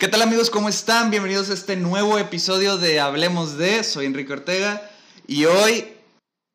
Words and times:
¿Qué 0.00 0.08
tal 0.08 0.22
amigos? 0.22 0.48
¿Cómo 0.48 0.70
están? 0.70 1.10
Bienvenidos 1.10 1.50
a 1.50 1.52
este 1.52 1.76
nuevo 1.76 2.18
episodio 2.18 2.78
de 2.78 3.00
Hablemos 3.00 3.58
de. 3.58 3.84
Soy 3.84 4.06
Enrique 4.06 4.32
Ortega 4.32 4.90
y 5.26 5.44
hoy 5.44 5.88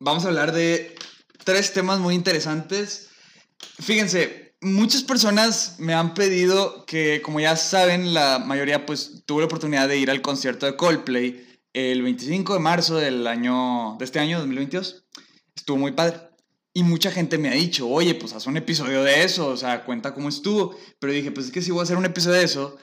vamos 0.00 0.24
a 0.24 0.28
hablar 0.28 0.50
de 0.50 0.96
tres 1.44 1.72
temas 1.72 2.00
muy 2.00 2.16
interesantes. 2.16 3.10
Fíjense, 3.80 4.56
muchas 4.60 5.04
personas 5.04 5.76
me 5.78 5.94
han 5.94 6.14
pedido 6.14 6.84
que, 6.86 7.22
como 7.22 7.38
ya 7.38 7.54
saben, 7.54 8.14
la 8.14 8.40
mayoría 8.40 8.84
pues 8.84 9.22
tuve 9.26 9.42
la 9.42 9.46
oportunidad 9.46 9.86
de 9.86 9.96
ir 9.96 10.10
al 10.10 10.22
concierto 10.22 10.66
de 10.66 10.74
Coldplay 10.74 11.46
el 11.72 12.02
25 12.02 12.54
de 12.54 12.58
marzo 12.58 12.96
del 12.96 13.28
año, 13.28 13.94
de 14.00 14.06
este 14.06 14.18
año 14.18 14.40
2022. 14.40 15.04
Estuvo 15.54 15.76
muy 15.76 15.92
padre. 15.92 16.18
Y 16.74 16.82
mucha 16.82 17.12
gente 17.12 17.38
me 17.38 17.48
ha 17.48 17.52
dicho, 17.52 17.88
oye, 17.88 18.16
pues 18.16 18.32
haz 18.32 18.48
un 18.48 18.56
episodio 18.56 19.04
de 19.04 19.22
eso, 19.22 19.46
o 19.46 19.56
sea, 19.56 19.84
cuenta 19.84 20.14
cómo 20.14 20.30
estuvo. 20.30 20.76
Pero 20.98 21.12
dije, 21.12 21.30
pues 21.30 21.46
es 21.46 21.52
que 21.52 21.62
si 21.62 21.70
voy 21.70 21.78
a 21.78 21.82
hacer 21.84 21.96
un 21.96 22.06
episodio 22.06 22.38
de 22.38 22.44
eso, 22.44 22.76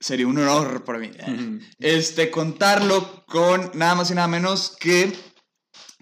sería 0.00 0.26
un 0.26 0.38
honor 0.38 0.84
para 0.84 0.98
mí. 0.98 1.10
Este, 1.78 2.30
contarlo 2.30 3.24
con 3.26 3.70
nada 3.74 3.94
más 3.94 4.10
y 4.10 4.14
nada 4.14 4.26
menos 4.26 4.76
que 4.80 5.12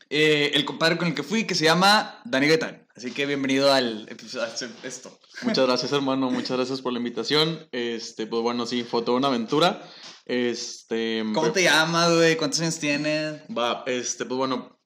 eh, 0.08 0.52
el 0.54 0.64
compadre 0.64 0.96
con 0.96 1.08
el 1.08 1.14
que 1.14 1.22
fui, 1.22 1.44
que 1.44 1.54
se 1.54 1.64
llama 1.64 2.22
Dani 2.24 2.46
Gaitán. 2.46 2.86
Así 2.96 3.10
que 3.10 3.26
bienvenido 3.26 3.72
al 3.72 4.08
episodio 4.08 4.46
de 4.46 4.88
esto. 4.88 5.16
Muchas 5.42 5.66
gracias, 5.66 5.92
hermano. 5.92 6.30
Muchas 6.30 6.56
gracias 6.56 6.80
por 6.80 6.92
la 6.92 6.98
invitación. 6.98 7.68
Este, 7.70 8.26
pues 8.26 8.42
bueno, 8.42 8.66
sí, 8.66 8.84
fue 8.84 9.02
toda 9.02 9.18
una 9.18 9.28
aventura. 9.28 9.82
Este. 10.24 11.22
¿Cómo 11.34 11.52
te 11.52 11.62
llamas, 11.64 12.12
güey? 12.14 12.36
¿Cuántos 12.36 12.60
años 12.60 12.78
tienes? 12.78 13.42
Va, 13.56 13.84
este, 13.86 14.24
pues 14.24 14.38
bueno. 14.38 14.76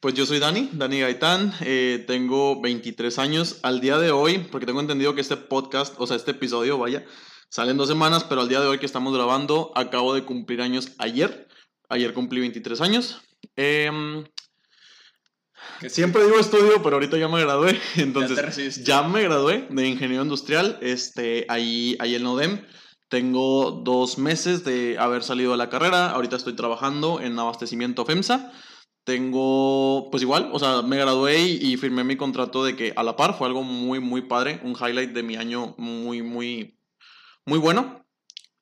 Pues 0.00 0.14
yo 0.14 0.26
soy 0.26 0.38
Dani, 0.38 0.70
Dani 0.74 1.00
Gaitán, 1.00 1.52
eh, 1.60 2.04
tengo 2.06 2.60
23 2.60 3.18
años. 3.18 3.58
Al 3.62 3.80
día 3.80 3.98
de 3.98 4.12
hoy, 4.12 4.38
porque 4.38 4.64
tengo 4.64 4.80
entendido 4.80 5.16
que 5.16 5.20
este 5.20 5.36
podcast, 5.36 5.96
o 5.98 6.06
sea, 6.06 6.16
este 6.16 6.30
episodio, 6.30 6.78
vaya, 6.78 7.04
sale 7.48 7.72
en 7.72 7.76
dos 7.76 7.88
semanas, 7.88 8.24
pero 8.24 8.40
al 8.40 8.48
día 8.48 8.60
de 8.60 8.66
hoy 8.66 8.78
que 8.78 8.86
estamos 8.86 9.14
grabando, 9.14 9.72
acabo 9.74 10.14
de 10.14 10.24
cumplir 10.24 10.60
años 10.60 10.92
ayer. 10.98 11.48
Ayer 11.88 12.12
cumplí 12.12 12.40
23 12.40 12.80
años. 12.80 13.22
Eh, 13.56 13.90
Siempre 15.86 16.24
digo 16.24 16.38
estudio, 16.38 16.82
pero 16.82 16.96
ahorita 16.96 17.16
ya 17.18 17.28
me 17.28 17.40
gradué. 17.40 17.78
Entonces, 17.96 18.84
ya, 18.84 19.02
me 19.02 19.22
gradué 19.22 19.66
de 19.70 19.86
ingeniero 19.86 20.22
industrial. 20.22 20.78
Este, 20.80 21.46
ahí, 21.48 21.96
ahí 22.00 22.14
en 22.14 22.24
NODEM. 22.24 22.64
Tengo 23.08 23.70
dos 23.70 24.18
meses 24.18 24.64
de 24.64 24.98
haber 24.98 25.22
salido 25.22 25.52
de 25.52 25.58
la 25.58 25.70
carrera. 25.70 26.10
Ahorita 26.10 26.36
estoy 26.36 26.54
trabajando 26.54 27.20
en 27.20 27.38
abastecimiento 27.38 28.04
FEMSA. 28.04 28.52
Tengo, 29.04 30.08
pues 30.10 30.22
igual, 30.22 30.50
o 30.52 30.58
sea, 30.58 30.82
me 30.82 30.98
gradué 30.98 31.40
y, 31.40 31.76
firmé 31.78 32.04
mi 32.04 32.16
contrato 32.16 32.62
de 32.62 32.76
que 32.76 32.92
a 32.94 33.02
la 33.02 33.16
par 33.16 33.38
fue 33.38 33.46
algo 33.46 33.62
muy, 33.62 34.00
muy 34.00 34.22
padre. 34.22 34.60
Un 34.64 34.72
highlight 34.72 35.12
de 35.12 35.22
mi 35.22 35.36
año 35.36 35.74
muy, 35.78 36.20
muy, 36.20 36.77
muy 37.48 37.58
bueno. 37.58 38.04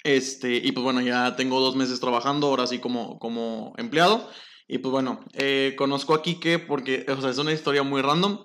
Este, 0.04 0.54
y 0.54 0.70
pues 0.70 0.84
bueno, 0.84 1.00
ya 1.00 1.34
tengo 1.34 1.60
dos 1.60 1.74
meses 1.74 1.98
trabajando, 1.98 2.46
ahora 2.46 2.66
sí 2.66 2.78
como, 2.78 3.18
como 3.18 3.74
empleado. 3.76 4.30
Y 4.68 4.78
pues 4.78 4.92
bueno, 4.92 5.20
eh, 5.34 5.74
conozco 5.76 6.14
a 6.14 6.22
Kike 6.22 6.60
porque, 6.60 7.04
o 7.08 7.20
sea, 7.20 7.30
es 7.30 7.38
una 7.38 7.52
historia 7.52 7.82
muy 7.82 8.02
random. 8.02 8.44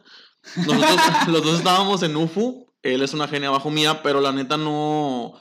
Nosotros 0.55 0.95
los 1.27 1.43
dos 1.43 1.57
estábamos 1.59 2.01
en 2.01 2.15
UFU, 2.15 2.67
él 2.81 3.03
es 3.03 3.13
una 3.13 3.27
genia 3.27 3.49
abajo 3.49 3.69
mía, 3.69 4.01
pero 4.01 4.21
la 4.21 4.31
neta 4.31 4.57
no... 4.57 5.39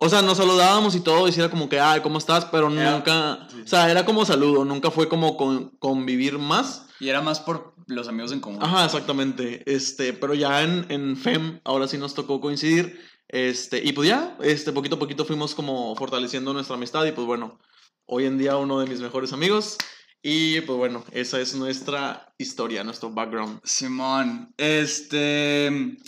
O 0.00 0.08
sea, 0.08 0.22
nos 0.22 0.38
saludábamos 0.38 0.94
y 0.94 1.00
todo, 1.00 1.26
y 1.26 1.32
era 1.34 1.50
como 1.50 1.68
que, 1.68 1.80
ay, 1.80 2.02
¿cómo 2.02 2.18
estás? 2.18 2.44
Pero 2.44 2.70
nunca, 2.70 3.48
o 3.64 3.66
sea, 3.66 3.90
era 3.90 4.04
como 4.04 4.24
saludo, 4.24 4.64
nunca 4.64 4.92
fue 4.92 5.08
como 5.08 5.36
con, 5.36 5.70
convivir 5.78 6.38
más. 6.38 6.86
Y 7.00 7.08
era 7.08 7.20
más 7.20 7.40
por 7.40 7.74
los 7.88 8.06
amigos 8.06 8.30
en 8.30 8.38
común. 8.38 8.62
Ajá, 8.62 8.84
exactamente. 8.84 9.64
Este, 9.66 10.12
pero 10.12 10.34
ya 10.34 10.62
en, 10.62 10.86
en 10.88 11.16
FEM, 11.16 11.60
ahora 11.64 11.88
sí 11.88 11.98
nos 11.98 12.14
tocó 12.14 12.40
coincidir. 12.40 13.00
Este, 13.28 13.82
y 13.84 13.92
pues 13.92 14.08
ya, 14.08 14.36
este, 14.42 14.72
poquito 14.72 14.96
a 14.96 14.98
poquito 14.98 15.24
fuimos 15.24 15.54
como 15.54 15.94
fortaleciendo 15.96 16.52
nuestra 16.52 16.76
amistad 16.76 17.04
y 17.04 17.12
pues 17.12 17.26
bueno, 17.26 17.58
hoy 18.06 18.24
en 18.24 18.38
día 18.38 18.56
uno 18.56 18.80
de 18.80 18.86
mis 18.86 19.00
mejores 19.00 19.32
amigos. 19.32 19.76
Y 20.22 20.60
pues 20.62 20.76
bueno, 20.76 21.04
esa 21.12 21.40
es 21.40 21.54
nuestra 21.54 22.34
historia, 22.38 22.82
nuestro 22.84 23.10
background. 23.10 23.60
Simón, 23.64 24.52
este... 24.56 25.98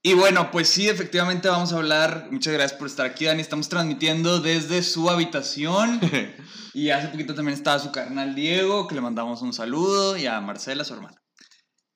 Y 0.00 0.14
bueno, 0.14 0.50
pues 0.52 0.68
sí, 0.68 0.88
efectivamente 0.88 1.48
vamos 1.48 1.72
a 1.72 1.76
hablar. 1.76 2.28
Muchas 2.30 2.52
gracias 2.52 2.78
por 2.78 2.86
estar 2.86 3.04
aquí, 3.04 3.24
Dani. 3.24 3.40
Estamos 3.40 3.68
transmitiendo 3.68 4.40
desde 4.40 4.82
su 4.82 5.10
habitación. 5.10 6.00
y 6.72 6.90
hace 6.90 7.08
poquito 7.08 7.34
también 7.34 7.58
estaba 7.58 7.80
su 7.80 7.90
carnal 7.90 8.34
Diego, 8.36 8.86
que 8.86 8.94
le 8.94 9.00
mandamos 9.00 9.42
un 9.42 9.52
saludo, 9.52 10.16
y 10.16 10.26
a 10.26 10.40
Marcela, 10.40 10.84
su 10.84 10.94
hermana. 10.94 11.20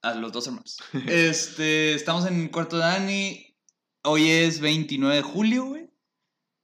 A 0.03 0.15
los 0.15 0.33
dos 0.33 0.49
hermanos. 0.49 0.79
este, 1.07 1.95
estamos 1.95 2.27
en 2.27 2.43
el 2.43 2.51
cuarto 2.51 2.77
de 2.77 2.83
Dani. 2.83 3.52
Hoy 4.05 4.31
es 4.31 4.61
29 4.61 5.15
de 5.15 5.23
julio, 5.23 5.67
güey. 5.67 5.89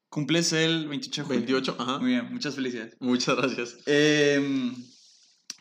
Cumples 0.08 0.52
el 0.52 0.88
28 0.88 1.22
de 1.22 1.26
julio. 1.26 1.40
28, 1.40 1.76
ajá. 1.78 1.98
Muy 2.00 2.10
bien, 2.10 2.32
muchas 2.32 2.56
felicidades. 2.56 2.96
Muchas 2.98 3.36
gracias. 3.36 3.76
Eh, 3.86 4.72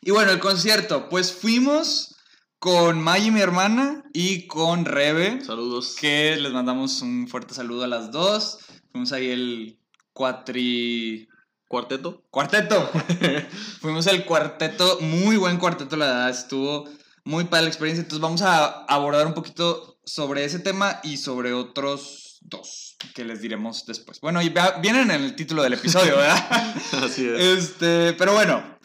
y 0.02 0.10
bueno, 0.10 0.32
el 0.32 0.40
concierto, 0.40 1.08
pues 1.08 1.32
fuimos 1.32 2.16
con 2.58 3.00
Maggie, 3.00 3.30
mi 3.30 3.42
hermana, 3.42 4.04
y 4.12 4.48
con 4.48 4.86
Rebe. 4.86 5.40
Saludos. 5.46 5.96
Que 6.00 6.38
les 6.38 6.52
mandamos 6.52 7.04
un 7.04 7.28
fuerte 7.28 7.54
saludo 7.54 7.84
a 7.84 7.88
las 7.88 8.12
dos. 8.12 8.58
Fuimos 8.92 9.12
ahí 9.12 9.30
el 9.30 9.80
cuatri... 10.14 11.28
¿Cuarteto? 11.68 12.24
¡Cuarteto! 12.32 12.90
Fuimos 13.82 14.08
el 14.08 14.24
cuarteto, 14.24 15.00
muy 15.02 15.36
buen 15.36 15.58
cuarteto, 15.58 15.98
la 15.98 16.06
verdad, 16.06 16.30
estuvo 16.30 16.90
muy 17.26 17.44
para 17.44 17.64
la 17.64 17.68
experiencia. 17.68 18.04
Entonces 18.04 18.22
vamos 18.22 18.42
a 18.42 18.86
abordar 18.86 19.28
un 19.28 19.34
poquito 19.34 19.97
sobre 20.08 20.46
ese 20.46 20.60
tema 20.60 21.02
y 21.04 21.18
sobre 21.18 21.54
otros 21.54 22.40
dos 22.42 22.96
que 23.14 23.26
les 23.26 23.42
diremos 23.42 23.86
después. 23.86 24.22
Bueno, 24.22 24.42
y 24.42 24.54
vienen 24.82 25.12
en 25.12 25.22
el 25.22 25.36
título 25.36 25.64
del 25.64 25.74
episodio, 25.74 26.16
¿verdad? 26.18 26.76
Así 27.04 27.28
es. 27.28 27.44
Este, 27.44 28.14
pero 28.14 28.34
bueno, 28.34 28.80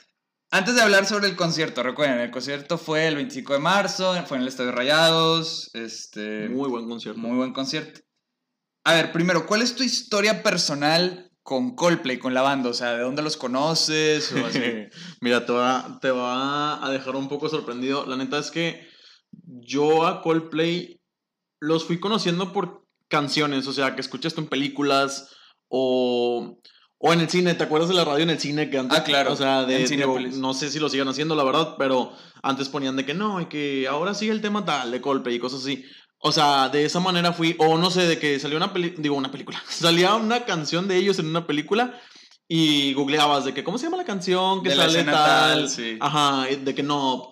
antes 0.51 0.75
de 0.75 0.83
hablar 0.83 1.07
sobre 1.07 1.29
el 1.29 1.37
concierto, 1.37 1.83
recuerden, 1.83 2.19
el 2.19 2.31
concierto 2.33 2.77
fue 2.77 3.07
el 3.07 3.15
25 3.15 3.53
de 3.53 3.59
marzo, 3.61 4.15
fue 4.27 4.37
en 4.37 4.43
el 4.43 4.49
Estadio 4.49 4.73
Rayados. 4.73 5.71
Este, 5.75 6.49
muy 6.49 6.69
buen 6.69 6.89
concierto. 6.89 7.21
Muy 7.21 7.37
buen 7.37 7.53
concierto. 7.53 8.01
A 8.85 8.95
ver, 8.95 9.13
primero, 9.13 9.47
¿cuál 9.47 9.63
es 9.63 9.77
tu 9.77 9.85
historia 9.85 10.43
personal 10.43 11.31
con 11.45 11.77
Coldplay, 11.77 12.19
con 12.19 12.35
la 12.35 12.43
banda? 12.43 12.69
O 12.71 12.75
sea, 12.75 12.95
¿de 12.95 13.03
dónde 13.03 13.23
los 13.23 13.37
conoces? 13.37 14.35
Mira, 15.21 15.47
te 15.47 15.53
va, 15.53 15.99
te 16.03 16.11
va 16.11 16.85
a 16.85 16.91
dejar 16.91 17.15
un 17.15 17.29
poco 17.29 17.49
sorprendido. 17.49 18.07
La 18.07 18.17
neta 18.17 18.39
es 18.39 18.51
que 18.51 18.89
yo 19.47 20.05
a 20.05 20.21
Coldplay 20.21 21.02
los 21.63 21.85
fui 21.85 22.01
conociendo 22.01 22.53
por 22.53 22.85
canciones, 23.07 23.69
o 23.69 23.73
sea, 23.73 23.95
que 23.95 24.01
escuchaste 24.01 24.41
en 24.41 24.49
películas 24.49 25.31
o 25.69 26.59
o 27.05 27.13
en 27.13 27.21
el 27.21 27.29
cine, 27.29 27.55
¿te 27.55 27.65
acuerdas 27.65 27.89
de 27.89 27.97
la 27.97 28.05
radio 28.05 28.23
en 28.23 28.31
el 28.31 28.39
cine 28.39 28.71
que 28.71 28.79
antes? 28.79 28.97
Ah, 28.97 29.03
claro. 29.03 29.33
O 29.33 29.37
sea, 29.37 29.65
de, 29.65 30.33
no 30.37 30.55
sé 30.55 30.71
si 30.71 30.79
lo 30.79 30.89
sigan 30.89 31.09
haciendo, 31.09 31.35
la 31.35 31.43
verdad, 31.43 31.75
pero 31.77 32.13
antes 32.45 32.69
ponían 32.69 32.95
de 32.95 33.05
que 33.05 33.13
no, 33.13 33.41
y 33.41 33.47
que 33.47 33.89
ahora 33.89 34.15
sigue 34.15 34.31
el 34.31 34.41
tema 34.41 34.65
tal, 34.65 34.93
de 34.93 35.01
golpe 35.01 35.33
y 35.33 35.41
cosas 35.41 35.63
así. 35.63 35.85
O 36.19 36.31
sea, 36.31 36.69
de 36.69 36.85
esa 36.85 37.01
manera 37.01 37.33
fui, 37.33 37.57
o 37.59 37.77
no 37.77 37.91
sé, 37.91 38.07
de 38.07 38.21
que 38.21 38.39
salió 38.39 38.57
una 38.57 38.73
película, 38.73 39.03
digo, 39.03 39.17
una 39.17 39.33
película, 39.33 39.61
salía 39.69 40.15
una 40.15 40.45
canción 40.45 40.87
de 40.87 40.97
ellos 40.97 41.19
en 41.19 41.27
una 41.27 41.45
película 41.45 42.01
y 42.47 42.95
googleabas 42.95 43.45
de 43.45 43.53
que, 43.53 43.65
¿cómo 43.65 43.79
se 43.79 43.87
llama 43.87 43.97
la 43.97 44.05
canción? 44.05 44.63
Que 44.63 44.71
de 44.71 44.77
sale 44.77 45.03
la 45.03 45.13
tal, 45.13 45.69
sí. 45.69 45.97
Ajá, 45.99 46.47
de 46.47 46.73
que 46.73 46.85
no, 46.85 47.32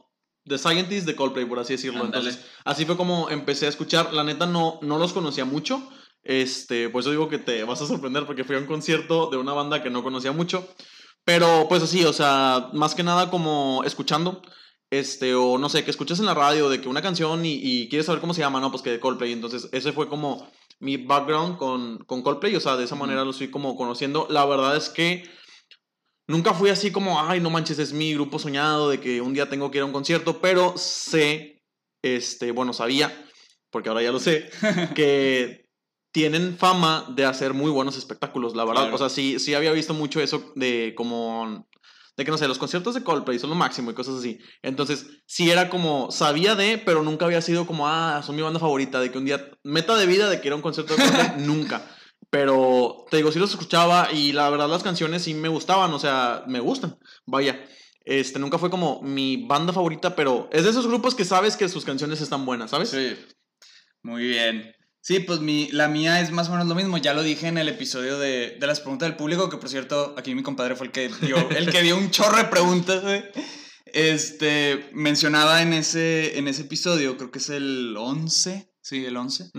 The 0.51 0.59
Scientist 0.59 1.07
de 1.07 1.17
Coldplay, 1.17 1.47
por 1.47 1.59
así 1.59 1.75
decirlo. 1.75 2.05
Entonces, 2.05 2.45
así 2.65 2.85
fue 2.85 2.97
como 2.97 3.31
empecé 3.31 3.67
a 3.67 3.71
escuchar. 3.71 4.13
La 4.13 4.25
neta 4.25 4.47
no, 4.47 4.79
no 4.83 4.99
los 4.99 5.13
conocía 5.13 5.45
mucho. 5.45 5.89
Este, 6.23 6.91
pues 6.91 7.07
yo 7.07 7.13
digo 7.13 7.29
que 7.29 7.39
te 7.39 7.65
vas 7.65 7.81
a 7.81 7.87
sorprender 7.87 8.27
porque 8.27 8.45
fui 8.45 8.57
a 8.57 8.59
un 8.59 8.67
concierto 8.67 9.31
de 9.31 9.39
una 9.39 9.53
banda 9.53 9.83
que 9.83 9.91
no 9.91 10.03
conocía 10.03 10.33
mucho. 10.33 10.69
Pero 11.25 11.67
pues 11.69 11.83
así, 11.83 12.05
o 12.05 12.13
sea, 12.13 12.71
más 12.73 12.95
que 12.95 13.03
nada 13.03 13.31
como 13.31 13.83
escuchando. 13.85 14.43
Este, 14.91 15.37
o 15.37 15.57
no 15.57 15.69
sé, 15.69 15.85
que 15.85 15.93
escuchas 15.93 16.19
en 16.19 16.27
la 16.27 16.35
radio 16.35 16.69
de 16.69 16.81
que 16.81 16.89
una 16.89 17.01
canción 17.01 17.47
y, 17.47 17.89
quieres 17.89 18.07
saber 18.07 18.21
cómo 18.21 18.35
se 18.35 18.41
llama, 18.41 18.61
¿no? 18.61 18.73
Pues 18.73 18.83
que 18.83 18.91
de 18.91 19.01
Coldplay. 19.01 19.33
Entonces, 19.33 19.69
ese 19.71 19.93
fue 19.93 20.09
como 20.09 20.51
mi 20.81 20.97
background 20.97 21.57
con, 21.59 21.99
con 21.99 22.23
Coldplay. 22.23 22.57
O 22.57 22.61
sea, 22.61 22.77
de 22.77 22.85
esa 22.85 22.97
manera 22.97 23.25
lo 23.25 23.33
fui 23.33 23.51
como 23.51 23.77
conociendo. 23.77 24.27
La 24.29 24.45
verdad 24.45 24.77
es 24.77 24.89
que 24.89 25.23
nunca 26.31 26.55
fui 26.55 26.71
así 26.71 26.91
como, 26.91 27.21
ay, 27.21 27.41
no 27.41 27.51
manches, 27.51 27.79
es 27.79 27.93
mi 27.93 28.15
grupo 28.15 28.39
soñado 28.39 28.89
de 28.89 29.01
que 29.01 29.21
un 29.21 29.35
día 29.35 29.51
tengo 29.51 29.71
que 29.71 29.79
ir 29.79 29.83
a 29.83 29.87
un 29.87 29.93
concierto. 29.93 30.41
Pero 30.41 30.75
sé, 30.77 31.63
este, 32.03 32.53
bueno, 32.53 32.73
sabía, 32.73 33.13
porque 33.71 33.89
ahora 33.89 34.03
ya 34.03 34.13
lo 34.13 34.21
sé, 34.21 34.49
que 34.95 35.69
tienen 36.13 36.57
fama 36.57 37.07
de 37.15 37.25
hacer 37.25 37.53
muy 37.53 37.71
buenos 37.71 37.99
espectáculos, 37.99 38.55
la 38.55 38.65
verdad. 38.65 38.93
O 38.95 38.99
sea, 38.99 39.09
sí, 39.09 39.39
sí 39.39 39.55
había 39.55 39.73
visto 39.73 39.93
mucho 39.93 40.21
eso 40.21 40.53
de 40.55 40.95
como... 40.97 41.69
De 42.17 42.25
que 42.25 42.33
no 42.33 42.39
sé, 42.39 42.49
los 42.49 42.59
conciertos 42.59 42.95
de 42.95 43.03
Coldplay 43.03 43.39
son 43.39 43.51
lo 43.51 43.57
máximo 43.57 43.91
y 43.91 43.95
cosas 43.95 44.17
así. 44.17 44.39
Entonces, 44.63 45.07
sí 45.27 45.51
era 45.51 45.71
como, 45.71 46.11
sabía 46.11 46.55
de, 46.55 46.77
pero 46.77 47.03
nunca 47.03 47.25
había 47.25 47.41
sido 47.41 47.67
como, 47.67 47.89
ah, 47.89 48.23
son 48.27 48.37
mi 48.37 48.43
banda 48.43 48.61
favorita, 48.61 49.01
de 49.01 49.11
que 49.11 49.17
un 49.17 49.25
día, 49.25 49.51
meta 49.63 49.97
de 49.97 50.07
vida 50.07 50.29
de 50.29 50.41
que 50.41 50.49
era 50.49 50.57
un 50.57 50.61
concierto 50.61 50.95
de 50.95 51.03
Coldplay, 51.03 51.33
nunca. 51.47 51.83
Pero, 52.31 53.07
te 53.11 53.17
digo, 53.17 53.33
sí 53.33 53.39
los 53.39 53.51
escuchaba 53.51 54.09
y 54.13 54.33
la 54.33 54.49
verdad 54.51 54.69
las 54.69 54.85
canciones 54.85 55.23
sí 55.23 55.35
me 55.35 55.49
gustaban, 55.49 55.93
o 55.93 55.99
sea, 55.99 56.45
me 56.47 56.61
gustan, 56.61 56.97
vaya. 57.27 57.65
Este, 58.05 58.39
nunca 58.39 58.59
fue 58.59 58.71
como 58.71 59.03
mi 59.03 59.47
banda 59.47 59.73
favorita, 59.73 60.15
pero 60.15 60.49
es 60.53 60.65
de 60.65 60.71
esos 60.71 60.87
grupos 60.87 61.15
que 61.15 61.25
sabes 61.25 61.57
que 61.57 61.69
sus 61.69 61.85
canciones 61.85 62.21
están 62.21 62.47
buenas, 62.47 62.71
¿sabes? 62.71 62.91
Sí. 62.91 63.17
Muy 64.03 64.29
bien. 64.29 64.75
Sí, 65.03 65.21
pues 65.21 65.41
mi, 65.41 65.69
la 65.73 65.89
mía 65.89 66.21
es 66.21 66.31
más 66.31 66.49
o 66.49 66.53
menos 66.53 66.67
lo 66.67 66.75
mismo. 66.75 66.99
Ya 66.99 67.15
lo 67.15 67.23
dije 67.23 67.49
en 67.49 67.59
el 67.59 67.69
episodio 67.69 68.19
de, 68.19 68.57
de 68.61 68.67
las 68.67 68.81
preguntas 68.81 69.09
del 69.09 69.17
público, 69.17 69.49
que 69.49 69.57
por 69.57 69.69
cierto, 69.69 70.15
aquí 70.17 70.35
mi 70.35 70.43
compadre 70.43 70.77
fue 70.77 70.87
el 70.87 70.93
que 70.93 71.11
dio, 71.23 71.37
el 71.51 71.71
que 71.71 71.83
dio 71.83 71.97
un 71.97 72.11
chorro 72.11 72.37
de 72.37 72.45
preguntas, 72.45 73.03
güey. 73.03 73.25
Este, 73.87 74.89
mencionaba 74.93 75.63
en 75.63 75.73
ese, 75.73 76.39
en 76.39 76.49
ese 76.49 76.63
episodio, 76.63 77.17
creo 77.17 77.31
que 77.31 77.39
es 77.39 77.51
el 77.51 77.97
11, 77.97 78.70
sí, 78.91 79.07
el 79.07 79.17
11, 79.17 79.53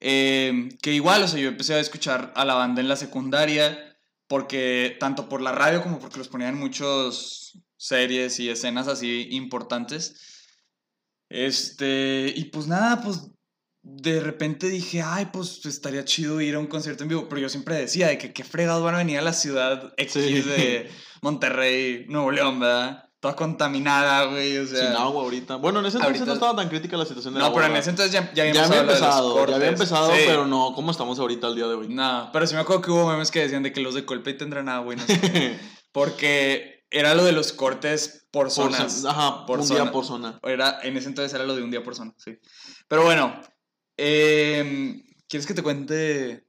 eh, 0.00 0.68
que 0.82 0.92
igual, 0.92 1.22
o 1.22 1.28
sea, 1.28 1.38
yo 1.38 1.50
empecé 1.50 1.74
a 1.74 1.78
escuchar 1.78 2.32
a 2.34 2.44
la 2.44 2.54
banda 2.54 2.80
en 2.80 2.88
la 2.88 2.96
secundaria, 2.96 3.96
porque 4.26 4.96
tanto 4.98 5.28
por 5.28 5.40
la 5.40 5.52
radio 5.52 5.84
como 5.84 6.00
porque 6.00 6.18
los 6.18 6.26
ponían 6.26 6.58
muchas 6.58 7.52
series 7.76 8.40
y 8.40 8.50
escenas 8.50 8.88
así 8.88 9.28
importantes. 9.30 10.48
Este, 11.28 12.32
y 12.34 12.46
pues 12.46 12.66
nada, 12.66 13.00
pues 13.02 13.30
de 13.82 14.20
repente 14.20 14.68
dije, 14.68 15.00
ay, 15.00 15.28
pues 15.32 15.64
estaría 15.64 16.04
chido 16.04 16.40
ir 16.40 16.56
a 16.56 16.58
un 16.58 16.66
concierto 16.66 17.04
en 17.04 17.10
vivo, 17.10 17.28
pero 17.28 17.40
yo 17.40 17.48
siempre 17.48 17.76
decía 17.76 18.08
de 18.08 18.18
que 18.18 18.32
qué 18.32 18.42
fregados 18.42 18.82
van 18.82 18.96
a 18.96 18.98
venir 18.98 19.18
a 19.18 19.22
la 19.22 19.32
ciudad 19.32 19.92
X 19.96 20.14
de 20.14 20.90
Monterrey, 21.22 22.06
Nuevo 22.08 22.32
León, 22.32 22.58
¿verdad? 22.58 23.11
Toda 23.22 23.36
contaminada, 23.36 24.24
güey, 24.24 24.58
o 24.58 24.66
sea... 24.66 24.88
Sin 24.88 24.96
agua 24.96 25.22
ahorita. 25.22 25.54
Bueno, 25.54 25.78
en 25.78 25.86
ese 25.86 25.98
entonces 25.98 26.26
no 26.26 26.32
estaba 26.32 26.56
tan 26.56 26.68
crítica 26.68 26.96
la 26.96 27.06
situación 27.06 27.34
de 27.34 27.38
No, 27.38 27.46
agua, 27.46 27.60
pero 27.60 27.72
en 27.72 27.78
ese 27.78 27.90
entonces 27.90 28.12
ya, 28.12 28.34
ya, 28.34 28.52
ya 28.52 28.64
había 28.64 28.80
empezado, 28.80 29.46
ya 29.46 29.54
había 29.54 29.68
empezado, 29.68 30.10
sí. 30.10 30.22
pero 30.26 30.44
no 30.44 30.72
como 30.74 30.90
estamos 30.90 31.20
ahorita 31.20 31.46
al 31.46 31.54
día 31.54 31.68
de 31.68 31.74
hoy. 31.74 31.86
No, 31.88 32.30
pero 32.32 32.48
sí 32.48 32.56
me 32.56 32.62
acuerdo 32.62 32.82
que 32.82 32.90
hubo 32.90 33.08
memes 33.08 33.30
que 33.30 33.38
decían 33.38 33.62
de 33.62 33.72
que 33.72 33.80
los 33.80 33.94
de 33.94 34.04
Coldplay 34.04 34.36
tendrán 34.36 34.68
agua 34.68 34.94
y 34.94 34.96
no 34.96 35.06
sé 35.06 35.56
Porque 35.92 36.84
era 36.90 37.14
lo 37.14 37.24
de 37.24 37.30
los 37.30 37.52
cortes 37.52 38.26
por 38.32 38.50
zonas. 38.50 39.02
Por, 39.02 39.10
ajá, 39.12 39.46
por 39.46 39.60
un 39.60 39.68
zona. 39.68 39.82
día 39.82 39.92
por 39.92 40.04
zona. 40.04 40.40
Era, 40.42 40.80
en 40.82 40.96
ese 40.96 41.06
entonces 41.06 41.32
era 41.32 41.44
lo 41.44 41.54
de 41.54 41.62
un 41.62 41.70
día 41.70 41.84
por 41.84 41.94
zona, 41.94 42.12
sí. 42.16 42.40
Pero 42.88 43.04
bueno, 43.04 43.40
eh, 43.98 45.00
¿quieres 45.28 45.46
que 45.46 45.54
te 45.54 45.62
cuente 45.62 46.48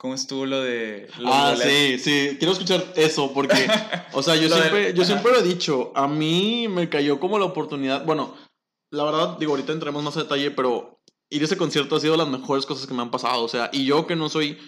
¿Cómo 0.00 0.14
estuvo 0.14 0.46
lo 0.46 0.62
de.? 0.62 1.10
Lo 1.18 1.30
ah, 1.30 1.54
de 1.54 1.98
sí, 1.98 1.98
sí. 1.98 2.36
Quiero 2.38 2.52
escuchar 2.52 2.82
eso 2.96 3.34
porque. 3.34 3.54
O 4.14 4.22
sea, 4.22 4.34
yo 4.34 4.48
siempre, 4.48 4.86
de... 4.86 4.94
yo 4.94 5.04
siempre 5.04 5.30
lo 5.30 5.40
he 5.40 5.42
dicho. 5.42 5.92
A 5.94 6.08
mí 6.08 6.68
me 6.68 6.88
cayó 6.88 7.20
como 7.20 7.38
la 7.38 7.44
oportunidad. 7.44 8.06
Bueno, 8.06 8.34
la 8.90 9.04
verdad, 9.04 9.36
digo, 9.38 9.52
ahorita 9.52 9.74
entremos 9.74 10.02
más 10.02 10.16
a 10.16 10.22
detalle, 10.22 10.52
pero 10.52 11.02
ir 11.28 11.42
a 11.42 11.44
ese 11.44 11.58
concierto 11.58 11.96
ha 11.96 12.00
sido 12.00 12.12
de 12.12 12.18
las 12.18 12.28
mejores 12.28 12.64
cosas 12.64 12.86
que 12.86 12.94
me 12.94 13.02
han 13.02 13.10
pasado. 13.10 13.44
O 13.44 13.48
sea, 13.48 13.68
y 13.74 13.84
yo 13.84 14.06
que 14.06 14.16
no 14.16 14.30
soy 14.30 14.58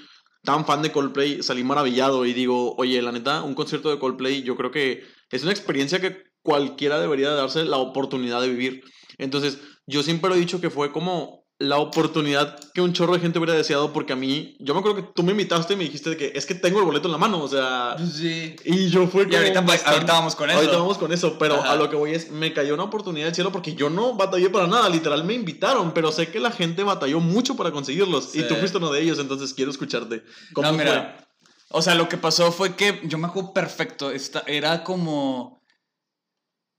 tan 0.42 0.66
fan 0.66 0.82
de 0.82 0.92
Coldplay, 0.92 1.42
salí 1.42 1.64
maravillado 1.64 2.26
y 2.26 2.34
digo, 2.34 2.74
oye, 2.76 3.00
la 3.00 3.10
neta, 3.10 3.42
un 3.42 3.54
concierto 3.54 3.88
de 3.88 3.98
Coldplay, 3.98 4.42
yo 4.42 4.54
creo 4.54 4.70
que 4.70 5.02
es 5.30 5.42
una 5.44 5.52
experiencia 5.52 5.98
que 5.98 6.24
cualquiera 6.42 7.00
debería 7.00 7.30
darse 7.30 7.64
la 7.64 7.78
oportunidad 7.78 8.42
de 8.42 8.50
vivir. 8.50 8.84
Entonces, 9.16 9.60
yo 9.86 10.02
siempre 10.02 10.34
he 10.34 10.38
dicho 10.38 10.60
que 10.60 10.68
fue 10.68 10.92
como 10.92 11.41
la 11.62 11.78
oportunidad 11.78 12.58
que 12.74 12.80
un 12.80 12.92
chorro 12.92 13.14
de 13.14 13.20
gente 13.20 13.38
hubiera 13.38 13.54
deseado 13.54 13.92
porque 13.92 14.12
a 14.12 14.16
mí, 14.16 14.56
yo 14.58 14.74
me 14.74 14.80
acuerdo 14.80 14.96
que 14.96 15.12
tú 15.14 15.22
me 15.22 15.30
invitaste 15.30 15.74
y 15.74 15.76
me 15.76 15.84
dijiste 15.84 16.10
de 16.10 16.16
que 16.16 16.32
es 16.34 16.44
que 16.44 16.56
tengo 16.56 16.80
el 16.80 16.84
boleto 16.84 17.06
en 17.06 17.12
la 17.12 17.18
mano, 17.18 17.40
o 17.40 17.48
sea... 17.48 17.96
Sí. 17.98 18.56
Y 18.64 18.88
yo 18.88 19.06
fue 19.06 19.24
como... 19.24 19.34
Y 19.34 19.36
ahorita, 19.36 19.60
bastante, 19.60 19.90
ahorita 19.90 20.12
vamos 20.12 20.34
con 20.34 20.50
eso. 20.50 20.58
Ahorita 20.58 20.76
vamos 20.76 20.98
con 20.98 21.12
eso, 21.12 21.38
pero 21.38 21.54
Ajá. 21.54 21.72
a 21.72 21.76
lo 21.76 21.88
que 21.88 21.96
voy 21.96 22.12
es, 22.12 22.30
me 22.30 22.52
cayó 22.52 22.74
una 22.74 22.82
oportunidad 22.82 23.26
del 23.26 23.34
cielo 23.34 23.52
porque 23.52 23.74
yo 23.74 23.90
no 23.90 24.14
batallé 24.14 24.50
para 24.50 24.66
nada, 24.66 24.88
literal 24.88 25.22
me 25.22 25.34
invitaron, 25.34 25.94
pero 25.94 26.10
sé 26.10 26.28
que 26.28 26.40
la 26.40 26.50
gente 26.50 26.82
batalló 26.82 27.20
mucho 27.20 27.56
para 27.56 27.70
conseguirlos 27.70 28.30
sí. 28.32 28.40
y 28.40 28.48
tú 28.48 28.56
fuiste 28.56 28.78
uno 28.78 28.90
de 28.90 29.00
ellos, 29.00 29.20
entonces 29.20 29.54
quiero 29.54 29.70
escucharte. 29.70 30.24
¿Cómo 30.52 30.72
no, 30.72 30.76
mira, 30.76 31.16
fue? 31.16 31.78
O 31.78 31.82
sea, 31.82 31.94
lo 31.94 32.08
que 32.08 32.18
pasó 32.18 32.50
fue 32.50 32.74
que 32.74 33.00
yo 33.04 33.18
me 33.18 33.28
acuerdo 33.28 33.52
perfecto, 33.52 34.10
esta, 34.10 34.42
era 34.46 34.82
como 34.82 35.62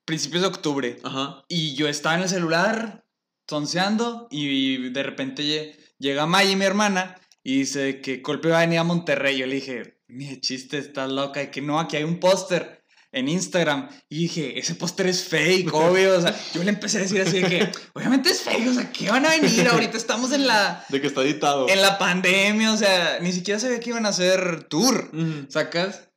principios 0.05 0.41
de 0.41 0.49
octubre. 0.49 0.99
Ajá. 1.03 1.43
Y 1.47 1.75
yo 1.75 1.87
estaba 1.87 2.15
en 2.15 2.23
el 2.23 2.29
celular 2.29 3.02
tonceando 3.45 4.27
y 4.31 4.89
de 4.89 5.03
repente 5.03 5.77
llega 5.99 6.25
Maggie, 6.25 6.55
mi 6.55 6.65
hermana, 6.65 7.19
y 7.43 7.59
dice 7.59 8.01
que 8.01 8.21
Colpe 8.21 8.49
va 8.49 8.59
a 8.59 8.61
venir 8.61 8.79
a 8.79 8.83
Monterrey. 8.83 9.37
Yo 9.37 9.45
le 9.45 9.55
dije, 9.55 9.99
mi 10.07 10.39
chiste, 10.39 10.77
estás 10.77 11.11
loca, 11.11 11.43
y 11.43 11.47
que 11.51 11.61
no, 11.61 11.79
aquí 11.79 11.97
hay 11.97 12.03
un 12.03 12.19
póster 12.19 12.83
en 13.11 13.27
Instagram. 13.27 13.89
Y 14.09 14.23
dije, 14.23 14.59
ese 14.59 14.75
póster 14.75 15.07
es 15.07 15.23
fake, 15.23 15.69
obvio. 15.73 16.17
O 16.17 16.21
sea, 16.21 16.35
yo 16.53 16.63
le 16.63 16.69
empecé 16.69 16.97
a 16.97 17.01
decir 17.01 17.21
así 17.21 17.41
de 17.41 17.49
que, 17.49 17.71
obviamente 17.93 18.29
es 18.29 18.41
fake, 18.41 18.67
o 18.67 18.73
sea, 18.73 18.91
¿qué 18.91 19.09
van 19.09 19.25
a 19.25 19.29
venir? 19.29 19.67
Ahorita 19.67 19.97
estamos 19.97 20.31
en 20.31 20.47
la... 20.47 20.83
De 20.89 20.99
que 20.99 21.07
está 21.07 21.21
editado. 21.21 21.69
En 21.69 21.81
la 21.81 21.97
pandemia, 21.97 22.73
o 22.73 22.77
sea, 22.77 23.19
ni 23.21 23.31
siquiera 23.31 23.59
sabía 23.59 23.79
que 23.79 23.89
iban 23.91 24.05
a 24.05 24.09
hacer 24.09 24.65
tour, 24.65 25.09
uh 25.13 25.17
-huh. 25.17 25.49
¿sacas? 25.49 26.09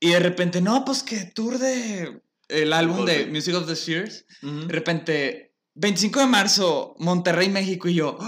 Y 0.00 0.10
de 0.10 0.18
repente, 0.20 0.60
no, 0.60 0.84
pues 0.84 1.02
que 1.02 1.24
tour 1.24 1.58
de... 1.58 2.20
El 2.48 2.72
álbum 2.72 3.04
de 3.04 3.26
Music 3.26 3.54
of 3.54 3.68
the 3.68 3.76
Spheres. 3.76 4.26
Uh 4.42 4.46
-huh. 4.46 4.66
De 4.66 4.72
repente, 4.72 5.49
25 5.74 6.20
de 6.20 6.26
marzo, 6.26 6.94
Monterrey, 6.98 7.48
México, 7.48 7.88
y 7.88 7.94
yo, 7.94 8.18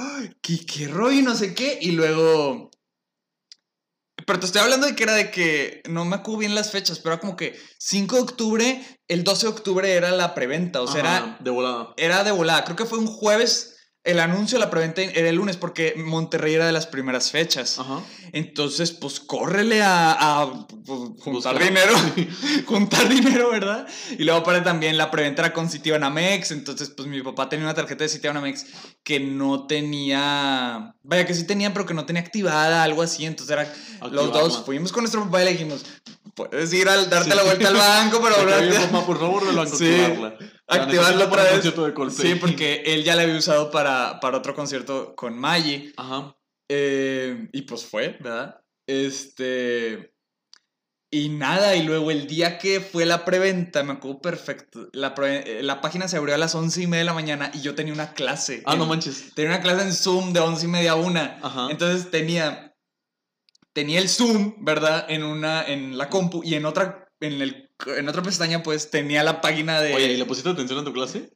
¿qué, 0.41 0.65
qué 0.65 0.89
rollo? 0.89 1.23
No 1.23 1.35
sé 1.35 1.55
qué. 1.55 1.79
Y 1.81 1.93
luego. 1.93 2.71
Pero 4.25 4.39
te 4.39 4.47
estoy 4.47 4.63
hablando 4.63 4.87
de 4.87 4.95
que 4.95 5.03
era 5.03 5.15
de 5.15 5.31
que 5.31 5.83
no 5.89 6.05
me 6.05 6.17
acuerdo 6.17 6.39
bien 6.41 6.55
las 6.55 6.71
fechas, 6.71 7.01
pero 7.01 7.15
era 7.15 7.21
como 7.21 7.37
que 7.37 7.59
5 7.79 8.15
de 8.17 8.23
octubre, 8.23 8.99
el 9.09 9.25
12 9.25 9.47
de 9.47 9.53
octubre 9.53 9.93
era 9.93 10.13
la 10.13 10.35
preventa, 10.35 10.81
o 10.81 10.87
sea, 10.87 11.01
Ajá, 11.01 11.17
era. 11.17 11.39
De 11.41 11.51
volada. 11.51 11.95
Era 11.97 12.23
de 12.23 12.31
volada. 12.31 12.65
Creo 12.65 12.77
que 12.77 12.87
fue 12.87 12.99
un 12.99 13.09
jueves. 13.09 13.72
El 14.05 14.19
anuncio 14.19 14.59
de 14.59 14.65
la 14.65 14.71
preventa 14.71 15.01
era 15.01 15.29
el 15.29 15.37
lunes 15.37 15.57
porque 15.57 15.95
Monterrey 15.97 16.55
era 16.55 16.67
de 16.67 16.73
las 16.73 16.89
primeras 16.89 17.31
fechas. 17.31 17.79
Ajá. 17.79 18.01
Entonces, 18.33 18.91
pues 18.91 19.21
córrele 19.21 19.81
a, 19.81 20.41
a 20.41 20.67
pues, 20.67 21.01
juntar 21.21 21.57
dinero. 21.63 21.93
juntar 22.67 23.09
dinero, 23.09 23.51
¿verdad? 23.51 23.87
Y 24.19 24.25
luego 24.25 24.41
aparte 24.41 24.63
también 24.63 24.97
la 24.97 25.13
preventa 25.13 25.43
era 25.43 25.53
con 25.53 25.71
Citibanamex. 25.71 26.51
Entonces, 26.51 26.91
pues 26.91 27.07
mi 27.07 27.23
papá 27.23 27.49
tenía 27.49 27.65
una 27.65 27.75
tarjeta 27.75 28.03
de 28.03 28.09
Citibanamex 28.09 28.67
que 29.05 29.21
no 29.21 29.69
tenía. 29.69 30.97
Vaya, 31.05 31.25
que 31.25 31.35
sí 31.35 31.45
tenía, 31.45 31.73
pero 31.73 31.87
que 31.87 31.95
no 31.95 32.05
tenía 32.05 32.23
activada, 32.23 32.83
algo 32.83 33.03
así. 33.03 33.25
Entonces 33.25 33.53
era. 33.53 33.63
Activar, 33.63 34.13
los 34.13 34.33
dos 34.33 34.55
man. 34.55 34.65
fuimos 34.65 34.91
con 34.91 35.03
nuestro 35.03 35.23
papá 35.25 35.43
y 35.43 35.45
le 35.45 35.53
dijimos: 35.53 35.85
Puedes 36.35 36.73
ir 36.73 36.89
a 36.89 36.97
darte 37.05 37.31
sí. 37.31 37.37
la 37.37 37.45
vuelta 37.45 37.69
al 37.69 37.77
banco, 37.77 38.21
pero. 38.21 38.35
papá, 38.91 39.07
por 39.07 39.21
favor, 39.21 39.47
del 39.47 39.55
banco, 39.55 39.77
sí. 39.77 39.95
Activarlo 40.69 41.25
otra 41.25 41.45
vez. 41.45 41.63
De 41.63 42.11
sí, 42.11 42.35
porque 42.37 42.83
él 42.87 43.05
ya 43.05 43.17
la 43.17 43.23
había 43.23 43.37
usado 43.37 43.71
para, 43.71 44.21
para 44.21 44.39
otro 44.39 44.55
concierto 44.55 45.15
con 45.15 45.39
Maggie. 45.39 45.93
Ajá. 45.97 46.37
Eh, 46.71 47.49
y 47.53 47.63
pues 47.63 47.85
fue, 47.85 48.17
¿verdad? 48.21 48.61
Este. 48.87 50.15
Y 51.15 51.29
nada, 51.29 51.77
y 51.77 51.83
luego 51.83 52.11
el 52.11 52.27
día 52.27 52.57
que 52.57 52.81
fue 52.81 53.05
la 53.05 53.27
preventa, 53.27 53.83
me 53.83 53.93
acuerdo 53.93 54.23
perfecto. 54.23 54.89
La, 54.95 55.15
pre, 55.15 55.63
la 55.63 55.83
página 55.83 56.09
se 56.09 56.17
abrió 56.17 56.35
a 56.35 56.39
las 56.39 56.55
once 56.55 56.81
y 56.81 56.87
media 56.87 57.01
de 57.01 57.05
la 57.05 57.13
mañana 57.13 57.51
y 57.53 57.61
yo 57.61 57.75
tenía 57.75 57.93
una 57.93 58.15
clase. 58.15 58.63
Ah, 58.65 58.73
en, 58.73 58.79
no 58.79 58.87
manches. 58.87 59.35
Tenía 59.35 59.51
una 59.51 59.61
clase 59.61 59.83
en 59.83 59.93
Zoom 59.93 60.33
de 60.33 60.41
once 60.41 60.65
y 60.65 60.69
media 60.71 60.93
a 60.93 60.95
una. 60.95 61.39
Ajá. 61.43 61.69
Entonces 61.71 62.11
tenía. 62.11 62.75
Tenía 63.75 64.01
el 64.01 64.09
Zoom, 64.09 64.65
¿verdad? 64.65 65.05
En 65.11 65.23
una. 65.23 65.63
En 65.63 65.99
la 65.99 66.09
compu 66.09 66.43
y 66.43 66.55
en 66.55 66.65
otra. 66.65 67.02
En, 67.23 67.41
el, 67.41 67.71
en 67.87 68.09
otra 68.09 68.23
pestaña, 68.23 68.63
pues 68.63 68.91
tenía 68.91 69.23
la 69.23 69.41
página 69.41 69.81
de. 69.81 69.95
Oye, 69.95 70.13
¿y 70.13 70.17
le 70.17 70.27
pusiste 70.27 70.51
atención 70.51 70.79
a 70.79 70.85
tu 70.85 70.93
clase? 70.93 71.31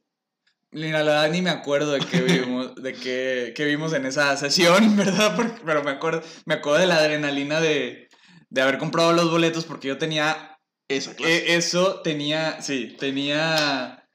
Mira, 0.71 1.01
la 1.03 1.13
verdad 1.13 1.31
ni 1.31 1.41
me 1.41 1.49
acuerdo 1.49 1.93
de 1.93 1.99
qué 2.01 2.21
vimos, 2.21 2.75
de 2.75 2.93
qué, 2.93 3.53
qué 3.55 3.65
vimos 3.65 3.93
en 3.93 4.05
esa 4.05 4.35
sesión, 4.35 4.95
¿verdad? 4.97 5.35
Porque, 5.35 5.61
pero 5.65 5.83
me 5.83 5.91
acuerdo, 5.91 6.21
me 6.45 6.55
acuerdo 6.55 6.79
de 6.79 6.87
la 6.87 6.97
adrenalina 6.97 7.61
de, 7.61 8.09
de 8.49 8.61
haber 8.61 8.77
comprado 8.77 9.13
los 9.13 9.31
boletos 9.31 9.65
porque 9.65 9.87
yo 9.87 9.97
tenía 9.97 10.59
esa 10.89 11.15
clase. 11.15 11.37
Eh, 11.37 11.55
eso, 11.55 12.01
tenía, 12.01 12.61
sí, 12.61 12.95
tenía 12.99 14.07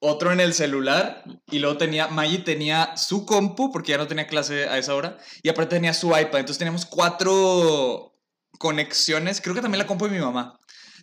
otro 0.00 0.32
en 0.32 0.40
el 0.40 0.54
celular 0.54 1.22
y 1.50 1.58
luego 1.58 1.76
tenía, 1.76 2.08
Maggie 2.08 2.38
tenía 2.38 2.96
su 2.96 3.26
compu 3.26 3.70
porque 3.70 3.92
ya 3.92 3.98
no 3.98 4.06
tenía 4.06 4.26
clase 4.26 4.68
a 4.68 4.78
esa 4.78 4.94
hora 4.94 5.18
y 5.42 5.50
aparte 5.50 5.76
tenía 5.76 5.92
su 5.92 6.08
iPad, 6.08 6.40
entonces 6.40 6.58
teníamos 6.58 6.86
cuatro 6.86 8.14
conexiones, 8.58 9.40
creo 9.40 9.54
que 9.54 9.60
también 9.60 9.80
la 9.80 9.86
compu 9.86 10.06
de 10.06 10.12
mi 10.12 10.18
mamá. 10.18 10.58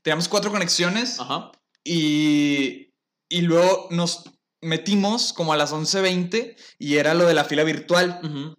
Teníamos 0.08 0.30
cuatro 0.30 0.52
conexiones 0.52 1.20
Ajá. 1.20 1.52
y, 1.84 2.94
y 3.28 3.42
luego 3.42 3.90
nos 3.92 4.24
metimos 4.62 5.34
como 5.34 5.52
a 5.52 5.58
las 5.58 5.74
11.20 5.74 6.56
y 6.80 6.96
era 6.96 7.14
lo 7.14 7.26
de 7.26 7.34
la 7.34 7.44
fila 7.44 7.66
virtual. 7.66 8.22
Uh 8.24 8.26
-huh. 8.28 8.58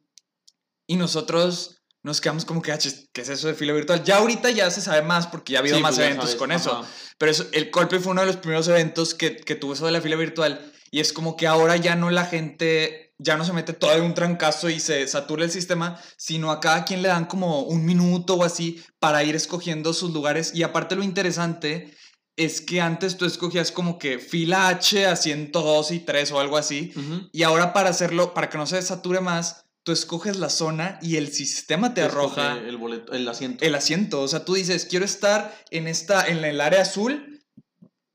Y 0.87 0.97
nosotros 0.97 1.81
nos 2.03 2.21
quedamos 2.21 2.45
como 2.45 2.61
que, 2.61 2.77
¿qué 3.15 3.23
es 3.23 3.29
eso 3.31 3.49
de 3.49 3.55
fila 3.55 3.73
virtual? 3.73 4.05
Ya 4.05 4.19
ahorita 4.19 4.51
ya 4.51 4.71
se 4.71 4.83
sabe 4.83 5.01
más 5.01 5.27
porque 5.27 5.55
ya 5.55 5.61
ha 5.61 5.63
habido 5.63 5.77
sí, 5.77 5.83
más 5.83 5.95
pues 5.95 6.07
eventos 6.07 6.27
sabes. 6.27 6.39
con 6.39 6.53
Ajá. 6.53 6.61
eso. 6.61 6.87
Pero 7.17 7.33
eso, 7.33 7.47
el 7.53 7.71
Colpe 7.71 7.99
fue 7.99 8.13
uno 8.13 8.21
de 8.21 8.27
los 8.27 8.37
primeros 8.37 8.69
eventos 8.69 9.15
que, 9.15 9.37
que 9.37 9.55
tuvo 9.55 9.73
eso 9.73 9.87
de 9.87 9.93
la 9.93 10.03
fila 10.03 10.17
virtual. 10.17 10.71
Y 10.91 11.01
es 11.01 11.15
como 11.15 11.39
que 11.39 11.47
ahora 11.47 11.77
ya 11.77 11.97
no 11.97 12.11
la 12.11 12.27
gente, 12.27 13.08
ya 13.19 13.37
no 13.37 13.45
se 13.45 13.53
mete 13.53 13.73
todo 13.73 13.93
en 13.95 14.03
un 14.05 14.15
trancazo 14.15 14.71
y 14.71 14.79
se 14.81 15.07
satura 15.09 15.45
el 15.45 15.51
sistema, 15.51 16.01
sino 16.17 16.51
a 16.51 16.61
cada 16.61 16.85
quien 16.85 17.03
le 17.03 17.09
dan 17.09 17.25
como 17.27 17.63
un 17.63 17.85
minuto 17.85 18.35
o 18.35 18.45
así 18.45 18.81
para 19.01 19.25
ir 19.25 19.35
escogiendo 19.35 19.93
sus 19.93 20.13
lugares. 20.13 20.53
Y 20.55 20.63
aparte 20.63 20.95
lo 20.97 21.03
interesante 21.03 21.95
es 22.37 22.61
que 22.61 22.81
antes 22.81 23.17
tú 23.17 23.25
escogías 23.27 23.73
como 23.73 23.99
que 23.99 24.21
fila 24.21 24.69
H 24.69 25.07
a 25.07 25.17
102 25.17 25.91
y 25.91 25.99
3 26.01 26.31
o 26.33 26.39
algo 26.41 26.57
así. 26.57 26.93
Uh 26.95 27.01
-huh. 27.01 27.29
Y 27.33 27.43
ahora 27.43 27.73
para 27.73 27.91
hacerlo, 27.91 28.33
para 28.35 28.49
que 28.49 28.59
no 28.59 28.67
se 28.67 28.81
sature 28.81 29.21
más, 29.21 29.65
tú 29.83 29.91
escoges 29.91 30.37
la 30.37 30.49
zona 30.51 31.01
y 31.03 31.17
el 31.17 31.33
sistema 31.33 31.95
te, 31.95 32.03
arroja 32.03 32.53
el, 32.59 32.77
boleto, 32.77 33.13
el 33.15 33.27
asiento. 33.29 33.65
el 33.65 33.75
asiento. 33.75 34.21
O 34.21 34.29
sea, 34.29 34.45
tú 34.45 34.55
dices, 34.55 34.85
quiero 34.85 35.05
estar 35.05 35.53
en, 35.71 35.89
esta, 35.89 36.25
en 36.29 36.45
el 36.45 36.61
área 36.61 36.83
azul 36.83 37.43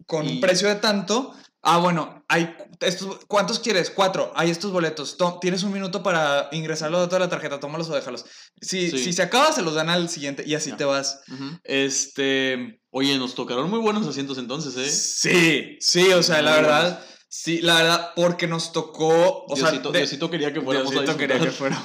con 0.06 0.26
Y- 0.26 0.34
un 0.36 0.40
precio 0.40 0.70
de 0.70 0.76
tanto 0.76 1.34
Ah, 1.66 1.78
bueno, 1.78 2.26
hay 2.28 2.54
estos, 2.82 3.20
¿cuántos 3.28 3.60
quieres? 3.60 3.90
Cuatro. 3.90 4.34
Hay 4.36 4.50
estos 4.52 4.74
boletos. 4.74 5.18
tienes 5.40 5.64
un 5.64 5.72
minuto 5.72 6.04
para 6.04 6.50
ingresarlo 6.52 7.00
de 7.00 7.08
toda 7.08 7.20
la 7.20 7.30
tarjeta. 7.30 7.62
Tómalos 7.62 7.90
o 7.90 7.96
déjalos. 7.96 8.26
Si, 8.62 8.92
si 8.92 9.14
se 9.14 9.22
acaba, 9.22 9.54
se 9.54 9.62
los 9.62 9.74
dan 9.74 9.90
al 9.90 10.10
siguiente 10.10 10.44
y 10.46 10.56
así 10.56 10.74
te 10.74 10.84
vas. 10.84 11.22
Este. 11.64 12.82
Oye, 12.92 13.18
nos 13.18 13.34
tocaron 13.34 13.70
muy 13.70 13.80
buenos 13.80 14.06
asientos 14.06 14.38
entonces, 14.38 14.76
¿eh? 14.76 14.92
Sí, 14.92 15.78
sí, 15.80 16.12
o 16.12 16.22
sea, 16.22 16.42
la 16.42 16.56
verdad. 16.56 17.06
Sí, 17.30 17.62
la 17.62 17.76
verdad, 17.76 18.12
porque 18.16 18.46
nos 18.46 18.74
tocó. 18.74 19.46
O 19.46 19.56
Diosito, 19.56 19.92
sea, 19.92 20.00
Diosito 20.00 20.30
quería 20.30 20.54
que 20.54 20.62
fuéramos 20.62 20.92
Diosito 20.92 21.18
quería 21.18 21.40
que 21.40 21.50
fuera. 21.50 21.82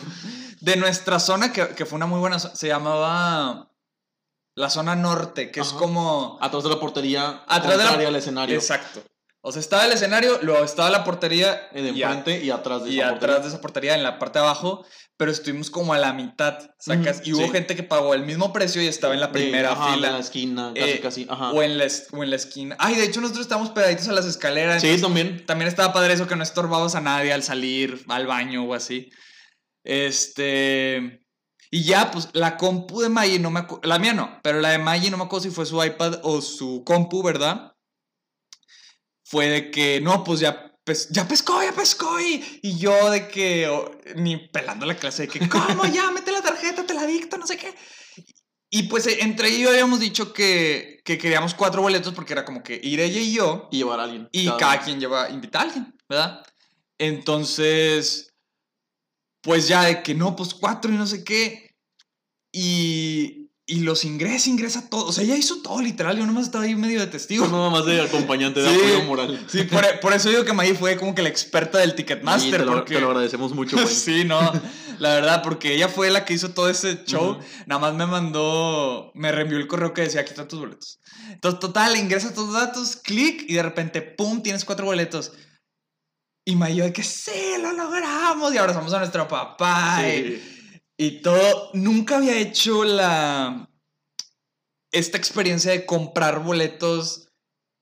De 0.61 0.77
nuestra 0.77 1.21
zona, 1.21 1.53
que, 1.53 1.69
que 1.69 1.87
fue 1.87 1.97
una 1.97 2.07
muy 2.07 2.19
buena. 2.19 2.41
Se 2.41 2.67
llamaba 2.67 3.71
la 4.57 4.71
zona 4.71 4.97
norte, 4.97 5.53
que 5.53 5.61
es 5.61 5.69
como... 5.69 6.37
Atrás 6.41 6.65
de 6.65 6.71
la 6.71 6.81
portería, 6.81 7.45
atrás 7.47 7.97
del 7.97 8.17
escenario. 8.17 8.57
Exacto. 8.57 9.03
O 9.41 9.53
sea, 9.53 9.61
estaba 9.61 9.87
el 9.87 9.93
escenario, 9.93 10.41
luego 10.43 10.65
estaba 10.65 10.91
la 10.91 11.05
portería. 11.05 11.69
En 11.73 11.87
enfrente 11.87 12.43
y, 12.43 12.51
atrás 12.51 12.85
de 12.85 12.91
esa 12.91 12.97
y 12.97 13.01
atrás 13.01 13.43
de 13.43 13.49
esa 13.49 13.61
portería, 13.61 13.95
en 13.95 14.03
la 14.03 14.19
parte 14.19 14.39
de 14.39 14.45
abajo. 14.45 14.85
Pero 15.17 15.31
estuvimos 15.31 15.71
como 15.71 15.95
a 15.95 15.99
la 15.99 16.13
mitad, 16.13 16.59
sacas. 16.79 17.23
y 17.25 17.33
hubo 17.33 17.49
gente 17.51 17.75
que 17.75 17.83
pagó 17.83 18.15
el 18.15 18.25
mismo 18.25 18.53
precio 18.53 18.81
y 18.81 18.87
estaba 18.87 19.15
en 19.15 19.21
la 19.21 19.33
primera 19.33 19.75
fila. 19.75 20.09
En 20.09 20.15
la 20.15 20.19
esquina, 20.21 20.73
casi, 20.75 20.91
eh, 20.91 21.01
casi. 21.01 21.27
Ajá. 21.29 21.51
O, 21.51 21.63
en 21.63 21.77
la, 21.77 21.87
o 22.13 22.23
en 22.23 22.31
la 22.31 22.37
esquina. 22.37 22.77
Ay, 22.79 22.95
de 22.95 23.05
hecho, 23.05 23.21
nosotros 23.21 23.45
estábamos 23.45 23.71
pegaditos 23.71 24.09
a 24.09 24.13
las 24.13 24.27
escaleras. 24.27 24.81
Sí, 24.81 25.01
también. 25.01 25.45
También 25.47 25.69
estaba 25.69 25.93
padre 25.93 26.15
eso 26.15 26.29
que 26.29 26.37
no 26.37 26.43
estorbabas 26.43 26.95
a 26.95 27.01
nadie 27.01 27.33
al 27.33 27.43
salir 27.43 28.05
al 28.09 28.27
baño 28.27 28.65
o 28.65 28.75
así. 28.75 29.11
Este. 29.83 31.25
Y 31.71 31.83
ya, 31.83 32.11
pues 32.11 32.29
la 32.33 32.57
compu 32.57 33.01
de 33.01 33.09
Maggie, 33.09 33.39
no 33.39 33.51
me 33.51 33.67
la 33.83 33.99
mía 33.99 34.15
no, 34.15 34.41
pero 34.43 34.61
la 34.61 34.71
de 34.71 34.79
Maggie 34.79 35.11
no 35.11 35.19
me 35.19 35.25
acuerdo 35.25 35.45
si 35.45 35.51
fue 35.51 35.67
su 35.67 35.83
iPad 35.85 36.21
o 36.23 36.41
su 36.41 36.83
compu, 36.85 37.23
¿verdad? 37.23 37.75
Fue 39.29 39.49
de 39.49 39.71
que, 39.71 40.01
no, 40.01 40.25
pues 40.25 40.41
ya, 40.41 40.75
ya 41.11 41.29
pescó, 41.29 41.63
ya 41.63 41.73
pescó. 41.73 42.21
Y, 42.21 42.61
y 42.63 42.79
yo 42.79 43.11
de 43.11 43.29
que, 43.29 43.71
ni 44.17 44.49
pelando 44.49 44.87
la 44.87 44.97
clase, 44.97 45.23
de 45.23 45.29
que, 45.29 45.49
¿cómo? 45.49 45.85
Ya, 45.87 46.11
mete 46.11 46.33
la 46.33 46.43
tarjeta, 46.43 46.87
te 46.87 46.95
la 46.95 47.07
dicto, 47.07 47.37
no 47.37 47.47
sé 47.47 47.57
qué. 47.57 47.75
Y 48.71 48.85
pues 48.85 49.07
eh, 49.07 49.19
entre 49.21 49.49
ellos 49.49 49.71
habíamos 49.71 50.01
dicho 50.01 50.33
que, 50.33 51.01
que 51.05 51.17
queríamos 51.17 51.55
cuatro 51.55 51.81
boletos 51.81 52.13
porque 52.13 52.35
era 52.35 52.45
como 52.45 52.63
que 52.63 52.79
ir 52.83 53.01
ella 53.01 53.21
y 53.21 53.33
yo. 53.33 53.69
Y 53.71 53.79
llevar 53.79 54.01
a 54.01 54.05
alguien. 54.05 54.29
Y 54.33 54.47
cada, 54.59 54.81
quien 54.81 55.01
lleva, 55.01 55.31
invita 55.31 55.61
a 55.61 55.63
alguien, 55.63 55.95
¿verdad? 56.09 56.43
Entonces 56.99 58.29
pues 59.43 59.69
ya 59.69 59.85
de 59.85 60.03
que 60.03 60.15
no, 60.15 60.37
pues 60.37 60.55
cuatro 60.55 60.93
y 60.93 60.97
no 60.97 61.07
sé 61.07 61.25
qué. 61.25 61.75
Y, 62.53 63.38
y 63.71 63.81
los 63.81 64.07
ingresa, 64.07 64.49
ingresa 64.49 64.89
todo. 64.89 65.05
O 65.05 65.13
sea, 65.13 65.23
ella 65.23 65.37
hizo 65.37 65.61
todo 65.61 65.83
literal. 65.83 66.17
Yo 66.17 66.25
nomás 66.25 66.47
estaba 66.47 66.65
ahí 66.65 66.75
medio 66.75 67.01
de 67.01 67.07
testigo. 67.07 67.47
No, 67.49 67.71
más 67.71 67.85
de 67.85 68.01
acompañante 68.01 68.61
de 68.61 68.69
apoyo 68.69 69.05
moral. 69.05 69.47
Sí, 69.47 69.69
por, 70.01 70.15
eso 70.15 70.31
digo 70.31 70.47
que 70.47 70.55
Maggie 70.55 70.75
fue 70.75 70.97
como 70.97 71.15
que 71.15 71.21
la 71.21 71.29
experta 71.29 71.77
del 71.77 71.95
Ticketmaster. 71.95 72.61
te, 72.61 72.65
lo, 72.65 72.83
te 72.85 72.99
lo 72.99 73.09
agradecemos 73.09 73.53
mucho, 73.53 73.77
güey. 73.77 73.87
sí, 73.95 74.25
no. 74.25 74.41
La 74.99 75.11
verdad, 75.11 75.43
porque 75.43 75.75
ella 75.75 75.89
fue 75.89 76.11
la 76.11 76.25
que 76.25 76.33
hizo 76.33 76.53
todo 76.53 76.71
ese 76.71 77.05
show. 77.05 77.39
Nada 77.67 77.79
más 77.79 77.95
me 77.95 78.07
mandó, 78.07 79.13
me 79.15 79.31
reenvió 79.33 79.59
el 79.59 79.67
correo 79.67 79.93
que 79.93 80.01
decía: 80.01 80.23
aquí 80.23 80.31
están 80.31 80.49
tus 80.49 80.61
boletos. 80.61 80.99
Entonces, 81.31 81.61
total, 81.61 81.95
ingresa 81.99 82.33
tus 82.33 82.51
datos, 82.55 82.97
clic 82.97 83.45
y 83.49 83.53
de 83.53 83.63
repente, 83.63 84.01
pum, 84.01 84.43
tienes 84.43 84.65
cuatro 84.65 84.87
boletos. 84.87 85.33
Y 86.47 86.57
Mayo 86.57 86.85
de 86.85 86.95
que 86.95 87.03
sí, 87.03 87.59
lo 87.61 87.73
logramos. 87.73 88.55
Y 88.55 88.57
abrazamos 88.57 88.95
a 88.95 88.99
nuestro 89.01 89.29
papá. 89.29 90.09
Y, 90.09 90.58
todo. 91.23 91.71
Nunca 91.75 92.17
había 92.17 92.37
hecho 92.39 92.85
la. 92.85 93.69
Esta 94.91 95.19
experiencia 95.19 95.71
de 95.71 95.85
comprar 95.87 96.43
boletos 96.43 97.29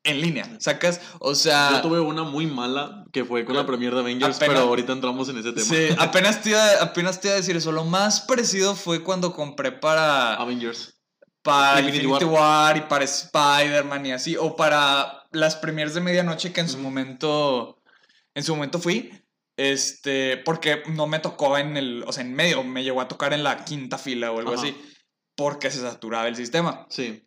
en 0.04 0.20
línea. 0.20 0.48
¿Sacas? 0.58 1.00
O 1.18 1.34
sea. 1.34 1.70
Yo 1.72 1.82
tuve 1.82 2.00
una 2.00 2.24
muy 2.24 2.46
mala 2.46 3.04
que 3.12 3.24
fue 3.24 3.44
con 3.44 3.56
la 3.56 3.66
premier 3.66 3.94
de 3.94 4.00
Avengers, 4.00 4.38
pero 4.38 4.58
ahorita 4.60 4.92
entramos 4.92 5.28
en 5.28 5.38
ese 5.38 5.52
tema. 5.52 5.66
Sí, 5.66 5.88
apenas 5.98 6.42
te, 6.42 6.50
iba, 6.50 6.82
apenas 6.82 7.20
te 7.20 7.28
iba 7.28 7.34
a 7.34 7.38
decir 7.38 7.56
eso. 7.56 7.72
Lo 7.72 7.84
más 7.84 8.20
parecido 8.20 8.74
fue 8.74 9.02
cuando 9.02 9.32
compré 9.32 9.72
para. 9.72 10.34
Avengers. 10.34 10.94
Para 11.42 11.80
Infinity, 11.80 12.24
War. 12.24 12.76
y 12.76 12.80
para 12.82 13.04
Spider-Man 13.04 14.06
y 14.06 14.12
así. 14.12 14.36
O 14.36 14.56
para 14.56 15.24
las 15.30 15.54
premiers 15.54 15.94
de 15.94 16.00
medianoche 16.00 16.52
que 16.52 16.60
en 16.60 16.68
su 16.68 16.78
momento 16.78 17.76
en 18.36 18.44
su 18.44 18.54
momento 18.54 18.78
fui, 18.78 19.10
este, 19.56 20.36
porque 20.38 20.82
no 20.88 21.06
me 21.06 21.18
tocó 21.18 21.56
en 21.56 21.76
el, 21.76 22.04
o 22.06 22.12
sea, 22.12 22.22
en 22.22 22.34
medio, 22.34 22.62
me 22.62 22.84
llegó 22.84 23.00
a 23.00 23.08
tocar 23.08 23.32
en 23.32 23.42
la 23.42 23.64
quinta 23.64 23.98
fila 23.98 24.30
o 24.32 24.38
algo 24.38 24.52
así, 24.52 24.76
porque 25.34 25.70
se 25.70 25.80
saturaba 25.80 26.28
el 26.28 26.36
sistema. 26.36 26.86
Sí. 26.90 27.22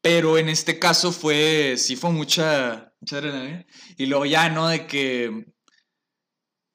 Pero 0.00 0.38
en 0.38 0.48
este 0.48 0.78
caso 0.78 1.10
fue, 1.10 1.74
sí 1.78 1.96
fue 1.96 2.10
mucha, 2.10 2.92
mucha 3.00 3.16
adrenalina. 3.16 3.66
Y 3.96 4.06
luego 4.06 4.24
ya, 4.24 4.48
¿no? 4.48 4.68
De 4.68 4.86
que, 4.86 5.46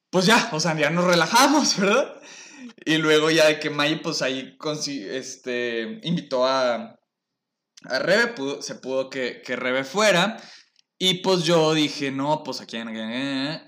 pues 0.09 0.25
ya, 0.25 0.49
o 0.51 0.59
sea, 0.59 0.77
ya 0.77 0.89
nos 0.89 1.05
relajamos, 1.05 1.77
¿verdad? 1.79 2.21
Y 2.83 2.97
luego 2.97 3.31
ya 3.31 3.47
de 3.47 3.59
que 3.59 3.69
May, 3.69 4.01
pues 4.01 4.21
ahí, 4.21 4.57
este, 5.09 6.01
invitó 6.03 6.45
a, 6.45 6.99
a 7.83 7.99
Rebe, 7.99 8.35
se 8.61 8.75
pudo 8.75 9.09
que, 9.09 9.41
que 9.41 9.55
Rebe 9.55 9.85
fuera. 9.85 10.37
Y 11.03 11.15
pues 11.15 11.45
yo 11.45 11.73
dije, 11.73 12.11
no, 12.11 12.43
pues 12.43 12.61
aquí. 12.61 12.77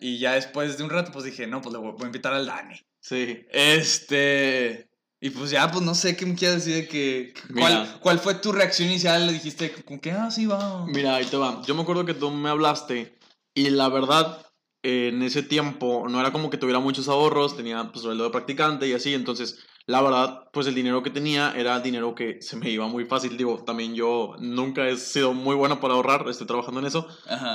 Y 0.01 0.19
ya 0.19 0.33
después 0.33 0.77
de 0.77 0.83
un 0.83 0.91
rato, 0.91 1.11
pues 1.11 1.25
dije, 1.25 1.47
no, 1.47 1.63
pues 1.63 1.73
le 1.73 1.79
voy 1.79 1.95
a 1.99 2.05
invitar 2.05 2.31
al 2.31 2.45
Dani. 2.45 2.75
Sí. 2.99 3.43
Este. 3.51 4.87
Y 5.19 5.31
pues 5.31 5.49
ya, 5.49 5.71
pues 5.71 5.83
no 5.83 5.95
sé 5.95 6.15
qué 6.15 6.27
me 6.27 6.35
quieres 6.35 6.63
decir 6.63 6.83
de 6.83 6.87
que. 6.87 7.33
¿cuál, 7.57 7.97
¿Cuál 8.01 8.19
fue 8.19 8.35
tu 8.35 8.51
reacción 8.51 8.89
inicial? 8.89 9.25
Le 9.25 9.33
dijiste, 9.33 9.71
¿con 9.83 9.97
qué? 9.97 10.11
Ah, 10.11 10.29
sí, 10.29 10.45
va. 10.45 10.85
Mira, 10.85 11.15
ahí 11.15 11.25
te 11.25 11.37
va. 11.37 11.63
Yo 11.65 11.73
me 11.73 11.81
acuerdo 11.81 12.05
que 12.05 12.13
tú 12.13 12.29
me 12.29 12.49
hablaste. 12.49 13.17
Y 13.55 13.71
la 13.71 13.89
verdad, 13.89 14.45
en 14.83 15.23
ese 15.23 15.41
tiempo 15.41 16.05
no 16.07 16.19
era 16.19 16.31
como 16.31 16.51
que 16.51 16.57
tuviera 16.57 16.77
muchos 16.77 17.07
ahorros. 17.07 17.57
Tenía 17.57 17.91
pues 17.91 18.03
sueldo 18.03 18.25
de 18.25 18.29
practicante 18.29 18.87
y 18.87 18.93
así. 18.93 19.15
Entonces 19.15 19.57
la 19.85 20.01
verdad, 20.01 20.45
pues 20.53 20.67
el 20.67 20.75
dinero 20.75 21.03
que 21.03 21.09
tenía 21.09 21.53
era 21.55 21.79
dinero 21.79 22.15
que 22.15 22.41
se 22.41 22.55
me 22.55 22.69
iba 22.69 22.87
muy 22.87 23.05
fácil. 23.05 23.37
Digo, 23.37 23.63
también 23.65 23.95
yo 23.95 24.35
nunca 24.39 24.87
he 24.87 24.95
sido 24.97 25.33
muy 25.33 25.55
bueno 25.55 25.79
para 25.81 25.95
ahorrar, 25.95 26.27
estoy 26.29 26.47
trabajando 26.47 26.79
en 26.79 26.85
eso. 26.85 27.07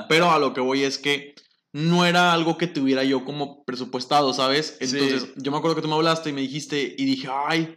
Pero 0.09 0.31
a 0.31 0.39
lo 0.39 0.53
que 0.53 0.61
voy 0.61 0.83
es 0.83 0.99
que 0.99 1.35
no 1.73 2.05
era 2.05 2.33
algo 2.33 2.59
que 2.59 2.67
tuviera 2.67 3.05
yo 3.05 3.25
como 3.25 3.65
presupuestado, 3.65 4.33
¿sabes? 4.35 4.77
Entonces, 4.81 5.33
yo 5.37 5.51
me 5.51 5.59
acuerdo 5.59 5.77
que 5.77 5.83
tú 5.83 5.89
me 5.89 5.95
hablaste 5.95 6.31
y 6.31 6.35
me 6.35 6.43
dijiste 6.43 6.95
y 6.99 7.05
dije, 7.07 7.29
ay, 7.33 7.77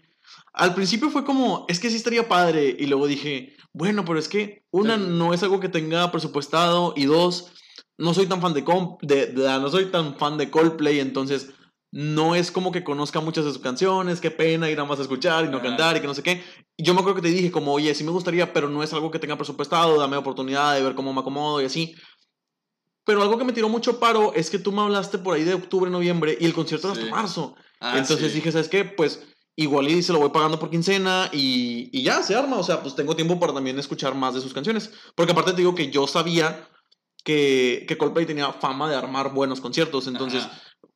al 0.54 0.74
principio 0.74 1.10
fue 1.10 1.24
como, 1.24 1.66
es 1.70 1.80
que 1.80 1.90
sí 1.90 1.96
estaría 1.96 2.28
padre. 2.28 2.76
Y 2.78 2.88
luego 2.88 3.08
dije, 3.08 3.56
bueno, 3.72 4.04
pero 4.04 4.20
es 4.20 4.28
que 4.28 4.66
una, 4.72 4.98
no 4.98 5.34
es 5.34 5.44
algo 5.44 5.62
que 5.62 5.70
tenga 5.70 6.12
presupuestado 6.12 6.94
y 6.98 7.06
dos, 7.06 7.54
no 7.98 8.14
soy 8.14 8.26
tan 8.26 8.42
fan 8.42 8.54
de, 8.54 8.64
de, 9.02 9.28
de 9.28 9.60
no 9.60 9.70
soy 9.70 9.86
tan 9.86 10.18
fan 10.18 10.38
de 10.38 10.50
Coldplay, 10.50 11.00
entonces 11.00 11.52
no 11.92 12.36
es 12.36 12.52
como 12.52 12.72
que 12.72 12.84
conozca 12.84 13.20
muchas 13.20 13.44
de 13.44 13.52
sus 13.52 13.62
canciones, 13.62 14.22
qué 14.22 14.32
pena 14.32 14.70
ir 14.70 14.80
a 14.80 14.86
más 14.86 15.00
a 15.00 15.02
escuchar 15.02 15.46
y 15.46 15.50
no 15.50 15.62
cantar 15.62 15.98
y 15.98 16.02
que 16.02 16.08
no 16.08 16.14
sé 16.14 16.24
qué. 16.24 16.42
Yo 16.78 16.94
me 16.94 17.02
acuerdo 17.02 17.22
que 17.22 17.28
te 17.28 17.36
dije 17.36 17.52
como, 17.52 17.74
oye, 17.74 17.94
sí 17.94 18.06
me 18.06 18.12
gustaría, 18.12 18.54
pero 18.54 18.70
no 18.70 18.82
es 18.82 18.94
algo 18.94 19.12
que 19.12 19.20
tenga 19.20 19.36
presupuestado, 19.36 20.00
dame 20.00 20.16
oportunidad 20.16 20.74
de 20.74 20.84
ver 20.84 20.96
cómo 20.96 21.14
me 21.14 21.20
acomodo 21.20 21.62
y 21.62 21.66
así. 21.66 21.96
Pero 23.04 23.22
algo 23.22 23.38
que 23.38 23.44
me 23.44 23.52
tiró 23.52 23.68
mucho 23.68 24.00
paro 24.00 24.34
es 24.34 24.50
que 24.50 24.60
tú 24.60 24.72
me 24.72 24.82
hablaste 24.82 25.18
por 25.18 25.36
ahí 25.36 25.44
de 25.44 25.54
octubre, 25.54 25.92
noviembre 25.92 26.38
y 26.40 26.46
el 26.46 26.54
concierto 26.54 26.92
era 26.92 26.98
hasta 26.98 27.12
marzo. 27.12 27.56
Ah, 27.82 27.98
Entonces 27.98 28.34
dije, 28.34 28.52
¿sabes 28.52 28.70
qué? 28.70 28.86
Pues 28.86 29.28
igual 29.58 29.90
y 29.90 30.02
se 30.02 30.14
lo 30.14 30.20
voy 30.20 30.30
pagando 30.30 30.60
por 30.60 30.70
quincena 30.70 31.30
y, 31.34 31.90
y 31.92 32.04
ya 32.04 32.24
se 32.24 32.36
arma. 32.36 32.58
O 32.58 32.64
sea, 32.64 32.82
pues 32.82 32.96
tengo 32.96 33.16
tiempo 33.16 33.40
para 33.40 33.54
también 33.54 33.78
escuchar 33.80 34.16
más 34.16 34.34
de 34.36 34.42
sus 34.42 34.54
canciones. 34.54 34.92
Porque 35.16 35.34
aparte 35.34 35.52
te 35.52 35.58
digo 35.58 35.76
que 35.76 35.92
yo 35.92 36.08
sabía 36.08 36.70
que, 37.24 37.86
que 37.88 37.98
Coldplay 37.98 38.26
tenía 38.26 38.54
fama 38.54 38.90
de 38.90 38.96
armar 38.96 39.34
buenos 39.34 39.60
conciertos. 39.60 40.08
Entonces 40.08 40.48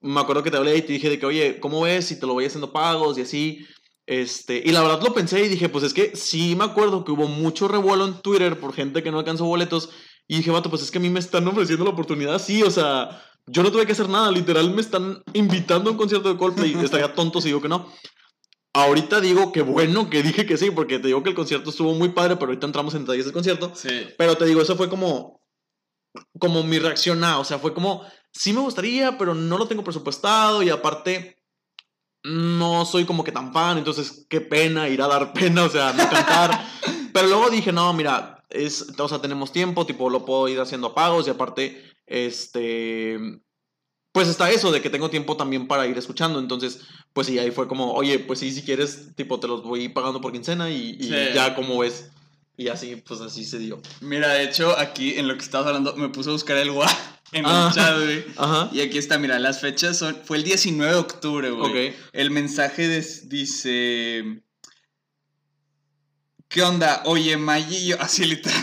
me 0.01 0.19
acuerdo 0.21 0.43
que 0.43 0.51
te 0.51 0.57
hablé 0.57 0.77
y 0.77 0.81
te 0.81 0.93
dije 0.93 1.09
de 1.09 1.19
que, 1.19 1.25
oye, 1.25 1.59
¿cómo 1.59 1.81
ves 1.81 2.05
si 2.05 2.19
te 2.19 2.25
lo 2.25 2.33
voy 2.33 2.45
haciendo 2.45 2.73
pagos 2.73 3.17
y 3.17 3.21
así? 3.21 3.65
Este, 4.07 4.61
y 4.63 4.71
la 4.71 4.81
verdad 4.81 5.01
lo 5.01 5.13
pensé 5.13 5.43
y 5.43 5.47
dije, 5.47 5.69
pues 5.69 5.83
es 5.83 5.93
que 5.93 6.15
sí 6.15 6.55
me 6.55 6.65
acuerdo 6.65 7.03
que 7.03 7.11
hubo 7.11 7.27
mucho 7.27 7.67
revuelo 7.67 8.05
en 8.05 8.21
Twitter 8.21 8.59
por 8.59 8.73
gente 8.73 9.01
que 9.01 9.11
no 9.11 9.19
alcanzó 9.19 9.45
boletos. 9.45 9.89
Y 10.27 10.37
dije, 10.37 10.51
vato, 10.51 10.69
pues 10.69 10.81
es 10.81 10.91
que 10.91 10.97
a 10.97 11.01
mí 11.01 11.09
me 11.09 11.19
están 11.19 11.47
ofreciendo 11.47 11.85
la 11.85 11.91
oportunidad, 11.91 12.39
sí, 12.39 12.63
o 12.63 12.71
sea, 12.71 13.21
yo 13.47 13.61
no 13.61 13.71
tuve 13.71 13.85
que 13.85 13.91
hacer 13.91 14.09
nada, 14.09 14.31
literal 14.31 14.73
me 14.73 14.81
están 14.81 15.23
invitando 15.33 15.89
a 15.89 15.91
un 15.93 15.97
concierto 15.97 16.29
de 16.29 16.37
Coldplay. 16.37 16.75
Estaría 16.83 17.13
tonto 17.13 17.41
si 17.41 17.49
digo 17.49 17.61
que 17.61 17.69
no. 17.69 17.91
Ahorita 18.73 19.21
digo 19.21 19.51
que 19.51 19.61
bueno 19.61 20.09
que 20.09 20.23
dije 20.23 20.45
que 20.45 20.57
sí, 20.57 20.71
porque 20.71 20.99
te 20.99 21.07
digo 21.07 21.23
que 21.23 21.29
el 21.29 21.35
concierto 21.35 21.69
estuvo 21.69 21.93
muy 21.93 22.09
padre, 22.09 22.35
pero 22.35 22.47
ahorita 22.47 22.65
entramos 22.65 22.93
en 22.95 23.01
detalles 23.01 23.25
del 23.25 23.33
concierto. 23.33 23.71
Sí. 23.75 24.07
Pero 24.17 24.35
te 24.35 24.45
digo, 24.45 24.61
eso 24.61 24.75
fue 24.75 24.89
como, 24.89 25.41
como 26.39 26.63
mi 26.63 26.79
reacción 26.79 27.23
a, 27.23 27.39
o 27.39 27.45
sea, 27.45 27.59
fue 27.59 27.73
como, 27.73 28.03
sí 28.35 28.53
me 28.53 28.59
gustaría, 28.59 29.17
pero 29.17 29.33
no 29.33 29.57
lo 29.57 29.67
tengo 29.67 29.83
presupuestado 29.83 30.61
y 30.61 30.69
aparte 30.69 31.37
no 32.23 32.85
soy 32.85 33.05
como 33.05 33.23
que 33.23 33.31
tan 33.31 33.53
fan, 33.53 33.77
entonces 33.77 34.25
qué 34.29 34.41
pena 34.41 34.89
ir 34.89 35.01
a 35.01 35.07
dar 35.07 35.33
pena, 35.33 35.63
o 35.63 35.69
sea, 35.69 35.93
no 35.93 36.09
cantar. 36.09 36.67
pero 37.13 37.27
luego 37.27 37.49
dije, 37.49 37.71
no, 37.71 37.93
mira, 37.93 38.43
es, 38.49 38.87
o 38.97 39.07
sea, 39.07 39.19
tenemos 39.19 39.51
tiempo, 39.51 39.85
tipo, 39.85 40.09
lo 40.09 40.25
puedo 40.25 40.47
ir 40.47 40.59
haciendo 40.59 40.87
a 40.87 40.95
pagos 40.95 41.27
y 41.27 41.31
aparte, 41.31 41.83
este, 42.05 43.17
pues 44.11 44.27
está 44.27 44.49
eso 44.51 44.71
de 44.71 44.81
que 44.81 44.89
tengo 44.89 45.09
tiempo 45.09 45.37
también 45.37 45.67
para 45.67 45.87
ir 45.87 45.97
escuchando, 45.97 46.39
entonces, 46.39 46.81
pues 47.13 47.27
sí, 47.27 47.39
ahí 47.39 47.51
fue 47.51 47.67
como, 47.67 47.93
oye, 47.93 48.19
pues 48.19 48.39
sí, 48.39 48.51
si 48.51 48.63
quieres, 48.63 49.15
tipo, 49.15 49.39
te 49.39 49.47
los 49.47 49.63
voy 49.63 49.87
pagando 49.89 50.19
por 50.19 50.31
quincena 50.31 50.69
y, 50.69 50.97
y 50.99 51.09
ya 51.33 51.55
como 51.55 51.79
ves. 51.79 52.09
Y 52.57 52.69
así, 52.69 52.95
pues 52.95 53.19
así 53.19 53.43
se 53.43 53.59
dio. 53.59 53.81
Mira, 53.99 54.29
de 54.29 54.45
hecho, 54.45 54.79
aquí 54.79 55.15
en 55.17 55.27
lo 55.27 55.35
que 55.35 55.43
estabas 55.43 55.67
hablando, 55.67 55.93
me 55.97 56.07
puse 56.07 56.29
a 56.29 56.33
buscar 56.33 56.55
el 56.55 56.69
WA 56.69 56.87
en 57.31 57.45
Ah. 57.45 57.67
el 57.69 57.75
chat, 57.75 57.95
güey. 58.03 58.25
Ajá. 58.37 58.69
Y 58.71 58.81
aquí 58.81 58.97
está, 58.97 59.17
mira, 59.17 59.39
las 59.39 59.61
fechas 59.61 59.97
son. 59.97 60.17
Fue 60.23 60.37
el 60.37 60.43
19 60.43 60.91
de 60.93 60.97
octubre, 60.99 61.49
güey. 61.51 61.89
Ok. 61.89 61.95
El 62.13 62.31
mensaje 62.31 62.87
des- 62.87 63.29
dice. 63.29 64.41
¿Qué 66.47 66.61
onda? 66.61 67.01
Oye, 67.05 67.37
Maggie 67.37 67.79
y 67.79 67.87
yo. 67.87 67.97
Así 68.01 68.25
literal. 68.25 68.61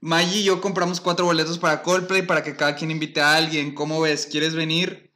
Maggie 0.00 0.40
y 0.40 0.44
yo 0.44 0.60
compramos 0.60 1.00
cuatro 1.00 1.26
boletos 1.26 1.58
para 1.58 1.82
Coldplay 1.82 2.22
para 2.22 2.42
que 2.42 2.56
cada 2.56 2.76
quien 2.76 2.90
invite 2.90 3.20
a 3.20 3.34
alguien. 3.36 3.74
¿Cómo 3.74 4.00
ves? 4.00 4.26
¿Quieres 4.30 4.54
venir? 4.54 5.08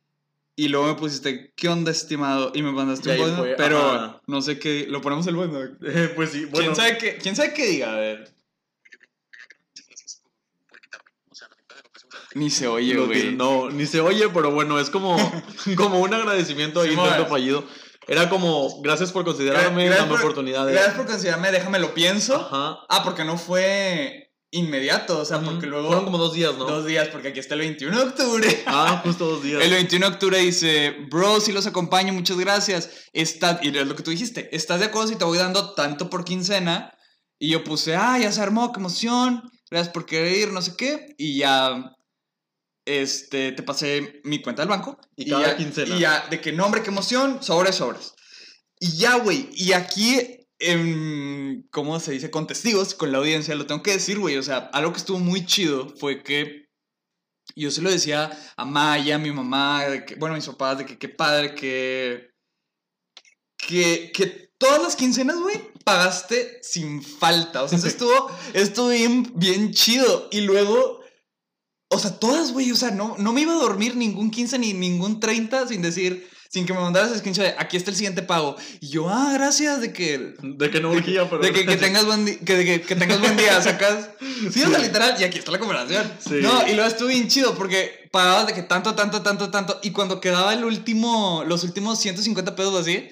Y 0.55 0.69
luego 0.69 0.87
me 0.89 0.95
pusiste, 0.97 1.53
¿qué 1.57 1.69
onda, 1.71 1.91
estimado? 1.91 2.53
Y 2.55 2.63
me 2.63 2.73
mandaste 2.73 3.19
un 3.19 3.37
note, 3.37 3.55
pero 3.57 3.79
ajá. 3.91 4.21
no 4.27 4.43
sé 4.43 4.59
qué. 4.59 4.87
Lo 4.89 5.01
ponemos 5.01 5.27
el? 5.27 5.35
Eh, 5.83 6.13
pues 6.17 6.31
sí, 6.31 6.45
bueno. 6.45 6.59
¿Quién, 6.67 6.77
sabe 6.77 6.99
qué, 6.99 7.17
¿Quién 7.17 7.35
sabe 7.37 7.55
qué 7.55 7.67
diga? 7.67 7.93
A 7.95 7.97
ver. 7.97 8.35
Ni 12.35 12.51
se 12.51 12.67
oye, 12.67 12.97
güey. 12.97 13.35
no, 13.35 13.71
ni 13.71 13.87
se 13.87 14.01
oye, 14.01 14.29
pero 14.31 14.51
bueno, 14.51 14.79
es 14.81 14.91
como, 14.91 15.17
como 15.77 16.01
un 16.01 16.13
agradecimiento 16.15 16.81
ahí, 16.81 16.91
Simón. 16.91 17.07
intento 17.09 17.27
fallido. 17.29 17.65
Era 18.09 18.29
como, 18.29 18.81
gracias 18.83 19.13
por 19.13 19.25
considerarme, 19.25 19.85
Gracias 19.87 20.07
dame 20.07 20.11
por- 20.17 20.21
oportunidad 20.21 20.67
de... 20.67 20.73
Gracias 20.73 20.95
por 20.95 21.07
considerarme, 21.07 21.53
déjame 21.53 21.79
lo 21.79 21.95
pienso. 21.95 22.35
Ajá. 22.35 22.79
Ah, 22.89 23.03
porque 23.05 23.25
no 23.25 23.39
fue 23.39 24.31
inmediato, 24.51 25.21
o 25.21 25.25
sea, 25.25 25.41
porque 25.41 25.67
luego... 25.67 25.87
Fueron 25.87 26.05
como 26.05 26.19
dos 26.19 26.35
días, 26.35 26.53
¿no? 26.59 26.65
Dos 26.67 26.85
días, 26.85 27.09
porque 27.09 27.29
aquí 27.29 27.39
está 27.41 27.55
el 27.55 27.61
21 27.61 27.97
de 27.97 28.03
octubre. 28.05 28.63
Ah, 28.67 29.01
justo 29.05 29.27
dos 29.27 29.43
días. 29.43 29.63
El 29.63 29.71
21 29.71 30.07
de 30.09 30.13
octubre 30.15 30.39
dice, 30.39 30.97
bro, 31.11 31.41
si 31.41 31.53
los 31.53 31.67
acompaño, 31.67 32.13
muchas 32.13 32.37
gracias. 32.39 32.91
Está, 33.13 33.61
y 33.63 33.69
es 33.77 33.87
lo 33.87 33.95
que 33.95 34.03
tú 34.03 34.11
dijiste, 34.11 34.55
¿estás 34.55 34.81
de 34.81 34.87
acuerdo 34.87 35.09
si 35.09 35.17
te 35.17 35.25
voy 35.25 35.39
dando 35.39 35.73
tanto 35.75 36.11
por 36.11 36.25
quincena? 36.25 36.93
Y 37.39 37.51
yo 37.51 37.65
puse, 37.65 37.95
ah, 37.97 38.19
ya 38.19 38.31
se 38.33 38.43
armó, 38.43 38.73
qué 38.73 38.81
emoción, 38.81 39.43
gracias 39.71 39.93
por 39.93 40.07
querer 40.07 40.33
ir, 40.37 40.53
no 40.53 40.61
sé 40.61 40.75
qué. 40.77 41.15
Y 41.19 41.39
ya, 41.39 41.93
este, 42.85 43.53
te 43.53 43.63
pasé 43.63 44.21
mi 44.25 44.43
cuenta 44.43 44.63
del 44.63 44.69
banco. 44.69 44.99
Y 45.17 45.29
cada 45.29 45.49
ya, 45.49 45.57
quincena. 45.57 45.97
Y 45.97 46.01
ya, 46.01 46.27
de 46.29 46.41
que 46.41 46.53
nombre, 46.53 46.83
qué 46.83 46.91
emoción, 46.91 47.43
sobres, 47.43 47.77
sobres. 47.77 48.15
Y 48.81 48.97
ya, 48.97 49.17
güey, 49.17 49.49
y 49.53 49.73
aquí, 49.73 50.47
em, 50.59 51.63
¿cómo 51.71 52.01
se 52.01 52.13
dice? 52.13 52.31
Con 52.31 52.47
testigos, 52.47 52.95
con 52.95 53.13
la 53.13 53.19
audiencia, 53.19 53.55
lo 53.55 53.67
tengo 53.67 53.83
que 53.83 53.93
decir, 53.93 54.19
güey. 54.19 54.37
O 54.37 54.43
sea, 54.43 54.71
algo 54.73 54.93
que 54.93 54.99
estuvo 54.99 55.19
muy 55.19 55.47
chido 55.47 55.89
fue 55.99 56.23
que 56.23 56.69
yo 57.55 57.71
se 57.71 57.83
lo 57.83 57.91
decía 57.91 58.31
a 58.57 58.65
Maya, 58.65 59.17
a 59.17 59.19
mi 59.19 59.31
mamá, 59.31 59.85
de 59.85 60.05
que, 60.05 60.15
bueno, 60.17 60.35
a 60.35 60.37
mis 60.37 60.47
papás, 60.47 60.79
de 60.79 60.87
que 60.87 60.99
qué 60.99 61.09
padre, 61.09 61.55
que, 61.55 62.31
que, 63.57 64.11
que 64.13 64.53
todas 64.59 64.83
las 64.83 64.97
quincenas, 64.97 65.37
güey, 65.37 65.61
pagaste 65.85 66.61
sin 66.63 67.03
falta. 67.03 67.63
O 67.63 67.69
sea, 67.69 67.79
eso 67.79 67.87
estuvo, 67.89 68.31
estuvo 68.55 68.89
bien, 68.89 69.33
bien 69.35 69.73
chido. 69.73 70.29
Y 70.31 70.43
luego, 70.43 71.02
o 71.93 71.99
sea, 71.99 72.19
todas, 72.19 72.53
güey, 72.53 72.71
o 72.73 72.77
sea, 72.77 72.91
no, 72.91 73.17
no 73.19 73.33
me 73.33 73.43
iba 73.43 73.53
a 73.53 73.57
dormir 73.57 73.95
ningún 73.97 74.31
15 74.31 74.59
ni 74.59 74.73
ningún 74.73 75.21
30 75.21 75.69
sin 75.69 75.83
decir, 75.83 76.29
sin 76.51 76.67
que 76.67 76.73
me 76.75 76.81
mandaras 76.81 77.13
el 77.13 77.19
screenshot 77.19 77.45
de 77.45 77.55
aquí 77.59 77.77
está 77.77 77.91
el 77.91 77.97
siguiente 77.97 78.23
pago. 78.23 78.57
Y 78.81 78.89
yo, 78.89 79.09
ah, 79.09 79.31
gracias, 79.35 79.81
de 79.81 79.93
que 79.93 80.35
De 80.43 80.71
que 80.71 80.81
no 80.81 80.91
urgía, 80.91 81.29
pero... 81.31 81.41
de 81.43 81.53
que, 81.53 81.65
que 81.65 81.77
tengas 81.87 82.05
buen 82.05 82.25
día, 82.27 82.39
que, 82.45 82.65
que- 82.65 82.83
que 82.83 82.97
tengas 82.97 83.21
buen 83.21 83.37
día, 83.37 83.61
sacas. 83.63 84.11
Sí, 84.53 84.63
o 84.63 84.69
sea, 84.71 84.79
literal, 84.79 85.17
y 85.19 85.25
aquí 85.25 85.39
está 85.39 85.51
la 85.53 85.59
conversación. 85.59 86.11
Sí. 86.19 86.41
No, 86.43 86.67
y 86.69 86.73
luego 86.75 86.89
estuvo 86.89 87.09
bien 87.09 87.29
chido 87.29 87.55
porque 87.55 88.09
pagabas 88.13 88.47
de 88.49 88.53
que 88.55 88.63
tanto, 88.63 88.95
tanto, 88.95 89.23
tanto, 89.23 89.51
tanto. 89.51 89.79
Y 89.83 89.93
cuando 89.93 90.21
quedaba 90.21 90.53
el 90.53 90.65
último, 90.65 91.45
los 91.47 91.65
últimos 91.65 91.99
150 92.01 92.55
pesos 92.57 92.75
así. 92.81 93.09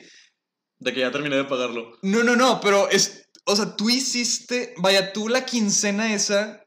De 0.79 0.93
que 0.93 1.01
ya 1.01 1.11
terminé 1.11 1.37
de 1.37 1.45
pagarlo. 1.45 1.93
No, 2.03 2.23
no, 2.25 2.37
no, 2.37 2.61
pero 2.61 2.89
es. 2.91 3.29
O 3.47 3.57
sea, 3.57 3.75
tú 3.77 3.89
hiciste. 3.91 4.75
Vaya, 4.79 5.13
tú 5.13 5.29
la 5.29 5.45
quincena 5.47 6.15
esa. 6.15 6.63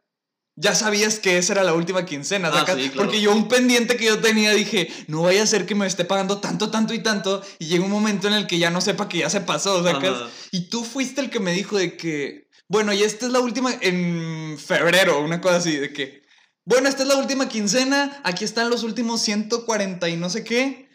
Ya 0.55 0.75
sabías 0.75 1.17
que 1.19 1.37
esa 1.39 1.53
era 1.53 1.63
la 1.63 1.73
última 1.73 2.05
quincena, 2.05 2.49
Ah, 2.49 2.59
sacas. 2.59 2.75
sí, 2.75 2.89
claro. 2.89 2.97
Porque 3.07 3.21
yo 3.21 3.31
un 3.33 3.47
pendiente 3.47 3.97
que 3.97 4.05
yo 4.05 4.19
tenía 4.19 4.51
dije, 4.51 4.87
no 5.07 5.23
vaya 5.23 5.41
a 5.41 5.47
ser 5.47 5.65
que 5.65 5.73
me 5.73 5.87
esté 5.87 6.05
pagando 6.05 6.39
tanto, 6.39 6.69
tanto 6.69 6.93
y 6.93 6.99
tanto. 6.99 7.41
Y 7.57 7.65
llega 7.65 7.83
un 7.83 7.89
momento 7.91 8.27
en 8.27 8.35
el 8.35 8.45
que 8.45 8.59
ya 8.59 8.69
no 8.69 8.79
sepa 8.79 9.09
que 9.09 9.19
ya 9.19 9.29
se 9.31 9.41
pasó, 9.41 9.83
sacas. 9.83 10.11
Ajá. 10.15 10.29
Y 10.51 10.69
tú 10.69 10.83
fuiste 10.83 11.21
el 11.21 11.31
que 11.31 11.39
me 11.39 11.53
dijo 11.53 11.77
de 11.77 11.97
que, 11.97 12.49
bueno, 12.67 12.93
y 12.93 13.01
esta 13.01 13.25
es 13.25 13.31
la 13.31 13.39
última 13.39 13.73
en 13.81 14.57
febrero, 14.63 15.21
una 15.21 15.41
cosa 15.41 15.55
así, 15.57 15.75
de 15.75 15.91
que, 15.91 16.21
bueno, 16.65 16.87
esta 16.87 17.01
es 17.01 17.09
la 17.09 17.15
última 17.17 17.49
quincena, 17.49 18.21
aquí 18.23 18.45
están 18.45 18.69
los 18.69 18.83
últimos 18.83 19.21
140 19.21 20.07
y 20.09 20.17
no 20.17 20.29
sé 20.29 20.43
qué, 20.43 20.87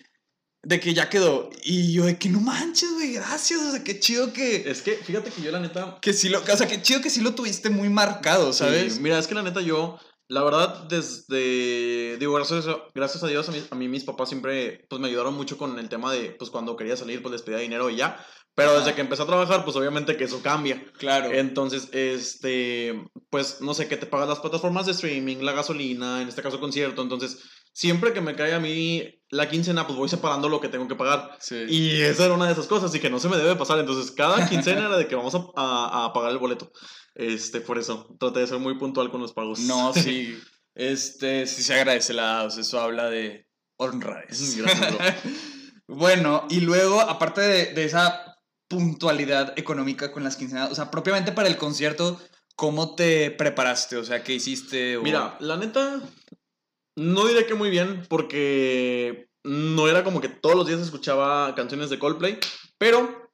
de 0.62 0.80
que 0.80 0.94
ya 0.94 1.08
quedó. 1.08 1.50
Y 1.62 1.92
yo 1.92 2.04
de 2.04 2.18
que 2.18 2.28
no 2.28 2.40
manches, 2.40 2.92
güey, 2.92 3.12
gracias, 3.12 3.60
o 3.60 3.70
sea, 3.70 3.84
qué 3.84 4.00
chido 4.00 4.32
que, 4.32 4.68
Es 4.68 4.82
que, 4.82 4.96
fíjate 4.96 5.30
que 5.30 5.42
yo 5.42 5.50
la 5.50 5.60
neta... 5.60 5.98
que 6.00 6.12
sí 6.12 6.28
lo, 6.28 6.40
o 6.40 6.56
sea, 6.56 6.66
qué 6.66 6.82
chido 6.82 7.00
que 7.00 7.10
sí 7.10 7.20
lo 7.20 7.34
tuviste 7.34 7.70
muy 7.70 7.88
marcado, 7.88 8.52
¿sabes? 8.52 8.94
Sí, 8.94 9.00
mira, 9.00 9.18
es 9.18 9.26
que 9.26 9.34
la 9.34 9.42
neta 9.42 9.60
yo, 9.60 9.98
la 10.28 10.42
verdad, 10.42 10.84
desde, 10.88 12.18
digo, 12.18 12.34
gracias 12.34 12.66
gracias 12.94 13.22
a 13.22 13.28
Dios, 13.28 13.48
a 13.48 13.52
mí, 13.52 13.64
a 13.70 13.74
mí 13.74 13.88
mis 13.88 14.04
papás 14.04 14.28
siempre, 14.28 14.84
pues 14.90 15.00
me 15.00 15.08
ayudaron 15.08 15.34
mucho 15.34 15.56
con 15.56 15.78
el 15.78 15.88
tema 15.88 16.12
de, 16.12 16.32
pues 16.32 16.50
cuando 16.50 16.76
quería 16.76 16.96
salir, 16.96 17.22
pues 17.22 17.32
les 17.32 17.42
pedía 17.42 17.58
dinero 17.58 17.88
y 17.88 17.96
ya. 17.96 18.24
Pero 18.58 18.70
Ajá. 18.72 18.80
desde 18.80 18.94
que 18.94 19.00
empecé 19.02 19.22
a 19.22 19.26
trabajar, 19.26 19.64
pues 19.64 19.76
obviamente 19.76 20.16
que 20.16 20.24
eso 20.24 20.42
cambia. 20.42 20.84
Claro. 20.98 21.30
Entonces, 21.32 21.88
este, 21.92 22.92
pues 23.30 23.60
no 23.60 23.72
sé, 23.72 23.86
que 23.86 23.96
te 23.96 24.06
pagas 24.06 24.28
las 24.28 24.40
plataformas 24.40 24.84
de 24.86 24.92
streaming, 24.92 25.36
la 25.42 25.52
gasolina, 25.52 26.20
en 26.20 26.26
este 26.28 26.42
caso 26.42 26.58
concierto. 26.58 27.00
Entonces, 27.02 27.38
siempre 27.72 28.12
que 28.12 28.20
me 28.20 28.34
cae 28.34 28.54
a 28.54 28.58
mí 28.58 29.22
la 29.30 29.48
quincena, 29.48 29.86
pues 29.86 29.96
voy 29.96 30.08
separando 30.08 30.48
lo 30.48 30.60
que 30.60 30.68
tengo 30.68 30.88
que 30.88 30.96
pagar. 30.96 31.36
sí. 31.40 31.66
Y 31.68 32.00
esa 32.02 32.24
era 32.24 32.34
una 32.34 32.46
de 32.46 32.52
esas 32.52 32.66
cosas 32.66 32.92
y 32.96 32.98
que 32.98 33.10
no 33.10 33.20
se 33.20 33.28
me 33.28 33.36
debe 33.36 33.54
pasar. 33.54 33.78
Entonces, 33.78 34.10
cada 34.10 34.48
quincena 34.48 34.86
era 34.86 34.96
de 34.98 35.06
que 35.06 35.14
vamos 35.14 35.36
a, 35.36 35.38
a- 35.56 36.04
a 36.06 36.12
pagar 36.12 36.32
el 36.32 36.38
boleto. 36.38 36.72
Este, 37.14 37.60
por 37.60 37.78
eso, 37.78 38.16
traté 38.18 38.40
de 38.40 38.48
ser 38.48 38.58
muy 38.58 38.76
puntual 38.76 39.10
con 39.12 39.20
los 39.20 39.32
pagos. 39.32 39.60
No, 39.60 39.92
sí. 39.94 40.36
Este, 40.74 41.46
sí 41.46 41.62
se 41.62 41.74
agradece 41.74 42.12
la, 42.12 42.42
o 42.42 42.50
sea, 42.50 42.62
eso 42.62 42.80
habla 42.80 43.08
de 43.08 43.46
honradez. 43.76 44.56
Gracias, 44.56 44.80
bro. 44.96 44.98
bueno, 45.88 46.46
y 46.50 46.60
luego, 46.60 47.00
aparte 47.00 47.40
de, 47.40 47.72
de 47.74 47.84
esa 47.84 48.27
puntualidad 48.68 49.54
económica 49.58 50.12
con 50.12 50.22
las 50.24 50.36
quincenas, 50.36 50.70
o 50.70 50.74
sea, 50.74 50.90
propiamente 50.90 51.32
para 51.32 51.48
el 51.48 51.56
concierto, 51.56 52.20
¿cómo 52.54 52.94
te 52.94 53.30
preparaste? 53.30 53.96
O 53.96 54.04
sea, 54.04 54.22
¿qué 54.22 54.34
hiciste? 54.34 54.96
O- 54.98 55.02
Mira, 55.02 55.36
la 55.40 55.56
neta, 55.56 56.00
no 56.96 57.26
diré 57.26 57.46
que 57.46 57.54
muy 57.54 57.70
bien, 57.70 58.04
porque 58.08 59.28
no 59.44 59.88
era 59.88 60.04
como 60.04 60.20
que 60.20 60.28
todos 60.28 60.56
los 60.56 60.66
días 60.66 60.80
escuchaba 60.80 61.54
canciones 61.54 61.88
de 61.90 61.98
Coldplay, 61.98 62.38
pero 62.76 63.30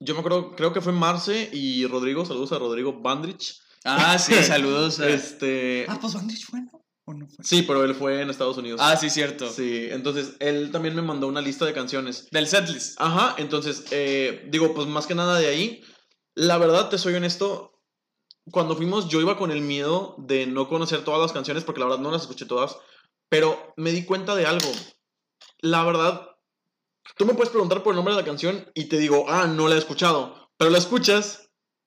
yo 0.00 0.12
me 0.14 0.20
acuerdo, 0.20 0.54
creo 0.54 0.72
que 0.72 0.80
fue 0.82 0.92
Marce 0.92 1.48
y 1.52 1.86
Rodrigo, 1.86 2.26
saludos 2.26 2.52
a 2.52 2.58
Rodrigo 2.58 3.00
Bandrich. 3.00 3.58
Ah, 3.84 4.18
sí, 4.18 4.34
saludos. 4.34 5.00
a- 5.00 5.08
Este, 5.10 5.86
Ah, 5.88 5.98
pues 6.00 6.14
Bandage 6.14 6.44
fue, 6.44 6.60
¿no? 6.60 6.83
¿O 7.06 7.12
no 7.12 7.26
fue? 7.26 7.44
sí, 7.44 7.62
pero 7.62 7.84
él 7.84 7.94
fue 7.94 8.22
en 8.22 8.30
Estados 8.30 8.56
Unidos. 8.56 8.80
Ah, 8.82 8.96
sí, 8.96 9.10
cierto. 9.10 9.50
Sí, 9.50 9.88
entonces 9.90 10.36
él 10.40 10.70
también 10.70 10.94
me 10.94 11.02
mandó 11.02 11.26
una 11.26 11.40
lista 11.40 11.66
de 11.66 11.72
canciones. 11.74 12.28
Del 12.30 12.46
setlist. 12.46 13.00
Ajá, 13.00 13.34
entonces, 13.38 13.84
eh, 13.90 14.46
digo, 14.50 14.74
pues 14.74 14.86
más 14.86 15.06
que 15.06 15.14
nada 15.14 15.38
de 15.38 15.48
ahí, 15.48 15.82
la 16.34 16.58
verdad, 16.58 16.88
te 16.88 16.98
soy 16.98 17.14
honesto, 17.14 17.74
cuando 18.50 18.76
fuimos 18.76 19.08
yo 19.08 19.20
iba 19.20 19.36
con 19.36 19.50
el 19.50 19.60
miedo 19.60 20.16
de 20.18 20.46
no 20.46 20.68
conocer 20.68 21.04
todas 21.04 21.20
las 21.20 21.32
canciones, 21.32 21.64
porque 21.64 21.80
la 21.80 21.86
verdad 21.86 22.00
no 22.00 22.10
las 22.10 22.22
escuché 22.22 22.46
todas, 22.46 22.76
pero 23.28 23.74
me 23.76 23.92
di 23.92 24.04
cuenta 24.04 24.34
de 24.34 24.46
algo. 24.46 24.70
La 25.60 25.84
verdad, 25.84 26.28
tú 27.16 27.26
me 27.26 27.34
puedes 27.34 27.50
preguntar 27.50 27.82
por 27.82 27.92
el 27.92 27.96
nombre 27.96 28.14
de 28.14 28.20
la 28.20 28.26
canción 28.26 28.70
y 28.74 28.84
te 28.84 28.98
digo, 28.98 29.26
ah, 29.28 29.46
no 29.46 29.68
la 29.68 29.76
he 29.76 29.78
escuchado, 29.78 30.50
pero 30.56 30.70
la 30.70 30.78
escuchas 30.78 31.43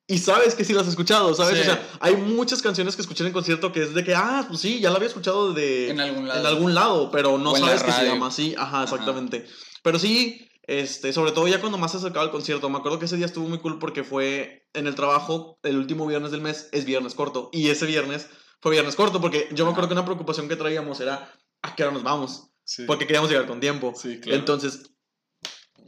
y 0.10 0.20
sabes 0.20 0.56
que 0.56 0.64
sí 0.64 0.72
las 0.72 0.84
has 0.84 0.90
escuchado, 0.90 1.34
¿sabes? 1.34 1.56
Sí. 1.56 1.62
O 1.62 1.64
sea, 1.66 1.86
hay 2.00 2.16
muchas 2.16 2.62
canciones 2.62 2.96
que 2.96 3.02
escuché 3.02 3.24
en 3.24 3.28
el 3.28 3.34
concierto 3.34 3.74
que 3.74 3.84
es 3.84 3.94
de 3.94 4.06
que, 4.06 4.16
ah, 4.16 4.46
pues 4.48 4.62
sí, 4.62 4.80
ya 4.80 4.90
la 4.90 4.96
había 4.96 5.10
escuchado 5.10 5.54
de 5.54 5.90
En 5.90 6.00
algún 6.00 6.28
lado. 6.28 6.40
en 6.40 6.46
algún 6.46 6.74
lado, 6.74 7.12
pero 7.12 7.38
no 7.38 7.56
sabes 7.56 7.84
que 7.84 7.92
se 7.92 8.06
llama 8.06 8.28
así. 8.28 8.56
Ajá, 8.58 8.84
exactamente. 8.84 9.46
Pero 9.84 10.00
sí, 10.00 10.50
este, 10.64 11.12
sobre 11.12 11.34
todo 11.34 11.48
ya 11.50 11.60
cuando 11.60 11.78
más 11.78 11.92
se 11.92 11.98
acercaba 11.98 12.24
el 12.24 12.32
concierto, 12.32 12.70
me 12.70 12.78
acuerdo 12.78 13.00
que 13.00 13.06
ese 13.06 13.18
día 13.18 13.26
estuvo 13.26 13.50
muy 13.50 13.60
cool 13.60 13.80
porque 13.80 14.06
fue 14.06 14.66
en 14.74 14.88
el 14.88 14.96
trabajo, 14.96 15.60
el 15.64 15.78
último 15.78 16.08
viernes 16.08 16.32
del 16.32 16.42
mes 16.42 16.70
es 16.72 16.86
viernes 16.86 17.14
corto. 17.14 17.50
Y 17.52 17.70
ese 17.70 17.86
viernes 17.86 18.30
fue 18.62 18.72
viernes 18.72 18.96
corto 18.96 19.20
porque 19.20 19.50
yo 19.52 19.66
me 19.66 19.72
acuerdo 19.72 19.90
que 19.90 19.94
una 19.94 20.06
preocupación 20.06 20.48
que 20.48 20.56
traíamos 20.56 21.02
era 21.02 21.34
a 21.64 21.76
qué 21.76 21.84
hora 21.84 21.92
nos 21.92 22.04
vamos. 22.04 22.50
Sí. 22.64 22.84
Porque 22.86 23.08
queríamos 23.08 23.30
llegar 23.30 23.46
con 23.46 23.60
tiempo. 23.60 23.94
Sí, 23.94 24.22
claro. 24.22 24.40
Entonces, 24.40 24.92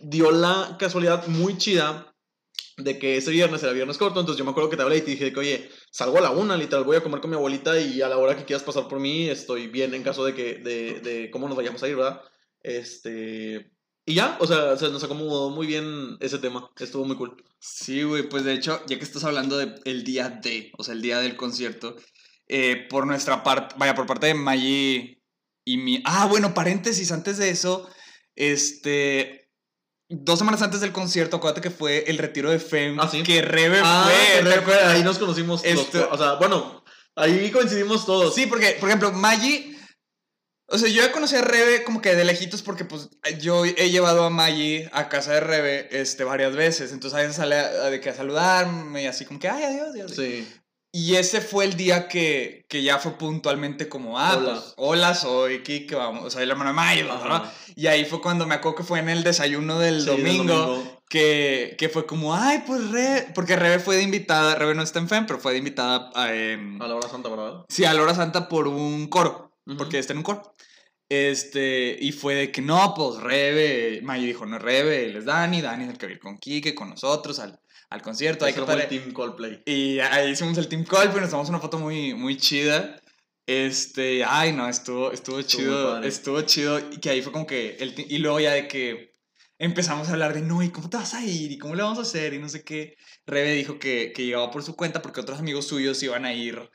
dio 0.02 0.32
la 0.32 0.76
casualidad 0.78 1.28
muy 1.28 1.58
chida 1.58 2.09
de 2.80 2.98
que 2.98 3.18
ese 3.18 3.32
viernes 3.32 3.62
era 3.64 3.74
viernes 3.74 3.98
corto, 3.98 4.20
entonces 4.20 4.40
yo 4.40 4.46
me 4.46 4.52
acuerdo 4.52 4.70
que 4.70 4.78
te 4.78 4.84
hablé 4.84 4.98
y 4.98 5.02
te 5.02 5.12
dije 5.12 5.34
que, 5.34 5.40
oye, 5.40 5.70
salgo 5.92 6.18
a 6.18 6.22
la 6.22 6.32
una, 6.32 6.58
literal, 6.58 6.86
voy 6.86 6.98
a 6.98 7.04
comer 7.04 7.22
con 7.22 7.30
mi 7.30 7.36
abuelita 7.36 7.80
y 7.80 8.02
a 8.02 8.10
la 8.10 8.18
hora 8.18 8.36
que 8.36 8.46
quieras 8.46 8.64
pasar 8.64 8.88
por 8.88 9.00
mí 9.00 9.30
estoy 9.30 9.68
bien 9.68 9.94
en 9.94 10.04
caso 10.04 10.24
de 10.26 10.34
que, 10.34 10.56
de, 10.56 11.00
de 11.02 11.30
cómo 11.32 11.48
nos 11.48 11.58
vayamos 11.58 11.84
a 11.84 11.88
ir, 11.88 11.96
¿verdad? 11.96 12.22
Este... 12.62 13.72
Y 14.06 14.16
ya, 14.16 14.38
o 14.40 14.48
sea, 14.48 14.76
se 14.76 14.90
nos 14.90 15.04
acomodó 15.04 15.52
muy 15.52 15.68
bien 15.68 16.18
ese 16.20 16.40
tema, 16.40 16.72
estuvo 16.80 17.06
muy 17.06 17.16
cool. 17.16 17.44
Sí, 17.60 18.02
güey, 18.02 18.28
pues 18.28 18.44
de 18.44 18.54
hecho, 18.54 18.82
ya 18.88 18.98
que 18.98 19.04
estás 19.04 19.24
hablando 19.24 19.58
del 19.58 19.80
el 19.86 20.04
día 20.04 20.30
de, 20.30 20.72
o 20.78 20.84
sea, 20.84 20.96
el 20.96 21.02
día 21.04 21.20
del 21.20 21.36
concierto, 21.36 21.96
eh, 22.48 22.88
por 22.90 23.06
nuestra 23.06 23.44
parte, 23.44 23.76
vaya, 23.78 23.94
por 23.94 24.08
parte 24.08 24.28
de 24.28 24.34
Maggie 24.34 25.22
y 25.64 25.78
mi... 25.78 26.02
Ah, 26.06 26.26
bueno, 26.26 26.56
paréntesis, 26.56 27.12
antes 27.12 27.38
de 27.38 27.52
eso, 27.52 27.88
este... 28.36 29.39
dos 30.10 30.40
semanas 30.40 30.62
antes 30.62 30.82
del 30.82 30.92
concierto, 30.92 31.38
acuérdate 31.38 31.62
que 31.62 31.70
fue 31.70 32.04
el 32.08 32.18
retiro 32.18 32.50
de 32.52 32.60
Fame. 32.60 32.98
Ah, 33.00 33.08
sí. 33.10 33.24
Que 33.24 33.42
Rebe 33.42 33.80
Ah, 33.84 34.04
fue. 34.10 34.42
fue, 34.42 34.52
¿te 34.52 34.60
acuerdas? 34.60 34.88
ahí 34.94 35.04
nos 35.04 35.18
conocimos 35.20 35.64
los 35.64 35.72
Esto- 35.72 36.08
cuatro. 36.08 36.10
O 36.12 36.18
sea, 36.18 36.34
bueno, 36.36 36.84
ahí 37.16 37.52
coincidimos 37.52 38.06
todos. 38.06 38.34
Sí, 38.36 38.46
porque, 38.48 38.78
por 38.80 38.90
ejemplo, 38.90 39.12
Maggie. 39.12 39.76
O 40.72 40.78
sea, 40.78 40.88
yo 40.88 41.02
ya 41.04 41.12
conocí 41.12 41.36
a 41.36 41.42
Rebe 41.42 41.84
como 41.84 42.00
que 42.00 42.16
de 42.16 42.24
lejitos 42.26 42.62
porque 42.62 42.86
pues 42.86 43.10
yo 43.40 43.66
he 43.66 43.90
llevado 43.90 44.24
a 44.24 44.30
Maggie 44.30 44.88
a 44.94 45.10
casa 45.10 45.34
de 45.34 45.40
Rebe 45.40 45.90
este, 46.00 46.24
varias 46.24 46.56
veces. 46.56 46.92
Entonces 46.92 47.18
a 47.18 47.22
veces 47.22 47.38
sale 47.38 47.56
a, 47.56 47.90
de 47.90 48.00
que 48.00 48.12
a 48.12 48.14
saludarme 48.16 49.02
y 49.02 49.08
así 49.08 49.26
como 49.26 49.40
que, 49.40 49.50
ay, 49.50 49.64
adiós, 49.64 49.88
adiós. 49.90 50.12
Sí. 50.16 50.48
Y 50.92 51.16
ese 51.18 51.40
fue 51.42 51.66
el 51.66 51.76
día 51.78 52.08
que, 52.08 52.66
que 52.68 52.82
ya 52.82 52.98
fue 52.98 53.12
puntualmente 53.18 53.88
como, 53.88 54.18
ah, 54.18 54.36
Hola. 54.38 54.52
pues, 54.54 54.74
hola, 54.78 55.14
soy 55.14 55.62
Kike, 55.62 55.94
vamos, 55.96 56.34
soy 56.34 56.46
bla, 56.46 56.56
bla, 56.56 56.72
bla. 56.72 57.14
Ajá. 57.14 57.54
Y 57.76 57.86
ahí 57.86 58.06
fue 58.06 58.22
cuando 58.22 58.48
me 58.48 58.56
acuerdo 58.56 58.78
que 58.78 58.84
fue 58.84 58.98
en 59.00 59.10
el 59.10 59.24
desayuno 59.24 59.78
del 59.78 60.02
Sí, 60.02 60.08
domingo, 60.08 60.54
domingo. 60.56 61.02
Que, 61.08 61.76
que 61.78 61.90
fue 61.90 62.08
como, 62.08 62.34
ay, 62.36 62.64
pues 62.66 62.90
Rebe, 62.90 63.28
porque 63.36 63.56
Rebe 63.56 63.78
fue 63.80 63.98
de 63.98 64.02
invitada, 64.04 64.56
Rebe 64.56 64.74
no 64.74 64.82
está 64.82 64.98
en 64.98 65.08
FEM, 65.08 65.28
pero 65.28 65.40
fue 65.40 65.52
de 65.52 65.60
invitada 65.60 66.10
a, 66.16 66.34
em, 66.34 66.82
A 66.82 66.88
la 66.88 66.96
hora 66.96 67.08
santa, 67.08 67.30
¿verdad? 67.30 67.66
sí, 67.70 67.86
a 67.86 67.94
la 67.94 68.02
hora 68.02 68.16
santa 68.16 68.50
por 68.50 68.68
un 68.68 69.08
coro, 69.10 69.52
Ujú. 69.68 69.78
porque 69.78 70.00
está 70.00 70.14
en 70.14 70.18
un 70.20 70.24
coro. 70.24 70.54
Este, 71.08 71.98
y 72.00 72.12
fue 72.12 72.36
de 72.36 72.52
que 72.52 72.62
no, 72.62 72.94
pues 72.96 73.20
Rebe, 73.22 74.00
Maggie 74.04 74.28
dijo, 74.28 74.46
no, 74.46 74.58
Rebe, 74.60 75.06
él 75.06 75.16
es 75.18 75.26
Dani, 75.26 75.62
Dani 75.62 75.84
es 75.86 75.90
el 75.92 75.98
que 75.98 76.06
ir 76.08 76.20
con 76.20 76.38
Kike, 76.38 76.76
con 76.76 76.90
nosotros 76.90 77.40
al, 77.40 77.60
al 77.90 78.02
concierto. 78.02 78.46
Hay 78.46 78.54
que 78.54 78.60
el. 78.60 78.88
Team 78.88 79.12
Coldplay. 79.14 79.62
Y 79.66 80.00
ahí 80.00 80.32
hicimos 80.32 80.58
el 80.58 80.68
Team 80.68 80.84
Colp 80.86 81.16
y 81.16 81.20
nos 81.20 81.30
tomamos 81.30 81.50
una 81.50 81.60
foto 81.60 81.80
muy, 81.80 82.14
muy 82.14 82.38
chida. 82.38 83.00
Este, 83.48 84.24
ay, 84.24 84.52
no, 84.54 84.70
estuvo, 84.70 85.12
estuvo 85.12 85.42
chido, 85.42 85.94
padre. 85.96 86.08
estuvo 86.08 86.42
chido. 86.42 86.80
Y 86.92 86.98
que 87.00 87.10
ahí 87.10 87.22
fue 87.22 87.32
como 87.32 87.48
que, 87.48 87.78
el, 87.80 87.96
y 87.98 88.20
luego 88.20 88.40
ya 88.40 88.52
de 88.54 88.68
que 88.68 89.16
empezamos 89.58 90.08
a 90.08 90.12
hablar 90.14 90.34
de, 90.34 90.42
no, 90.42 90.62
¿y 90.62 90.70
cómo 90.70 90.90
te 90.90 90.98
vas 90.98 91.14
a 91.16 91.24
ir? 91.26 91.52
¿Y 91.52 91.58
cómo 91.58 91.74
le 91.76 91.82
vamos 91.82 91.98
a 91.98 92.04
hacer? 92.04 92.34
Y 92.34 92.40
no 92.40 92.48
sé 92.48 92.64
qué. 92.64 92.96
Rebe 93.26 93.54
dijo 93.54 93.80
que, 93.80 94.14
que 94.16 94.26
llegaba 94.26 94.52
por 94.52 94.64
su 94.64 94.76
cuenta 94.76 95.02
porque 95.02 95.22
otros 95.22 95.40
amigos 95.40 95.66
suyos 95.68 96.02
iban 96.04 96.26
a 96.26 96.34
ir 96.34 96.70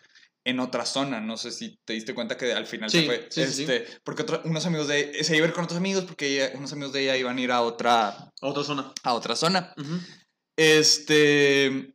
en 0.44 0.58
otra 0.58 0.84
zona. 0.84 1.20
No 1.20 1.36
sé 1.36 1.52
si 1.52 1.78
te 1.84 1.92
diste 1.92 2.12
cuenta 2.12 2.36
que 2.36 2.52
al 2.52 2.66
final 2.66 2.90
se 2.90 3.00
Sí, 3.00 3.06
fue. 3.06 3.28
sí, 3.30 3.44
sí, 3.46 3.52
sí. 3.52 3.62
este, 3.62 3.86
Porque 4.02 4.22
otro- 4.22 4.42
unos 4.44 4.66
amigos 4.66 4.88
de, 4.88 5.22
se 5.22 5.36
iba 5.36 5.46
a 5.46 5.48
ir 5.48 5.54
con 5.54 5.64
otros 5.64 5.78
amigos 5.78 6.04
porque 6.04 6.26
ella- 6.26 6.52
unos 6.58 6.72
amigos 6.72 6.92
de 6.92 7.02
ella 7.04 7.16
iban 7.16 7.38
a 7.38 7.40
ir 7.40 7.52
a 7.52 7.62
otra, 7.62 8.08
A 8.08 8.30
otra 8.42 8.64
zona. 8.64 8.92
a 9.04 9.14
otra 9.14 9.36
zona. 9.36 9.72
Ujú. 9.78 10.00
Este. 10.56 11.94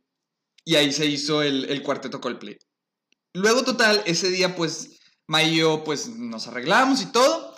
Y 0.64 0.74
ahí 0.76 0.92
se 0.92 1.06
hizo 1.06 1.42
el, 1.42 1.64
el 1.66 1.82
cuarteto 1.82 2.20
Coldplay. 2.20 2.58
Luego, 3.34 3.64
total, 3.64 4.02
ese 4.06 4.28
día, 4.30 4.56
pues, 4.56 5.00
Ma 5.26 5.42
y 5.42 5.56
yo, 5.56 5.84
pues, 5.84 6.08
nos 6.08 6.48
arreglamos 6.48 7.02
y 7.02 7.12
todo. 7.12 7.54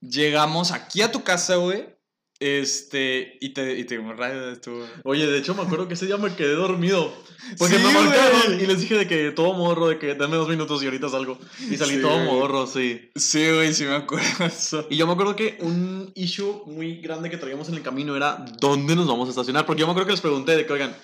Llegamos 0.00 0.70
aquí 0.72 1.02
a 1.02 1.10
tu 1.10 1.24
casa, 1.24 1.56
güey. 1.56 1.95
Este. 2.38 3.38
Y 3.40 3.50
te, 3.50 3.78
y 3.78 3.84
te 3.84 3.96
radio, 3.98 4.50
estuvo. 4.50 4.84
Oye, 5.04 5.26
de 5.26 5.38
hecho 5.38 5.54
me 5.54 5.62
acuerdo 5.62 5.88
que 5.88 5.94
ese 5.94 6.06
día 6.06 6.16
me 6.16 6.34
quedé 6.34 6.54
dormido. 6.54 7.12
Porque 7.58 7.76
Sí, 7.76 7.82
me 7.84 7.92
marcaron 7.92 8.60
y 8.60 8.66
les 8.66 8.80
dije 8.80 8.96
de 8.96 9.06
que 9.06 9.30
todo 9.30 9.52
modorro, 9.54 9.88
de 9.88 9.98
que 9.98 10.14
dame 10.14 10.36
dos 10.36 10.48
minutos 10.48 10.82
y 10.82 10.86
ahorita 10.86 11.08
salgo. 11.08 11.38
Y 11.70 11.76
salí 11.76 11.96
Sí, 11.96 12.02
todo 12.02 12.18
modorro, 12.18 12.66
sí. 12.66 13.10
Sí, 13.14 13.48
güey, 13.52 13.72
sí 13.72 13.84
me 13.84 13.94
acuerdo 13.94 14.26
de 14.40 14.46
eso. 14.46 14.86
Y 14.90 14.96
yo 14.96 15.06
me 15.06 15.12
acuerdo 15.12 15.36
que 15.36 15.56
un 15.60 16.10
issue 16.14 16.62
muy 16.66 16.96
grande 17.00 17.30
que 17.30 17.36
traíamos 17.36 17.68
en 17.68 17.74
el 17.76 17.82
camino 17.82 18.16
era 18.16 18.44
dónde 18.60 18.96
nos 18.96 19.06
vamos 19.06 19.28
a 19.28 19.30
estacionar. 19.30 19.64
Porque 19.64 19.80
yo 19.80 19.86
me 19.86 19.92
acuerdo 19.92 20.06
que 20.08 20.12
les 20.14 20.20
pregunté 20.20 20.56
de 20.56 20.66
que, 20.66 20.72
oigan, 20.72 20.96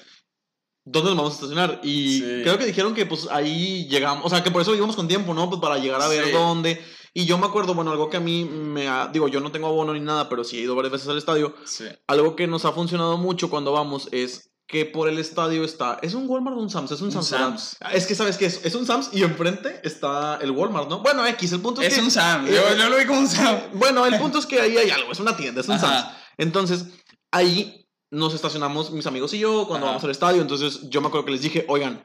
¿dónde 0.84 1.10
nos 1.10 1.16
vamos 1.16 1.32
a 1.32 1.36
estacionar? 1.36 1.80
Y 1.84 2.18
Sí. 2.18 2.24
creo 2.42 2.58
que 2.58 2.66
dijeron 2.66 2.94
que 2.94 3.06
pues 3.06 3.28
ahí 3.30 3.86
llegamos, 3.88 4.24
o 4.26 4.28
sea, 4.28 4.42
que 4.42 4.50
por 4.50 4.62
eso 4.62 4.74
íbamos 4.74 4.96
con 4.96 5.06
tiempo, 5.08 5.32
¿no? 5.34 5.48
Pues 5.48 5.60
para 5.60 5.78
llegar 5.78 6.02
a 6.02 6.08
ver 6.08 6.32
dónde. 6.32 6.80
Y 7.14 7.26
yo 7.26 7.36
me 7.38 7.46
acuerdo, 7.46 7.74
bueno, 7.74 7.90
algo 7.90 8.08
que 8.08 8.16
a 8.16 8.20
mí 8.20 8.44
me 8.44 8.88
ha, 8.88 9.08
digo, 9.08 9.28
yo 9.28 9.40
no 9.40 9.52
tengo 9.52 9.66
abono 9.66 9.92
ni 9.92 10.00
nada, 10.00 10.28
pero 10.28 10.44
sí 10.44 10.58
he 10.58 10.62
ido 10.62 10.74
varias 10.74 10.92
veces 10.92 11.08
al 11.08 11.18
estadio. 11.18 11.54
Sí. 11.64 11.84
Algo 12.06 12.36
que 12.36 12.46
nos 12.46 12.64
ha 12.64 12.72
funcionado 12.72 13.18
mucho 13.18 13.50
cuando 13.50 13.72
vamos 13.72 14.08
es 14.12 14.50
que 14.66 14.86
por 14.86 15.08
el 15.10 15.18
estadio 15.18 15.64
está. 15.64 15.98
¿Es 16.00 16.14
un 16.14 16.26
Walmart 16.26 16.56
o 16.56 16.60
un 16.60 16.70
Sam's? 16.70 16.90
Es 16.92 17.00
un, 17.02 17.08
Un 17.14 17.22
Sam's. 17.22 17.76
Sam's. 17.78 17.78
Es 17.92 18.06
que 18.06 18.14
sabes 18.14 18.38
que 18.38 18.46
es, 18.46 18.64
es 18.64 18.74
un 18.74 18.86
Sam's 18.86 19.10
y 19.12 19.22
enfrente 19.22 19.80
está 19.84 20.38
el 20.40 20.52
Walmart, 20.52 20.88
¿no? 20.88 21.00
Bueno, 21.00 21.26
X, 21.26 21.52
el 21.52 21.60
punto 21.60 21.82
es, 21.82 21.88
Es 21.88 21.94
que. 21.98 22.00
un 22.00 22.10
Sam. 22.10 22.46
eh, 22.46 22.54
Yo, 22.54 22.76
yo 22.76 22.88
lo 22.88 22.96
vi 22.96 23.04
como 23.04 23.20
un 23.20 23.28
Sam. 23.28 23.60
Bueno, 23.74 24.06
el 24.06 24.16
punto 24.18 24.38
es 24.38 24.46
que 24.46 24.58
ahí 24.60 24.78
hay 24.78 24.88
algo, 24.88 25.12
es 25.12 25.20
una 25.20 25.36
tienda, 25.36 25.60
es 25.60 25.68
un 25.68 25.74
Ajá. 25.74 25.86
Sam's. 25.86 26.16
Entonces, 26.38 26.86
ahí 27.30 27.86
nos 28.10 28.32
estacionamos 28.32 28.90
mis 28.90 29.06
amigos 29.06 29.34
y 29.34 29.38
yo 29.40 29.66
cuando 29.68 29.86
Ajá. 29.86 29.92
vamos 29.96 30.04
al 30.04 30.10
estadio. 30.12 30.40
Entonces, 30.40 30.88
yo 30.88 31.02
me 31.02 31.08
acuerdo 31.08 31.26
que 31.26 31.32
les 31.32 31.42
dije, 31.42 31.66
oigan, 31.68 32.02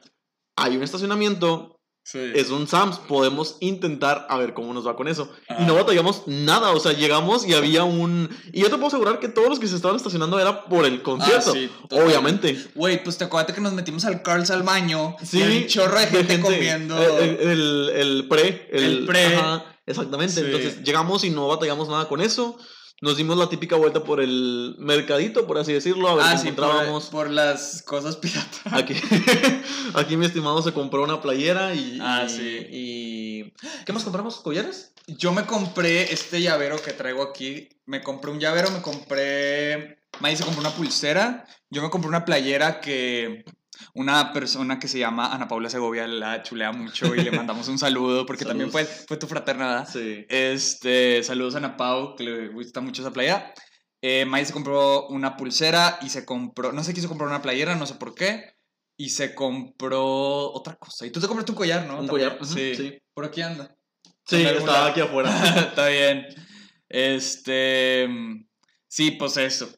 hay 0.56 0.76
un 0.76 0.82
estacionamiento, 0.82 1.77
Sí. 2.10 2.18
es 2.34 2.48
un 2.48 2.66
Sam's, 2.66 2.98
podemos 3.00 3.56
intentar 3.60 4.26
a 4.30 4.38
ver 4.38 4.54
cómo 4.54 4.72
nos 4.72 4.86
va 4.86 4.96
con 4.96 5.08
eso. 5.08 5.30
Y 5.60 5.64
no 5.64 5.74
batallamos 5.74 6.22
nada, 6.26 6.70
o 6.70 6.80
sea, 6.80 6.92
llegamos 6.94 7.46
y 7.46 7.52
había 7.52 7.84
un... 7.84 8.30
Y 8.50 8.60
yo 8.62 8.66
te 8.70 8.76
puedo 8.76 8.86
asegurar 8.86 9.18
que 9.20 9.28
todos 9.28 9.50
los 9.50 9.58
que 9.58 9.66
se 9.66 9.76
estaban 9.76 9.94
estacionando 9.96 10.40
era 10.40 10.64
por 10.64 10.86
el 10.86 11.02
concierto, 11.02 11.50
Ah, 11.50 11.52
sí, 11.52 11.70
total. 11.82 12.06
obviamente. 12.06 12.56
Güey, 12.74 13.04
pues 13.04 13.18
te 13.18 13.24
acuerdas 13.24 13.54
que 13.54 13.60
nos 13.60 13.74
metimos 13.74 14.06
al 14.06 14.22
Carl's 14.22 14.50
al 14.50 14.62
baño. 14.62 15.16
Sí, 15.22 15.38
y 15.38 15.42
había 15.42 15.58
un 15.60 15.66
chorro 15.66 16.00
de 16.00 16.06
gente, 16.06 16.40
comiendo. 16.40 16.96
El, 17.18 17.36
el- 17.40 17.90
el 17.94 18.26
pre. 18.28 18.68
El, 18.72 18.84
El 18.84 19.06
pre. 19.06 19.26
ajá, 19.36 19.64
exactamente. 19.84 20.32
Sí. 20.34 20.40
Entonces 20.46 20.82
llegamos 20.82 21.24
y 21.24 21.30
no 21.30 21.46
batallamos 21.48 21.88
nada 21.90 22.08
con 22.08 22.22
eso. 22.22 22.56
Nos 23.00 23.16
dimos 23.16 23.38
la 23.38 23.48
típica 23.48 23.76
vuelta 23.76 24.02
por 24.02 24.20
el 24.20 24.74
mercadito, 24.78 25.46
por 25.46 25.58
así 25.58 25.72
decirlo, 25.72 26.08
a 26.08 26.14
ver 26.16 26.24
ah, 26.26 26.36
sí, 26.36 26.50
por, 26.50 26.64
encontrábamos. 26.64 27.06
por 27.06 27.30
las 27.30 27.82
cosas 27.82 28.16
piratas. 28.16 28.60
Aquí, 28.72 28.94
aquí 29.94 30.16
mi 30.16 30.26
estimado 30.26 30.60
se 30.62 30.72
compró 30.72 31.04
una 31.04 31.20
playera 31.20 31.74
y. 31.74 31.98
Ah, 32.02 32.24
y- 32.26 32.30
sí. 32.30 32.66
Y. 32.70 33.52
¿Qué 33.86 33.92
más 33.92 34.02
compramos? 34.02 34.38
¿Collares? 34.38 34.92
Yo 35.06 35.32
me 35.32 35.46
compré 35.46 36.12
este 36.12 36.42
llavero 36.42 36.82
que 36.82 36.92
traigo 36.92 37.22
aquí. 37.22 37.68
Me 37.86 38.02
compré 38.02 38.32
un 38.32 38.40
llavero, 38.40 38.70
me 38.72 38.82
compré. 38.82 39.98
May 40.20 40.36
se 40.36 40.42
compró 40.44 40.60
una 40.60 40.74
pulsera. 40.74 41.46
Yo 41.70 41.82
me 41.82 41.90
compré 41.90 42.08
una 42.08 42.24
playera 42.24 42.80
que 42.80 43.44
una 43.98 44.32
persona 44.32 44.78
que 44.78 44.86
se 44.86 45.00
llama 45.00 45.34
Ana 45.34 45.48
Paula 45.48 45.68
Segovia 45.68 46.06
la 46.06 46.44
chulea 46.44 46.70
mucho 46.70 47.16
y 47.16 47.20
le 47.20 47.30
mandamos 47.32 47.66
un 47.66 47.78
saludo 47.78 48.26
porque 48.26 48.44
también 48.44 48.70
fue, 48.70 48.84
fue 48.84 49.16
tu 49.16 49.26
fraterna. 49.26 49.66
¿verdad? 49.66 49.88
Sí. 49.92 50.24
Este, 50.28 51.22
saludos 51.24 51.56
a 51.56 51.58
Ana 51.58 51.76
Pau, 51.76 52.14
que 52.14 52.22
le 52.22 52.48
gusta 52.48 52.80
mucho 52.80 53.02
esa 53.02 53.12
playera. 53.12 53.52
Eh, 54.00 54.24
May 54.24 54.44
se 54.44 54.52
compró 54.52 55.08
una 55.08 55.36
pulsera 55.36 55.98
y 56.00 56.10
se 56.10 56.24
compró, 56.24 56.72
no 56.72 56.84
se 56.84 56.94
quiso 56.94 57.08
comprar 57.08 57.28
una 57.28 57.42
playera, 57.42 57.74
no 57.74 57.86
sé 57.86 57.94
por 57.94 58.14
qué. 58.14 58.54
Y 58.96 59.10
se 59.10 59.34
compró 59.34 60.52
otra 60.52 60.76
cosa. 60.76 61.04
Y 61.04 61.10
tú 61.10 61.20
te 61.20 61.26
compraste 61.26 61.52
un 61.52 61.58
collar, 61.58 61.86
¿no? 61.86 61.98
Un 61.98 62.08
collar, 62.08 62.38
sí. 62.44 62.76
sí. 62.76 62.98
Por 63.14 63.24
aquí 63.24 63.42
anda. 63.42 63.76
Sí, 64.26 64.42
estaba 64.42 64.88
aquí 64.88 65.00
afuera. 65.00 65.30
Está 65.70 65.88
bien. 65.88 66.26
Este. 66.88 68.08
Sí, 68.86 69.12
pues 69.12 69.36
eso. 69.36 69.68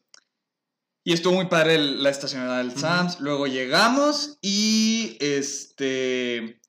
Y 1.04 1.12
estuvo 1.14 1.34
muy 1.34 1.46
padre 1.46 1.76
el- 1.76 2.02
la 2.02 2.10
estacionada 2.10 2.58
del. 2.58 2.76
Sams. 2.76 3.20
Luego 3.20 3.46
llegamos 3.46 4.38
y 4.42 5.16
este. 5.20 6.60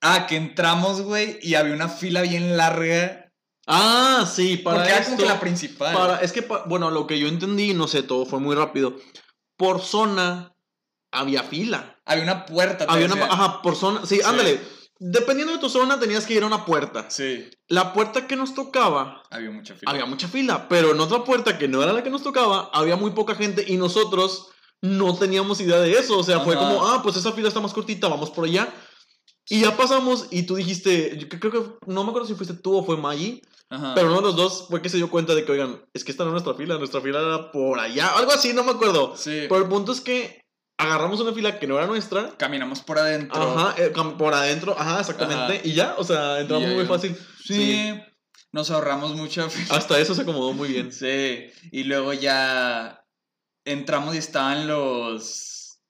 Ah, 0.00 0.26
que 0.28 0.36
entramos, 0.36 1.00
güey, 1.02 1.38
y 1.42 1.54
había 1.54 1.74
una 1.74 1.88
fila 1.88 2.22
bien 2.22 2.56
larga. 2.56 3.20
ah, 3.66 4.30
sí, 4.30 4.58
para 4.58 4.76
porque 4.80 4.92
era 4.92 5.04
como 5.04 5.16
que 5.16 5.24
la 5.24 5.40
principal. 5.40 5.94
Para, 5.94 6.18
es 6.20 6.32
que, 6.32 6.42
pa- 6.42 6.64
bueno, 6.66 6.90
lo 6.90 7.06
que 7.06 7.18
yo 7.18 7.26
entendí, 7.28 7.72
no 7.72 7.88
sé, 7.88 8.02
todo 8.02 8.26
fue 8.26 8.38
muy 8.38 8.54
rápido. 8.54 8.96
Por 9.56 9.80
zona 9.80 10.54
había 11.10 11.42
fila. 11.44 11.98
Había 12.04 12.24
una 12.24 12.44
puerta. 12.44 12.84
Había 12.86 13.06
una, 13.06 13.24
ajá, 13.24 13.62
por 13.62 13.76
zona, 13.76 14.04
sí, 14.04 14.16
Sí. 14.16 14.20
ándale. 14.22 14.60
Dependiendo 14.98 15.52
de 15.54 15.58
tu 15.58 15.68
zona, 15.68 15.98
tenías 15.98 16.24
que 16.24 16.34
ir 16.34 16.42
a 16.42 16.46
una 16.46 16.64
puerta. 16.64 17.10
Sí, 17.10 17.50
La 17.68 17.92
puerta 17.92 18.26
que 18.26 18.36
nos 18.36 18.54
tocaba, 18.54 19.22
había 19.30 19.50
mucha 19.50 19.74
fila. 19.74 19.90
había 19.90 20.06
mucha 20.06 20.28
fila, 20.28 20.68
pero 20.68 20.92
en 20.92 21.00
otra 21.00 21.24
puerta 21.24 21.58
que 21.58 21.66
no 21.68 21.82
era 21.82 21.92
la 21.92 22.02
que 22.02 22.10
nos 22.10 22.22
tocaba, 22.22 22.70
había 22.72 22.96
muy 22.96 23.10
poca 23.10 23.34
gente 23.34 23.64
y 23.66 23.76
nosotros 23.76 24.48
no 24.80 25.16
teníamos 25.16 25.60
idea 25.60 25.78
de 25.80 25.92
eso. 25.92 26.18
O 26.18 26.22
sea, 26.22 26.40
fue 26.40 26.54
como, 26.56 26.86
ah, 26.86 27.00
pues 27.02 27.16
esa 27.16 27.32
fila 27.32 27.48
está 27.48 27.60
más 27.60 27.72
cortita, 27.74 28.08
vamos 28.08 28.30
por 28.30 28.44
allá. 28.44 28.72
Y 29.48 29.60
ya 29.60 29.76
pasamos 29.76 30.28
y 30.30 30.44
tú 30.44 30.54
dijiste, 30.54 31.18
yo 31.18 31.28
creo 31.28 31.52
que, 31.52 31.62
no 31.86 32.04
me 32.04 32.10
acuerdo 32.10 32.28
si 32.28 32.34
fuiste 32.34 32.54
tú 32.54 32.76
o 32.76 32.84
fue 32.84 32.96
Maggie, 32.96 33.42
Ajá. 33.68 33.94
pero 33.94 34.08
uno 34.08 34.16
de 34.16 34.22
los 34.22 34.36
dos 34.36 34.66
fue 34.68 34.80
que 34.80 34.88
se 34.88 34.96
dio 34.96 35.10
cuenta 35.10 35.34
de 35.34 35.44
que, 35.44 35.52
oigan, 35.52 35.84
es 35.92 36.04
que 36.04 36.12
esta 36.12 36.24
no 36.24 36.30
es 36.30 36.32
nuestra 36.32 36.54
fila, 36.54 36.78
nuestra 36.78 37.00
fila 37.00 37.20
era 37.20 37.50
por 37.50 37.78
allá, 37.78 38.16
algo 38.16 38.32
así, 38.32 38.52
no 38.54 38.64
me 38.64 38.70
acuerdo. 38.72 39.14
Sí. 39.16 39.46
Pero 39.48 39.56
el 39.58 39.68
punto 39.68 39.92
es 39.92 40.00
que 40.00 40.43
agarramos 40.78 41.20
una 41.20 41.32
fila 41.32 41.58
que 41.58 41.66
no 41.66 41.76
era 41.78 41.86
nuestra, 41.86 42.36
Caminamos 42.36 42.80
por 42.82 42.98
adentro. 42.98 43.40
ajá, 43.58 43.74
eh, 43.82 43.92
por 44.18 44.34
adentro, 44.34 44.76
ajá, 44.78 45.00
exactamente, 45.00 45.54
Ajá. 45.58 45.60
y 45.66 45.72
ya, 45.74 45.94
o 45.98 46.04
sea, 46.04 46.40
entramos 46.40 46.68
muy 46.70 46.84
fácil. 46.86 47.16
Sí. 47.44 47.92
Nos 48.52 48.70
ahorramos 48.70 49.14
mucha 49.14 49.48
fila. 49.50 49.74
Hasta 49.76 49.98
eso 49.98 50.14
se 50.14 50.22
acomodó 50.22 50.52
muy 50.52 50.68
bien. 50.68 50.92
Sí, 50.92 51.50
y 51.72 51.84
luego 51.84 52.12
ya 52.12 53.04
entramos 53.64 54.14
y 54.14 54.18
estaban 54.18 54.66
los 54.68 55.80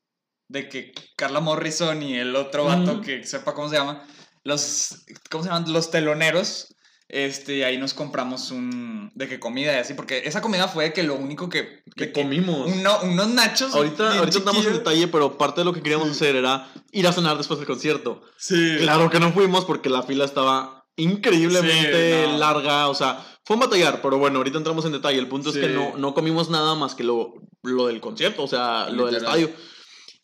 de 0.49 0.69
que 0.69 0.93
Carla 1.17 1.41
Morrison 1.41 2.03
y 2.03 2.17
el 2.17 2.37
otro 2.37 2.65
vato 2.67 2.97
Mm. 2.97 3.01
que 3.03 3.25
sepa 3.25 3.55
cómo 3.55 3.69
se 3.69 3.77
llama, 3.77 4.07
los 4.45 5.05
¿cómo 5.31 5.43
se 5.45 5.51
llaman? 5.51 5.73
Los 5.73 5.91
teloneros. 5.91 6.74
Este, 7.09 7.65
ahí 7.67 7.77
nos 7.79 7.93
compramos 7.95 8.51
un 8.51 9.11
de 9.15 9.29
que 9.29 9.39
comida 9.39 9.73
y 9.75 9.77
así 9.77 9.93
porque 9.95 10.23
esa 10.25 10.41
comida 10.41 10.69
fue 10.69 10.93
que 10.95 11.03
lo 11.03 11.15
único 11.15 11.49
que 11.51 11.83
Que 11.95 12.13
comimos. 12.13 12.67
uno- 12.73 12.99
unos 13.03 13.29
nachos 13.29 13.75
Ahorita, 13.75 14.19
ahorita 14.19 14.41
damos 14.41 14.65
en 14.67 14.73
detalle, 14.73 15.07
pero 15.09 15.37
parte 15.37 15.61
de 15.61 15.67
lo 15.67 15.73
que 15.75 15.83
queríamos 15.83 16.11
hacer 16.11 16.35
era 16.35 16.73
ir 16.93 17.07
a 17.07 17.13
cenar 17.13 17.37
después 17.37 17.59
del 17.61 17.67
concierto. 17.69 18.23
Sí. 18.39 18.77
Claro 18.81 19.11
que 19.11 19.21
no 19.21 19.33
fuimos 19.33 19.65
porque 19.67 19.91
la 19.91 20.03
fila 20.03 20.25
estaba 20.25 20.87
increíblemente 20.97 22.25
Sí, 22.25 22.31
no. 22.33 22.39
larga, 22.39 22.89
o 22.89 22.95
sea, 22.95 23.25
fue 23.45 23.55
un 23.57 23.61
batallar, 23.61 24.01
pero 24.01 24.17
bueno, 24.19 24.39
ahorita 24.39 24.59
entramos 24.59 24.85
en 24.87 24.93
detalle. 24.93 25.19
El 25.19 25.29
punto 25.29 25.51
es 25.51 25.57
que 25.57 25.69
no, 25.69 25.97
no 25.99 26.15
comimos 26.15 26.49
nada 26.51 26.75
más 26.75 26.95
que 26.95 27.05
lo, 27.05 27.35
lo 27.63 27.87
del 27.87 28.01
concierto, 28.01 28.43
o 28.45 28.49
sea, 28.49 28.89
lo 28.91 29.07
del 29.07 29.17
estadio. 29.17 29.51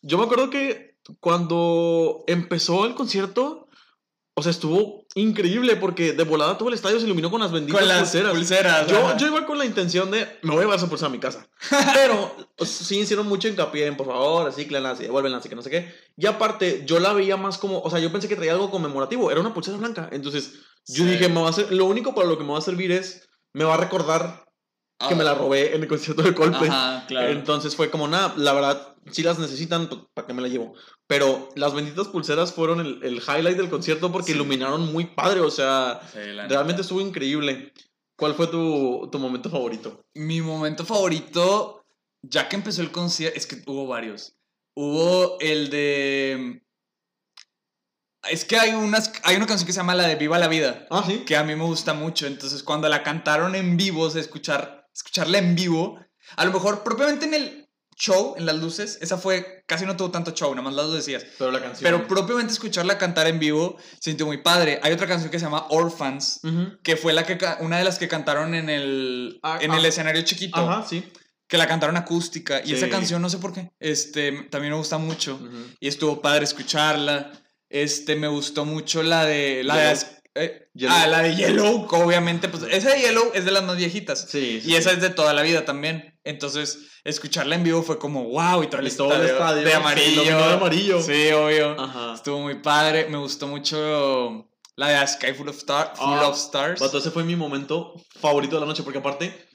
Yo 0.01 0.17
me 0.17 0.23
acuerdo 0.23 0.49
que 0.49 0.95
cuando 1.19 2.23
empezó 2.27 2.85
el 2.85 2.95
concierto, 2.95 3.60
o 4.41 4.43
sea, 4.43 4.49
estuvo 4.49 5.05
increíble 5.13 5.75
porque 5.75 6.13
de 6.13 6.23
volada 6.23 6.57
todo 6.57 6.69
el 6.69 6.73
estadio 6.73 6.99
se 6.99 7.05
iluminó 7.05 7.29
con 7.29 7.41
las 7.41 7.51
benditas 7.51 8.11
con 8.11 8.31
pulseras. 8.31 8.87
yo, 8.87 9.15
yo, 9.17 9.27
iba 9.27 9.45
con 9.45 9.59
la 9.59 9.65
intención 9.65 10.09
de, 10.09 10.39
me 10.41 10.49
voy 10.49 10.57
a 10.57 10.61
llevar 10.61 10.77
esa 10.77 10.89
pulsera 10.89 11.09
a 11.09 11.11
mi 11.11 11.19
casa. 11.19 11.47
Pero 11.93 12.35
sí 12.65 12.97
hicieron 12.97 13.27
mucho 13.27 13.47
hincapié 13.47 13.85
en, 13.85 13.95
por 13.95 14.07
favor, 14.07 14.45
recíclenlas 14.45 14.99
y 14.99 15.03
devuélvenlas 15.03 15.45
y 15.45 15.49
que 15.49 15.55
no 15.55 15.61
sé 15.61 15.69
qué. 15.69 15.93
Y 16.17 16.25
aparte, 16.25 16.81
yo 16.87 16.99
la 16.99 17.13
veía 17.13 17.37
más 17.37 17.59
como, 17.59 17.81
o 17.81 17.89
sea, 17.91 17.99
yo 17.99 18.11
pensé 18.11 18.27
que 18.27 18.35
traía 18.35 18.53
algo 18.53 18.71
conmemorativo. 18.71 19.29
Era 19.29 19.41
una 19.41 19.53
pulsera 19.53 19.77
blanca. 19.77 20.09
Entonces, 20.11 20.53
yo 20.87 21.05
dije, 21.05 21.29
me 21.29 21.39
va 21.39 21.49
a 21.49 21.53
ser, 21.53 21.71
lo 21.71 21.85
único 21.85 22.15
para 22.15 22.27
lo 22.27 22.39
que 22.39 22.43
me 22.43 22.53
va 22.53 22.57
a 22.57 22.61
servir 22.61 22.91
es, 22.91 23.29
me 23.53 23.63
va 23.63 23.75
a 23.75 23.77
recordar 23.77 24.43
que 25.07 25.15
me 25.15 25.23
la 25.23 25.35
robé 25.35 25.75
en 25.75 25.83
el 25.83 25.87
concierto 25.87 26.23
de 26.23 26.33
Coldplay. 26.33 26.69
Ajá, 26.69 27.05
claro. 27.07 27.29
Entonces 27.29 27.75
fue 27.75 27.91
como, 27.91 28.07
nada, 28.07 28.33
la 28.37 28.53
verdad, 28.53 28.95
si 29.11 29.21
las 29.21 29.37
necesitan, 29.37 29.87
pues, 29.87 30.01
¿para 30.15 30.27
qué 30.27 30.33
me 30.33 30.41
la 30.41 30.47
llevo? 30.47 30.73
Pero 31.11 31.49
las 31.55 31.73
benditas 31.73 32.07
pulseras 32.07 32.53
fueron 32.53 32.79
el, 32.79 33.03
el 33.03 33.15
highlight 33.15 33.57
del 33.57 33.69
concierto 33.69 34.13
porque 34.13 34.31
iluminaron 34.31 34.93
muy 34.93 35.07
padre, 35.07 35.41
o 35.41 35.51
sea, 35.51 35.99
realmente 36.47 36.83
estuvo 36.83 37.01
increíble. 37.01 37.73
¿Cuál 38.17 38.33
fue 38.33 38.47
tu, 38.47 39.09
tu, 39.11 39.19
momento 39.19 39.49
favorito? 39.49 40.05
Mi 40.15 40.41
momento 40.41 40.85
favorito, 40.85 41.83
ya 42.21 42.47
que 42.47 42.55
empezó 42.55 42.81
el 42.81 42.93
concierto, 42.93 43.37
es 43.37 43.45
que 43.45 43.61
hubo 43.67 43.87
varios. 43.87 44.37
Hubo 44.73 45.37
el 45.41 45.69
de... 45.69 46.63
Es 48.29 48.45
que 48.45 48.55
hay, 48.55 48.71
unas, 48.71 49.11
hay 49.23 49.35
una 49.35 49.47
canción 49.47 49.67
que 49.67 49.73
se 49.73 49.79
llama 49.79 49.95
la 49.95 50.07
de 50.07 50.15
Viva 50.15 50.39
la 50.39 50.47
Vida. 50.47 50.87
Ah, 50.89 51.03
sí. 51.05 51.25
Que 51.25 51.35
a 51.35 51.43
mí 51.43 51.53
me 51.57 51.65
gusta 51.65 51.93
mucho. 51.93 52.25
Entonces, 52.25 52.63
cuando 52.63 52.87
la 52.87 53.03
cantaron 53.03 53.53
en 53.55 53.75
vivo, 53.75 54.07
escuchar, 54.07 54.87
escucharla 54.95 55.39
en 55.39 55.55
vivo, 55.55 55.99
a 56.37 56.45
lo 56.45 56.53
mejor 56.53 56.83
propiamente 56.83 57.25
en 57.25 57.33
el 57.33 57.60
show, 57.95 58.35
en 58.37 58.45
las 58.45 58.55
luces, 58.55 58.97
esa 59.01 59.17
fue, 59.17 59.63
casi 59.67 59.85
no 59.85 59.95
tuvo 59.95 60.11
tanto 60.11 60.31
show, 60.31 60.49
nada 60.51 60.63
más 60.63 60.73
las 60.73 60.91
decías. 60.91 61.25
Pero 61.37 61.51
la 61.51 61.61
canción. 61.61 61.83
Pero 61.83 62.07
propiamente 62.07 62.53
escucharla 62.53 62.97
cantar 62.97 63.27
en 63.27 63.39
vivo, 63.39 63.77
se 63.99 64.11
sintió 64.11 64.25
muy 64.25 64.37
padre. 64.37 64.79
Hay 64.83 64.91
otra 64.91 65.07
canción 65.07 65.29
que 65.29 65.39
se 65.39 65.45
llama 65.45 65.67
Orphans, 65.69 66.41
que 66.83 66.97
fue 66.97 67.13
la 67.13 67.25
que, 67.25 67.37
una 67.59 67.77
de 67.77 67.83
las 67.83 67.99
que 67.99 68.07
cantaron 68.07 68.55
en 68.55 68.69
el, 68.69 69.39
ah, 69.43 69.59
en 69.61 69.73
el 69.73 69.85
ah. 69.85 69.87
escenario 69.87 70.21
chiquito. 70.23 70.59
Ajá, 70.59 70.85
sí. 70.87 71.03
Que 71.47 71.57
la 71.57 71.67
cantaron 71.67 71.97
acústica. 71.97 72.61
Y 72.63 72.73
esa 72.73 72.89
canción, 72.89 73.21
no 73.21 73.29
sé 73.29 73.37
por 73.37 73.53
qué, 73.53 73.71
este, 73.79 74.31
también 74.49 74.73
me 74.73 74.77
gusta 74.77 74.97
mucho. 74.97 75.39
Y 75.79 75.87
estuvo 75.87 76.21
padre 76.21 76.45
escucharla. 76.45 77.31
Este, 77.69 78.15
me 78.15 78.27
gustó 78.27 78.65
mucho 78.65 79.01
la 79.01 79.25
de... 79.25 79.63
La 79.63 79.77
de 79.77 79.97
eh, 80.33 80.69
ah, 80.89 81.07
la 81.07 81.21
de 81.21 81.35
Yellow, 81.35 81.87
obviamente, 81.91 82.47
pues 82.47 82.63
esa 82.69 82.91
de 82.91 83.01
Yellow 83.01 83.31
es 83.33 83.43
de 83.43 83.51
las 83.51 83.63
más 83.63 83.75
viejitas. 83.75 84.27
Sí. 84.29 84.61
y 84.63 84.75
esa 84.75 84.91
es 84.91 85.01
de 85.01 85.09
toda 85.09 85.33
la 85.33 85.41
vida 85.41 85.65
también. 85.65 86.10
Entonces, 86.23 86.87
escucharla 87.03 87.55
en 87.55 87.63
vivo 87.63 87.81
fue 87.81 87.97
como 87.97 88.25
wow 88.25 88.63
y 88.63 88.67
todo 88.67 88.81
el 88.81 88.87
estadio, 88.87 89.63
de 89.63 89.73
amarillo. 89.73 90.23
Sí, 90.23 90.29
amarillo. 90.29 91.01
Sí, 91.01 91.31
obvio. 91.31 91.75
Estuvo 92.13 92.39
muy 92.39 92.61
padre. 92.61 93.07
Me 93.09 93.17
gustó 93.17 93.47
mucho 93.47 94.47
la 94.75 94.87
de 94.89 95.07
Sky 95.07 95.33
Full 95.33 95.47
of, 95.47 95.57
Star, 95.57 95.93
Full 95.95 96.05
ah, 96.05 96.27
of 96.27 96.37
Stars. 96.37 96.81
ese 96.81 97.11
fue 97.11 97.23
mi 97.23 97.35
momento 97.35 97.93
favorito 98.19 98.55
de 98.55 98.61
la 98.61 98.65
noche 98.65 98.83
porque 98.83 98.99
aparte, 98.99 99.47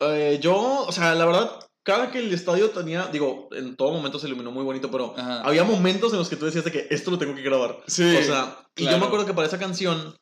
eh, 0.00 0.38
yo, 0.40 0.84
o 0.86 0.92
sea, 0.92 1.14
la 1.14 1.24
verdad, 1.24 1.50
cada 1.82 2.10
que 2.10 2.18
el 2.18 2.32
estadio 2.32 2.70
tenía, 2.70 3.06
digo, 3.06 3.48
en 3.52 3.76
todo 3.76 3.92
momento 3.92 4.18
se 4.18 4.26
iluminó 4.26 4.50
muy 4.50 4.64
bonito, 4.64 4.90
pero 4.90 5.14
había 5.16 5.64
momentos 5.64 6.12
en 6.12 6.18
los 6.18 6.28
que 6.28 6.36
tú 6.36 6.46
decías 6.46 6.64
de 6.64 6.72
que 6.72 6.86
esto 6.90 7.10
lo 7.10 7.18
tengo 7.18 7.34
que 7.34 7.42
grabar. 7.42 7.82
Sí. 7.86 8.16
O 8.16 8.22
sea, 8.22 8.58
y 8.76 8.84
yo 8.84 8.98
me 8.98 9.06
acuerdo 9.06 9.26
que 9.26 9.34
para 9.34 9.46
esa 9.46 9.58
canción 9.58 10.16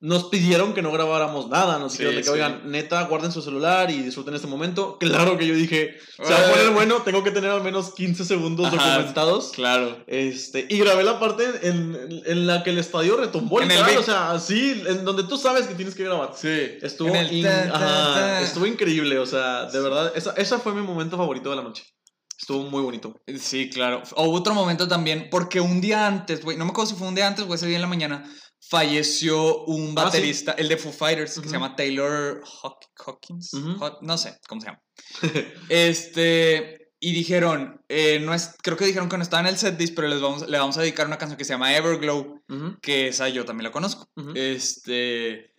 nos 0.00 0.24
pidieron 0.24 0.74
que 0.74 0.82
no 0.82 0.92
grabáramos 0.92 1.48
nada, 1.48 1.78
nos 1.78 1.92
dijeron 1.92 2.22
que, 2.22 2.28
oigan, 2.28 2.70
neta, 2.70 3.02
guarden 3.04 3.32
su 3.32 3.40
celular 3.40 3.90
y 3.90 4.02
disfruten 4.02 4.34
este 4.34 4.46
momento. 4.46 4.98
Claro 4.98 5.38
que 5.38 5.46
yo 5.46 5.54
dije, 5.54 5.96
se 6.22 6.32
va 6.32 6.38
a 6.38 6.50
poner 6.50 6.70
bueno, 6.70 7.02
tengo 7.02 7.24
que 7.24 7.30
tener 7.30 7.50
al 7.50 7.62
menos 7.62 7.94
15 7.94 8.24
segundos 8.24 8.70
documentados. 8.70 9.52
Claro. 9.54 10.04
Este, 10.06 10.66
y 10.68 10.78
grabé 10.78 11.02
la 11.02 11.18
parte 11.18 11.44
en, 11.62 12.22
en 12.26 12.46
la 12.46 12.62
que 12.62 12.70
el 12.70 12.78
estadio 12.78 13.16
retumbó 13.16 13.60
el 13.60 13.70
o 13.70 14.02
sea, 14.02 14.32
así, 14.32 14.82
en 14.86 15.04
donde 15.04 15.24
tú 15.24 15.38
sabes 15.38 15.66
que 15.66 15.74
tienes 15.74 15.94
que 15.94 16.04
grabar. 16.04 16.32
Sí. 16.36 16.76
Estuvo, 16.82 17.14
estuvo 17.14 18.66
increíble, 18.66 19.18
o 19.18 19.26
sea, 19.26 19.64
de 19.64 19.80
verdad, 19.80 20.12
esa, 20.14 20.32
esa 20.32 20.58
fue 20.58 20.74
mi 20.74 20.82
momento 20.82 21.16
favorito 21.16 21.48
de 21.50 21.56
la 21.56 21.62
noche. 21.62 21.84
Estuvo 22.38 22.64
muy 22.64 22.82
bonito. 22.82 23.18
Sí, 23.40 23.70
claro. 23.70 24.02
Hubo 24.14 24.32
otro 24.32 24.52
momento 24.52 24.86
también, 24.86 25.28
porque 25.30 25.60
un 25.60 25.80
día 25.80 26.06
antes, 26.06 26.44
güey, 26.44 26.56
no 26.58 26.64
me 26.64 26.70
acuerdo 26.70 26.90
si 26.90 26.96
fue 26.96 27.08
un 27.08 27.14
día 27.14 27.26
antes 27.26 27.46
o 27.48 27.54
ese 27.54 27.66
día 27.66 27.76
en 27.76 27.82
la 27.82 27.88
mañana, 27.88 28.30
falleció 28.68 29.64
un 29.64 29.94
ah, 29.96 30.04
baterista, 30.04 30.52
el 30.52 30.68
de 30.68 30.76
Foo 30.76 30.92
Fighters, 30.92 31.38
que 31.38 31.48
se 31.48 31.54
llama 31.54 31.76
Taylor 31.76 32.42
Hawkins. 33.04 33.52
no 34.00 34.18
sé 34.18 34.38
cómo 34.48 34.60
se 34.60 34.68
llama. 34.68 34.82
este. 35.68 36.82
Y 36.98 37.12
dijeron, 37.12 37.84
eh, 37.88 38.20
no 38.20 38.32
es, 38.32 38.54
creo 38.62 38.76
que 38.76 38.86
dijeron 38.86 39.10
que 39.10 39.18
no 39.18 39.22
estaba 39.22 39.42
en 39.42 39.48
el 39.48 39.58
setlist, 39.58 39.94
pero 39.94 40.08
les 40.08 40.20
vamos, 40.20 40.48
le 40.48 40.58
vamos 40.58 40.78
a 40.78 40.80
dedicar 40.80 41.06
una 41.06 41.18
canción 41.18 41.36
que 41.36 41.44
se 41.44 41.52
llama 41.52 41.76
Everglow, 41.76 42.42
que 42.80 43.08
esa 43.08 43.28
yo 43.28 43.44
también 43.44 43.64
la 43.64 43.72
conozco. 43.72 44.08
Este. 44.34 45.52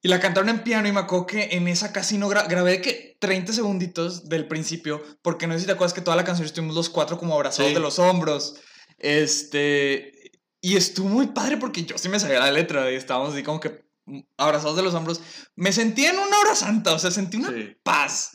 Y 0.00 0.08
la 0.08 0.20
cantaron 0.20 0.50
en 0.50 0.62
piano 0.62 0.86
y 0.86 0.92
me 0.92 1.00
acuerdo 1.00 1.26
que 1.26 1.48
en 1.52 1.66
esa 1.66 1.92
casi 1.92 2.18
no 2.18 2.28
grabé 2.28 2.80
que 2.82 3.16
30 3.20 3.52
segunditos 3.52 4.28
del 4.28 4.46
principio, 4.46 5.02
porque 5.22 5.46
no 5.46 5.54
sé 5.54 5.60
si 5.60 5.66
te 5.66 5.72
acuerdas 5.72 5.94
que 5.94 6.02
toda 6.02 6.16
la 6.16 6.24
canción 6.24 6.46
estuvimos 6.46 6.76
los 6.76 6.90
cuatro 6.90 7.18
como 7.18 7.34
abrazados 7.34 7.74
de 7.74 7.80
los 7.80 7.98
hombros. 7.98 8.60
Este, 8.98 10.13
y 10.64 10.78
estuvo 10.78 11.10
muy 11.10 11.26
padre 11.26 11.58
porque 11.58 11.84
yo 11.84 11.98
sí 11.98 12.08
me 12.08 12.18
sabía 12.18 12.40
la 12.40 12.50
letra 12.50 12.90
y 12.90 12.94
estábamos 12.94 13.34
así 13.34 13.42
como 13.42 13.60
que 13.60 13.84
abrazados 14.38 14.76
de 14.78 14.82
los 14.82 14.94
hombros. 14.94 15.20
Me 15.56 15.72
sentía 15.72 16.08
en 16.08 16.18
una 16.18 16.38
hora 16.38 16.54
santa, 16.54 16.94
o 16.94 16.98
sea, 16.98 17.10
sentí 17.10 17.36
una 17.36 17.52
paz 17.82 18.32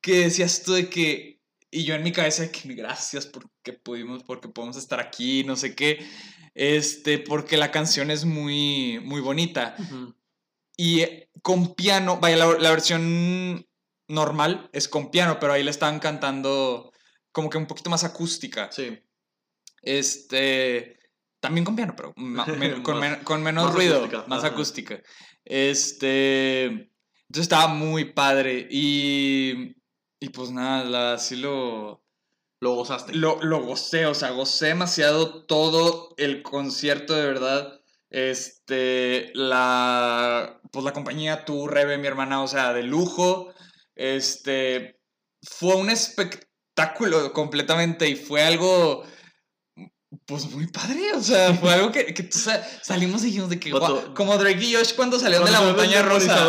que 0.00 0.22
decías 0.22 0.64
tú 0.64 0.72
de 0.72 0.90
que... 0.90 1.40
Y 1.70 1.84
yo 1.84 1.94
en 1.94 2.02
mi 2.02 2.10
cabeza 2.10 2.42
de 2.42 2.50
que 2.50 2.74
gracias 2.74 3.26
porque 3.26 3.74
pudimos, 3.74 4.24
porque 4.24 4.48
podemos 4.48 4.76
estar 4.76 4.98
aquí, 4.98 5.44
no 5.44 5.54
sé 5.54 5.76
qué. 5.76 6.04
Este, 6.52 7.20
porque 7.20 7.56
la 7.56 7.70
canción 7.70 8.10
es 8.10 8.24
muy, 8.24 8.98
muy 9.04 9.20
bonita. 9.20 9.76
Y 10.76 11.04
con 11.42 11.76
piano, 11.76 12.18
vaya, 12.18 12.38
la, 12.38 12.58
la, 12.58 12.70
versión 12.70 13.64
normal 14.08 14.68
es 14.72 14.88
con 14.88 15.12
piano, 15.12 15.38
pero 15.38 15.52
ahí 15.52 15.62
le 15.62 15.70
estaban 15.70 16.00
cantando 16.00 16.92
como 17.30 17.48
que 17.48 17.58
un 17.58 17.68
poquito 17.68 17.88
más 17.88 18.02
acústica. 18.02 18.68
Sí. 18.72 18.98
Este, 19.80 20.97
también 21.40 21.64
con 21.64 21.76
piano, 21.76 21.94
pero 21.96 22.14
con, 23.24 23.42
menos 23.42 23.74
ruido, 23.74 24.08
más 24.26 24.44
acústica. 24.44 25.00
Este. 25.44 26.64
Entonces 26.64 27.42
estaba 27.42 27.68
muy 27.68 28.12
padre. 28.12 28.66
Y. 28.70 29.76
Y 30.20 30.30
pues 30.30 30.50
nada, 30.50 31.14
así 31.14 31.36
lo. 31.36 32.04
Lo 32.60 32.74
gozaste. 32.74 33.14
Lo, 33.14 33.40
lo 33.42 33.62
gocé, 33.62 34.06
o 34.06 34.14
sea, 34.14 34.30
gocé 34.30 34.66
demasiado 34.66 35.46
todo 35.46 36.14
el 36.16 36.42
concierto, 36.42 37.14
de 37.14 37.26
verdad. 37.26 37.80
Este. 38.10 39.30
La. 39.34 40.60
Pues 40.72 40.84
la 40.84 40.92
compañía, 40.92 41.44
tú, 41.44 41.68
Rebe, 41.68 41.98
mi 41.98 42.08
hermana, 42.08 42.42
o 42.42 42.48
sea, 42.48 42.72
de 42.72 42.82
lujo. 42.82 43.52
Este. 43.94 45.00
Fue 45.42 45.76
un 45.76 45.88
espectáculo 45.88 47.32
completamente 47.32 48.08
y 48.08 48.16
fue 48.16 48.42
algo 48.42 49.04
pues 50.26 50.50
muy 50.50 50.66
padre, 50.66 51.12
o 51.14 51.20
sea, 51.20 51.54
fue 51.54 51.72
algo 51.72 51.92
que, 51.92 52.14
que 52.14 52.28
salimos 52.82 53.22
y 53.22 53.26
dijimos 53.26 53.50
de 53.50 53.60
que, 53.60 53.70
como 53.70 54.38
Drake 54.38 54.64
y 54.64 54.74
Josh 54.74 54.94
cuando 54.94 55.18
salieron 55.18 55.46
de 55.46 55.52
la 55.52 55.60
montaña 55.60 56.02
rosa. 56.02 56.46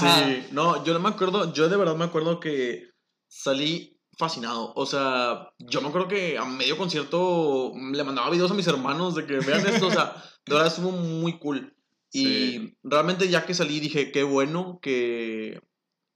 Sí, 0.00 0.46
no, 0.52 0.84
yo 0.84 0.92
no 0.92 1.00
me 1.00 1.08
acuerdo, 1.08 1.52
yo 1.52 1.68
de 1.68 1.76
verdad 1.76 1.96
me 1.96 2.04
acuerdo 2.04 2.38
que 2.38 2.90
salí 3.28 4.00
fascinado, 4.16 4.72
o 4.76 4.86
sea, 4.86 5.50
yo 5.58 5.80
me 5.82 5.88
acuerdo 5.88 6.08
que 6.08 6.38
a 6.38 6.44
medio 6.44 6.78
concierto 6.78 7.72
le 7.92 8.04
mandaba 8.04 8.30
videos 8.30 8.50
a 8.52 8.54
mis 8.54 8.66
hermanos 8.68 9.14
de 9.16 9.26
que 9.26 9.40
vean 9.40 9.66
esto, 9.66 9.88
o 9.88 9.90
sea, 9.90 10.22
de 10.46 10.54
verdad 10.54 10.68
estuvo 10.68 10.92
muy 10.92 11.38
cool. 11.38 11.72
Y 12.12 12.78
realmente 12.82 13.28
ya 13.28 13.44
que 13.44 13.52
salí 13.52 13.80
dije, 13.80 14.10
qué 14.10 14.22
bueno 14.22 14.78
que... 14.80 15.60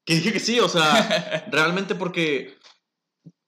Que 0.07 0.15
dije 0.15 0.33
que 0.33 0.41
sí, 0.41 0.61
o 0.61 0.69
sea, 0.69 1.45
realmente 1.53 1.95
porque 1.95 2.57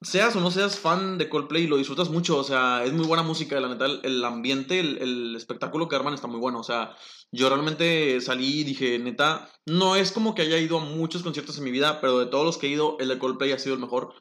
seas 0.03 0.37
o 0.37 0.41
no 0.41 0.51
seas 0.51 0.79
fan 0.79 1.19
de 1.19 1.29
Coldplay, 1.29 1.67
lo 1.67 1.77
disfrutas 1.77 2.11
mucho, 2.11 2.39
o 2.39 2.45
sea, 2.45 2.85
es 2.85 2.93
muy 2.93 3.07
buena 3.07 3.23
música, 3.23 3.61
la 3.61 3.69
neta, 3.69 3.87
el, 3.87 4.25
ambiente, 4.25 4.81
el, 4.81 5.35
espectáculo 5.37 5.89
que 5.89 5.97
arman 5.97 6.15
está 6.15 6.27
muy 6.27 6.41
bueno, 6.41 6.61
o 6.61 6.65
sea, 6.65 6.95
yo 7.31 7.49
realmente 7.49 8.21
salí 8.21 8.61
y 8.61 8.65
dije, 8.65 8.99
neta, 8.99 9.49
no 9.67 9.97
es 9.97 10.13
como 10.13 10.35
que 10.35 10.43
haya 10.43 10.59
ido 10.59 10.79
a 10.79 10.85
muchos 10.85 11.23
conciertos 11.23 11.59
en 11.59 11.65
mi 11.65 11.71
vida, 11.71 12.01
pero 12.01 12.19
de 12.19 12.27
todos 12.27 12.45
los 12.45 12.59
que 12.59 12.67
he 12.67 12.71
ido, 12.71 12.97
el 12.99 13.09
de 13.09 13.19
Coldplay 13.19 13.53
ha 13.53 13.59
sido 13.59 13.75
el 13.75 13.81
mejor. 13.81 14.15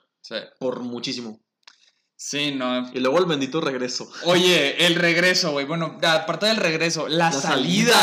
Por 0.60 0.82
muchísimo. 0.82 1.42
Sí, 2.24 2.52
no. 2.52 2.88
Y 2.94 3.00
luego 3.00 3.18
el 3.18 3.26
bendito 3.26 3.62
regreso. 3.62 4.08
Oye, 4.26 4.86
el 4.86 4.94
regreso, 4.94 5.54
güey. 5.54 5.66
Bueno, 5.66 5.98
aparte 6.04 6.46
del 6.46 6.58
regreso, 6.58 7.08
la, 7.08 7.32
salida. 7.32 7.96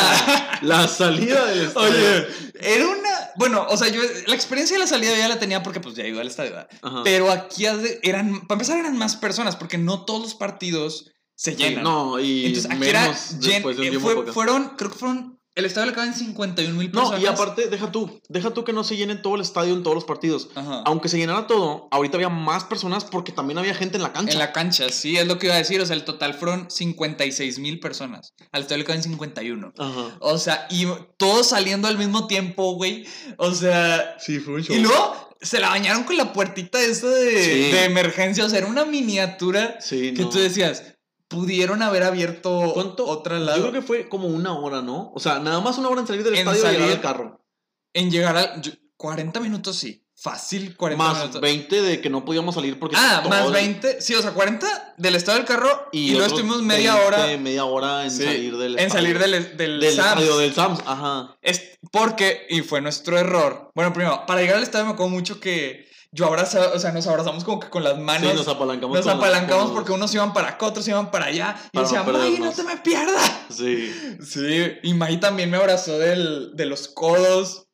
la 0.60 0.88
salida 0.88 1.46
del 1.46 1.60
estadio. 1.68 1.88
Oye, 1.88 2.26
era 2.60 2.88
una. 2.88 3.10
Bueno, 3.36 3.64
o 3.68 3.76
sea, 3.76 3.86
yo 3.86 4.02
la 4.26 4.34
experiencia 4.34 4.74
de 4.76 4.80
la 4.80 4.88
salida 4.88 5.16
ya 5.16 5.28
la 5.28 5.38
tenía 5.38 5.62
porque 5.62 5.78
pues 5.78 5.94
ya 5.94 6.04
iba 6.04 6.20
al 6.20 6.26
estadio. 6.26 6.66
Pero 7.04 7.30
aquí 7.30 7.64
eran. 8.02 8.40
Para 8.48 8.56
empezar, 8.56 8.78
eran 8.80 8.98
más 8.98 9.14
personas 9.14 9.54
porque 9.54 9.78
no 9.78 10.04
todos 10.04 10.22
los 10.22 10.34
partidos 10.34 11.12
se 11.36 11.54
llenan. 11.54 11.84
no, 11.84 12.18
y. 12.18 12.46
Entonces 12.46 12.72
aquí 12.72 12.88
era. 12.88 13.16
Lleno, 13.38 13.70
eh, 13.70 14.32
fueron, 14.32 14.70
creo 14.70 14.90
que 14.90 14.98
fueron 14.98 15.37
el 15.58 15.64
estadio 15.64 15.88
le 15.88 15.92
caben 15.92 16.14
51 16.14 16.74
mil 16.74 16.90
personas. 16.90 17.18
No, 17.20 17.24
y 17.24 17.28
aparte, 17.28 17.68
deja 17.68 17.90
tú, 17.92 18.20
deja 18.28 18.50
tú 18.54 18.64
que 18.64 18.72
no 18.72 18.84
se 18.84 18.96
llene 18.96 19.16
todo 19.16 19.34
el 19.34 19.40
estadio 19.40 19.74
en 19.74 19.82
todos 19.82 19.94
los 19.94 20.04
partidos. 20.04 20.48
Ajá. 20.54 20.82
Aunque 20.86 21.08
se 21.08 21.18
llenara 21.18 21.46
todo, 21.46 21.88
ahorita 21.90 22.16
había 22.16 22.28
más 22.28 22.64
personas 22.64 23.04
porque 23.04 23.32
también 23.32 23.58
había 23.58 23.74
gente 23.74 23.96
en 23.96 24.02
la 24.02 24.12
cancha. 24.12 24.32
En 24.32 24.38
la 24.38 24.52
cancha, 24.52 24.88
sí, 24.90 25.16
es 25.16 25.26
lo 25.26 25.38
que 25.38 25.46
iba 25.46 25.54
a 25.54 25.58
decir. 25.58 25.80
O 25.80 25.86
sea, 25.86 25.96
el 25.96 26.04
total 26.04 26.34
fueron 26.34 26.70
56 26.70 27.58
mil 27.58 27.80
personas. 27.80 28.34
Al 28.52 28.62
estadio 28.62 28.78
le 28.78 28.84
caben 28.84 29.02
51. 29.02 29.72
Ajá. 29.78 30.16
O 30.20 30.38
sea, 30.38 30.66
y 30.70 30.86
todos 31.16 31.48
saliendo 31.48 31.88
al 31.88 31.98
mismo 31.98 32.26
tiempo, 32.26 32.74
güey. 32.74 33.04
O 33.36 33.52
sea, 33.52 34.16
Sí, 34.20 34.38
fue 34.38 34.54
un 34.54 34.62
show. 34.62 34.76
y 34.76 34.80
luego 34.80 35.28
se 35.40 35.60
la 35.60 35.68
bañaron 35.68 36.04
con 36.04 36.16
la 36.16 36.32
puertita 36.32 36.80
esa 36.80 37.08
de, 37.08 37.42
Sí. 37.44 37.50
de 37.72 37.84
emergencia. 37.84 38.44
O 38.44 38.48
sea, 38.48 38.58
era 38.58 38.66
una 38.68 38.84
miniatura 38.84 39.80
Sí, 39.80 40.12
que 40.14 40.22
no. 40.22 40.28
tú 40.30 40.38
decías, 40.38 40.82
pudieron 41.28 41.82
haber 41.82 42.02
abierto 42.02 42.72
¿Cuánto? 42.74 43.06
otra 43.06 43.38
lado. 43.38 43.58
Yo 43.58 43.70
creo 43.70 43.80
que 43.80 43.86
fue 43.86 44.08
como 44.08 44.28
una 44.28 44.58
hora, 44.58 44.82
¿no? 44.82 45.12
O 45.14 45.20
sea, 45.20 45.38
nada 45.38 45.60
más 45.60 45.78
una 45.78 45.88
hora 45.88 46.00
en 46.00 46.06
salir 46.06 46.24
del 46.24 46.34
En 46.34 46.40
estadio 46.48 46.60
y 46.60 46.62
llegar 46.72 46.80
salir- 46.80 46.92
al 46.96 47.00
carro. 47.00 47.44
En 47.92 48.10
llegar 48.10 48.36
al. 48.36 48.62
yo- 48.62 48.72
40 48.96 49.38
minutos 49.40 49.76
sí. 49.76 50.04
Fácil, 50.20 50.76
40 50.76 51.04
Más 51.04 51.18
minutos. 51.18 51.40
20 51.40 51.80
de 51.80 52.00
que 52.00 52.10
no 52.10 52.24
podíamos 52.24 52.56
salir 52.56 52.76
porque... 52.80 52.96
Ah, 52.98 53.22
más 53.28 53.52
20. 53.52 54.00
Sí, 54.00 54.16
o 54.16 54.20
sea, 54.20 54.32
40 54.32 54.94
del 54.96 55.14
estado 55.14 55.38
del 55.38 55.46
carro 55.46 55.88
y, 55.92 56.10
luego 56.10 56.26
estuvimos 56.26 56.60
media 56.62 56.94
20, 56.96 57.06
hora 57.06 57.36
media 57.38 57.64
hora 57.66 58.02
en 58.02 58.10
sí, 58.10 58.24
salir 58.24 58.56
del 58.56 58.72
en 58.72 58.86
estadio. 58.86 59.04
salir 59.04 59.18
del, 59.20 59.56
del, 59.56 59.78
del 59.78 59.94
Sam's. 59.94 60.08
estadio 60.08 60.38
del 60.38 60.52
Sams. 60.54 60.80
Ajá. 60.84 61.38
Es 61.40 61.78
porque, 61.92 62.48
y 62.50 62.62
fue 62.62 62.80
nuestro 62.80 63.16
error. 63.16 63.70
Bueno, 63.76 63.92
primero, 63.92 64.26
para 64.26 64.40
llegar 64.40 64.56
al 64.56 64.64
estadio 64.64 64.86
me 64.86 64.92
acuerdo 64.94 65.10
mucho 65.10 65.38
que 65.38 65.87
yo 66.10 66.26
abrazaba, 66.26 66.68
o 66.74 66.78
sea, 66.78 66.90
nos 66.92 67.06
abrazamos 67.06 67.44
como 67.44 67.60
que 67.60 67.68
con 67.68 67.84
las 67.84 67.98
manos. 67.98 68.30
sí, 68.30 68.36
nos 68.36 68.48
apalancamos. 68.48 68.96
nos 68.96 69.06
apalancamos 69.06 69.70
porque 69.72 69.92
unos 69.92 70.12
iban 70.14 70.32
para 70.32 70.48
acá, 70.48 70.66
otros 70.66 70.88
iban 70.88 71.10
para 71.10 71.26
allá. 71.26 71.54
Y 71.72 71.76
Para 71.76 71.88
yo 71.88 71.94
decía, 71.96 72.12
no 72.12 72.18
May, 72.18 72.30
no 72.30 72.50
perdernos". 72.50 72.56
te 72.56 72.62
me 72.62 72.76
pierdas. 72.78 73.32
Sí. 73.50 73.92
Sí, 74.24 74.72
y 74.82 74.94
May 74.94 75.20
también 75.20 75.50
me 75.50 75.58
abrazó 75.58 75.98
del, 75.98 76.52
de 76.54 76.66
los 76.66 76.88
codos. 76.88 77.64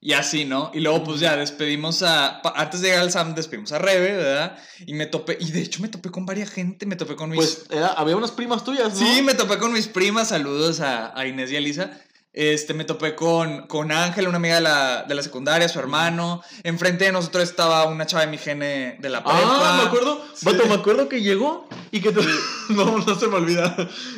Y 0.00 0.12
así, 0.12 0.44
¿no? 0.44 0.70
Y 0.74 0.80
luego, 0.80 1.02
pues 1.02 1.20
ya 1.20 1.34
despedimos 1.34 2.02
a. 2.02 2.42
Antes 2.56 2.82
de 2.82 2.88
llegar 2.88 3.02
al 3.02 3.10
Sam, 3.10 3.34
despedimos 3.34 3.72
a 3.72 3.78
Rebe, 3.78 4.12
¿verdad? 4.16 4.58
Y 4.86 4.92
me 4.92 5.06
topé. 5.06 5.38
Y 5.40 5.50
de 5.50 5.62
hecho, 5.62 5.80
me 5.80 5.88
topé 5.88 6.10
con 6.10 6.26
varias 6.26 6.50
gente. 6.50 6.84
Me 6.84 6.96
topé 6.96 7.16
con 7.16 7.30
mis. 7.30 7.38
Pues 7.38 7.66
era, 7.70 7.86
había 7.86 8.14
unas 8.14 8.30
primas 8.30 8.64
tuyas, 8.64 8.92
¿no? 8.92 8.98
Sí, 8.98 9.22
me 9.22 9.32
topé 9.32 9.56
con 9.56 9.72
mis 9.72 9.88
primas, 9.88 10.28
saludos 10.28 10.80
a, 10.80 11.18
a 11.18 11.26
Inés 11.26 11.50
y 11.52 11.56
a 11.56 11.60
Lisa. 11.60 11.90
Este, 12.34 12.74
me 12.74 12.84
topé 12.84 13.14
con, 13.14 13.68
con 13.68 13.92
Ángel, 13.92 14.26
una 14.26 14.38
amiga 14.38 14.56
de 14.56 14.60
la, 14.60 15.04
de 15.04 15.14
la 15.14 15.22
secundaria, 15.22 15.68
su 15.68 15.78
hermano. 15.78 16.42
Enfrente 16.64 17.04
de 17.04 17.12
nosotros 17.12 17.44
estaba 17.44 17.86
una 17.86 18.06
chava 18.06 18.24
de 18.26 18.30
mi 18.32 18.38
gene 18.38 18.96
de 18.98 19.08
la 19.08 19.22
prepa. 19.22 19.38
Ah, 19.40 19.76
me 19.80 19.86
acuerdo. 19.86 20.20
Sí. 20.34 20.44
Vato, 20.44 20.66
me 20.66 20.74
acuerdo 20.74 21.08
que 21.08 21.22
llegó 21.22 21.68
y 21.92 22.00
que 22.00 22.10
te... 22.10 22.20
no, 22.70 22.98
no 22.98 23.14
se 23.18 23.28
me 23.28 23.36
olvida. 23.36 23.76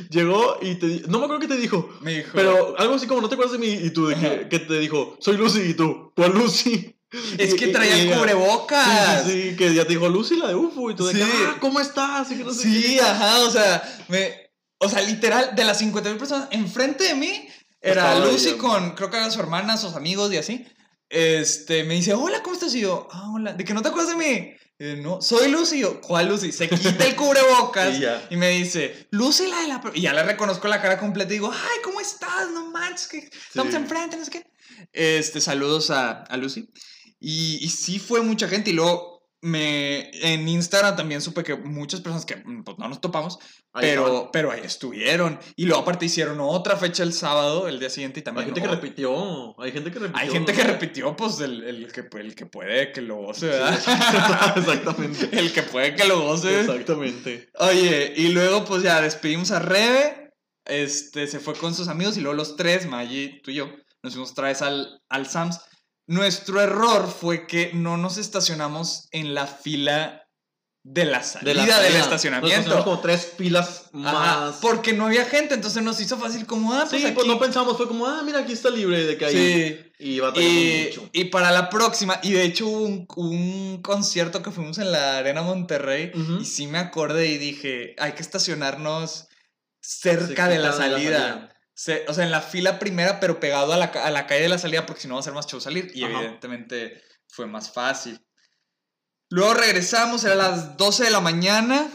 Llegó 0.09 0.57
y 0.63 0.77
te 0.77 1.03
No 1.09 1.19
me 1.19 1.25
acuerdo 1.27 1.41
qué 1.41 1.49
te 1.49 1.59
dijo. 1.61 1.91
Me 2.01 2.15
dijo. 2.17 2.31
Pero 2.33 2.75
algo 2.79 2.95
así 2.95 3.07
como 3.07 3.21
no 3.21 3.29
te 3.29 3.35
acuerdas 3.35 3.53
de 3.53 3.59
mí 3.67 3.73
y 3.75 3.91
tú 3.91 4.07
de 4.07 4.17
que, 4.17 4.49
que 4.49 4.59
te 4.61 4.79
dijo, 4.79 5.19
soy 5.21 5.37
Lucy 5.37 5.61
y 5.61 5.75
tú, 5.75 6.11
¿cuál 6.17 6.33
Lucy? 6.33 6.97
es 7.39 7.55
que 7.55 7.69
traía 7.69 8.17
cubrebocas. 8.17 9.25
Sí, 9.25 9.31
sí, 9.31 9.51
sí, 9.51 9.57
que 9.57 9.75
ya 9.75 9.85
te 9.85 9.91
dijo 9.91 10.09
Lucy 10.09 10.37
la 10.37 10.49
de 10.49 10.55
UFO 10.55 10.91
y 10.91 10.95
tú 10.95 11.05
de 11.07 11.13
que, 11.15 11.23
ah, 11.23 11.57
¿cómo 11.61 11.81
estás? 11.81 12.31
Y 12.31 12.37
que 12.37 12.45
no 12.45 12.53
sé 12.53 12.63
Sí, 12.63 12.83
qué. 12.97 13.01
ajá, 13.01 13.41
o 13.41 13.51
sea, 13.51 13.83
me, 14.09 14.51
o 14.79 14.89
sea, 14.89 15.03
literal, 15.03 15.55
de 15.55 15.65
las 15.65 15.79
50 15.79 16.09
mil 16.11 16.19
personas, 16.19 16.49
enfrente 16.51 17.05
de 17.05 17.15
mí 17.15 17.49
era 17.91 18.19
Lucy 18.19 18.49
ella. 18.51 18.59
con, 18.59 18.91
creo 18.95 19.11
que 19.11 19.17
eran 19.17 19.33
su 19.33 19.41
hermana, 19.41 19.77
sus 19.77 19.95
amigos 19.95 20.33
y 20.33 20.37
así. 20.39 20.67
Este, 21.09 21.85
me 21.85 21.95
dice, 21.95 22.15
hola, 22.15 22.43
¿cómo 22.43 22.55
estás? 22.55 22.75
Y 22.75 22.81
yo, 22.81 23.07
ah, 23.13 23.31
hola, 23.35 23.53
¿de 23.53 23.65
que 23.65 23.75
no 23.75 23.83
te 23.83 23.89
acuerdas 23.89 24.17
de 24.17 24.25
mí? 24.25 24.53
Eh, 24.79 25.01
no, 25.03 25.23
soy 25.23 25.49
Lucy. 25.51 25.77
Y 25.77 25.81
yo, 25.81 26.01
¿cuál 26.01 26.29
Lucy? 26.29 26.53
Se 26.53 26.69
quita 26.69 27.05
el 27.07 27.17
cubrebocas 27.17 27.97
Y 28.31 28.37
me 28.37 28.51
dice, 28.51 29.07
Lucy, 29.11 29.47
la 29.47 29.61
de 29.63 29.69
la... 29.69 29.81
pre-". 29.81 29.93
Y 29.95 30.03
ya 30.03 30.13
le 30.13 30.23
reconozco 30.23 30.69
la 30.69 30.83
cara 30.83 30.99
completa 30.99 31.31
y 31.33 31.37
digo, 31.37 31.51
ay, 31.53 31.79
¿cómo 31.85 32.01
estás? 32.01 32.51
No 32.53 32.71
manches, 32.71 33.07
que 33.07 33.19
estamos 33.19 33.71
Sí. 33.73 33.77
enfrente, 33.79 34.17
no 34.17 34.25
sé 34.25 34.31
qué. 34.33 34.47
Este, 34.93 35.41
saludos 35.41 35.91
a, 35.91 36.23
a 36.25 36.37
Lucy. 36.37 36.69
Y, 37.19 37.59
y 37.65 37.69
sí 37.71 37.99
fue 37.99 38.21
mucha 38.23 38.49
gente 38.49 38.71
y 38.71 38.75
luego 38.75 39.16
me 39.43 40.11
en 40.33 40.49
Instagram 40.49 40.97
también 40.97 41.21
supe 41.21 41.45
que 41.45 41.55
muchas 41.57 42.01
personas 42.01 42.25
que 42.25 42.37
mm, 42.37 42.65
pues, 42.65 42.79
no 42.79 42.89
nos 42.89 43.01
topamos, 43.01 43.39
Ahí 43.73 43.89
pero, 43.89 44.07
estaban. 44.07 44.29
pero 44.33 44.51
ahí 44.51 44.61
estuvieron. 44.65 45.39
Y 45.55 45.67
luego 45.67 45.83
aparte 45.83 46.07
hicieron 46.07 46.41
otra 46.41 46.77
fecha 46.77 47.03
el 47.03 47.13
sábado, 47.13 47.69
el 47.69 47.79
día 47.79 47.91
siguiente 47.91 48.21
y 48.21 48.23
Hay 48.23 48.25
también... 48.25 48.47
gente 48.47 48.63
que 48.63 48.69
oh, 48.69 48.71
repitió. 48.71 49.61
Hay 49.61 49.73
gente 49.73 49.93
que 49.93 49.99
repitió. 49.99 50.23
hay 50.23 50.31
gente 50.31 50.53
que 50.53 50.65
¿no? 50.65 50.71
repitió, 50.73 51.17
pues 51.17 51.41
el, 51.41 51.63
el 51.65 51.93
que, 51.93 52.09
el 52.19 52.35
que 52.35 52.47
puede 52.47 52.93
que 52.93 53.03
lo 53.03 53.17
goce, 53.17 53.41
Sí, 53.41 53.47
¿verdad? 53.47 53.75
Exactamente. 54.57 55.29
el 55.39 55.53
que 55.53 55.63
puede 55.63 55.95
que 55.95 56.05
lo 56.05 56.23
goce. 56.23 56.61
Exactamente. 56.61 57.51
Oye, 57.59 58.15
y 58.17 58.29
luego 58.29 58.65
pues 58.65 58.83
ya 58.83 59.01
despedimos 59.01 59.51
a 59.51 59.59
Rebe, 59.59 60.33
este, 60.65 61.27
se 61.27 61.39
fue 61.39 61.55
con 61.55 61.75
sus 61.75 61.89
amigos 61.89 62.17
y 62.17 62.21
luego 62.21 62.37
los 62.37 62.57
tres, 62.57 62.87
Maggie, 62.87 63.41
tú 63.45 63.51
y 63.51 63.57
yo, 63.57 63.71
nos 64.03 64.15
fuimos 64.15 64.33
otra 64.33 64.49
vez 64.49 64.63
al, 64.63 65.03
al 65.09 65.27
Sams. 65.27 65.61
Nuestro 66.07 66.61
error 66.61 67.09
fue 67.09 67.47
que 67.47 67.73
no 67.75 67.97
nos 67.97 68.17
estacionamos 68.19 69.09
en 69.11 69.35
la 69.35 69.47
fila 69.47 70.23
de 70.89 71.05
la 71.05 71.21
salida 71.25 71.51
De 71.51 71.55
la 71.55 71.63
del 71.65 71.73
salida. 71.73 71.91
Nos 71.99 72.03
estacionamiento. 72.07 72.49
estacionamos 72.57 72.85
como 72.85 73.01
tres 73.01 73.25
pilas 73.37 73.87
Ajá, 73.93 74.13
más. 74.13 74.57
porque 74.61 74.93
no 74.93 75.07
había 75.07 75.25
gente, 75.25 75.55
entonces 75.55 75.83
nos 75.83 76.01
hizo 76.01 76.17
fácil 76.17 76.47
como, 76.47 76.73
ah, 76.75 76.87
pues 76.89 77.03
Sí, 77.03 77.07
aquí. 77.09 77.15
pues 77.17 77.27
no 77.27 77.41
pensamos, 77.41 77.77
fue 77.77 77.89
como, 77.89 78.07
ah, 78.07 78.23
mira, 78.25 78.39
aquí 78.39 78.53
está 78.53 78.71
libre 78.71 79.05
de 79.05 79.17
que 79.19 79.25
ahí. 79.25 79.35
Sí. 79.35 79.83
Y 79.99 80.19
Y, 80.21 80.87
mucho. 80.87 81.11
y 81.13 81.25
para 81.25 81.51
la 81.51 81.71
próxima, 81.71 82.21
y 82.23 82.31
de 82.33 82.45
hecho 82.45 82.69
hubo 82.69 82.83
un, 82.85 83.07
un 83.17 83.83
concierto 83.83 84.43
que 84.45 84.53
fuimos 84.53 84.79
en 84.79 84.93
la 84.93 85.17
Arena 85.19 85.43
Monterrey, 85.43 86.13
y 86.41 86.45
sí 86.45 86.69
me 86.69 86.79
acordé 86.79 87.27
y 87.29 87.39
dije, 87.39 87.97
hay 87.99 88.13
que 88.13 88.23
estacionarnos 88.23 89.27
cerca 89.81 90.47
de 90.47 90.59
la 90.61 90.71
cerca 90.73 90.89
de 90.89 90.99
la 90.99 91.19
salida. 91.19 91.56
Se- 91.79 92.07
o 92.09 92.15
sea, 92.15 92.25
en 92.25 92.31
la 92.31 92.41
fila 92.41 92.79
primera, 92.79 93.21
pero 93.21 93.39
pegado 93.39 93.73
a 93.73 93.77
la, 93.77 93.85
a 93.87 94.11
la 94.11 94.27
calle 94.27 94.43
de 94.43 94.49
la 94.49 94.57
salida, 94.59 94.87
porque 94.87 95.03
si 95.03 95.09
no 95.09 95.15
va 95.15 95.21
a 95.21 95.23
ser 95.25 95.35
más 95.35 95.47
show 95.47 95.61
salir. 95.61 95.93
Y 95.95 96.05
Ajá. 96.05 96.15
evidentemente 96.21 97.03
fue 97.29 97.47
más 97.47 97.71
fácil. 97.71 98.19
Luego 99.29 99.55
regresamos, 99.55 100.25
era 100.25 100.35
las 100.37 100.77
12 100.77 101.05
de 101.05 101.11
la 101.11 101.21
mañana, 101.21 101.87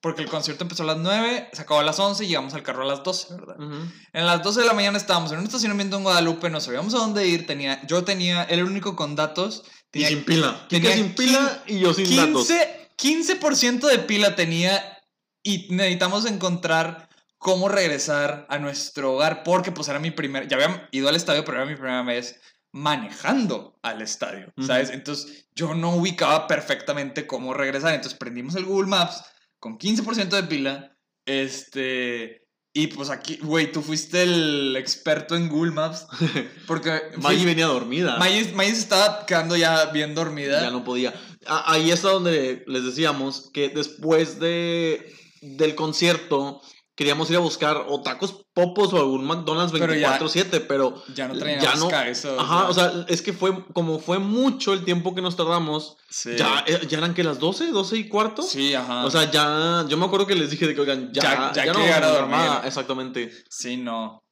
porque 0.00 0.20
el 0.22 0.28
concierto 0.28 0.64
empezó 0.64 0.82
a 0.82 0.86
las 0.86 0.98
9, 0.98 1.48
se 1.52 1.62
acabó 1.62 1.80
a 1.80 1.84
las 1.84 1.98
11 1.98 2.24
y 2.24 2.28
llegamos 2.28 2.52
al 2.52 2.62
carro 2.62 2.82
a 2.82 2.86
las 2.86 3.02
12, 3.02 3.32
¿verdad? 3.34 3.56
Ujú. 3.58 3.86
En 4.12 4.26
las 4.26 4.42
12 4.42 4.60
de 4.60 4.66
la 4.66 4.74
mañana 4.74 4.98
estábamos 4.98 5.32
en 5.32 5.38
un 5.38 5.44
estacionamiento 5.46 5.96
en 5.96 6.02
Guadalupe, 6.02 6.50
no 6.50 6.60
sabíamos 6.60 6.92
a 6.94 6.98
dónde 6.98 7.26
ir, 7.26 7.46
tenía, 7.46 7.80
yo 7.86 8.04
tenía, 8.04 8.42
era 8.44 8.56
el 8.56 8.64
único 8.64 8.94
con 8.96 9.14
datos, 9.16 9.62
Y 9.86 9.90
tenía 9.92 10.08
sin 10.08 10.24
pila. 10.24 10.66
tenía 10.68 10.90
Kike 10.90 11.02
sin 11.02 11.14
pila 11.14 11.62
y 11.66 11.78
yo 11.78 11.94
sin 11.94 12.14
datos. 12.16 12.48
15, 12.96 13.40
15% 13.40 13.86
de 13.86 13.98
pila 14.00 14.34
tenía 14.36 14.98
y 15.42 15.68
necesitamos 15.70 16.26
encontrar 16.26 17.08
cómo 17.44 17.68
regresar 17.68 18.46
a 18.48 18.58
nuestro 18.58 19.12
hogar 19.12 19.42
porque 19.42 19.70
pues 19.70 19.86
era 19.88 19.98
mi 19.98 20.10
primer, 20.10 20.48
ya 20.48 20.56
había 20.56 20.88
ido 20.92 21.10
al 21.10 21.14
estadio, 21.14 21.44
pero 21.44 21.58
era 21.58 21.66
mi 21.66 21.74
primera 21.74 22.02
vez 22.02 22.40
manejando 22.72 23.78
al 23.82 24.00
estadio. 24.00 24.50
¿sabes? 24.66 24.88
Entonces 24.88 25.46
yo 25.54 25.74
no 25.74 25.94
ubicaba 25.94 26.46
perfectamente 26.46 27.26
cómo 27.26 27.52
regresar, 27.52 27.92
entonces 27.92 28.18
prendimos 28.18 28.54
el 28.54 28.64
Google 28.64 28.88
Maps 28.88 29.22
con 29.60 29.78
15% 29.78 30.30
de 30.30 30.42
pila, 30.44 30.96
este, 31.26 32.48
y 32.72 32.86
pues 32.86 33.10
aquí, 33.10 33.38
güey, 33.42 33.70
tú 33.70 33.82
fuiste 33.82 34.22
el 34.22 34.74
experto 34.78 35.36
en 35.36 35.50
Google 35.50 35.72
Maps, 35.72 36.06
porque... 36.66 36.98
Maggie 37.18 37.44
venía 37.44 37.66
dormida. 37.66 38.16
Maggie, 38.16 38.54
Maggie 38.54 38.72
se 38.72 38.80
estaba 38.80 39.26
quedando 39.26 39.54
ya 39.54 39.84
bien 39.92 40.14
dormida. 40.14 40.62
Ya 40.62 40.70
no 40.70 40.82
podía. 40.82 41.12
Ahí 41.46 41.90
está 41.90 42.08
donde 42.08 42.64
les 42.66 42.86
decíamos 42.86 43.50
que 43.52 43.68
después 43.68 44.40
de, 44.40 45.14
del 45.42 45.74
concierto 45.74 46.62
queríamos 46.96 47.28
ir 47.30 47.36
a 47.36 47.40
buscar 47.40 47.86
o 47.88 48.02
tacos 48.02 48.44
popos 48.54 48.92
o 48.92 48.98
algún 48.98 49.24
McDonald's 49.24 49.72
Pero 49.78 49.94
ya- 49.94 50.18
24-7, 50.18 50.60
pero 50.66 51.02
Ya 51.14 51.26
no 51.28 51.36
traíamos 51.38 51.78
no. 51.90 52.00
eso. 52.02 52.38
Ajá, 52.38 52.68
o 52.68 52.74
sea, 52.74 53.04
es 53.08 53.20
que 53.22 53.32
fue 53.32 53.64
como 53.72 53.98
fue 53.98 54.18
mucho 54.18 54.72
el 54.72 54.84
tiempo 54.84 55.14
que 55.14 55.20
nos 55.22 55.36
tardamos. 55.36 55.96
sí. 56.08 56.30
Ya, 56.36 56.64
eh, 56.66 56.86
ya 56.88 56.98
eran 56.98 57.14
que 57.14 57.24
las 57.24 57.38
12, 57.40 57.72
12 57.72 57.96
y 57.96 58.08
cuarto. 58.08 58.42
Sí, 58.42 58.74
ajá. 58.74 59.04
O 59.04 59.10
sea, 59.10 59.30
ya, 59.30 59.84
yo 59.88 59.96
me 59.96 60.06
acuerdo 60.06 60.26
que 60.26 60.36
les 60.36 60.50
dije 60.50 60.66
de 60.66 60.74
que, 60.74 60.80
oigan, 60.82 61.12
ya, 61.12 61.22
Ya- 61.22 61.52
ya 61.54 61.64
ya, 61.66 61.72
no 61.72 61.78
a 61.80 62.00
vamos 62.00 62.12
dormir. 62.12 62.50
Exactamente. 62.64 63.30
sí, 63.50 63.76
no. 63.76 64.22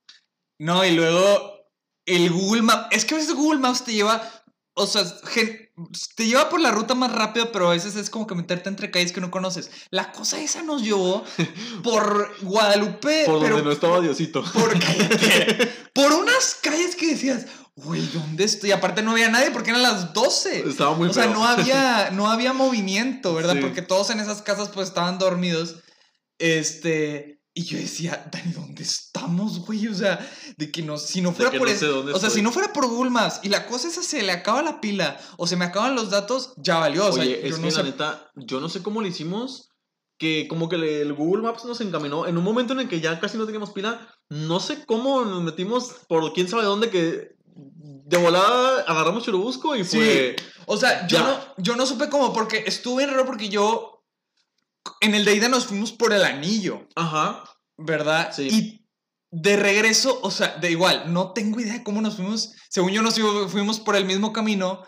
No, 0.58 0.84
y 0.84 0.92
luego 0.92 1.66
el 2.06 2.30
Google 2.30 2.62
Maps. 2.62 2.86
Es 2.92 3.04
que 3.04 3.14
a 3.14 3.18
veces 3.18 3.34
Google 3.34 3.58
Maps 3.58 3.84
te 3.84 3.92
lleva. 3.92 4.22
O 4.74 4.86
sea, 4.86 5.04
gen- 5.24 5.61
te 6.16 6.26
lleva 6.26 6.48
por 6.50 6.60
la 6.60 6.70
ruta 6.70 6.94
más 6.94 7.12
rápido, 7.12 7.50
pero 7.50 7.68
a 7.68 7.72
veces 7.72 7.96
es 7.96 8.10
como 8.10 8.26
que 8.26 8.34
meterte 8.34 8.68
entre 8.68 8.90
calles 8.90 9.12
que 9.12 9.20
no 9.20 9.30
conoces. 9.30 9.70
La 9.90 10.12
cosa 10.12 10.40
esa 10.40 10.62
nos 10.62 10.82
llevó 10.82 11.24
por 11.82 12.34
Guadalupe. 12.42 13.24
Por 13.26 13.40
pero 13.40 13.56
donde 13.56 13.64
no 13.64 13.72
estaba 13.72 14.00
Diosito. 14.00 14.42
por, 14.52 14.72
por 15.94 16.12
unas 16.12 16.56
calles 16.62 16.94
que 16.96 17.08
decías, 17.08 17.46
güey, 17.74 18.06
¿dónde 18.12 18.44
estoy? 18.44 18.70
Y 18.70 18.72
aparte 18.72 19.02
no 19.02 19.12
había 19.12 19.28
nadie 19.30 19.50
porque 19.50 19.70
eran 19.70 19.82
las 19.82 20.12
12. 20.12 20.68
Estaba 20.68 20.94
muy 20.94 21.08
O 21.08 21.12
sea, 21.12 21.24
feo. 21.24 21.32
no 21.32 21.44
había, 21.46 22.10
no 22.12 22.30
había 22.30 22.52
movimiento, 22.52 23.34
¿verdad? 23.34 23.54
Sí. 23.54 23.60
Porque 23.60 23.82
todos 23.82 24.10
en 24.10 24.20
esas 24.20 24.42
casas 24.42 24.68
pues 24.68 24.88
estaban 24.88 25.18
dormidos. 25.18 25.76
Este, 26.38 27.41
y 27.54 27.64
yo 27.64 27.76
decía, 27.78 28.28
Dani, 28.32 28.52
¿dónde 28.52 28.82
estamos, 28.82 29.58
güey? 29.66 29.86
O 29.88 29.94
sea, 29.94 30.18
de 30.56 30.70
que 30.72 30.82
no, 30.82 30.96
si 30.96 31.20
no 31.20 31.32
fuera 31.32 31.50
por 31.50 31.62
no 31.62 31.66
eso, 31.68 31.80
sé 31.80 31.86
dónde 31.86 32.12
o 32.12 32.18
sea, 32.18 32.28
estoy. 32.28 32.40
si 32.40 32.42
no 32.42 32.50
fuera 32.52 32.72
por 32.72 32.86
Google 32.88 33.10
Maps 33.10 33.40
y 33.42 33.48
la 33.50 33.66
cosa 33.66 33.88
esa 33.88 34.02
se 34.02 34.22
le 34.22 34.32
acaba 34.32 34.62
la 34.62 34.80
pila 34.80 35.20
o 35.36 35.46
se 35.46 35.56
me 35.56 35.64
acaban 35.66 35.94
los 35.94 36.08
datos, 36.10 36.54
ya 36.56 36.78
valió. 36.78 37.06
O 37.06 37.12
sea, 37.12 37.22
Oye, 37.22 37.40
yo 37.42 37.48
es 37.48 37.58
no 37.58 37.64
que 37.64 37.70
sé. 37.70 37.76
la 37.78 37.82
neta, 37.84 38.30
yo 38.36 38.60
no 38.60 38.68
sé 38.70 38.82
cómo 38.82 39.00
lo 39.02 39.06
hicimos, 39.06 39.68
que 40.18 40.46
como 40.48 40.68
que 40.68 40.78
le- 40.78 41.02
el 41.02 41.12
Google 41.12 41.42
Maps 41.42 41.64
nos 41.64 41.80
encaminó 41.82 42.26
en 42.26 42.38
un 42.38 42.44
momento 42.44 42.72
en 42.72 42.80
el 42.80 42.88
que 42.88 43.00
ya 43.00 43.18
casi 43.20 43.36
no 43.36 43.44
teníamos 43.44 43.70
pila. 43.72 44.08
No 44.30 44.58
sé 44.60 44.84
cómo 44.86 45.22
nos 45.24 45.42
metimos 45.42 45.92
por 46.08 46.32
quién 46.32 46.48
sabe 46.48 46.62
dónde 46.64 46.88
que 46.90 47.32
de 47.54 48.16
volada 48.16 48.82
agarramos 48.86 49.24
Churubusco 49.24 49.76
y 49.76 49.84
Sí. 49.84 49.96
fue... 49.96 50.36
O 50.66 50.76
sea, 50.76 51.06
yo 51.06 51.18
Ya. 51.18 51.24
no, 51.24 51.62
yo 51.62 51.76
no 51.76 51.84
supe 51.86 52.08
cómo, 52.08 52.32
porque 52.32 52.62
estuvo 52.66 52.96
bien 52.96 53.10
raro 53.10 53.26
porque 53.26 53.48
yo. 53.48 53.91
En 55.00 55.14
el 55.14 55.24
de 55.24 55.34
ida 55.34 55.48
nos 55.48 55.66
fuimos 55.66 55.92
por 55.92 56.12
el 56.12 56.24
anillo, 56.24 56.88
Ajá. 56.96 57.44
¿verdad? 57.76 58.32
Sí. 58.34 58.48
Y 58.50 58.88
de 59.30 59.56
regreso, 59.56 60.20
o 60.22 60.30
sea, 60.30 60.56
de 60.56 60.70
igual, 60.70 61.12
no 61.12 61.32
tengo 61.32 61.58
idea 61.60 61.74
de 61.74 61.82
cómo 61.84 62.00
nos 62.02 62.16
fuimos. 62.16 62.54
Según 62.68 62.92
yo, 62.92 63.02
nos 63.02 63.18
fu- 63.18 63.48
fuimos 63.48 63.80
por 63.80 63.96
el 63.96 64.04
mismo 64.04 64.32
camino 64.32 64.82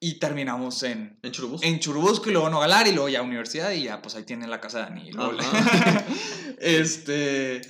y 0.00 0.18
terminamos 0.18 0.82
en, 0.82 1.18
En 1.22 1.32
Churubusco. 1.32 1.66
en 1.66 1.78
Churubusco 1.80 2.28
y 2.30 2.32
luego 2.32 2.48
Nogalar 2.50 2.86
y 2.88 2.92
luego 2.92 3.08
ya 3.08 3.22
Universidad 3.22 3.70
y 3.72 3.84
ya, 3.84 4.00
pues 4.02 4.14
ahí 4.14 4.24
tienen 4.24 4.50
la 4.50 4.60
casa 4.60 4.78
de 4.78 4.84
Dani. 4.84 5.10
este. 6.58 7.60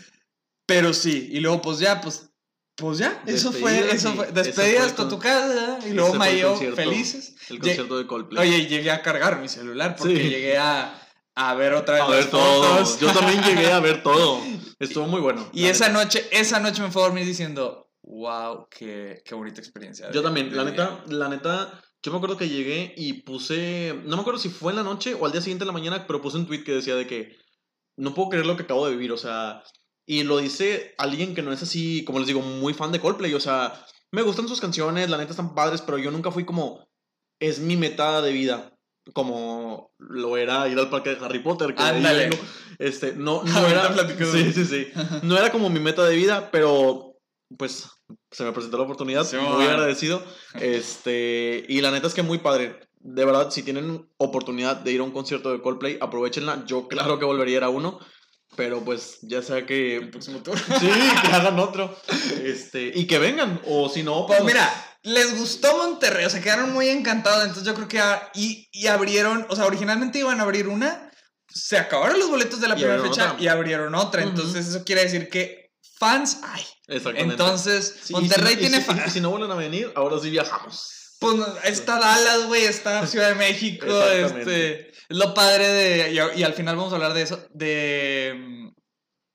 Pero 0.67 0.93
sí, 0.93 1.29
y 1.33 1.41
luego 1.41 1.61
pues 1.63 1.79
ya, 1.79 2.01
pues. 2.01 2.25
Pues 2.77 2.99
ya, 2.99 3.21
eso 3.27 3.51
fue, 3.51 3.73
Despedidas 3.73 3.95
eso 3.97 4.15
fue. 4.15 4.31
Despedidas 4.31 4.87
hasta 4.87 4.97
con- 5.03 5.09
tu 5.09 5.19
casa 5.19 5.81
y 5.85 5.91
luego 5.95 6.13
el 6.13 6.19
Mayo 6.21 6.57
felices. 6.77 7.35
El 7.49 7.59
concierto 7.59 7.99
de 7.99 8.07
Coldplay. 8.07 8.49
Oye, 8.49 8.67
llegué 8.69 8.93
a 8.93 9.03
cargar 9.03 9.41
mi 9.41 9.49
celular 9.49 9.97
porque 9.97 10.15
Sí. 10.17 10.29
llegué 10.31 10.59
a, 10.59 11.08
a 11.39 11.55
ver 11.55 11.73
otra 11.73 11.95
vez 11.95 12.03
a 12.03 12.09
ver 12.09 12.31
todo. 12.31 12.99
Yo 12.99 13.13
también 13.13 13.41
llegué 13.43 13.71
a 13.71 13.79
ver 13.79 14.03
todo. 14.03 14.41
Estuvo 14.81 15.07
muy 15.07 15.21
bueno. 15.21 15.49
Y 15.53 15.67
esa 15.67 15.89
noche, 15.89 16.27
esa 16.33 16.59
noche 16.59 16.83
me 16.83 16.91
fue 16.91 17.03
a 17.03 17.07
dormir 17.07 17.25
diciendo, 17.25 17.93
wow, 18.03 18.67
qué, 18.69 19.23
qué 19.25 19.35
bonita 19.37 19.61
experiencia. 19.61 20.11
Yo 20.11 20.21
también, 20.21 20.55
la 20.57 20.65
día". 20.65 20.73
neta, 20.73 21.05
la 21.07 21.29
neta, 21.29 21.81
yo 22.03 22.11
me 22.11 22.19
acuerdo 22.19 22.37
que 22.37 22.49
llegué 22.49 22.93
y 22.97 23.23
puse, 23.23 23.95
no 24.05 24.17
me 24.17 24.23
acuerdo 24.23 24.41
si 24.41 24.49
fue 24.49 24.73
en 24.73 24.77
la 24.77 24.83
noche 24.83 25.15
o 25.15 25.27
al 25.27 25.33
día 25.33 25.41
siguiente 25.41 25.63
en 25.63 25.69
la 25.69 25.73
mañana, 25.73 26.09
pero 26.09 26.21
puse 26.21 26.39
un 26.39 26.47
tweet 26.47 26.65
que 26.65 26.75
decía 26.75 26.97
de 26.97 27.07
que 27.07 27.37
no 27.97 28.15
puedo 28.15 28.31
creer 28.31 28.47
lo 28.47 28.57
que 28.57 28.65
acabo 28.65 28.87
de 28.87 28.93
vivir, 28.93 29.13
o 29.13 29.17
sea, 29.17 29.63
y 30.07 30.25
lo 30.25 30.39
dice 30.39 30.95
alguien 30.99 31.37
que 31.37 31.43
no 31.43 31.53
es 31.53 31.63
así, 31.63 32.05
como 32.05 32.19
les 32.19 32.27
digo, 32.27 32.41
muy 32.41 32.75
fan 32.75 32.91
de 32.91 33.01
Coldplay, 33.01 33.35
o 33.35 33.41
sea, 33.41 33.85
me 34.11 34.23
gustan 34.23 34.49
sus 34.49 34.61
canciones, 34.61 35.09
la 35.09 35.19
neta 35.19 35.31
están 35.31 35.55
padres, 35.55 35.83
pero 35.83 35.99
yo 35.99 36.11
nunca 36.11 36.33
fui 36.33 36.45
como, 36.45 36.89
es 37.39 37.61
mi 37.61 37.77
meta 37.77 38.23
de 38.23 38.33
vida, 38.33 38.78
como 39.13 39.91
lo 39.99 40.37
era 40.37 40.69
ir 40.69 40.79
al 40.79 40.91
parque 40.91 41.11
de 41.15 41.25
Harry 41.25 41.39
Potter, 41.41 41.75
que 41.75 41.83
Ándale. 41.83 42.29
vengo. 42.31 42.37
este, 42.79 43.15
no, 43.15 43.43
no 43.45 43.67
era, 43.67 43.93
sí, 44.33 44.53
sí, 44.53 44.65
sí, 44.65 44.89
no 45.23 45.37
era 45.39 45.51
como 45.51 45.71
mi 45.71 45.81
meta 45.81 46.05
de 46.05 46.15
vida, 46.17 46.51
pero 46.51 47.17
pues 47.57 47.89
se 48.31 48.45
me 48.45 48.53
presentó 48.53 48.77
la 48.77 48.85
oportunidad, 48.85 49.25
Sí, 49.27 49.37
muy 49.37 49.65
man. 49.65 49.71
agradecido. 49.71 50.23
Este, 50.61 51.65
y 51.69 51.81
la 51.81 51.91
neta 51.91 52.07
es 52.07 52.15
que 52.15 52.23
muy 52.23 52.39
padre. 52.39 52.79
De 53.01 53.25
verdad, 53.25 53.51
si 53.51 53.63
tienen 53.63 54.09
oportunidad 54.19 54.77
de 54.77 54.93
ir 54.93 55.01
a 55.01 55.05
un 55.05 55.13
concierto 55.13 55.53
de 55.53 55.63
Coldplay, 55.63 55.99
aprovechenla. 56.01 56.65
Yo 56.67 56.89
claro 56.89 57.19
que 57.19 57.25
volvería 57.25 57.57
a 57.57 57.59
ir 57.59 57.65
a 57.65 57.69
uno, 57.69 58.01
pero 58.57 58.81
pues 58.81 59.19
ya 59.23 59.41
sea 59.43 59.59
El 59.59 59.67
que 59.67 60.09
próximo 60.11 60.43
tour. 60.43 60.59
sí, 60.59 60.89
que 61.23 61.33
hagan 61.33 61.59
otro. 61.59 61.97
Este, 62.43 62.93
y 62.95 63.07
que 63.07 63.19
vengan 63.19 63.61
o 63.67 63.89
si 63.89 64.03
no, 64.03 64.27
Pues 64.27 64.41
pues 64.41 64.53
mira, 64.55 64.71
les 65.03 65.39
gustó 65.39 65.77
Monterrey, 65.77 66.25
o 66.27 66.31
sea, 66.31 66.41
quedaron 66.41 66.73
muy 66.73 66.89
encantados, 66.89 67.43
entonces 67.43 67.65
yo 67.65 67.75
creo 67.75 67.89
que... 67.89 68.01
a- 68.01 68.31
y, 68.35 68.69
y 68.73 68.87
abrieron, 68.89 69.47
o 69.49 69.57
sea, 69.57 69.67
originalmente 69.67 70.19
iban 70.19 70.41
a 70.41 70.43
abrir 70.43 70.69
una, 70.69 71.11
se 71.49 71.79
acabaron 71.79 72.19
los 72.19 72.29
boletos 72.31 72.61
de 72.61 72.69
la 72.69 72.75
Y 72.75 72.79
primera 72.83 73.03
fecha 73.03 73.33
otra. 73.33 73.43
y 73.43 73.49
abrieron 73.49 73.95
otra, 73.95 74.23
entonces 74.23 74.67
eso 74.69 74.85
quiere 74.85 75.03
decir 75.05 75.29
que 75.29 75.71
fans 75.99 76.41
hay. 76.43 76.63
exactamente. 76.89 77.33
Entonces, 77.35 77.95
Sí, 78.01 78.07
si 78.09 78.13
Monterrey 78.13 78.57
tiene 78.57 78.79
si- 78.79 78.85
fans. 78.85 79.03
y 79.07 79.11
si 79.11 79.21
no 79.21 79.31
vuelven 79.31 79.51
a 79.51 79.55
venir, 79.55 79.93
ahora 79.95 80.19
sí 80.21 80.31
viajamos. 80.31 81.17
Pues 81.21 81.37
está 81.65 81.99
Dallas, 81.99 82.47
güey, 82.47 82.65
está 82.65 83.05
Ciudad 83.07 83.31
de 83.31 83.35
México, 83.35 83.87
este, 83.87 84.91
es 84.91 85.17
lo 85.17 85.35
padre 85.35 85.67
de, 85.69 86.13
y, 86.13 86.41
y 86.41 86.43
al 86.45 86.55
final 86.55 86.77
vamos 86.77 86.93
a 86.93 86.97
hablar 86.97 87.13
de 87.15 87.23
eso, 87.23 87.45
de, 87.51 88.35
mm, 88.37 88.69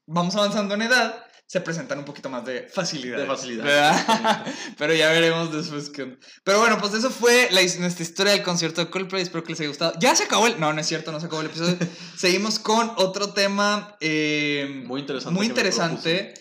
vamos 0.07 0.35
avanzando 0.35 0.75
en 0.75 0.83
edad, 0.83 1.25
se 1.53 1.61
presentan 1.61 1.99
un 1.99 2.05
poquito 2.05 2.31
más 2.31 2.43
de 2.45 2.67
facilidad. 2.67 3.19
De 3.19 3.27
facilidad. 3.27 4.43
Pero 4.79 4.95
ya 4.95 5.11
veremos 5.11 5.53
después 5.53 5.91
que... 5.91 6.17
Pero 6.43 6.59
bueno, 6.59 6.79
pues 6.79 6.95
eso 6.95 7.11
fue 7.11 7.47
la, 7.51 7.61
nuestra 7.61 8.01
historia 8.01 8.31
del 8.31 8.41
concierto 8.41 8.83
de 8.83 8.89
Coldplay, 8.89 9.21
espero 9.21 9.43
que 9.43 9.51
les 9.51 9.59
haya 9.59 9.69
gustado. 9.69 9.93
Ya 9.99 10.15
se 10.15 10.23
acabó 10.23 10.47
el... 10.47 10.59
No, 10.59 10.73
no 10.73 10.81
es 10.81 10.87
cierto, 10.87 11.11
no 11.11 11.19
se 11.19 11.27
acabó 11.27 11.41
el 11.41 11.49
episodio. 11.49 11.77
Seguimos 12.17 12.57
con 12.57 12.93
otro 12.97 13.33
tema 13.33 13.95
eh, 13.99 14.81
Muy 14.87 15.01
interesante. 15.01 15.37
muy 15.37 15.45
interesante. 15.45 16.33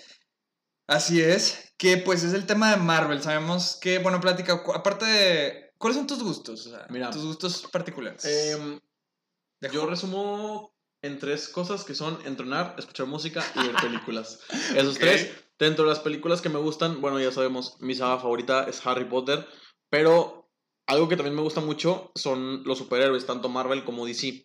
Así 0.87 1.21
es, 1.21 1.75
que 1.77 1.99
pues 1.99 2.23
es 2.23 2.33
el 2.33 2.47
tema 2.47 2.71
de 2.71 2.79
Marvel. 2.79 3.23
Sabemos 3.23 3.77
que, 3.83 3.99
bueno, 3.99 4.19
plática, 4.19 4.63
aparte 4.75 5.05
de... 5.05 5.73
¿Cuáles 5.77 5.99
son 5.99 6.07
tus 6.07 6.23
gustos? 6.23 6.69
O 6.69 6.71
sea, 6.71 6.87
Mira. 6.89 7.11
tus 7.11 7.27
gustos 7.27 7.69
particulares. 7.71 8.23
De 8.23 9.71
yo 9.71 9.85
resumo 9.85 10.73
en 11.03 11.19
tres 11.19 11.49
cosas 11.49 11.85
que 11.85 11.95
son 11.95 12.19
entrenar, 12.25 12.75
escuchar 12.79 13.07
música 13.07 13.45
y 13.57 13.67
ver 13.67 13.77
películas. 13.83 14.41
Esos 14.75 14.99
tres. 14.99 15.31
Dentro 15.59 15.85
de 15.85 15.91
las 15.91 16.01
películas 16.01 16.41
que 16.41 16.49
me 16.49 16.59
gustan, 16.59 17.01
bueno, 17.01 17.21
ya 17.21 17.31
sabemos, 17.31 17.77
mi 17.81 17.95
saga 17.95 18.19
favorita 18.19 18.65
es 18.65 18.85
Harry 18.85 19.05
Potter, 19.05 19.47
pero 19.91 20.51
algo 20.87 21.09
que 21.09 21.17
también 21.17 21.37
me 21.37 21.43
gusta 21.43 21.61
mucho 21.61 22.11
son 22.15 22.65
los 22.65 22.79
superhéroes, 22.79 23.27
tanto 23.27 23.49
Marvel 23.49 23.85
como 23.85 24.07
DC. 24.07 24.45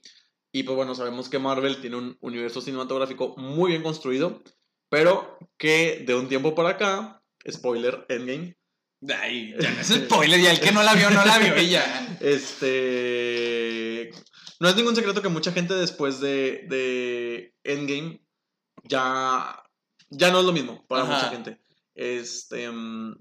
Y 0.51 0.63
pues 0.63 0.75
bueno, 0.75 0.93
sabemos 0.93 1.29
que 1.29 1.39
Marvel 1.39 1.81
tiene 1.81 1.95
un 1.95 2.17
universo 2.21 2.61
cinematográfico 2.61 3.35
muy 3.37 3.71
bien 3.71 3.83
construido, 3.83 4.43
pero 4.89 5.39
que 5.57 6.03
de 6.05 6.15
un 6.15 6.27
tiempo 6.27 6.53
para 6.53 6.69
acá, 6.69 7.23
spoiler, 7.49 8.05
Endgame, 8.09 8.57
Ay, 9.21 9.55
ya 9.59 9.71
no 9.71 9.81
es 9.81 9.87
spoiler, 9.87 10.41
ya 10.41 10.51
el 10.51 10.59
que 10.59 10.71
no 10.71 10.81
la 10.81 10.95
vio, 10.95 11.11
no 11.11 11.23
la 11.23 11.37
vio 11.37 11.59
y 11.61 11.69
ya. 11.69 12.17
Este. 12.19 14.11
No 14.59 14.67
es 14.69 14.75
ningún 14.75 14.95
secreto 14.95 15.21
que 15.21 15.29
mucha 15.29 15.51
gente 15.51 15.73
después 15.75 16.19
de, 16.19 16.65
de 16.69 17.55
Endgame 17.63 18.25
ya, 18.83 19.63
ya 20.09 20.31
no 20.31 20.39
es 20.39 20.45
lo 20.45 20.51
mismo 20.53 20.85
para 20.87 21.03
Ajá. 21.03 21.13
mucha 21.13 21.29
gente. 21.29 21.61
Este. 21.95 22.69
mm, 22.69 23.15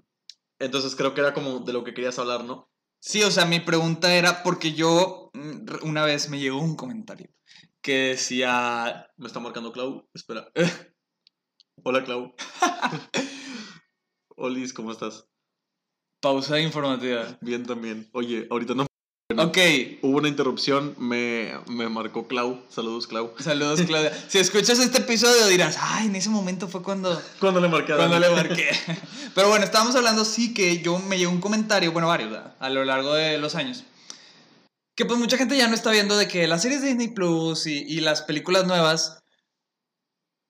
Entonces 0.58 0.94
creo 0.96 1.14
que 1.14 1.20
era 1.20 1.34
como 1.34 1.60
de 1.60 1.72
lo 1.72 1.84
que 1.84 1.94
querías 1.94 2.18
hablar, 2.18 2.44
¿no? 2.44 2.70
Sí, 3.00 3.22
o 3.22 3.30
sea, 3.30 3.44
mi 3.44 3.60
pregunta 3.60 4.14
era 4.14 4.42
porque 4.42 4.72
yo 4.72 5.30
mm, 5.34 5.84
una 5.86 6.04
vez 6.04 6.28
me 6.30 6.38
llegó 6.40 6.60
un 6.60 6.76
comentario 6.76 7.30
que 7.82 8.08
decía, 8.08 9.08
Me 9.16 9.26
está 9.28 9.38
marcando 9.40 9.72
Clau. 9.72 10.08
Espera. 10.14 10.50
Hola, 11.84 12.02
Clau. 12.02 12.34
Olis, 14.36 14.72
¿cómo 14.72 14.92
estás? 14.92 15.28
pausa 16.20 16.58
informativa. 16.58 17.38
Bien 17.40 17.64
también. 17.64 18.08
Oye, 18.12 18.48
ahorita 18.50 18.74
no. 18.74 18.86
Ok, 19.34 19.58
Hubo 20.02 20.18
una 20.18 20.28
interrupción, 20.28 20.94
me, 20.98 21.52
me 21.66 21.88
marcó 21.88 22.28
Clau. 22.28 22.62
Saludos, 22.68 23.08
Clau. 23.08 23.32
saludos 23.40 23.82
Claudia. 23.82 24.12
Si 24.28 24.38
escuchas 24.38 24.78
este 24.78 24.98
episodio 24.98 25.48
dirás, 25.48 25.76
ay, 25.80 26.06
en 26.06 26.14
ese 26.14 26.28
momento 26.28 26.68
fue 26.68 26.80
cuando, 26.82 27.20
Cuando 27.40 27.60
le 27.60 27.68
marqué 27.68 27.92
a 27.92 27.96
cuando 27.96 28.20
le 28.20 28.30
marqué. 28.30 28.68
Pero 29.34 29.48
bueno, 29.48 29.64
estábamos 29.64 29.96
hablando, 29.96 30.24
sí, 30.24 30.54
que 30.54 30.78
yo 30.78 31.00
me 31.00 31.18
llegó 31.18 31.32
un 31.32 31.40
comentario, 31.40 31.90
bueno, 31.90 32.06
varios, 32.06 32.30
¿verdad? 32.30 32.54
a 32.60 32.70
lo 32.70 32.84
largo 32.84 33.14
de 33.14 33.36
los 33.38 33.56
años. 33.56 33.82
Que 34.94 35.04
pues 35.04 35.18
mucha 35.18 35.36
gente 35.36 35.56
ya 35.56 35.66
no 35.66 35.74
está 35.74 35.90
viendo 35.90 36.16
de 36.16 36.28
que 36.28 36.46
las 36.46 36.62
series 36.62 36.80
de 36.80 36.88
Disney 36.88 37.08
Plus 37.08 37.66
y, 37.66 37.82
y 37.82 38.00
las 38.00 38.22
películas 38.22 38.64
nuevas, 38.64 39.24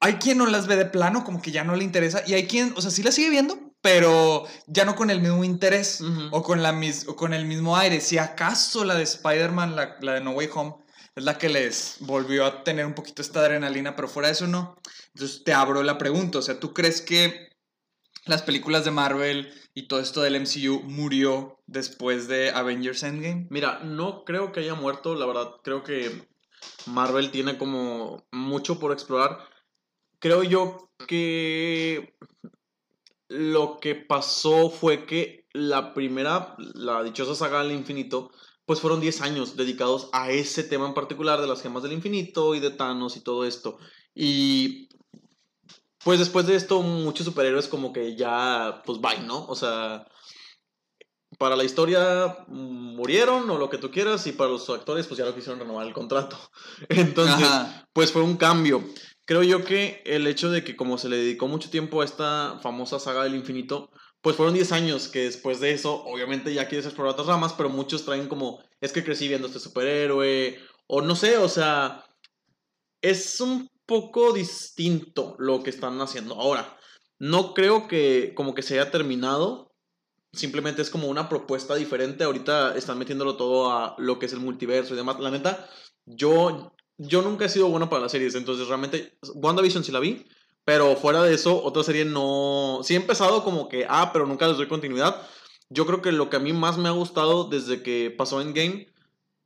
hay 0.00 0.16
quien 0.16 0.36
no 0.36 0.44
las 0.44 0.66
ve 0.66 0.76
de 0.76 0.84
plano, 0.84 1.24
como 1.24 1.40
que 1.40 1.50
ya 1.50 1.64
no 1.64 1.76
le 1.76 1.82
interesa, 1.82 2.22
y 2.26 2.34
hay 2.34 2.46
quien, 2.46 2.74
o 2.76 2.82
sea, 2.82 2.90
sí 2.90 3.02
las 3.02 3.14
sigue 3.14 3.30
viendo, 3.30 3.58
pero 3.80 4.44
ya 4.66 4.84
no 4.84 4.96
con 4.96 5.10
el 5.10 5.20
mismo 5.20 5.44
interés 5.44 6.02
o, 6.30 6.42
con 6.42 6.62
la 6.62 6.72
mis- 6.72 7.06
o 7.08 7.14
con 7.16 7.32
el 7.34 7.44
mismo 7.44 7.76
aire. 7.76 8.00
Si 8.00 8.18
acaso 8.18 8.84
la 8.84 8.94
de 8.94 9.04
Spider-Man, 9.04 9.76
la, 9.76 9.96
la 10.00 10.14
de 10.14 10.20
No 10.20 10.32
Way 10.32 10.48
Home, 10.54 10.74
es 11.14 11.24
la 11.24 11.38
que 11.38 11.48
les 11.48 11.96
volvió 12.00 12.44
a 12.44 12.64
tener 12.64 12.84
un 12.84 12.94
poquito 12.94 13.22
esta 13.22 13.40
adrenalina, 13.40 13.96
pero 13.96 14.08
fuera 14.08 14.28
de 14.28 14.32
eso 14.32 14.46
no. 14.46 14.76
Entonces 15.14 15.44
te 15.44 15.52
abro 15.54 15.82
la 15.82 15.98
pregunta, 15.98 16.38
o 16.38 16.42
sea, 16.42 16.60
¿tú 16.60 16.74
crees 16.74 17.00
que 17.00 17.48
las 18.26 18.42
películas 18.42 18.84
de 18.84 18.90
Marvel 18.90 19.52
y 19.72 19.88
todo 19.88 20.00
esto 20.00 20.20
del 20.20 20.34
MCU 20.36 20.82
murió 20.82 21.62
después 21.66 22.28
de 22.28 22.50
Avengers 22.50 23.02
Endgame? 23.02 23.46
Mira, 23.50 23.80
no 23.84 24.24
creo 24.24 24.52
que 24.52 24.60
haya 24.60 24.74
muerto, 24.74 25.14
la 25.14 25.26
verdad, 25.26 25.52
creo 25.62 25.82
que 25.84 26.26
Marvel 26.86 27.30
tiene 27.30 27.56
como 27.56 28.26
mucho 28.32 28.78
por 28.78 28.92
explorar. 28.92 29.38
Creo 30.18 30.42
yo 30.42 30.90
que 31.06 32.14
lo 33.28 33.78
que 33.80 33.94
pasó 33.94 34.70
fue 34.70 35.06
que 35.06 35.46
la 35.52 35.94
primera, 35.94 36.54
la 36.58 37.02
dichosa 37.02 37.34
saga 37.34 37.62
del 37.62 37.72
infinito, 37.72 38.30
pues 38.66 38.80
fueron 38.80 39.00
10 39.00 39.22
años 39.22 39.56
dedicados 39.56 40.08
a 40.12 40.30
ese 40.30 40.64
tema 40.64 40.86
en 40.86 40.94
particular 40.94 41.40
de 41.40 41.46
las 41.46 41.62
gemas 41.62 41.82
del 41.82 41.92
infinito 41.92 42.54
y 42.54 42.60
de 42.60 42.70
Thanos 42.70 43.16
y 43.16 43.20
todo 43.20 43.44
esto. 43.44 43.78
Y 44.14 44.88
pues 46.04 46.18
después 46.18 46.46
de 46.46 46.56
esto 46.56 46.82
muchos 46.82 47.26
superhéroes 47.26 47.68
como 47.68 47.92
que 47.92 48.16
ya, 48.16 48.82
pues 48.84 49.00
bye, 49.00 49.20
¿no? 49.20 49.46
O 49.46 49.54
sea, 49.54 50.06
para 51.38 51.56
la 51.56 51.64
historia 51.64 52.44
murieron 52.48 53.48
o 53.50 53.58
lo 53.58 53.68
que 53.68 53.78
tú 53.78 53.90
quieras 53.90 54.26
y 54.26 54.32
para 54.32 54.50
los 54.50 54.68
actores 54.70 55.06
pues 55.06 55.18
ya 55.18 55.24
no 55.24 55.34
quisieron 55.34 55.60
renovar 55.60 55.86
el 55.86 55.92
contrato. 55.92 56.36
Entonces, 56.88 57.46
Ajá. 57.46 57.88
pues 57.92 58.12
fue 58.12 58.22
un 58.22 58.36
cambio. 58.36 58.84
Creo 59.26 59.42
yo 59.42 59.64
que 59.64 60.02
el 60.06 60.26
hecho 60.26 60.50
de 60.50 60.64
que 60.64 60.76
como 60.76 60.98
se 60.98 61.08
le 61.08 61.16
dedicó 61.16 61.48
mucho 61.48 61.68
tiempo 61.68 62.00
a 62.00 62.04
esta 62.04 62.58
famosa 62.62 62.98
saga 62.98 63.24
del 63.24 63.34
infinito, 63.34 63.90
pues 64.22 64.36
fueron 64.36 64.54
10 64.54 64.72
años 64.72 65.08
que 65.08 65.24
después 65.24 65.60
de 65.60 65.72
eso, 65.72 66.04
obviamente 66.04 66.54
ya 66.54 66.68
quieres 66.68 66.86
explorar 66.86 67.12
otras 67.12 67.26
ramas, 67.26 67.52
pero 67.52 67.68
muchos 67.68 68.04
traen 68.04 68.28
como, 68.28 68.62
es 68.80 68.92
que 68.92 69.04
crecí 69.04 69.28
viendo 69.28 69.48
este 69.48 69.60
superhéroe, 69.60 70.58
o 70.86 71.02
no 71.02 71.16
sé, 71.16 71.36
o 71.38 71.48
sea, 71.48 72.06
es 73.02 73.40
un 73.40 73.68
poco 73.86 74.32
distinto 74.32 75.36
lo 75.38 75.62
que 75.62 75.70
están 75.70 76.00
haciendo 76.00 76.34
ahora. 76.34 76.76
No 77.18 77.54
creo 77.54 77.88
que 77.88 78.32
como 78.34 78.54
que 78.54 78.62
se 78.62 78.74
haya 78.78 78.90
terminado. 78.90 79.72
Simplemente 80.32 80.82
es 80.82 80.90
como 80.90 81.08
una 81.08 81.28
propuesta 81.28 81.74
diferente. 81.74 82.24
Ahorita 82.24 82.76
están 82.76 82.98
metiéndolo 82.98 83.36
todo 83.36 83.72
a 83.72 83.94
lo 83.98 84.18
que 84.18 84.26
es 84.26 84.32
el 84.32 84.40
multiverso 84.40 84.94
y 84.94 84.96
demás. 84.96 85.18
La 85.20 85.30
neta, 85.30 85.68
yo, 86.04 86.75
yo 86.98 87.22
nunca 87.22 87.44
he 87.44 87.48
sido 87.48 87.68
bueno 87.68 87.88
para 87.88 88.02
las 88.02 88.12
series. 88.12 88.34
Entonces 88.34 88.68
realmente, 88.68 89.18
WandaVision 89.34 89.84
sí 89.84 89.92
la 89.92 90.00
vi. 90.00 90.26
Pero 90.64 90.96
fuera 90.96 91.22
de 91.22 91.32
eso, 91.32 91.62
otra 91.62 91.84
serie 91.84 92.04
no... 92.04 92.80
Sí 92.82 92.94
he 92.94 92.96
empezado 92.96 93.44
como 93.44 93.68
que, 93.68 93.86
ah, 93.88 94.10
pero 94.12 94.26
nunca 94.26 94.48
les 94.48 94.56
doy 94.56 94.66
continuidad. 94.66 95.22
Yo 95.68 95.86
creo 95.86 96.02
que 96.02 96.10
lo 96.10 96.28
que 96.28 96.36
a 96.36 96.40
mí 96.40 96.52
más 96.52 96.76
me 96.76 96.88
ha 96.88 96.92
gustado 96.92 97.44
desde 97.44 97.82
que 97.82 98.10
pasó 98.10 98.40
en 98.40 98.52
Game 98.52 98.88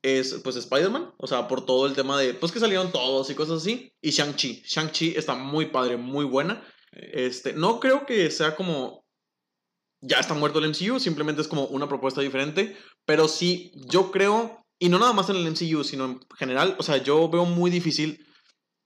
es 0.03 0.41
pues 0.43 0.57
Spider-Man, 0.57 1.13
o 1.19 1.27
sea, 1.27 1.47
por 1.49 1.67
todo 1.67 1.87
el 1.87 1.95
tema 1.95 2.19
de, 2.19 2.35
pues 2.35 2.53
que 2.53 2.61
salieron 2.61 2.91
todos 2.91 3.29
y 3.31 3.35
cosas 3.35 3.59
así, 3.59 3.93
y 4.01 4.11
Shang-Chi. 4.11 4.63
Shang-Chi 4.65 5.15
está 5.17 5.35
muy 5.35 5.67
padre, 5.67 5.97
muy 5.97 6.25
buena. 6.25 6.65
Este, 6.93 7.53
no 7.53 7.81
creo 7.81 8.07
que 8.07 8.31
sea 8.31 8.57
como, 8.57 9.05
ya 10.01 10.19
está 10.19 10.35
muerto 10.35 10.59
el 10.59 10.71
MCU, 10.71 10.99
simplemente 10.99 11.43
es 11.43 11.49
como 11.49 11.67
una 11.67 11.89
propuesta 11.89 12.21
diferente, 12.21 12.77
pero 13.05 13.29
sí, 13.29 13.73
yo 13.75 14.11
creo, 14.11 14.65
y 14.81 14.89
no 14.89 14.99
nada 14.99 15.13
más 15.13 15.31
en 15.31 15.37
el 15.37 15.47
MCU, 15.47 15.85
sino 15.85 16.05
en 16.07 16.21
general, 16.37 16.75
o 16.79 16.83
sea, 16.83 16.97
yo 16.97 17.29
veo 17.29 17.45
muy 17.45 17.71
difícil 17.71 18.27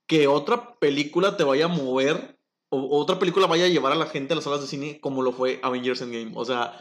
que 0.07 0.27
otra 0.27 0.77
película 0.77 1.37
te 1.37 1.43
vaya 1.43 1.65
a 1.65 1.69
mover, 1.69 2.37
o, 2.69 2.99
otra 2.99 3.17
película 3.17 3.47
vaya 3.47 3.65
a 3.65 3.69
llevar 3.69 3.93
a 3.93 3.95
la 3.95 4.05
gente 4.05 4.33
a 4.33 4.35
las 4.35 4.43
salas 4.43 4.61
de 4.61 4.67
cine 4.67 4.99
como 5.01 5.23
lo 5.23 5.31
fue 5.31 5.59
Avengers 5.63 6.01
Endgame. 6.01 6.33
O 6.35 6.45
sea, 6.45 6.79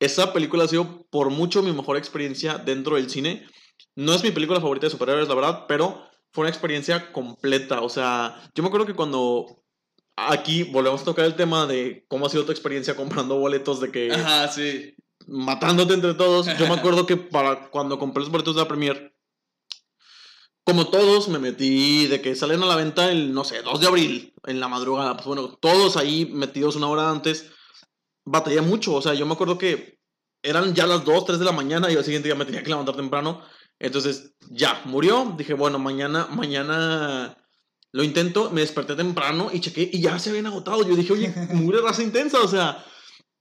esa 0.00 0.34
película 0.34 0.64
ha 0.64 0.68
sido 0.68 1.06
por 1.08 1.30
mucho 1.30 1.62
mi 1.62 1.72
mejor 1.72 1.96
experiencia 1.96 2.58
dentro 2.58 2.96
del 2.96 3.08
cine 3.08 3.46
no 3.94 4.12
es 4.14 4.22
mi 4.22 4.30
película 4.30 4.60
favorita 4.60 4.86
de 4.86 4.90
superhéroes, 4.90 5.28
la 5.28 5.34
verdad, 5.34 5.64
pero 5.66 6.02
fue 6.32 6.42
una 6.42 6.50
experiencia 6.50 7.12
completa. 7.12 7.80
O 7.80 7.88
sea, 7.88 8.42
yo 8.54 8.62
me 8.62 8.68
acuerdo 8.68 8.86
que 8.86 8.94
cuando 8.94 9.62
aquí 10.16 10.64
volvemos 10.64 11.02
a 11.02 11.06
tocar 11.06 11.24
el 11.24 11.36
tema 11.36 11.66
de 11.66 12.04
cómo 12.08 12.26
ha 12.26 12.30
sido 12.30 12.44
tu 12.44 12.52
experiencia 12.52 12.96
comprando 12.96 13.38
boletos 13.38 13.80
de 13.80 13.90
que... 13.90 14.12
Ajá, 14.12 14.48
sí. 14.48 14.94
Matándote 15.26 15.94
entre 15.94 16.14
todos. 16.14 16.46
Yo 16.58 16.66
me 16.66 16.74
acuerdo 16.78 17.06
que 17.06 17.16
para 17.16 17.70
cuando 17.70 17.98
compré 17.98 18.22
los 18.22 18.30
boletos 18.30 18.54
de 18.54 18.62
la 18.62 18.68
premier, 18.68 19.16
como 20.66 20.88
todos, 20.88 21.28
me 21.28 21.38
metí 21.38 22.08
de 22.08 22.20
que 22.20 22.34
salen 22.34 22.60
a 22.60 22.66
la 22.66 22.74
venta 22.74 23.08
el, 23.10 23.32
no 23.32 23.44
sé, 23.44 23.62
2 23.62 23.80
de 23.80 23.86
abril, 23.86 24.34
en 24.46 24.58
la 24.58 24.66
madrugada. 24.66 25.14
Pues 25.14 25.26
bueno, 25.26 25.56
todos 25.60 25.96
ahí 25.96 26.26
metidos 26.26 26.74
una 26.74 26.88
hora 26.88 27.08
antes. 27.08 27.52
Batallé 28.24 28.62
mucho. 28.62 28.94
O 28.94 29.00
sea, 29.00 29.14
yo 29.14 29.26
me 29.26 29.34
acuerdo 29.34 29.58
que 29.58 30.00
eran 30.42 30.74
ya 30.74 30.88
las 30.88 31.04
2, 31.04 31.24
3 31.24 31.38
de 31.38 31.44
la 31.44 31.52
mañana 31.52 31.88
y 31.88 31.96
al 31.96 32.04
siguiente 32.04 32.28
día 32.28 32.34
me 32.34 32.44
tenía 32.44 32.64
que 32.64 32.70
levantar 32.70 32.96
temprano. 32.96 33.42
Entonces, 33.78 34.34
ya, 34.50 34.82
murió. 34.86 35.34
Dije, 35.38 35.54
bueno, 35.54 35.78
mañana, 35.78 36.26
mañana 36.32 37.36
lo 37.92 38.02
intento. 38.02 38.50
Me 38.50 38.62
desperté 38.62 38.96
temprano 38.96 39.50
y 39.52 39.60
chequé 39.60 39.88
y 39.92 40.00
ya 40.00 40.18
se 40.18 40.30
habían 40.30 40.46
agotado. 40.46 40.82
Yo 40.84 40.96
dije, 40.96 41.12
oye, 41.12 41.32
murió 41.52 41.80
raza 41.80 42.02
intensa. 42.02 42.40
O 42.40 42.48
sea, 42.48 42.84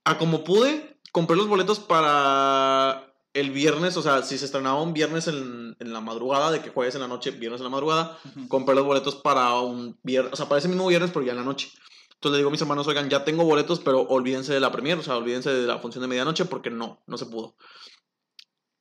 a 0.04 0.18
como 0.20 0.44
pude, 0.44 0.95
compré 1.16 1.38
los 1.38 1.48
boletos 1.48 1.80
para 1.80 3.16
el 3.34 3.52
viernes. 3.52 3.96
O 3.96 4.02
sea, 4.02 4.22
si 4.22 4.38
se 4.38 4.44
estrenaba 4.44 4.82
un 4.82 4.92
viernes 4.92 5.30
en, 5.30 5.74
en 5.80 5.94
la 5.94 6.02
madrugada, 6.02 6.52
de 6.52 6.62
que 6.62 6.72
jueves 6.72 6.94
en 6.96 7.00
la 7.00 7.08
noche, 7.08 7.32
viernes 7.32 7.62
en 7.62 7.64
la 7.64 7.70
madrugada, 7.70 8.20
compré 8.50 8.76
los 8.76 8.84
boletos 8.84 9.16
para 9.16 9.54
un 9.62 9.98
viernes, 10.04 10.34
o 10.34 10.36
sea, 10.36 10.50
para 10.50 10.60
ese 10.60 10.68
mismo 10.68 10.86
viernes, 10.88 11.12
pero 11.14 11.26
ya 11.26 11.32
en 11.32 11.38
la 11.38 11.46
noche. 11.46 11.72
Entonces 12.16 12.34
le 12.34 12.38
digo 12.40 12.50
a 12.50 12.52
mis 12.52 12.60
hermanos, 12.60 12.86
oigan, 12.88 13.10
ya 13.10 13.24
tengo 13.24 13.46
boletos, 13.46 13.80
pero 13.80 14.02
olvídense 14.02 14.54
de 14.54 14.60
la 14.60 14.74
premier, 14.74 14.98
o 14.98 15.04
sea, 15.04 15.16
olvídense 15.16 15.52
de 15.52 15.66
la 15.66 15.80
función 15.80 16.02
de 16.02 16.10
medianoche 16.10 16.44
porque 16.44 16.70
no, 16.70 17.02
no 17.08 17.18
se 17.18 17.28
pudo. 17.28 17.56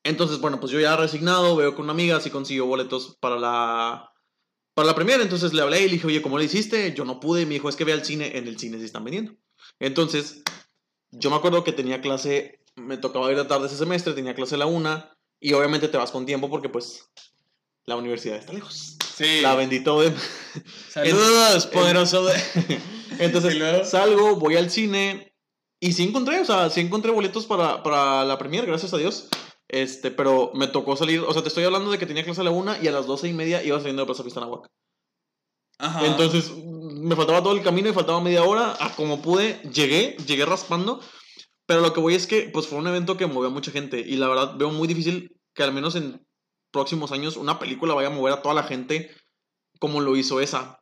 Entonces, 0.02 0.40
bueno, 0.40 0.58
pues 0.58 0.72
yo 0.72 0.80
ya 0.80 0.96
resignado, 0.96 1.54
veo 1.54 1.76
con 1.76 1.84
una 1.84 1.92
amiga 1.92 2.18
si 2.18 2.30
consiguió 2.30 2.66
boletos 2.66 3.16
para 3.20 3.38
la 3.38 4.10
para 4.74 4.88
la 4.88 4.96
primera, 4.96 5.22
entonces 5.22 5.54
le 5.54 5.62
hablé 5.62 5.82
y 5.82 5.86
le 5.86 5.92
dije, 5.92 6.08
oye, 6.08 6.20
¿cómo 6.20 6.36
le 6.36 6.46
hiciste? 6.46 6.92
Yo 6.94 7.04
no 7.04 7.20
pude, 7.20 7.46
me 7.46 7.54
dijo, 7.54 7.68
es 7.68 7.76
que 7.76 7.84
ve 7.84 7.92
al 7.92 8.04
cine, 8.04 8.36
en 8.36 8.48
el 8.48 8.58
cine 8.58 8.80
se 8.80 8.86
están 8.86 9.04
vendiendo. 9.04 9.36
Entonces, 9.78 10.42
yo 11.18 11.30
me 11.30 11.36
acuerdo 11.36 11.64
que 11.64 11.72
tenía 11.72 12.00
clase, 12.00 12.60
me 12.76 12.96
tocaba 12.96 13.30
ir 13.32 13.38
a 13.38 13.48
tarde 13.48 13.66
ese 13.66 13.76
semestre, 13.76 14.14
tenía 14.14 14.34
clase 14.34 14.54
a 14.54 14.58
la 14.58 14.66
una, 14.66 15.10
y 15.40 15.52
obviamente 15.52 15.88
te 15.88 15.96
vas 15.96 16.10
con 16.10 16.26
tiempo 16.26 16.48
porque 16.48 16.68
pues 16.68 17.10
la 17.84 17.96
universidad 17.96 18.36
está 18.36 18.52
lejos. 18.52 18.96
Sí. 19.16 19.40
La 19.42 19.54
bendito 19.54 20.00
de... 20.00 20.12
Saludos, 20.88 21.66
poderoso 21.66 22.24
de... 22.24 22.34
Entonces, 23.18 23.88
salgo, 23.88 24.36
voy 24.36 24.56
al 24.56 24.70
cine, 24.70 25.34
y 25.84 25.92
sí 25.92 26.04
encontré, 26.04 26.40
o 26.40 26.44
sea, 26.46 26.70
sí 26.70 26.80
encontré 26.80 27.10
boletos 27.10 27.44
para, 27.44 27.82
para 27.82 28.24
la 28.24 28.38
premier, 28.38 28.64
gracias 28.64 28.94
a 28.94 28.96
Dios. 28.96 29.28
Este, 29.68 30.10
pero 30.10 30.50
me 30.54 30.66
tocó 30.66 30.96
salir, 30.96 31.20
o 31.20 31.32
sea, 31.32 31.42
te 31.42 31.48
estoy 31.48 31.64
hablando 31.64 31.90
de 31.90 31.98
que 31.98 32.06
tenía 32.06 32.24
clase 32.24 32.40
a 32.40 32.44
la 32.44 32.50
una 32.50 32.78
y 32.82 32.88
a 32.88 32.92
las 32.92 33.06
doce 33.06 33.28
y 33.28 33.34
media 33.34 33.62
iba 33.62 33.78
saliendo 33.78 34.00
de 34.00 34.06
Plaza 34.06 34.24
Pistanahuac. 34.24 34.66
Entonces, 35.78 36.52
me 36.54 37.16
faltaba 37.16 37.42
todo 37.42 37.54
el 37.54 37.62
camino 37.62 37.88
y 37.88 37.92
faltaba 37.92 38.20
media 38.20 38.44
hora. 38.44 38.76
A 38.80 38.94
como 38.94 39.22
pude, 39.22 39.60
llegué, 39.72 40.16
llegué 40.26 40.44
raspando. 40.44 41.00
Pero 41.66 41.80
lo 41.80 41.92
que 41.92 42.00
voy 42.00 42.14
es 42.14 42.26
que, 42.26 42.50
pues 42.52 42.66
fue 42.66 42.78
un 42.78 42.86
evento 42.86 43.16
que 43.16 43.26
movió 43.26 43.48
a 43.48 43.52
mucha 43.52 43.70
gente. 43.70 44.00
Y 44.00 44.16
la 44.16 44.28
verdad, 44.28 44.56
veo 44.56 44.70
muy 44.70 44.86
difícil 44.86 45.36
que 45.54 45.62
al 45.62 45.72
menos 45.72 45.94
en 45.96 46.26
próximos 46.70 47.12
años 47.12 47.36
una 47.36 47.58
película 47.58 47.94
vaya 47.94 48.08
a 48.08 48.12
mover 48.12 48.34
a 48.34 48.42
toda 48.42 48.54
la 48.54 48.64
gente 48.64 49.10
como 49.78 50.00
lo 50.00 50.16
hizo 50.16 50.40
esa. 50.40 50.80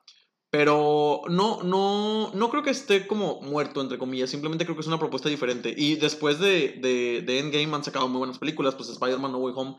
Pero 0.50 1.22
no, 1.28 1.62
no, 1.62 2.30
no 2.34 2.50
creo 2.50 2.62
que 2.62 2.70
esté 2.70 3.06
como 3.06 3.40
muerto, 3.40 3.80
entre 3.80 3.98
comillas. 3.98 4.28
Simplemente 4.28 4.64
creo 4.64 4.76
que 4.76 4.82
es 4.82 4.86
una 4.86 4.98
propuesta 4.98 5.28
diferente. 5.28 5.74
Y 5.74 5.96
después 5.96 6.38
de, 6.40 6.78
de, 6.80 7.22
de 7.22 7.38
Endgame 7.38 7.74
han 7.74 7.84
sacado 7.84 8.08
muy 8.08 8.18
buenas 8.18 8.38
películas. 8.38 8.74
Pues 8.74 8.90
Spider-Man 8.90 9.32
No 9.32 9.38
Way 9.38 9.54
Home. 9.56 9.78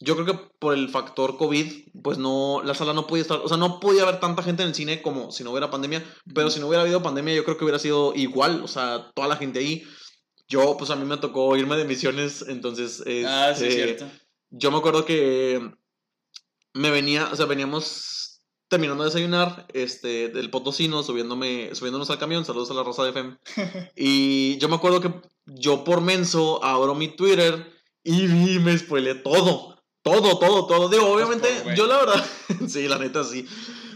Yo 0.00 0.14
creo 0.14 0.26
que 0.26 0.48
por 0.58 0.74
el 0.74 0.88
factor 0.88 1.36
COVID, 1.36 1.90
pues 2.02 2.18
no, 2.18 2.62
la 2.64 2.74
sala 2.74 2.92
no 2.92 3.06
podía 3.06 3.22
estar, 3.22 3.38
o 3.38 3.48
sea, 3.48 3.56
no 3.56 3.80
podía 3.80 4.02
haber 4.02 4.20
tanta 4.20 4.42
gente 4.42 4.62
en 4.62 4.68
el 4.68 4.74
cine 4.74 5.00
como 5.00 5.30
si 5.30 5.44
no 5.44 5.50
hubiera 5.50 5.70
pandemia. 5.70 6.04
Pero 6.34 6.50
si 6.50 6.60
no 6.60 6.66
hubiera 6.66 6.82
habido 6.82 7.02
pandemia, 7.02 7.34
yo 7.34 7.44
creo 7.44 7.56
que 7.56 7.64
hubiera 7.64 7.78
sido 7.78 8.12
igual. 8.14 8.62
O 8.62 8.68
sea, 8.68 9.10
toda 9.14 9.28
la 9.28 9.36
gente 9.36 9.60
ahí. 9.60 9.84
Yo, 10.48 10.76
pues 10.76 10.90
a 10.90 10.96
mí 10.96 11.04
me 11.04 11.16
tocó 11.16 11.56
irme 11.56 11.76
de 11.76 11.84
misiones, 11.84 12.44
entonces. 12.48 13.02
ah, 13.26 13.54
sí, 13.56 13.64
este, 13.64 13.70
cierto. 13.70 14.10
Yo 14.50 14.70
me 14.70 14.78
acuerdo 14.78 15.04
que 15.04 15.72
me 16.74 16.90
venía, 16.90 17.28
o 17.32 17.36
sea, 17.36 17.46
veníamos 17.46 18.24
terminando 18.68 19.04
de 19.04 19.10
desayunar, 19.10 19.66
este, 19.72 20.28
del 20.28 20.50
potosino, 20.50 21.02
subiéndome, 21.02 21.74
subiéndonos 21.74 22.10
al 22.10 22.18
camión, 22.18 22.44
saludos 22.44 22.70
a 22.70 22.74
la 22.74 22.82
Rosa 22.82 23.04
de 23.04 23.10
FM. 23.10 23.38
y 23.96 24.58
yo 24.58 24.68
me 24.68 24.74
acuerdo 24.74 25.00
que 25.00 25.12
yo 25.46 25.84
por 25.84 26.00
menso 26.00 26.62
abro 26.64 26.94
mi 26.94 27.08
Twitter 27.08 27.72
y 28.02 28.26
vi, 28.26 28.58
me 28.58 28.76
spoileé 28.76 29.14
todo. 29.14 29.83
Todo, 30.04 30.38
todo, 30.38 30.66
todo. 30.66 30.88
Digo, 30.88 31.06
obviamente, 31.10 31.48
Pues, 31.64 31.76
yo 31.76 31.86
la 31.86 31.96
verdad, 31.98 32.24
sí, 32.68 32.86
la 32.86 32.98
neta 32.98 33.24
sí. 33.24 33.44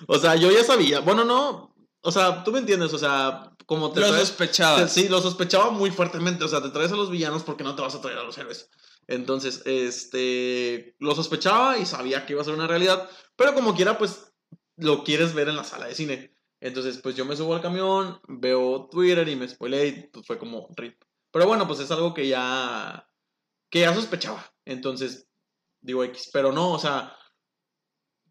O 0.09 0.18
sea, 0.18 0.34
yo 0.36 0.50
ya 0.50 0.64
sabía. 0.64 1.00
Bueno, 1.00 1.24
no, 1.24 1.74
o 2.00 2.11
sea, 2.11 2.42
tú 2.42 2.50
me 2.50 2.59
entiendes, 2.61 2.92
o 2.94 2.98
sea, 2.98 3.52
como 3.66 3.92
te 3.92 4.00
Lo 4.00 4.09
traes- 4.09 4.28
sospechaba. 4.28 4.78
te- 4.78 4.88
sí, 4.88 5.09
lo 5.09 5.20
sospechaba 5.20 5.70
muy 5.70 5.90
fuertemente. 5.90 6.42
O 6.44 6.48
sea, 6.48 6.62
te 6.62 6.70
traes 6.70 6.90
a 6.92 6.96
los 6.96 7.11
villanos 7.11 7.42
porque 7.44 7.62
no 7.62 7.76
te 7.76 7.82
vas 7.82 7.94
a 7.94 8.00
traer 8.00 8.18
a 8.18 8.24
los 8.24 8.36
héroes. 8.38 8.70
Entonces, 9.06 9.62
este, 9.66 10.96
lo 10.98 11.14
sospechaba 11.14 11.78
y 11.78 11.86
sabía 11.86 12.24
que 12.26 12.32
iba 12.32 12.42
a 12.42 12.44
ser 12.44 12.54
una 12.54 12.66
realidad. 12.66 13.09
Pero 13.36 13.54
como 13.54 13.74
quiera, 13.74 13.98
pues, 13.98 14.32
lo 14.76 15.04
quieres 15.04 15.34
ver 15.34 15.48
en 15.48 15.56
la 15.56 15.64
sala 15.64 15.86
de 15.86 15.94
cine. 15.94 16.34
Entonces, 16.61 16.98
pues 17.02 17.14
yo 17.16 17.24
me 17.24 17.36
subo 17.36 17.54
al 17.54 17.61
camión, 17.62 18.20
veo 18.26 18.88
Twitter 18.90 19.28
y 19.28 19.36
me 19.36 19.48
spoilé 19.48 19.86
y 19.86 19.92
pues 20.09 20.26
fue 20.26 20.38
como 20.38 20.68
rip. 20.76 21.00
Pero 21.30 21.46
bueno, 21.46 21.66
pues 21.68 21.78
es 21.80 21.90
algo 21.90 22.14
que 22.14 22.26
ya, 22.26 23.09
que 23.70 23.80
ya 23.80 23.94
sospechaba. 23.94 24.44
Entonces, 24.64 25.28
digo 25.81 26.05
X. 26.05 26.31
Pero 26.33 26.53
no, 26.53 26.72
o 26.72 26.79
sea, 26.79 27.14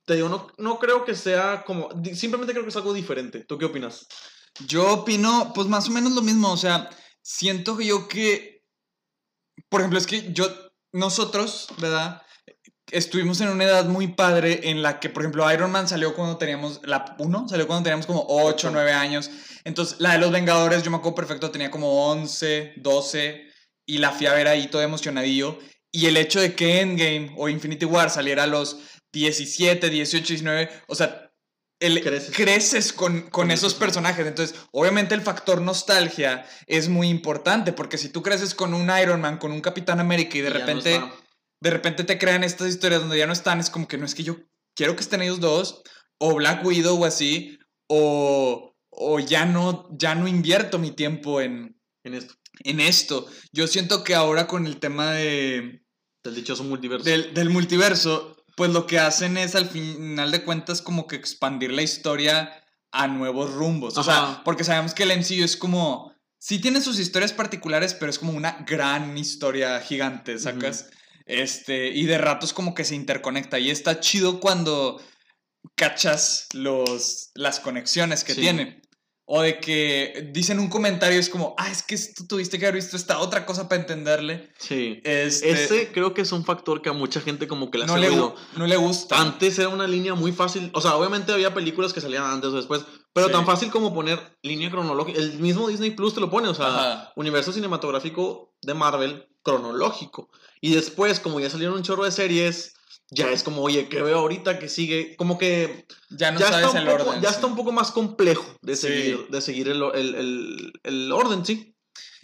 te 0.06 0.16
digo, 0.16 0.30
no, 0.30 0.48
no 0.58 0.80
creo 0.80 1.04
que 1.04 1.16
sea 1.16 1.64
como, 1.66 1.90
simplemente 2.14 2.54
creo 2.54 2.64
que 2.64 2.70
es 2.70 2.76
algo 2.76 2.94
diferente. 2.94 3.44
¿Tú 3.44 3.58
qué 3.58 3.66
opinas? 3.66 4.08
Yo 4.66 4.94
opino, 4.94 5.52
pues 5.54 5.68
más 5.68 5.88
o 5.88 5.92
menos 5.92 6.14
lo 6.14 6.22
mismo. 6.22 6.52
O 6.52 6.58
sea, 6.58 6.90
siento 7.22 7.78
que 7.78 7.86
yo 7.86 8.08
que. 8.08 8.64
Por 9.70 9.82
ejemplo, 9.82 10.00
es 10.00 10.08
que 10.08 10.32
yo. 10.34 10.48
Nosotros, 10.94 11.68
¿verdad? 11.80 12.22
Estuvimos 12.90 13.42
en 13.42 13.50
una 13.50 13.66
edad 13.66 13.86
muy 13.86 14.08
padre 14.08 14.70
en 14.70 14.82
la 14.82 15.00
que, 15.02 15.10
por 15.10 15.22
ejemplo, 15.22 15.52
Iron 15.52 15.72
Man 15.72 15.88
salió 15.88 16.16
cuando 16.16 16.38
teníamos. 16.38 16.80
La 16.84 17.16
1 17.20 17.50
salió 17.50 17.68
cuando 17.68 17.84
teníamos 17.84 18.06
como 18.06 18.26
8, 18.28 18.70
9 18.72 18.94
años. 18.94 19.30
Entonces, 19.66 20.00
la 20.00 20.14
de 20.14 20.20
los 20.20 20.32
Vengadores, 20.32 20.84
yo 20.84 20.90
me 20.90 20.98
acuerdo 20.98 21.16
perfecto, 21.16 21.52
tenía 21.52 21.70
como 21.70 22.10
11, 22.10 22.76
12. 22.78 23.44
Y 23.86 23.98
la 24.00 24.12
fui 24.12 24.26
a 24.26 24.34
ver 24.34 24.48
ahí 24.48 24.68
todo 24.68 24.82
emocionadillo. 24.82 25.60
Y 25.98 26.06
el 26.06 26.16
hecho 26.16 26.40
de 26.40 26.54
que 26.54 26.80
Endgame 26.80 27.34
o 27.38 27.50
Infinity 27.50 27.84
War 27.86 28.12
saliera 28.12 28.44
a 28.44 28.46
los 28.48 28.78
17, 29.14 29.90
18, 29.90 30.28
19. 30.28 30.70
O 30.86 30.94
sea, 30.94 31.32
el, 31.80 32.04
Creces. 32.04 32.36
creces, 32.36 32.94
con, 32.94 33.22
con 33.22 33.32
Con 33.32 33.50
esos 33.50 33.74
personajes. 33.74 34.28
Entonces, 34.28 34.56
obviamente 34.72 35.16
el 35.16 35.22
factor 35.22 35.60
nostalgia 35.60 36.46
es 36.68 36.88
muy 36.88 37.08
importante, 37.08 37.74
porque 37.74 37.98
si 37.98 38.10
tú 38.10 38.22
creces 38.22 38.54
con 38.54 38.76
un 38.76 38.92
Iron 39.02 39.22
Man, 39.22 39.40
con 39.40 39.52
un 39.52 39.60
Capitán 39.60 40.00
América 40.00 40.38
y 40.38 40.42
de 40.42 40.50
Y 40.50 40.54
ya 40.54 40.60
no 40.60 40.66
repente, 40.66 41.02
de 41.64 41.70
repente 41.72 42.04
te 42.04 42.20
crean 42.20 42.44
estas 42.44 42.68
historias 42.68 43.02
donde 43.02 43.18
ya 43.18 43.26
no 43.26 43.34
están, 43.34 43.60
es 43.60 43.72
como 43.72 43.88
que 43.88 43.98
no 43.98 44.06
es 44.06 44.14
que 44.14 44.22
yo 44.22 44.38
quiero 44.76 44.96
que 44.96 45.02
estén 45.02 45.24
ellos 45.24 45.40
dos, 45.40 45.82
o 46.20 46.36
Black 46.36 46.64
Widow 46.64 47.02
o 47.02 47.06
así, 47.06 47.58
o, 47.90 48.76
o 48.92 49.20
ya, 49.20 49.48
no, 49.48 49.90
ya 49.98 50.14
no 50.14 50.28
invierto 50.28 50.78
mi 50.78 50.92
tiempo 50.92 51.42
en, 51.42 51.82
en 52.04 52.14
esto, 52.14 52.36
en 52.64 52.82
esto. 52.82 53.28
Yo 53.52 53.66
siento 53.66 54.04
que 54.04 54.14
ahora 54.14 54.46
con 54.46 54.68
el 54.68 54.80
tema 54.80 55.14
de, 55.14 55.87
del 56.28 56.36
dichoso 56.36 56.64
multiverso. 56.64 57.06
del, 57.06 57.34
del 57.34 57.50
multiverso, 57.50 58.36
pues 58.56 58.72
lo 58.72 58.86
que 58.86 59.00
hacen 59.00 59.38
es 59.38 59.56
al 59.56 59.68
final 59.68 60.32
de 60.32 60.44
cuentas 60.44 60.82
como 60.82 61.08
que 61.08 61.16
expandir 61.16 61.72
la 61.72 61.84
historia 61.84 62.64
a 62.92 63.08
nuevos 63.08 63.54
rumbos. 63.54 63.98
O 63.98 64.04
sea, 64.04 64.42
porque 64.44 64.64
sabemos 64.64 64.94
que 64.94 65.04
el 65.04 65.18
MCU 65.18 65.44
es 65.44 65.58
como... 65.58 66.14
Sí 66.40 66.60
tiene 66.60 66.82
sus 66.82 67.00
historias 67.00 67.34
particulares, 67.34 67.94
pero 67.94 68.10
es 68.10 68.20
como 68.20 68.32
una 68.34 68.64
gran 68.68 69.18
historia 69.18 69.80
gigante, 69.82 70.38
¿sacas? 70.38 70.90
Este, 71.26 71.88
y 71.88 72.06
de 72.06 72.18
ratos 72.18 72.54
como 72.54 72.74
que 72.76 72.86
se 72.86 72.96
interconecta. 72.96 73.58
Y 73.60 73.72
está 73.72 74.00
chido 74.00 74.40
cuando 74.40 75.02
cachas 75.76 76.48
los, 76.54 77.32
las 77.34 77.60
conexiones 77.60 78.24
que 78.24 78.36
tiene. 78.36 78.82
O 79.30 79.42
de 79.42 79.60
que 79.60 80.30
dicen 80.32 80.58
un 80.58 80.70
comentario, 80.70 81.20
es 81.20 81.30
como, 81.30 81.54
ah, 81.58 81.70
es 81.70 81.84
que 81.84 81.98
tú 82.16 82.26
tuviste 82.28 82.58
que 82.58 82.66
haber 82.66 82.76
visto 82.76 82.96
esta 82.96 83.20
otra 83.20 83.46
cosa 83.46 83.68
para 83.68 83.82
entenderle. 83.82 84.50
Sí. 84.58 85.02
Este, 85.04 85.50
Ese 85.50 85.92
creo 85.92 86.14
que 86.14 86.22
es 86.22 86.32
un 86.32 86.46
factor 86.46 86.82
que 86.82 86.88
a 86.88 86.94
mucha 86.94 87.20
gente 87.20 87.46
como 87.46 87.70
que 87.70 87.78
le 87.78 87.88
no 87.88 87.98
le, 87.98 88.10
no 88.10 88.68
le 88.68 88.78
gusta. 88.78 89.20
Antes 89.20 89.60
era 89.60 89.68
una 89.68 89.86
línea 89.86 90.14
muy 90.14 90.32
fácil. 90.32 90.72
O 90.74 90.80
sea, 90.80 90.96
obviamente 90.96 91.34
había 91.34 91.54
películas 91.54 91.92
que 91.92 92.00
salían 92.00 92.24
antes 92.24 92.52
o 92.52 92.56
después. 92.56 92.86
Pero 93.12 93.30
tan 93.30 93.46
fácil 93.46 93.70
como 93.70 93.94
poner 93.94 94.18
línea 94.44 94.72
cronológica. 94.72 95.20
El 95.20 95.40
mismo 95.40 95.68
Disney 95.68 95.92
Plus 95.92 96.14
te 96.14 96.22
lo 96.22 96.30
pone. 96.30 96.48
O 96.48 96.56
sea, 96.56 97.12
universo 97.18 97.52
cinematográfico 97.52 98.56
de 98.62 98.76
Marvel 98.76 99.28
cronológico. 99.44 100.30
Y 100.62 100.74
después, 100.74 101.20
como 101.20 101.42
ya 101.42 101.50
salieron 101.50 101.76
un 101.76 101.84
chorro 101.84 102.06
de 102.06 102.12
series 102.12 102.77
ya 103.10 103.32
es 103.32 103.44
como, 103.44 103.62
oye, 103.62 103.88
¿qué 103.88 104.02
veo 104.02 104.20
ahorita 104.20 104.60
que 104.60 104.68
sigue? 104.68 105.16
Como 105.16 105.38
que 105.38 105.86
ya 106.10 106.32
no 106.32 106.40
sabes 106.40 106.68
está 106.68 106.80
el 106.80 106.90
orden. 106.90 107.22
Ya 107.22 107.30
está 107.30 107.48
un 107.48 107.56
poco 107.56 107.72
más 107.72 107.92
complejo 107.92 108.46
de 108.62 108.76
seguir, 108.76 109.28
de 109.30 109.42
seguir 109.42 109.70
el, 109.70 109.82
el, 109.94 110.74
el, 110.84 111.12
orden, 111.12 111.46
sí. 111.46 111.76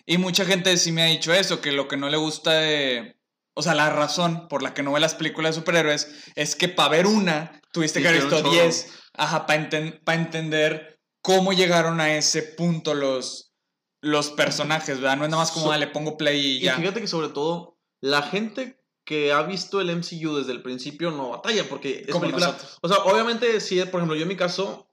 Y 0.06 0.18
mucha 0.18 0.44
gente 0.46 0.76
sí 0.78 0.92
me 0.92 1.04
ha 1.04 1.06
dicho 1.06 1.34
eso, 1.34 1.62
que 1.62 1.72
lo 1.72 1.88
que 1.88 1.98
no 1.98 2.10
le 2.10 2.18
gusta 2.18 2.52
de... 2.54 3.18
O 3.56 3.62
sea, 3.62 3.76
la 3.76 3.92
razón 3.92 4.48
por 4.48 4.64
la 4.64 4.74
que 4.74 4.84
no 4.84 4.92
ve 4.92 5.00
las 5.00 5.16
películas 5.16 5.56
de 5.56 5.62
superhéroes 5.62 6.08
es 6.36 6.56
que 6.56 6.68
para 6.68 6.90
ver 6.90 7.06
una 7.06 7.62
tuviste 7.72 8.02
que 8.02 8.08
haber 8.08 8.22
visto 8.22 8.50
10. 8.50 8.94
Ajá, 9.14 9.46
para 9.46 10.16
entender 10.16 11.00
cómo 11.22 11.54
llegaron 11.54 12.02
a 12.02 12.16
ese 12.16 12.42
punto 12.42 12.94
los, 12.94 13.54
los 14.02 14.32
personajes, 14.32 15.00
¿verdad? 15.00 15.18
No 15.18 15.24
es 15.24 15.30
nada 15.30 15.44
más 15.44 15.52
como, 15.52 15.74
le 15.74 15.88
pongo 15.88 16.18
play 16.18 16.58
y 16.58 16.60
ya. 16.62 16.74
Y 16.74 16.82
fíjate 16.82 17.00
que 17.00 17.08
sobre 17.08 17.30
todo 17.30 17.78
la 18.02 18.24
gente 18.24 18.83
que 19.06 19.34
ha 19.34 19.44
visto 19.44 19.82
el 19.82 19.96
MCU 19.96 20.36
desde 20.36 20.52
el 20.52 20.62
principio 20.62 21.12
no 21.12 21.30
batalla, 21.30 21.68
porque 21.68 22.06
es 22.08 22.18
película. 22.18 22.58
O 22.82 22.88
sea, 22.88 22.98
obviamente, 23.00 23.60
si, 23.60 23.80
por 23.86 24.00
ejemplo, 24.00 24.16
yo 24.16 24.24
en 24.24 24.28
mi 24.28 24.38
caso, 24.38 24.90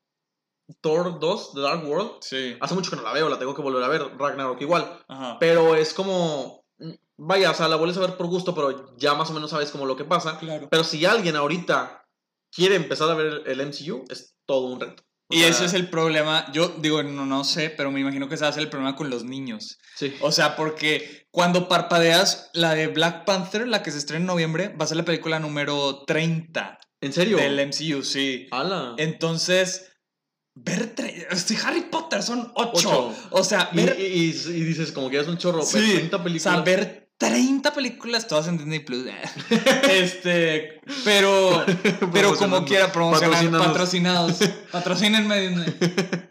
Thor 0.81 1.21
2, 1.21 1.55
The 1.55 1.61
Dark 1.61 1.87
World, 1.87 2.13
sí. 2.21 2.57
hace 2.61 2.75
mucho 2.75 2.91
que 2.91 2.97
no 2.97 3.03
la 3.03 3.13
veo, 3.13 3.29
la 3.29 3.39
tengo 3.39 3.55
que 3.55 3.63
volver 3.63 3.83
a 3.83 3.89
ver, 3.89 4.17
Ragnarok 4.19 4.61
igual. 4.61 5.05
Pero 5.39 5.75
es 5.75 5.95
como. 5.95 6.65
Vaya, 7.23 7.51
o 7.51 7.55
sea, 7.55 7.69
la 7.69 7.77
vuelves 7.77 7.99
a 7.99 8.01
ver 8.01 8.17
por 8.17 8.29
gusto, 8.29 8.55
pero 8.55 8.97
ya 8.97 9.15
más 9.15 9.29
o 9.29 9.35
menos 9.35 9.51
sabes 9.51 9.71
como 9.71 9.85
lo 9.85 9.95
que 9.95 10.05
pasa. 10.05 10.39
Claro. 10.39 10.69
Pero 10.71 10.85
si 10.85 11.05
alguien 11.05 11.37
ahorita 11.37 12.09
quiere 12.51 12.77
empezar 12.77 13.11
a 13.11 13.15
ver 13.15 13.43
el 13.47 13.67
MCU, 13.67 14.07
es 14.09 14.37
todo 14.47 14.69
un 14.69 14.81
reto. 14.81 15.03
Y 15.31 15.43
ese 15.43 15.65
es 15.65 15.75
el 15.75 15.89
problema, 15.89 16.51
yo 16.53 16.69
digo, 16.81 17.03
no, 17.03 17.25
no 17.25 17.45
sé, 17.45 17.71
pero 17.71 17.91
me 17.91 18.01
imagino 18.01 18.29
que 18.29 18.35
ese 18.35 18.45
va 18.45 18.51
a 18.51 18.53
ser 18.53 18.65
el 18.65 18.69
problema 18.69 18.97
con 18.97 19.11
los 19.11 19.25
niños. 19.25 19.79
Sí. 19.97 20.15
O 20.21 20.33
sea, 20.33 20.57
porque 20.57 21.29
cuando 21.31 21.69
parpadeas 21.69 22.51
la 22.53 22.75
de 22.75 22.89
Black 22.89 23.25
Panther, 23.25 23.67
la 23.69 23.83
que 23.83 23.93
se 23.93 23.99
estrena 23.99 24.23
en 24.23 24.27
noviembre, 24.27 24.69
va 24.69 24.85
a 24.85 24.89
ser 24.89 24.97
la 24.97 25.05
película 25.05 25.39
número 25.39 26.05
30. 26.05 26.79
¿En 27.01 27.13
serio? 27.13 27.37
Del 27.37 27.67
MCU, 27.69 28.03
sí. 28.03 28.49
¡Hala! 28.51 28.95
Entonces, 28.99 29.93
ver 30.55 30.95
este, 31.31 31.57
Harry 31.65 31.83
Potter 31.83 32.23
son 32.23 32.51
8. 32.55 33.15
O 33.31 33.45
sea, 33.45 33.71
ver... 33.73 33.97
Y, 33.99 34.33
dices, 34.33 34.93
como 34.93 35.09
que 35.09 35.17
ya 35.17 35.23
es 35.23 35.29
un 35.29 35.39
chorro, 35.39 35.63
sí. 35.63 35.79
30 35.79 36.23
películas. 36.23 36.47
O 36.47 36.57
sea, 36.57 36.61
ver 36.63 37.10
30 37.21 37.75
películas 37.75 38.27
todas 38.27 38.49
en 38.49 38.57
Disney 38.57 38.79
Plus. 38.79 39.05
este, 39.91 40.81
pero, 41.05 41.67
pero 42.15 42.35
como 42.35 42.65
quiera 42.65 42.91
promocionar, 42.91 43.51
patrocinados. 43.51 44.39
Patrocínenme 44.73 45.41
Disney. 45.41 45.75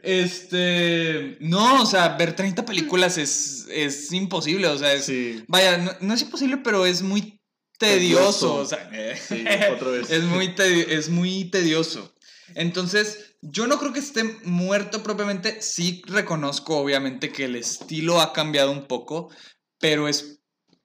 Este, 0.01 1.37
no, 1.41 1.83
o 1.83 1.85
sea, 1.85 2.17
ver 2.17 2.35
30 2.35 2.65
películas 2.65 3.19
es, 3.19 3.67
es 3.69 4.11
imposible. 4.11 4.67
O 4.67 4.77
sea, 4.79 4.93
es, 4.93 5.11
vaya, 5.47 5.97
no, 6.01 6.13
es 6.15 6.21
imposible, 6.23 6.57
pero 6.57 6.87
es 6.87 7.03
muy 7.03 7.39
tedioso. 7.77 8.55
O 8.55 8.65
sea, 8.65 8.89
sí, 9.15 9.45
otra 9.71 9.91
vez. 9.91 10.09
Es 10.09 10.23
muy, 10.23 10.55
es 10.57 11.09
muy 11.09 11.51
tedioso. 11.51 12.15
Entonces, 12.55 13.35
yo 13.43 13.67
no 13.67 13.77
creo 13.77 13.93
que 13.93 13.99
esté 13.99 14.23
muerto 14.43 15.03
propiamente. 15.03 15.61
Sí 15.61 16.01
reconozco, 16.07 16.77
obviamente, 16.77 17.31
que 17.31 17.45
el 17.45 17.55
estilo 17.55 18.21
ha 18.21 18.33
cambiado 18.33 18.71
un 18.71 18.87
poco, 18.87 19.29
pero 19.79 20.07
es 20.07 20.38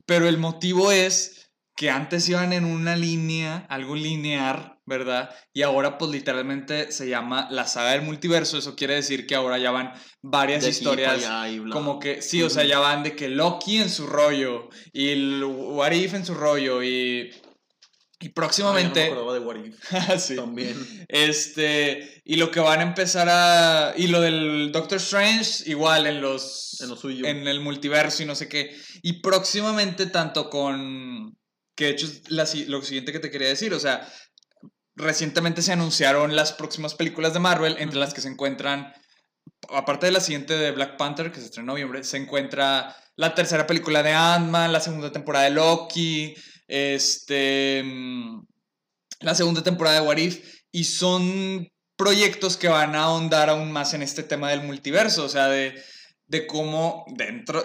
pero 0.07 0.29
el 0.29 0.39
motivo 0.39 0.93
es 0.93 1.51
que 1.77 1.91
antes 1.91 2.29
iban 2.29 2.53
en 2.53 2.65
una 2.65 2.95
línea, 2.97 3.67
algo 3.69 3.97
lineal, 3.97 4.79
¿verdad? 4.87 5.35
Y 5.53 5.63
ahora 5.63 5.99
pues 5.99 6.11
literalmente 6.11 6.93
se 6.93 7.09
llama 7.09 7.49
la 7.51 7.67
saga 7.67 7.93
del 7.93 8.03
multiverso. 8.03 8.59
Eso 8.59 8.77
quiere 8.77 8.95
decir 8.95 9.27
que 9.27 9.35
ahora 9.35 9.59
ya 9.59 9.71
van 9.71 9.93
varias 10.23 10.67
historias. 10.67 11.27
Como 11.73 11.99
que, 11.99 12.23
sí, 12.23 12.43
o 12.43 12.51
sea, 12.51 12.65
ya 12.65 12.79
van 12.79 13.03
de 13.03 13.17
que 13.17 13.29
Loki 13.29 13.79
en 13.79 13.91
su 13.91 14.07
rollo 14.07 14.69
y 14.93 15.09
el 15.09 15.43
What 15.45 15.93
If 15.93 16.15
en 16.15 16.25
su 16.25 16.35
rollo 16.35 16.83
y 16.83 17.33
y 18.25 18.31
próximamente. 18.31 19.13
Ah, 19.13 19.33
de 19.35 19.39
What 19.39 19.57
ah, 19.91 20.19
sí. 20.19 20.35
También. 20.35 20.75
Este. 21.09 22.23
Y 22.25 22.37
lo 22.37 22.51
que 22.51 22.59
van 22.59 22.81
a 22.81 22.85
empezar 22.85 23.29
a. 23.31 23.93
Y 23.99 24.07
lo 24.07 24.23
del 24.23 24.73
Doctor 24.73 24.97
Strange, 24.97 25.69
igual 25.71 26.07
en 26.07 26.23
los. 26.23 26.81
En 26.81 26.89
lo 26.89 26.97
suyo. 26.97 27.27
En 27.27 27.47
el 27.47 27.61
multiverso 27.61 28.23
y 28.23 28.27
no 28.27 28.35
sé 28.35 28.49
qué. 28.49 28.75
Y 29.03 29.21
próximamente, 29.21 30.07
tanto 30.07 30.49
con. 30.49 31.37
Que 31.77 31.85
de 31.85 31.91
hecho 31.91 32.07
es 32.07 32.31
lo 32.31 32.81
siguiente 32.81 33.13
que 33.13 33.19
te 33.19 33.31
quería 33.31 33.49
decir. 33.49 33.75
O 33.75 33.81
sea, 33.81 34.11
recientemente 34.97 35.61
se 35.61 35.73
anunciaron 35.73 36.35
las 36.35 36.55
próximas 36.55 36.95
películas 36.95 37.35
de 37.35 37.41
Marvel, 37.41 37.77
entre 37.79 38.01
las 38.01 38.15
que 38.15 38.23
se 38.23 38.29
encuentran. 38.29 38.91
Aparte 39.69 40.07
de 40.07 40.13
la 40.13 40.21
siguiente 40.21 40.57
de 40.57 40.71
Black 40.71 40.97
Panther, 40.97 41.31
que 41.31 41.41
se 41.41 41.47
estrena 41.47 41.65
en 41.65 41.75
noviembre, 41.75 42.05
se 42.05 42.17
encuentra 42.17 42.97
la 43.17 43.35
tercera 43.35 43.67
película 43.67 44.03
de 44.03 44.13
Ant-Man, 44.15 44.73
la 44.73 44.81
segunda 44.81 45.13
temporada 45.13 45.45
de 45.45 45.51
Loki 45.51 46.35
este, 46.69 47.85
la 49.21 49.35
segunda 49.35 49.63
temporada 49.63 50.01
de 50.01 50.07
What 50.07 50.17
If, 50.17 50.63
y 50.71 50.85
son 50.85 51.69
proyectos 51.97 52.57
que 52.57 52.69
van 52.69 52.95
a 52.95 53.05
ahondar 53.05 53.51
aún 53.51 53.73
más 53.73 53.95
en 53.95 54.03
este 54.03 54.23
tema 54.23 54.51
del 54.51 54.63
multiverso, 54.63 55.25
o 55.25 55.29
sea, 55.29 55.49
de, 55.49 55.81
de 56.27 56.47
cómo 56.47 57.05
dentro, 57.09 57.63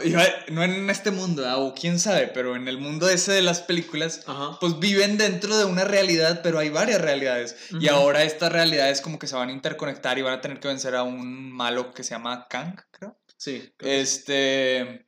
no 0.50 0.64
en 0.64 0.90
este 0.90 1.12
mundo, 1.12 1.44
o 1.60 1.74
quién 1.74 2.00
sabe, 2.00 2.28
pero 2.28 2.56
en 2.56 2.68
el 2.68 2.78
mundo 2.78 3.10
ese 3.10 3.32
de 3.32 3.42
las 3.42 3.62
películas, 3.62 4.26
pues 4.60 4.80
viven 4.80 5.18
dentro 5.18 5.58
de 5.58 5.66
una 5.66 5.86
realidad, 5.86 6.42
pero 6.44 6.60
hay 6.60 6.70
varias 6.70 7.02
realidades. 7.02 7.56
Y 7.80 7.88
ahora 7.88 8.24
estas 8.24 8.52
realidades 8.52 9.02
como 9.02 9.18
que 9.18 9.28
se 9.28 9.36
van 9.36 9.50
a 9.50 9.54
interconectar 9.54 10.18
y 10.18 10.22
van 10.22 10.34
a 10.34 10.42
tener 10.42 10.60
que 10.60 10.68
vencer 10.68 10.96
a 10.96 11.04
un 11.04 11.52
malo 11.52 11.94
que 11.94 12.04
se 12.04 12.12
llama 12.12 12.48
Kang, 12.50 12.76
creo. 12.92 13.20
Sí. 13.38 13.74
Este, 13.80 15.08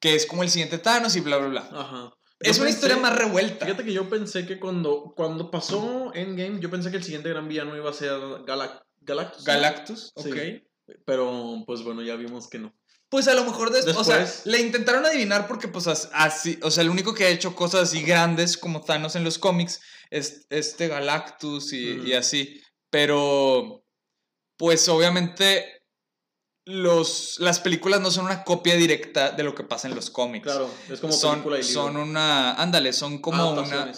que 0.00 0.14
es 0.14 0.24
como 0.24 0.44
el 0.44 0.50
siguiente 0.50 0.78
Thanos 0.78 1.16
y 1.16 1.20
bla, 1.20 1.36
bla, 1.38 1.48
bla. 1.48 1.68
Ajá 1.72 2.15
es 2.40 2.58
una 2.58 2.70
historia 2.70 2.96
más 2.96 3.16
revuelta. 3.16 3.64
Fíjate 3.64 3.84
que 3.84 3.92
yo 3.92 4.08
pensé 4.08 4.46
que 4.46 4.58
cuando, 4.58 5.14
cuando 5.16 5.50
pasó 5.50 6.12
Endgame, 6.14 6.60
yo 6.60 6.70
pensé 6.70 6.90
que 6.90 6.98
el 6.98 7.04
siguiente 7.04 7.28
gran 7.28 7.48
villano 7.48 7.76
iba 7.76 7.90
a 7.90 7.94
ser 7.94 8.18
Galactus. 8.46 9.44
Galactus, 9.44 10.12
ok. 10.14 10.36
pero 11.04 11.62
pues 11.66 11.82
bueno, 11.82 12.02
ya 12.02 12.16
vimos 12.16 12.48
que 12.48 12.58
no. 12.58 12.74
Pues 13.08 13.28
a 13.28 13.34
lo 13.34 13.44
mejor 13.44 13.70
después, 13.70 13.96
o 13.96 14.04
sea, 14.04 14.28
le 14.46 14.60
intentaron 14.60 15.06
adivinar 15.06 15.46
porque 15.46 15.68
pues 15.68 15.86
así, 15.86 16.58
o 16.62 16.72
sea, 16.72 16.82
el 16.82 16.90
único 16.90 17.14
que 17.14 17.24
ha 17.24 17.28
hecho 17.28 17.54
cosas 17.54 17.82
así 17.82 18.02
grandes 18.02 18.58
como 18.58 18.82
Thanos 18.82 19.14
en 19.14 19.22
los 19.22 19.38
cómics 19.38 19.80
es 20.10 20.46
este 20.50 20.88
Galactus 20.88 21.72
y, 21.72 22.00
y 22.00 22.14
así. 22.14 22.60
Pero, 22.90 23.84
pues 24.56 24.88
obviamente 24.88 25.75
los, 26.66 27.36
las 27.38 27.60
películas 27.60 28.00
no 28.00 28.10
son 28.10 28.26
una 28.26 28.42
copia 28.42 28.74
directa 28.74 29.30
de 29.30 29.44
lo 29.44 29.54
que 29.54 29.62
pasa 29.62 29.86
en 29.86 29.94
los 29.94 30.10
cómics. 30.10 30.44
Claro, 30.44 30.68
es 30.90 31.00
como 31.00 31.12
son, 31.12 31.36
película 31.36 31.58
y 31.60 31.62
Son 31.62 31.96
una, 31.96 32.54
ándale, 32.54 32.92
son 32.92 33.18
como 33.20 33.52
una... 33.52 33.92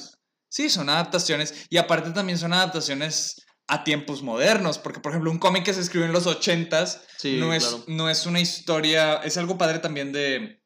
Sí, 0.50 0.70
son 0.70 0.88
adaptaciones. 0.88 1.66
Y 1.70 1.78
aparte 1.78 2.10
también 2.10 2.38
son 2.38 2.52
adaptaciones 2.52 3.46
a 3.66 3.84
tiempos 3.84 4.22
modernos, 4.22 4.78
porque 4.78 5.00
por 5.00 5.12
ejemplo 5.12 5.30
un 5.30 5.38
cómic 5.38 5.64
que 5.64 5.74
se 5.74 5.80
escribió 5.80 6.06
en 6.06 6.12
los 6.12 6.26
80s 6.26 7.00
no, 7.38 7.52
es, 7.52 7.84
no 7.86 8.08
es 8.08 8.24
una 8.24 8.40
historia, 8.40 9.16
es 9.16 9.36
algo 9.36 9.58
padre 9.58 9.78
también 9.78 10.10
de, 10.12 10.62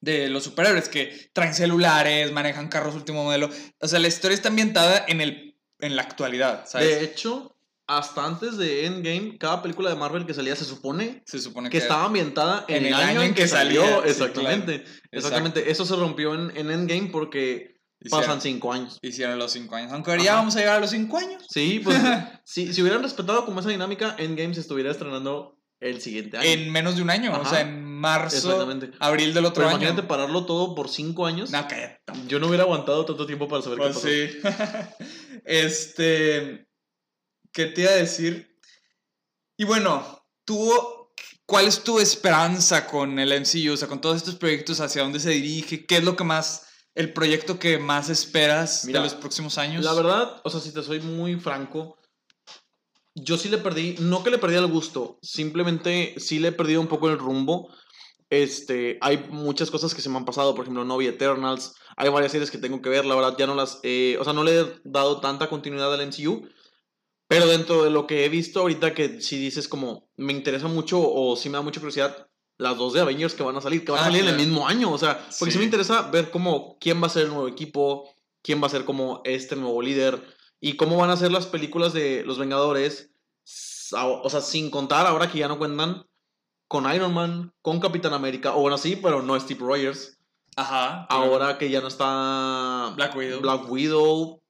de 0.00 0.28
los 0.28 0.44
superhéroes, 0.44 0.88
que 0.88 1.30
traen 1.32 1.54
celulares, 1.54 2.32
manejan 2.32 2.68
carros 2.68 2.94
último 2.94 3.24
modelo. 3.24 3.50
O 3.80 3.88
sea, 3.88 3.98
la 3.98 4.08
historia 4.08 4.34
está 4.34 4.48
ambientada 4.48 5.04
en, 5.06 5.20
el, 5.20 5.58
en 5.80 5.96
la 5.96 6.02
actualidad, 6.02 6.66
¿sabes? 6.66 6.98
De 6.98 7.04
hecho, 7.04 7.57
hasta 7.88 8.26
antes 8.26 8.58
de 8.58 8.84
Endgame, 8.84 9.38
cada 9.38 9.62
película 9.62 9.88
de 9.88 9.96
Marvel 9.96 10.26
que 10.26 10.34
salía 10.34 10.54
se 10.54 10.66
supone, 10.66 11.22
se 11.24 11.38
supone 11.38 11.70
que, 11.70 11.78
estaba 11.78 12.04
ambientada 12.04 12.66
en, 12.68 12.84
el, 12.84 12.92
año, 12.94 13.22
en 13.22 13.34
que, 13.34 13.48
salió. 13.48 14.04
exactamente. 14.04 14.84
Exactamente. 15.10 15.70
Eso 15.70 15.86
se 15.86 15.96
rompió 15.96 16.34
en, 16.34 16.54
en 16.54 16.70
Endgame 16.70 17.08
porque 17.10 17.80
pasan 18.10 18.42
cinco 18.42 18.74
años. 18.74 18.98
Hicieron 19.00 19.38
los 19.38 19.52
cinco 19.52 19.74
años. 19.74 19.90
Aunque 19.92 20.22
ya 20.22 20.34
vamos 20.34 20.54
a 20.56 20.58
llegar 20.60 20.76
a 20.76 20.80
los 20.80 20.90
cinco 20.90 21.16
años. 21.16 21.46
Sí, 21.48 21.80
pues 21.82 21.96
si, 22.44 22.74
si 22.74 22.82
hubieran 22.82 23.02
respetado 23.02 23.46
como 23.46 23.60
esa 23.60 23.70
dinámica, 23.70 24.14
Endgame 24.18 24.52
se 24.54 24.60
estuviera 24.60 24.90
estrenando 24.90 25.58
el 25.80 26.02
siguiente 26.02 26.36
año. 26.36 26.46
En 26.46 26.70
menos 26.70 26.96
de 26.96 27.02
un 27.02 27.08
año, 27.08 27.32
o 27.32 27.36
Ajá. 27.36 27.48
sea, 27.48 27.60
en 27.62 27.84
marzo, 27.84 28.36
Exactamente. 28.36 28.90
abril 29.00 29.32
del 29.32 29.46
otro 29.46 29.62
Pero 29.62 29.68
año. 29.68 29.78
imagínate 29.78 30.06
pararlo 30.06 30.44
todo 30.44 30.74
por 30.74 30.90
cinco 30.90 31.24
años. 31.24 31.50
No, 31.50 31.66
cállate. 31.66 32.00
Yo 32.26 32.38
no 32.38 32.48
hubiera 32.48 32.64
aguantado 32.64 33.06
tanto 33.06 33.24
tiempo 33.24 33.48
para 33.48 33.62
saber 33.62 33.78
Pues 33.78 33.96
qué 33.98 34.40
pasó. 34.42 34.52
sí. 34.52 35.40
este. 35.46 36.67
¿Qué 37.52 37.66
te 37.66 37.82
iba 37.82 37.90
a 37.90 37.96
decir? 37.96 38.58
Y 39.56 39.64
bueno, 39.64 40.24
tú. 40.44 40.70
¿Cuál 41.46 41.66
es 41.66 41.82
tu 41.82 41.98
esperanza 41.98 42.86
con 42.86 43.18
el 43.18 43.32
MCU? 43.32 43.72
O 43.72 43.76
sea, 43.76 43.88
con 43.88 44.02
todos 44.02 44.18
estos 44.18 44.34
proyectos, 44.34 44.80
¿hacia 44.80 45.02
dónde 45.02 45.18
se 45.18 45.30
dirige? 45.30 45.86
¿Qué 45.86 45.96
es 45.96 46.04
lo 46.04 46.14
que 46.14 46.24
más. 46.24 46.66
El 46.94 47.14
proyecto 47.14 47.58
que 47.58 47.78
más 47.78 48.10
esperas 48.10 48.84
Mira, 48.84 49.00
de 49.00 49.06
los 49.06 49.14
próximos 49.14 49.56
años? 49.56 49.84
La 49.84 49.94
verdad, 49.94 50.42
o 50.44 50.50
sea, 50.50 50.60
si 50.60 50.72
te 50.72 50.82
soy 50.82 51.00
muy 51.00 51.36
franco, 51.36 51.96
yo 53.14 53.36
sí 53.36 53.48
le 53.48 53.58
perdí, 53.58 53.96
no 54.00 54.22
que 54.22 54.30
le 54.30 54.38
perdí 54.38 54.56
el 54.56 54.66
gusto, 54.66 55.18
simplemente 55.22 56.14
sí 56.18 56.38
le 56.38 56.48
he 56.48 56.52
perdido 56.52 56.80
un 56.80 56.88
poco 56.88 57.08
el 57.08 57.18
rumbo. 57.18 57.72
Este, 58.30 58.98
hay 59.00 59.26
muchas 59.30 59.70
cosas 59.70 59.94
que 59.94 60.02
se 60.02 60.10
me 60.10 60.18
han 60.18 60.24
pasado, 60.24 60.54
por 60.54 60.64
ejemplo, 60.64 60.84
No 60.84 60.98
Vi 60.98 61.06
Eternals, 61.06 61.74
hay 61.96 62.10
varias 62.10 62.32
series 62.32 62.50
que 62.50 62.58
tengo 62.58 62.82
que 62.82 62.90
ver, 62.90 63.06
la 63.06 63.14
verdad 63.14 63.36
ya 63.38 63.46
no 63.46 63.54
las, 63.54 63.80
eh, 63.82 64.18
o 64.20 64.24
sea, 64.24 64.34
no 64.34 64.44
le 64.44 64.60
he 64.60 64.80
dado 64.84 65.20
tanta 65.20 65.48
continuidad 65.48 65.94
al 65.94 66.06
MCU, 66.06 66.46
pero 67.28 67.46
dentro 67.46 67.84
de 67.84 67.90
lo 67.90 68.06
que 68.06 68.24
he 68.24 68.28
visto 68.28 68.60
ahorita 68.60 68.94
que 68.94 69.20
si 69.20 69.38
dices 69.38 69.68
como, 69.68 70.08
me 70.16 70.32
interesa 70.32 70.66
mucho 70.66 70.98
o 71.00 71.36
sí 71.36 71.48
me 71.48 71.56
da 71.58 71.62
mucha 71.62 71.80
curiosidad, 71.80 72.26
las 72.56 72.76
dos 72.76 72.92
de 72.94 73.00
Avengers 73.00 73.34
que 73.34 73.42
van 73.44 73.56
a 73.56 73.60
salir, 73.60 73.84
que 73.84 73.92
van 73.92 74.00
a 74.00 74.02
Ah, 74.02 74.06
salir 74.06 74.22
en 74.24 74.30
el 74.30 74.36
mismo 74.36 74.66
año, 74.66 74.90
o 74.90 74.98
sea, 74.98 75.16
porque 75.38 75.52
sí. 75.52 75.52
Sí. 75.52 75.58
me 75.58 75.64
interesa 75.64 76.02
ver 76.10 76.30
cómo, 76.30 76.76
quién 76.80 77.00
va 77.00 77.06
a 77.06 77.10
ser 77.10 77.24
el 77.24 77.28
nuevo 77.28 77.46
equipo, 77.46 78.10
quién 78.42 78.60
va 78.60 78.66
a 78.66 78.70
ser 78.70 78.84
como 78.84 79.20
este 79.24 79.54
nuevo 79.54 79.80
líder 79.82 80.20
y 80.60 80.74
cómo 80.76 80.96
van 80.96 81.10
a 81.10 81.16
ser 81.16 81.30
las 81.30 81.46
películas 81.46 81.92
de 81.92 82.24
los 82.24 82.38
Vengadores, 82.38 83.10
o 83.92 84.28
sea, 84.28 84.40
sin 84.40 84.70
contar 84.70 85.06
ahora 85.06 85.30
que 85.30 85.38
ya 85.38 85.48
no 85.48 85.58
cuentan 85.58 86.04
con 86.66 86.92
Iron 86.92 87.14
Man, 87.14 87.54
con 87.62 87.78
Capitán 87.80 88.12
América, 88.12 88.54
o 88.56 88.60
bueno, 88.62 88.76
sí, 88.76 88.98
pero 89.00 89.22
no 89.22 89.38
Steve 89.38 89.60
Rogers, 89.60 90.18
Ajá. 90.56 91.04
ahora 91.10 91.58
que 91.58 91.70
ya 91.70 91.80
no 91.80 91.86
está 91.88 92.92
Black 92.96 93.14
Widow. 93.16 93.40
Black 93.40 93.70
Widow, 93.70 94.42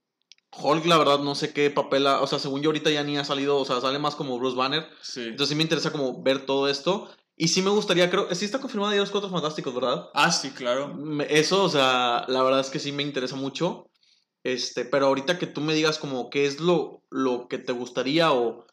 Hulk, 0.56 0.86
la 0.86 0.96
verdad, 0.98 1.18
no 1.20 1.34
sé 1.34 1.52
qué 1.52 1.70
papel, 1.70 2.06
ha- 2.06 2.20
o 2.22 2.26
sea, 2.26 2.38
según 2.38 2.62
yo 2.62 2.68
ahorita 2.70 2.90
ya 2.90 3.02
ni 3.04 3.16
ha 3.18 3.24
salido, 3.24 3.58
o 3.58 3.64
sea, 3.64 3.80
sale 3.80 3.98
más 3.98 4.14
como 4.14 4.38
Bruce 4.38 4.56
Banner, 4.56 4.88
Sí. 5.02 5.22
entonces 5.24 5.50
sí 5.50 5.54
me 5.54 5.62
interesa 5.62 5.92
como 5.92 6.22
ver 6.22 6.46
todo 6.46 6.68
esto. 6.68 7.08
Y 7.36 7.48
sí 7.48 7.62
me 7.62 7.70
gustaría, 7.70 8.10
creo, 8.10 8.34
sí 8.34 8.44
está 8.44 8.58
confirmada 8.58 8.94
ya 8.94 9.00
los 9.00 9.10
Cuatro 9.12 9.30
Fantásticos, 9.30 9.72
¿verdad? 9.74 10.08
Ah, 10.14 10.32
sí, 10.32 10.50
claro. 10.50 10.96
Eso, 11.28 11.62
o 11.62 11.68
sea, 11.68 12.24
la 12.26 12.42
verdad 12.42 12.60
es 12.60 12.70
que 12.70 12.80
sí 12.80 12.90
me 12.90 13.04
interesa 13.04 13.36
mucho. 13.36 13.88
Este, 14.42 14.84
pero 14.84 15.06
ahorita 15.06 15.38
que 15.38 15.46
tú 15.46 15.60
me 15.60 15.74
digas 15.74 15.98
como 15.98 16.30
qué 16.30 16.46
es 16.46 16.58
lo, 16.58 17.02
lo 17.10 17.46
que 17.48 17.58
te 17.58 17.72
gustaría 17.72 18.32
o 18.32 18.64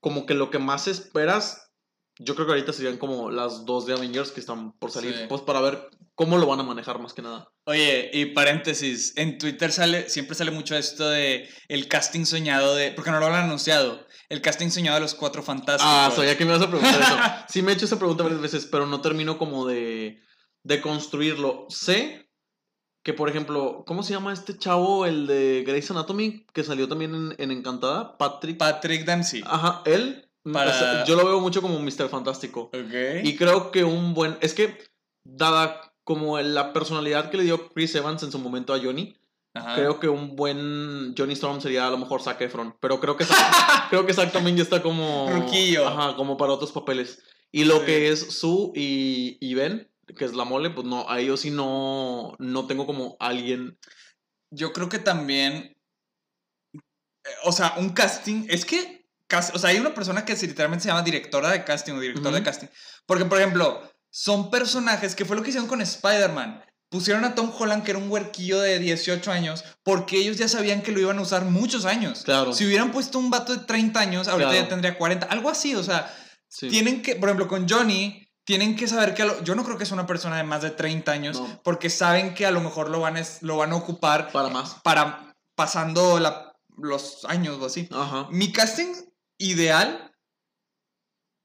como 0.00 0.26
que 0.26 0.34
lo 0.34 0.50
que 0.50 0.58
más 0.58 0.88
esperas, 0.88 1.63
yo 2.18 2.34
creo 2.34 2.46
que 2.46 2.52
ahorita 2.52 2.72
serían 2.72 2.96
como 2.98 3.30
las 3.30 3.64
dos 3.64 3.86
de 3.86 3.94
Avengers 3.94 4.30
que 4.32 4.40
están 4.40 4.72
por 4.78 4.90
salir, 4.90 5.14
Sí. 5.14 5.24
pues 5.28 5.42
para 5.42 5.60
ver 5.60 5.88
cómo 6.14 6.38
lo 6.38 6.46
van 6.46 6.60
a 6.60 6.64
manejar 6.64 6.98
más 7.00 7.12
que 7.12 7.22
nada. 7.22 7.48
Oye, 7.66 8.10
y 8.12 8.26
paréntesis, 8.26 9.14
en 9.16 9.38
Twitter 9.38 9.72
sale, 9.72 10.08
siempre 10.08 10.34
sale 10.36 10.50
mucho 10.52 10.76
esto 10.76 11.08
de 11.08 11.48
el 11.68 11.88
casting 11.88 12.24
soñado 12.24 12.74
de, 12.76 12.92
porque 12.92 13.10
no 13.10 13.18
lo 13.18 13.26
han 13.26 13.34
anunciado, 13.34 14.06
el 14.28 14.40
casting 14.42 14.70
soñado 14.70 14.96
de 14.96 15.00
los 15.00 15.14
cuatro 15.14 15.42
fantásticos. 15.42 15.92
Ah, 15.92 16.12
sabía 16.14 16.36
que 16.38 16.44
me 16.44 16.52
ibas 16.54 16.62
a 16.66 16.70
preguntar 16.70 17.00
eso. 17.00 17.16
Sí 17.48 17.62
me 17.62 17.72
he 17.72 17.74
hecho 17.74 17.86
esa 17.86 17.98
pregunta 17.98 18.22
varias 18.22 18.40
veces, 18.42 18.66
pero 18.70 18.86
no 18.86 19.00
termino 19.00 19.36
como 19.38 19.66
de, 19.66 20.20
de 20.62 20.80
construirlo. 20.80 21.66
Sé 21.68 22.30
que, 23.02 23.12
por 23.12 23.28
ejemplo, 23.28 23.84
¿cómo 23.86 24.02
se 24.02 24.12
llama 24.14 24.32
este 24.32 24.56
chavo, 24.56 25.04
el 25.04 25.26
de 25.26 25.62
Grey's 25.66 25.90
Anatomy, 25.90 26.46
que 26.54 26.64
salió 26.64 26.88
también 26.88 27.14
en, 27.14 27.34
en 27.38 27.50
Encantada? 27.50 28.16
Patrick. 28.16 28.56
Patrick 28.56 29.04
Dempsey. 29.04 29.42
Ajá, 29.46 29.82
él. 29.84 30.23
Para- 30.52 30.70
o 30.70 30.74
sea, 30.74 31.04
yo 31.04 31.16
lo 31.16 31.24
veo 31.26 31.40
mucho 31.40 31.62
como 31.62 31.78
Mr. 31.80 32.08
Fantástico. 32.08 32.70
Y 33.22 33.36
creo 33.36 33.70
que 33.70 33.84
un 33.84 34.14
buen... 34.14 34.36
Es 34.40 34.54
que, 34.54 34.78
dada 35.26 35.92
como 36.04 36.38
la 36.40 36.72
personalidad 36.72 37.30
que 37.30 37.38
le 37.38 37.44
dio 37.44 37.68
Chris 37.70 37.94
Evans 37.94 38.22
en 38.22 38.30
su 38.30 38.38
momento 38.38 38.74
a 38.74 38.78
Johnny, 38.78 39.16
Ajá. 39.54 39.74
creo 39.76 40.00
que 40.00 40.08
un 40.08 40.36
buen 40.36 41.14
Johnny 41.16 41.32
Storm 41.32 41.60
sería 41.62 41.86
a 41.86 41.90
lo 41.90 41.96
mejor 41.96 42.20
Zac 42.20 42.40
Efron. 42.42 42.76
Pero 42.80 43.00
creo 43.00 43.16
que 43.16 43.24
Zac, 43.24 43.36
creo 43.90 44.04
que 44.04 44.12
Zac 44.12 44.32
también 44.32 44.56
ya 44.56 44.62
está 44.64 44.82
como... 44.82 45.30
Ruquillo. 45.32 45.86
Ajá, 45.88 46.14
como 46.16 46.36
para 46.36 46.52
otros 46.52 46.72
papeles. 46.72 47.22
Y 47.52 47.64
lo 47.64 47.78
Sí. 47.80 47.86
que 47.86 48.08
es 48.10 48.38
Sue 48.38 48.72
y, 48.74 49.38
y 49.40 49.54
Ben, 49.54 49.90
que 50.18 50.24
es 50.26 50.34
la 50.34 50.44
mole, 50.44 50.70
pues 50.70 50.86
no, 50.86 51.08
a 51.08 51.20
ellos 51.20 51.40
sí 51.40 51.50
no, 51.50 52.34
no 52.38 52.66
tengo 52.66 52.84
como 52.86 53.16
alguien... 53.20 53.78
Yo 54.50 54.72
creo 54.72 54.88
que 54.88 54.98
también, 54.98 55.74
eh, 56.74 56.80
o 57.44 57.52
sea, 57.52 57.74
un 57.78 57.90
casting, 57.90 58.46
es 58.48 58.64
que, 58.64 59.03
o 59.52 59.58
sea, 59.58 59.70
hay 59.70 59.78
una 59.78 59.94
persona 59.94 60.24
que 60.24 60.34
literalmente 60.34 60.82
se 60.84 60.88
llama 60.88 61.02
directora 61.02 61.50
de 61.50 61.64
casting 61.64 61.94
o 61.94 62.00
director 62.00 62.30
de 62.32 62.38
Ujú. 62.38 62.44
casting. 62.44 62.68
Porque, 63.06 63.24
por 63.24 63.38
ejemplo, 63.38 63.82
son 64.10 64.50
personajes 64.50 65.14
que 65.14 65.24
fue 65.24 65.36
lo 65.36 65.42
que 65.42 65.48
hicieron 65.50 65.68
con 65.68 65.80
Spider-Man. 65.80 66.64
Pusieron 66.88 67.24
a 67.24 67.34
Tom 67.34 67.50
Holland, 67.58 67.82
que 67.82 67.90
era 67.90 67.98
un 67.98 68.08
huerquillo 68.08 68.60
de 68.60 68.78
18 68.78 69.32
años, 69.32 69.64
porque 69.82 70.18
ellos 70.18 70.36
ya 70.36 70.46
sabían 70.48 70.82
que 70.82 70.92
lo 70.92 71.00
iban 71.00 71.18
a 71.18 71.22
usar 71.22 71.44
muchos 71.44 71.84
años. 71.86 72.22
Claro. 72.24 72.52
Si 72.52 72.64
hubieran 72.64 72.92
puesto 72.92 73.18
un 73.18 73.30
vato 73.30 73.56
de 73.56 73.64
30 73.64 73.98
años, 73.98 74.28
ahorita 74.28 74.50
Claro. 74.50 74.64
ya 74.64 74.68
tendría 74.68 74.96
40, 74.96 75.26
algo 75.26 75.50
así, 75.50 75.74
o 75.74 75.82
sea, 75.82 76.14
Sí. 76.48 76.68
tienen 76.68 77.02
que, 77.02 77.16
por 77.16 77.28
ejemplo, 77.28 77.48
con 77.48 77.68
Johnny, 77.68 78.28
tienen 78.44 78.76
que 78.76 78.86
saber 78.86 79.14
que 79.14 79.22
a 79.22 79.24
lo- 79.24 79.42
yo 79.42 79.56
no 79.56 79.64
creo 79.64 79.76
que 79.78 79.82
es 79.84 79.90
una 79.90 80.06
persona 80.06 80.36
de 80.36 80.44
más 80.44 80.62
de 80.62 80.70
30 80.70 81.10
años, 81.10 81.40
No. 81.40 81.60
porque 81.64 81.90
saben 81.90 82.34
que 82.34 82.46
a 82.46 82.52
lo 82.52 82.60
mejor 82.60 82.90
lo 82.90 83.00
van, 83.00 83.16
a 83.16 83.20
es- 83.20 83.38
lo 83.42 83.56
van 83.56 83.72
a 83.72 83.76
ocupar 83.76 84.30
Para 84.30 84.50
más. 84.50 84.76
para 84.84 85.34
pasando 85.56 86.20
la- 86.20 86.52
los 86.76 87.24
años 87.24 87.58
o 87.60 87.66
así. 87.66 87.88
Ajá. 87.90 88.28
Mi 88.30 88.52
casting 88.52 88.92
ideal 89.38 90.12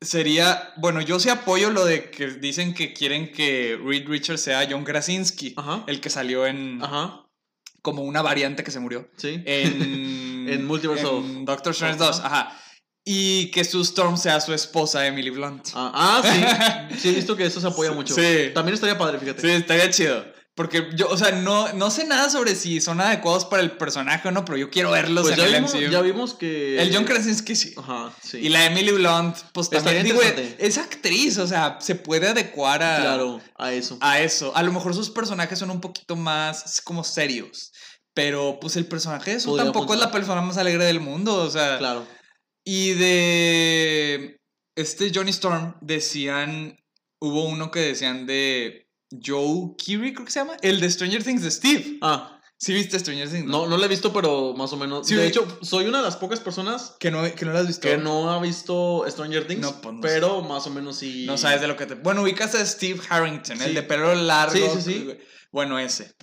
sería, 0.02 0.74
bueno, 0.78 1.02
yo 1.02 1.20
sí 1.20 1.30
apoyo 1.30 1.72
lo 1.72 1.86
de 1.86 2.10
que 2.10 2.28
dicen 2.28 2.74
que 2.74 2.94
quieren 2.94 3.32
que 3.32 3.78
Reed 3.84 4.08
Richards 4.08 4.42
sea 4.42 4.66
John 4.70 4.84
Krasinski, 4.86 5.54
Ajá. 5.58 5.84
el 5.88 6.00
que 6.00 6.10
salió 6.10 6.46
en 6.46 6.82
Ajá. 6.82 7.26
como 7.82 8.04
una 8.04 8.22
variante 8.22 8.64
que 8.64 8.72
se 8.72 8.80
murió 8.80 9.10
Sí. 9.18 9.42
en 9.46 10.30
En 10.50 10.66
Multiverse 10.66 11.06
of- 11.06 11.26
en 11.26 11.46
Doctor 11.46 11.74
Strange 11.74 11.98
Ajá. 12.02 12.06
2, 12.08 12.20
ajá. 12.22 12.60
Y 13.06 13.52
que 13.52 13.64
Sue 13.64 13.82
Storm 13.84 14.18
sea 14.18 14.40
su 14.42 14.54
esposa 14.54 15.06
Emily 15.06 15.30
Blunt. 15.30 15.70
Ah, 15.76 15.92
ah, 15.94 16.90
sí. 16.92 16.96
Sí, 17.00 17.10
he 17.10 17.14
visto 17.14 17.36
que 17.36 17.46
eso 17.46 17.60
se 17.62 17.68
apoya 17.68 17.92
mucho. 17.92 18.14
Sí. 18.16 18.52
También 18.54 18.74
estaría 18.74 18.98
padre, 18.98 19.20
fíjate. 19.20 19.42
Sí, 19.42 19.48
estaría 19.50 19.90
chido. 19.92 20.26
Porque 20.60 20.90
yo, 20.94 21.08
o 21.08 21.16
sea, 21.16 21.32
no, 21.32 21.72
no 21.72 21.90
sé 21.90 22.04
nada 22.04 22.30
sobre 22.30 22.54
si 22.54 22.82
son 22.82 23.00
adecuados 23.00 23.46
para 23.46 23.64
el 23.64 23.72
personaje 23.78 24.28
o 24.28 24.32
no, 24.32 24.44
pero 24.44 24.58
yo 24.58 24.70
quiero 24.70 24.92
verlos 24.92 25.22
Pues 25.24 25.36
en 25.36 25.40
ya 25.40 25.46
el 25.46 25.54
vimos, 25.54 25.74
MCU. 25.74 25.90
ya 25.90 26.02
vimos 26.02 26.34
que. 26.34 26.82
El 26.82 26.94
John 26.94 27.06
Krasinski 27.06 27.56
sí. 27.56 27.74
Ajá, 27.78 28.12
sí. 28.22 28.40
Y 28.40 28.50
la 28.50 28.66
Emily 28.66 28.92
Blunt, 28.92 29.38
pues 29.54 29.70
también 29.70 30.04
digo, 30.04 30.20
es 30.58 30.78
actriz, 30.78 31.38
o 31.38 31.48
sea, 31.48 31.78
se 31.80 31.96
puede 31.96 32.28
adecuar 32.28 32.84
a, 32.84 32.98
Claro, 33.00 33.40
a 33.56 33.72
eso. 33.72 33.98
a 34.02 34.20
eso. 34.20 34.54
A 34.54 34.62
lo 34.64 34.74
mejor 34.74 34.94
sus 34.94 35.10
personajes 35.10 35.58
son 35.58 35.72
un 35.72 35.80
poquito 35.80 36.18
más 36.18 36.82
como 36.82 37.06
serios. 37.06 37.72
Pero 38.14 38.58
pues 38.60 38.76
el 38.76 38.86
personaje 38.86 39.38
de 39.38 39.42
Podría 39.42 39.64
tampoco 39.64 39.94
es 39.94 40.02
la 40.02 40.12
persona 40.12 40.42
más 40.42 40.58
alegre 40.58 40.84
del 40.84 41.00
mundo, 41.00 41.36
o 41.36 41.50
sea. 41.50 41.78
Claro. 41.78 42.06
Y 42.66 42.96
de 42.96 44.42
este 44.76 45.10
Johnny 45.16 45.30
Storm 45.32 45.78
decían, 45.80 46.78
hubo 47.22 47.46
uno 47.46 47.72
que 47.72 47.80
decían 47.80 48.26
de 48.26 48.89
Joe 49.12 49.76
Keery, 49.78 50.14
creo 50.14 50.26
que 50.26 50.32
se 50.32 50.40
llama, 50.40 50.58
el 50.62 50.80
de 50.80 50.90
Stranger 50.90 51.24
Things 51.24 51.42
de 51.44 51.52
Steve. 51.52 51.98
Ah, 52.02 52.36
¿Sí 52.62 52.74
viste 52.74 53.00
Stranger 53.00 53.30
Things? 53.30 53.46
no, 53.46 53.68
no 53.68 53.78
la 53.78 53.86
he 53.86 53.90
visto, 53.90 54.12
pero 54.12 54.54
más 54.54 54.74
o 54.74 54.78
menos. 54.78 55.08
Sí, 55.08 55.16
de 55.16 55.26
hecho, 55.28 55.48
soy 55.62 55.86
una 55.86 56.00
de 56.00 56.04
las 56.04 56.18
pocas 56.18 56.42
personas 56.42 56.96
Que 57.00 57.10
no, 57.10 57.24
que 57.34 57.46
no 57.46 57.54
lo 57.54 57.60
has 57.60 57.68
visto. 57.68 57.88
que 57.88 57.98
no 57.98 58.30
ha 58.32 58.42
visto 58.42 59.06
Stranger 59.08 59.48
Things. 59.48 59.62
No, 59.62 59.80
pues 59.82 59.96
no 59.96 60.02
pero 60.02 60.42
más 60.42 60.68
o 60.68 60.70
menos 60.70 60.98
sí. 60.98 61.26
No 61.26 61.38
sabes 61.38 61.62
de 61.62 61.68
lo 61.68 61.78
que 61.78 61.86
te... 61.86 61.94
Bueno, 61.96 62.22
ubicas 62.24 62.54
a 62.56 62.66
Steve 62.66 63.00
Harrington, 63.10 63.58
Sí. 63.58 63.64
el 63.64 63.74
de 63.76 63.84
pelo 63.84 64.14
largo. 64.14 64.54
Sí, 64.54 64.64
sí, 64.76 64.82
sí. 64.82 65.18
Bueno, 65.54 65.80
ese. 65.80 66.14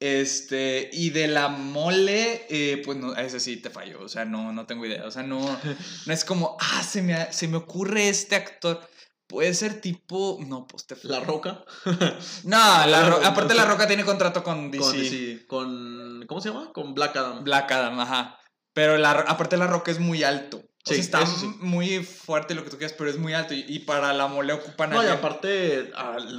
Este, 0.00 0.90
y 0.92 1.10
de 1.10 1.28
la 1.28 1.48
mole, 1.48 2.46
eh, 2.50 2.82
pues 2.84 2.98
no, 2.98 3.12
a 3.12 3.22
ese 3.22 3.40
sí 3.40 3.56
te 3.56 3.70
falló, 3.70 4.02
o 4.02 4.08
sea, 4.08 4.24
no, 4.26 4.52
no 4.52 4.66
tengo 4.66 4.84
idea, 4.84 5.06
o 5.06 5.10
sea, 5.10 5.22
no, 5.22 5.38
no 6.06 6.12
es 6.12 6.24
como, 6.26 6.58
ah, 6.60 6.82
se 6.82 7.00
me, 7.00 7.32
se 7.32 7.48
me 7.48 7.56
ocurre 7.56 8.08
este 8.08 8.34
actor, 8.36 8.86
puede 9.34 9.52
ser 9.52 9.80
tipo, 9.80 10.38
no, 10.46 10.66
pues 10.66 10.86
te 10.86 10.96
La 11.02 11.18
Roca. 11.20 11.64
No, 12.44 12.86
la 12.86 13.08
Ro- 13.10 13.20
No, 13.20 13.26
aparte. 13.26 13.54
La 13.54 13.64
Roca 13.64 13.86
tiene 13.88 14.04
contrato 14.04 14.44
con 14.44 14.70
DC. 14.70 14.80
Con, 14.84 14.92
DC, 14.98 15.46
con. 15.46 16.24
¿Cómo 16.28 16.40
se 16.40 16.48
llama? 16.50 16.72
Con 16.72 16.94
Black 16.94 17.16
Adam. 17.16 17.42
Black 17.42 17.70
Adam, 17.72 17.98
ajá. 17.98 18.38
Pero 18.72 18.96
la, 18.96 19.10
aparte 19.10 19.56
La 19.56 19.66
Roca 19.66 19.90
es 19.90 19.98
muy 19.98 20.22
alto. 20.22 20.58
O 20.58 20.62
Sí, 20.86 20.94
sea, 20.94 21.02
está 21.02 21.26
sí. 21.26 21.46
muy 21.60 22.04
fuerte 22.04 22.54
lo 22.54 22.62
que 22.62 22.70
tú 22.70 22.76
quieras, 22.78 22.94
pero 22.96 23.10
es 23.10 23.18
muy 23.18 23.32
alto. 23.32 23.54
Y, 23.54 23.64
y 23.68 23.80
para 23.80 24.12
la 24.12 24.26
mole 24.28 24.52
ocupan 24.52 24.92
a 24.92 24.96
No, 24.96 25.02
y 25.04 25.08
aparte, 25.08 25.90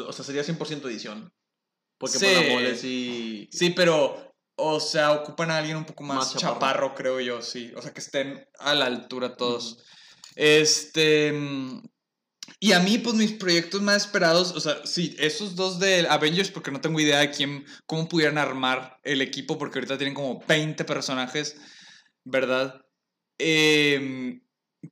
o 0.07 0.13
sea, 0.13 0.23
sería 0.23 0.43
100% 0.43 0.85
edición. 0.87 1.33
Porque 1.97 2.17
Sí. 2.19 2.25
por 2.25 2.43
la 2.45 2.53
mole 2.53 2.75
sí. 2.75 3.49
Sí, 3.51 3.71
pero, 3.71 4.31
o 4.57 4.79
sea, 4.79 5.11
ocupan 5.11 5.51
a 5.51 5.57
alguien 5.57 5.75
un 5.77 5.85
poco 5.85 6.03
más, 6.03 6.17
Más 6.17 6.33
chaparro. 6.35 6.53
chaparro. 6.53 6.95
creo 6.95 7.19
yo, 7.19 7.41
sí. 7.41 7.73
O 7.75 7.81
sea, 7.81 7.91
que 7.93 7.99
estén 8.01 8.47
a 8.59 8.73
la 8.75 8.85
altura 8.85 9.35
todos. 9.35 9.83
Este. 10.35 11.33
Y 12.59 12.71
a 12.71 12.79
mí, 12.79 12.97
pues 12.97 13.15
mis 13.15 13.33
proyectos 13.33 13.81
más 13.81 14.05
esperados, 14.05 14.53
o 14.55 14.59
sea, 14.59 14.85
sí, 14.85 15.15
esos 15.19 15.55
dos 15.55 15.79
de 15.79 16.07
Avengers, 16.09 16.51
porque 16.51 16.71
no 16.71 16.81
tengo 16.81 16.99
idea 16.99 17.19
de 17.19 17.31
quién, 17.31 17.65
cómo 17.85 18.07
pudieran 18.07 18.37
armar 18.37 18.99
el 19.03 19.21
equipo, 19.21 19.57
porque 19.57 19.79
ahorita 19.79 19.97
tienen 19.97 20.13
como 20.13 20.43
20 20.47 20.85
personajes, 20.85 21.57
¿verdad? 22.23 22.81
Em, 23.37 24.41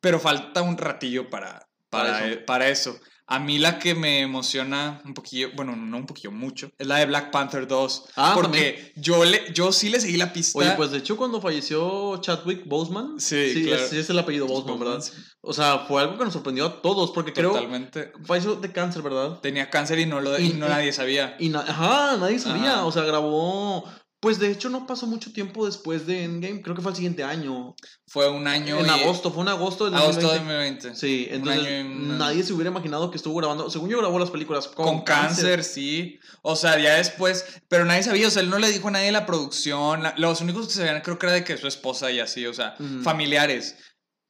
pero 0.01 0.19
falta 0.19 0.61
un 0.61 0.77
ratillo 0.77 1.29
para, 1.29 1.67
para, 1.89 2.11
Para 2.11 2.27
e- 2.31 2.37
para 2.37 2.69
eso. 2.69 2.99
A 3.25 3.39
mí 3.39 3.57
la 3.57 3.79
que 3.79 3.95
me 3.95 4.19
emociona 4.19 5.01
un 5.05 5.13
poquillo, 5.13 5.49
bueno, 5.55 5.75
no 5.77 5.97
un 5.97 6.05
poquillo, 6.05 6.31
mucho, 6.31 6.69
es 6.77 6.87
la 6.87 6.97
de 6.97 7.05
Black 7.05 7.31
Panther 7.31 7.67
2. 7.67 8.05
Ah, 8.17 8.31
porque 8.35 8.91
yo, 8.97 9.23
le, 9.23 9.41
yo 9.53 9.71
sí 9.71 9.89
le 9.89 10.01
seguí 10.01 10.17
la 10.17 10.33
pista. 10.33 10.59
Oye, 10.59 10.71
pues 10.71 10.91
de 10.91 10.97
hecho 10.97 11.15
cuando 11.15 11.39
falleció 11.39 12.17
Chadwick 12.17 12.65
Boseman, 12.67 13.19
Sí, 13.19 13.53
sí, 13.53 13.63
claro. 13.65 13.81
es, 13.83 13.89
sí 13.89 13.97
es 13.97 14.09
el 14.09 14.19
apellido 14.19 14.45
Boseman, 14.45 14.77
¿verdad? 14.77 15.03
O 15.41 15.53
sea, 15.53 15.79
fue 15.87 16.01
algo 16.01 16.17
que 16.17 16.25
nos 16.25 16.33
sorprendió 16.33 16.65
a 16.65 16.81
todos, 16.81 17.11
porque 17.11 17.31
creo 17.33 17.51
Totalmente. 17.53 18.11
falleció 18.25 18.55
de 18.55 18.71
cáncer, 18.71 19.01
¿verdad? 19.01 19.39
Tenía 19.39 19.69
cáncer 19.69 19.99
y 19.99 20.05
no, 20.05 20.19
lo, 20.19 20.37
y 20.37 20.47
Y- 20.47 20.53
no 20.53 20.65
y- 20.65 20.69
nadie 20.69 20.91
sabía. 20.91 21.35
Y 21.39 21.49
na- 21.49 21.61
ajá, 21.61 22.17
nadie 22.17 22.39
sabía, 22.39 22.83
o 22.85 22.91
sea, 22.91 23.03
grabó... 23.03 23.85
Pues 24.23 24.39
de 24.39 24.49
hecho 24.49 24.69
no 24.69 24.87
pasó 24.87 25.05
mucho 25.05 25.33
tiempo 25.33 25.65
después 25.65 26.07
de 26.07 26.23
Endgame, 26.23 26.61
creo 26.61 26.73
que 26.77 26.81
fue 26.81 26.91
el 26.91 26.95
siguiente 26.95 27.25
año. 27.25 27.75
Fue 28.07 28.29
un 28.29 28.47
año. 28.47 28.79
en 28.79 28.89
agosto, 28.89 29.33
fue 29.33 29.43
en 29.43 29.49
agosto 29.49 29.83
del 29.83 29.95
Agosto 29.95 30.21
de 30.31 30.39
2020. 30.39 30.87
2020. 30.87 30.95
Sí, 30.95 31.27
entonces 31.29 31.85
nadie 31.85 32.41
se 32.43 32.53
hubiera 32.53 32.69
imaginado 32.71 33.11
que 33.11 33.17
estuvo 33.17 33.35
grabando. 33.35 33.69
Según 33.69 33.89
yo 33.89 33.97
grabó 33.97 34.17
las 34.19 34.29
películas 34.31 34.69
con, 34.69 34.85
Con, 34.85 35.01
cáncer, 35.01 35.61
sí. 35.65 36.21
O 36.41 36.55
sea, 36.55 36.79
ya 36.79 36.95
después, 36.95 37.43
pero 37.67 37.83
nadie 37.83 38.03
sabía, 38.03 38.29
o 38.29 38.31
sea, 38.31 38.41
él 38.43 38.49
no 38.49 38.59
le 38.59 38.71
dijo 38.71 38.87
a 38.87 38.91
nadie 38.91 39.11
la 39.11 39.25
producción. 39.25 40.03
la- 40.03 40.15
los 40.17 40.39
únicos 40.39 40.67
que 40.67 40.73
sabían 40.73 41.01
creo 41.01 41.19
que 41.19 41.25
era 41.25 41.35
de 41.35 41.43
que 41.43 41.57
su 41.57 41.67
esposa 41.67 42.09
y 42.09 42.21
así, 42.21 42.45
o 42.45 42.53
sea, 42.53 42.77
familiares. 43.03 43.75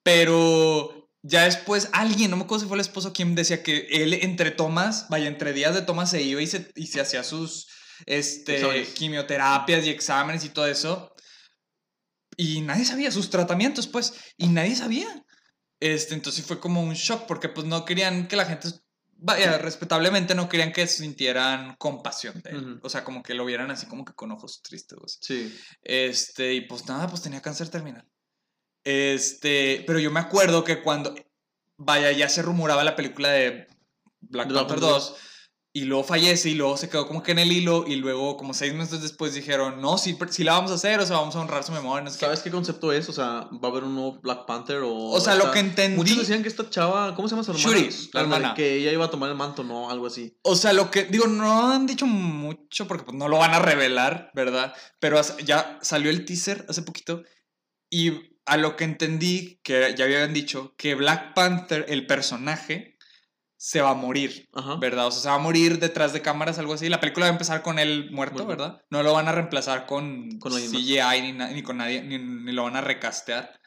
Pero 0.01 1.09
ya 1.21 1.43
después 1.43 1.89
alguien, 1.93 2.31
no 2.31 2.37
me 2.37 2.43
acuerdo 2.43 2.63
si 2.63 2.67
fue 2.67 2.77
el 2.77 2.81
esposo 2.81 3.13
quien 3.13 3.35
decía 3.35 3.63
que 3.63 3.87
él 3.91 4.13
entre 4.13 4.51
tomas, 4.51 5.07
vaya, 5.09 5.27
entre 5.27 5.53
días 5.53 5.73
de 5.73 5.81
tomas 5.81 6.09
se 6.09 6.21
iba 6.21 6.41
y 6.41 6.47
se, 6.47 6.71
y 6.75 6.87
se 6.87 6.99
hacía 6.99 7.23
sus 7.23 7.67
este, 8.05 8.85
quimioterapias 8.93 9.85
y 9.85 9.89
exámenes 9.89 10.43
y 10.45 10.49
todo 10.49 10.67
eso. 10.67 11.13
Y 12.37 12.61
nadie 12.61 12.85
sabía 12.85 13.11
sus 13.11 13.29
tratamientos, 13.29 13.87
pues, 13.87 14.13
y 14.37 14.47
nadie 14.47 14.75
sabía. 14.75 15.07
Este, 15.79 16.13
entonces 16.13 16.45
fue 16.45 16.59
como 16.59 16.81
un 16.81 16.93
shock 16.93 17.25
porque 17.27 17.49
pues 17.49 17.67
no 17.67 17.83
querían 17.83 18.27
que 18.27 18.35
la 18.35 18.45
gente, 18.45 18.69
vaya, 19.17 19.57
respetablemente 19.57 20.33
no 20.33 20.47
querían 20.47 20.71
que 20.71 20.87
sintieran 20.87 21.75
compasión 21.77 22.41
de 22.41 22.51
él. 22.51 22.57
Ujú. 22.57 22.79
O 22.83 22.89
sea, 22.89 23.03
como 23.03 23.21
que 23.21 23.33
lo 23.33 23.45
vieran 23.45 23.69
así 23.69 23.85
como 23.85 24.05
que 24.05 24.13
con 24.13 24.31
ojos 24.31 24.61
tristes. 24.61 24.97
o 24.97 25.07
sea. 25.07 25.19
Sí. 25.21 25.59
Este, 25.81 26.53
y 26.53 26.61
pues 26.61 26.87
nada, 26.87 27.07
pues 27.07 27.21
tenía 27.21 27.41
cáncer 27.41 27.69
terminal. 27.69 28.07
Este, 28.83 29.83
pero 29.85 29.99
yo 29.99 30.11
me 30.11 30.19
acuerdo 30.19 30.63
que 30.63 30.81
cuando, 30.81 31.15
vaya, 31.77 32.11
ya 32.11 32.29
se 32.29 32.41
rumoraba 32.41 32.83
la 32.83 32.95
película 32.95 33.29
de 33.29 33.67
Black 34.21 34.47
Black 34.47 34.67
Panther 34.67 34.79
Panther 34.79 34.79
2, 34.79 35.15
y 35.75 35.85
luego 35.85 36.03
fallece, 36.03 36.49
y 36.51 36.53
luego 36.53 36.77
se 36.77 36.87
quedó 36.87 37.07
como 37.07 37.23
que 37.23 37.31
en 37.31 37.39
el 37.39 37.51
hilo, 37.51 37.85
y 37.87 37.95
luego, 37.95 38.37
como 38.37 38.53
seis 38.53 38.75
meses 38.75 39.01
después, 39.01 39.33
dijeron, 39.33 39.81
no, 39.81 39.97
sí, 39.97 40.15
sí 40.29 40.43
la 40.43 40.53
vamos 40.53 40.69
a 40.69 40.75
hacer, 40.75 40.99
o 40.99 41.05
sea, 41.05 41.17
vamos 41.17 41.35
a 41.35 41.39
honrar 41.41 41.63
su 41.63 41.71
memoria. 41.71 42.03
No 42.03 42.11
sé 42.11 42.19
qué. 42.19 42.25
¿Sabes 42.25 42.41
qué 42.41 42.51
concepto 42.51 42.93
es? 42.93 43.09
O 43.09 43.11
sea, 43.11 43.49
¿va 43.51 43.69
a 43.69 43.71
haber 43.71 43.83
un 43.83 43.95
nuevo 43.95 44.19
Black 44.21 44.45
Panther 44.45 44.77
o...? 44.83 44.93
O 44.93 45.19
sea, 45.19 45.33
lo 45.33 45.45
esta- 45.45 45.53
que 45.53 45.59
entendí. 45.61 45.97
Muchos 45.97 46.17
decían 46.19 46.43
que 46.43 46.49
esta 46.49 46.69
chava, 46.69 47.15
¿cómo 47.15 47.27
se 47.27 47.33
llama 47.33 47.43
su 47.43 47.51
hermana? 47.53 47.67
Shuri, 47.67 47.89
la 48.13 48.21
Ándale, 48.21 48.35
hermana. 48.35 48.53
Que 48.55 48.75
ella 48.75 48.91
iba 48.91 49.05
a 49.05 49.09
tomar 49.09 49.31
el 49.31 49.35
manto, 49.35 49.63
¿no? 49.63 49.89
Algo 49.89 50.05
así. 50.05 50.37
O 50.43 50.55
sea, 50.55 50.73
lo 50.73 50.91
que 50.91 51.05
digo, 51.05 51.25
no 51.25 51.71
han 51.71 51.87
dicho 51.87 52.05
mucho 52.05 52.87
porque 52.87 53.05
pues, 53.05 53.17
no 53.17 53.27
lo 53.27 53.39
van 53.39 53.55
a 53.55 53.59
revelar, 53.59 54.29
¿verdad? 54.35 54.75
Pero 54.99 55.19
ya 55.43 55.79
salió 55.81 56.11
el 56.11 56.25
teaser 56.25 56.67
hace 56.69 56.83
poquito 56.83 57.23
y 57.89 58.11
a 58.45 58.57
lo 58.57 58.75
que 58.75 58.83
entendí, 58.83 59.59
que 59.63 59.95
ya 59.97 60.03
habían 60.05 60.33
dicho, 60.33 60.75
que 60.77 60.95
Black 60.95 61.33
Panther, 61.33 61.85
el 61.87 62.05
personaje, 62.05 62.92
se 63.63 63.79
va 63.79 63.91
a 63.91 63.95
morir, 63.95 64.49
Ajá. 64.51 64.75
¿verdad? 64.75 65.07
O 65.07 65.11
sea, 65.11 65.21
se 65.21 65.29
va 65.29 65.35
a 65.35 65.37
morir 65.37 65.79
detrás 65.79 66.11
de 66.11 66.21
cámaras, 66.21 66.59
algo 66.59 66.73
así. 66.73 66.89
La 66.89 66.99
película 66.99 67.27
va 67.27 67.29
a 67.29 67.31
empezar 67.31 67.61
con 67.61 67.79
él 67.79 68.11
muerto. 68.11 68.45
¿verdad? 68.45 68.81
No 68.89 69.03
lo 69.03 69.13
van 69.13 69.29
a 69.29 69.31
reemplazar 69.31 69.85
con. 69.85 70.37
CGI 70.37 71.31
ni, 71.31 71.63
con 71.63 71.77
nadie, 71.77 72.03
ni, 72.03 72.17
ni 72.17 72.51
lo 72.51 72.63
van 72.63 72.75
a 72.75 72.81
recastear. 72.81 73.57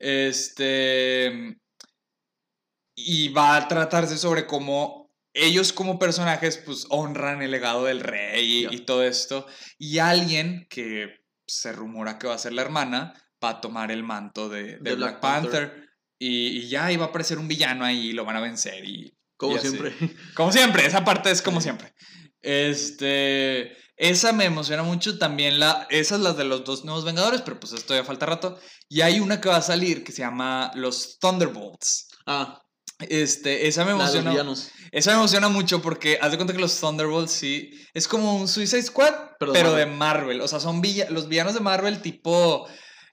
Este. 0.00 1.56
Y 2.96 3.28
va 3.28 3.54
a 3.54 3.68
tratarse 3.68 4.18
sobre 4.18 4.44
cómo 4.48 5.14
ellos 5.34 5.72
como 5.72 6.00
personajes 6.00 6.56
pues 6.56 6.86
honran 6.90 7.42
el 7.42 7.52
legado 7.52 7.84
del 7.84 8.00
rey 8.00 8.66
y, 8.68 8.78
todo 8.80 9.04
esto. 9.04 9.46
Y 9.78 10.00
alguien 10.00 10.66
que 10.68 11.24
se 11.46 11.72
rumora 11.72 12.18
que 12.18 12.26
va 12.26 12.34
a 12.34 12.38
ser 12.38 12.54
la 12.54 12.62
hermana 12.62 13.14
va 13.42 13.50
a 13.50 13.60
tomar 13.60 13.92
el 13.92 14.02
manto 14.02 14.48
de, 14.48 14.64
de 14.64 14.78
De 14.78 14.94
Black, 14.96 14.96
Black 14.96 15.20
Panther. 15.20 15.70
Panther. 15.70 15.91
Y, 16.24 16.58
y 16.58 16.68
ya 16.68 16.92
iba 16.92 17.06
a 17.06 17.08
aparecer 17.08 17.38
un 17.38 17.48
villano 17.48 17.84
ahí 17.84 18.10
y 18.10 18.12
lo 18.12 18.24
van 18.24 18.36
a 18.36 18.40
vencer. 18.40 18.84
Y, 18.84 19.12
Como 19.36 19.56
y 19.56 19.58
siempre. 19.58 19.92
Como 20.36 20.52
siempre, 20.52 20.86
esa 20.86 21.04
parte 21.04 21.30
es 21.30 21.42
como 21.42 21.60
siempre. 21.60 21.92
Este. 22.40 23.76
Esa 23.96 24.32
me 24.32 24.44
emociona 24.46 24.82
mucho 24.82 25.18
también. 25.18 25.58
La, 25.60 25.86
esa 25.90 26.14
es 26.16 26.20
la 26.20 26.32
de 26.32 26.44
los 26.44 26.64
dos 26.64 26.84
nuevos 26.84 27.04
Vengadores, 27.04 27.42
pero 27.42 27.58
pues 27.60 27.72
esto 27.72 27.94
ya 27.94 28.04
falta 28.04 28.26
rato. 28.26 28.58
Y 28.88 29.00
hay 29.02 29.20
una 29.20 29.40
que 29.40 29.48
va 29.48 29.56
a 29.56 29.62
salir 29.62 30.02
que 30.04 30.12
se 30.12 30.22
llama 30.22 30.70
Los 30.74 31.18
Thunderbolts. 31.18 32.08
Ah, 32.26 32.60
Este, 33.00 33.66
esa 33.68 33.84
me 33.84 33.92
emociona. 33.92 34.32
Esa 34.90 35.10
me 35.10 35.16
emociona 35.18 35.48
mucho 35.48 35.80
porque 35.82 36.18
haz 36.20 36.30
de 36.30 36.36
cuenta 36.36 36.52
que 36.52 36.60
los 36.60 36.78
Thunderbolts 36.80 37.32
sí. 37.32 37.70
Es 37.94 38.08
como 38.08 38.36
un 38.36 38.48
Suicide 38.48 38.82
Squad, 38.82 39.14
pero, 39.38 39.52
Pero 39.52 39.72
de 39.72 39.80
de 39.80 39.86
Marvel. 39.86 40.40
O 40.40 40.48
sea, 40.48 40.60
son 40.60 40.80
villa- 40.80 41.08
los 41.10 41.28
villanos 41.28 41.54
de 41.54 41.60
Marvel 41.60 42.00
tipo. 42.00 42.66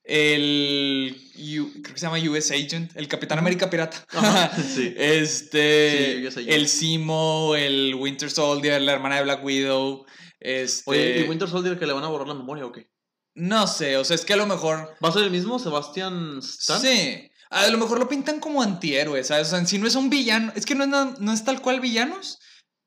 El. 0.10 1.16
U- 1.38 1.72
creo 1.82 1.94
que 1.94 2.00
se 2.00 2.06
llama 2.06 2.18
US 2.20 2.52
Agent, 2.52 2.92
el 2.96 3.08
Capitán. 3.08 3.40
América 3.40 3.70
Pirata. 3.70 4.04
Ajá, 4.12 4.52
sí. 4.76 4.94
Este. 4.98 6.16
Sí, 6.20 6.28
US 6.28 6.38
Agent. 6.38 6.52
el 6.52 6.68
Simo, 6.68 7.56
el 7.56 7.96
Winter 7.96 8.30
Soldier, 8.30 8.82
la 8.82 8.94
hermana 8.94 9.18
de 9.18 9.24
Black 9.24 9.44
Widow. 9.44 10.06
Este. 10.40 10.90
Oye, 10.90 11.20
¿y 11.26 11.30
Winter 11.30 11.48
Soldier 11.50 11.78
que 11.80 11.86
le 11.86 11.94
van 11.94 12.04
a 12.04 12.08
borrar 12.08 12.28
la 12.28 12.34
memoria 12.34 12.66
o 12.66 12.72
qué? 12.72 12.90
No 13.36 13.68
sé, 13.68 13.96
o 13.98 14.04
sea, 14.04 14.16
es 14.16 14.26
que 14.26 14.34
a 14.34 14.38
lo 14.38 14.48
mejor. 14.48 14.96
¿Va 15.04 15.10
a 15.10 15.14
ser 15.14 15.24
el 15.24 15.32
mismo 15.32 15.60
Sebastian 15.60 16.40
Stan? 16.40 16.82
Sí. 16.82 17.30
A 17.52 17.68
lo 17.68 17.78
mejor 17.78 17.98
lo 18.00 18.08
pintan 18.08 18.40
como 18.40 18.62
antihéroe, 18.62 19.24
¿sabes? 19.24 19.48
O 19.48 19.50
sea, 19.52 19.66
sí 19.66 19.78
no 19.80 19.88
es 19.88 19.96
un 19.96 20.10
villano. 20.10 20.52
Es 20.56 20.66
que 20.66 20.76
no 20.76 20.84
es, 20.84 21.20
no 21.20 21.34
es 21.34 21.44
tal 21.44 21.62
cual 21.62 21.80
villanos. 21.80 22.38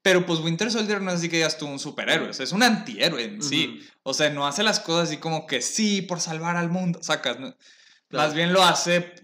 Pero 0.03 0.26
pues 0.26 0.40
Winter 0.40 0.70
Soldier 0.70 1.00
no 1.00 1.11
es 1.12 1.18
así 1.18 1.28
que 1.28 1.36
digas 1.36 1.59
tú 1.59 1.66
un 1.66 1.78
superhéroe. 1.78 2.30
O 2.30 2.32
sea, 2.32 2.42
es 2.44 2.53
un 2.53 2.62
antihéroe 2.62 3.22
en 3.24 3.42
sí. 3.42 3.78
Ujú. 3.80 3.88
O 4.03 4.14
sea, 4.14 4.30
no 4.30 4.46
hace 4.46 4.62
las 4.64 4.80
cosas 4.80 5.09
así 5.09 5.18
como 5.18 5.46
que 5.46 5.62
sí, 5.62 6.03
por 6.03 6.20
salvar 6.20 6.57
al 6.57 6.70
mundo. 6.70 6.98
Sacas. 7.03 7.38
¿no? 7.38 7.55
Claro. 8.09 8.26
Más 8.28 8.34
bien 8.34 8.53
lo 8.53 8.62
hace 8.64 9.14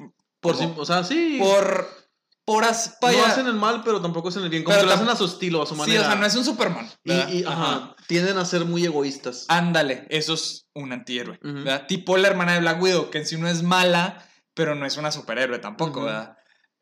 Por 0.40 0.54
como- 0.56 0.76
o 0.76 0.86
sea, 0.86 1.02
sí. 1.04 1.36
por. 1.40 1.98
Por 2.44 2.62
no 2.62 3.24
hacen 3.26 3.46
el 3.46 3.56
mal, 3.56 3.82
pero 3.84 4.00
tampoco 4.00 4.28
hacen 4.30 4.42
el 4.42 4.48
bien. 4.48 4.64
Como 4.64 4.74
Pero 4.74 4.84
que 4.84 4.88
lo 4.88 4.94
hacen 4.94 5.08
a 5.10 5.16
su 5.16 5.26
estilo, 5.26 5.60
a 5.62 5.66
su 5.66 5.74
Sí, 5.74 5.80
manera. 5.80 6.00
o 6.00 6.04
sea, 6.06 6.14
no 6.14 6.24
es 6.24 6.34
un 6.34 6.46
Superman. 6.46 6.88
Y, 7.04 7.12
y, 7.12 7.44
ajá, 7.46 7.94
tienden 8.06 8.38
a 8.38 8.44
ser 8.46 8.64
muy 8.64 8.86
egoístas. 8.86 9.44
Ándale, 9.48 10.06
eso 10.08 10.32
es 10.32 10.66
un 10.74 10.90
antihéroe. 10.92 11.38
Ujú. 11.44 11.52
¿verdad? 11.56 11.86
Tipo 11.86 12.16
la 12.16 12.28
hermana 12.28 12.54
de 12.54 12.60
Black 12.60 12.80
Widow, 12.80 13.10
que 13.10 13.18
en 13.18 13.26
sí 13.26 13.36
no 13.36 13.48
es 13.48 13.62
mala, 13.62 14.26
pero 14.54 14.74
no 14.74 14.86
es 14.86 14.96
una 14.96 15.12
superhéroe 15.12 15.58
tampoco, 15.58 15.98
Ujú. 15.98 16.06
¿verdad? 16.06 16.38